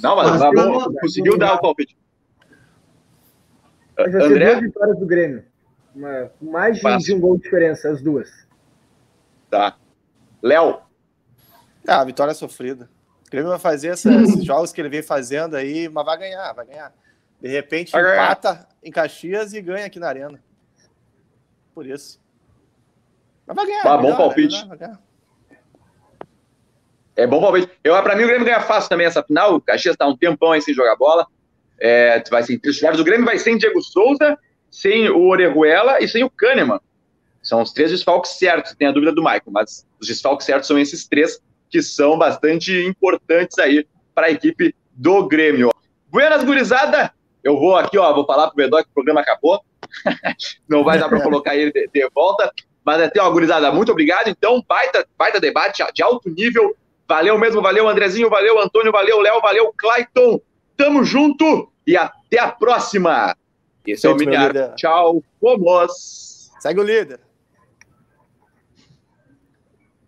Não, 0.05 0.16
mas, 0.16 0.31
Mas 0.32 0.40
tá 0.40 0.48
amor- 0.48 0.94
conseguiu 1.01 1.39
dar 1.39 1.55
o 1.55 1.60
palpite. 1.60 1.97
André? 3.98 4.51
duas 4.51 4.60
vitórias 4.60 4.98
do 4.98 5.06
Grêmio. 5.06 5.44
Uma- 5.94 6.31
mais 6.43 6.76
de, 6.76 6.82
Fácil. 6.82 7.06
de 7.06 7.14
um 7.14 7.20
gol 7.20 7.36
de 7.36 7.44
diferença, 7.44 7.89
as 7.90 8.02
duas. 8.02 8.28
Tá. 9.48 9.76
Léo, 10.43 10.82
Ah, 11.86 12.01
a 12.01 12.05
vitória 12.05 12.31
é 12.32 12.35
sofrida. 12.35 12.89
O 13.26 13.31
Grêmio 13.31 13.51
vai 13.51 13.59
fazer 13.59 13.89
essa- 13.89 14.09
esses 14.40 14.44
jogos 14.44 14.72
que 14.72 14.81
ele 14.81 14.89
vem 14.89 15.02
fazendo 15.02 15.55
aí, 15.55 15.89
mas 15.89 16.05
vai 16.05 16.18
ganhar, 16.18 16.52
vai 16.52 16.66
ganhar. 16.66 16.93
De 17.40 17.48
repente 17.48 17.93
Vai 17.93 18.02
ganhar. 18.02 18.24
empata 18.24 18.68
em 18.82 18.90
Caxias 18.90 19.52
e 19.52 19.60
ganha 19.60 19.86
aqui 19.86 19.98
na 20.01 20.09
Arena. 20.09 20.43
Por 21.74 21.86
isso. 21.86 22.20
Mas 23.47 23.55
vai 23.56 23.66
ganhar. 23.66 23.82
Vai 23.82 23.97
bom 23.97 24.02
ganhar, 24.05 24.16
palpite. 24.16 24.48
vai 24.48 24.60
ganhar, 24.60 24.68
vai 24.68 24.78
ganhar. 24.78 25.02
É 27.16 27.27
bom 27.27 27.41
palpite. 27.41 27.70
Eu, 27.82 28.01
pra 28.03 28.16
mim, 28.16 28.24
o 28.24 28.27
Grêmio 28.27 28.45
ganha 28.45 28.61
fácil 28.61 28.89
também 28.89 29.07
essa 29.07 29.23
final. 29.23 29.55
O 29.55 29.61
Caxias 29.61 29.97
tá 29.97 30.07
um 30.07 30.16
tempão 30.16 30.53
aí 30.53 30.61
sem 30.61 30.74
jogar 30.74 30.97
bola. 30.97 31.27
É, 31.81 32.23
vai 32.31 32.43
ser 32.43 32.59
titulares. 32.59 33.01
O 33.01 33.05
Grêmio 33.05 33.24
vai 33.24 33.39
sem 33.39 33.57
Diego 33.57 33.81
Souza, 33.82 34.39
sem 34.70 35.09
o 35.09 35.28
Orejuela 35.28 36.03
e 36.03 36.09
sem 36.09 36.24
o 36.24 36.31
Kahneman. 36.31 36.81
São 37.43 37.62
os 37.62 37.73
três 37.73 37.91
desfalques 37.91 38.32
certos. 38.32 38.74
Tem 38.74 38.89
a 38.89 38.93
dúvida 38.93 39.12
do 39.12 39.23
Michael, 39.23 39.43
mas 39.51 39.86
os 40.01 40.09
desfalques 40.09 40.47
certos 40.47 40.66
são 40.66 40.78
esses 40.78 41.07
três 41.07 41.41
que 41.70 41.82
são 41.82 42.19
bastante 42.19 42.73
importantes 42.85 43.59
aí 43.59 43.86
para 44.15 44.27
a 44.27 44.31
equipe 44.31 44.74
do 44.93 45.27
Grêmio. 45.27 45.70
Buenas, 46.09 46.45
gurizada! 46.45 47.12
Eu 47.43 47.59
vou 47.59 47.77
aqui, 47.77 47.99
ó, 47.99 48.12
vou 48.15 48.24
falar 48.24 48.47
pro 48.47 48.57
Bedoc 48.57 48.85
que 48.85 48.91
o 48.91 48.95
programa 48.95 49.20
acabou. 49.20 49.61
Não 50.66 50.82
vai 50.82 50.99
dar 50.99 51.09
para 51.09 51.20
colocar 51.20 51.55
ele 51.55 51.70
de, 51.70 51.89
de 51.93 52.09
volta. 52.15 52.51
Mas 52.85 53.03
até, 53.03 53.20
ó, 53.20 53.31
gurizada, 53.31 53.70
muito 53.70 53.93
obrigado. 53.93 54.28
Então, 54.28 54.62
baita, 54.66 55.07
baita 55.16 55.41
debate 55.41 55.82
de 55.93 56.03
alto 56.03 56.31
nível. 56.31 56.74
Valeu 57.06 57.39
mesmo, 57.39 57.60
valeu, 57.60 57.89
Andrezinho, 57.89 58.31
valeu, 58.31 58.60
Antônio, 58.60 58.90
valeu, 58.90 59.20
Léo, 59.20 59.40
valeu, 59.40 59.72
Clayton. 59.76 60.40
Tamo 60.76 61.05
junto 61.05 61.70
e 61.86 61.97
até 61.97 62.39
a 62.39 62.51
próxima. 62.51 63.36
Esse 63.86 64.06
é 64.06 64.10
o 64.10 64.16
Feito, 64.16 64.31
meu 64.31 64.39
Mini 64.39 64.48
líder. 64.48 64.62
Arco. 64.62 64.76
Tchau, 64.76 65.22
fomos! 65.40 66.51
Segue 66.59 66.81
o 66.81 66.82
líder. 66.82 67.20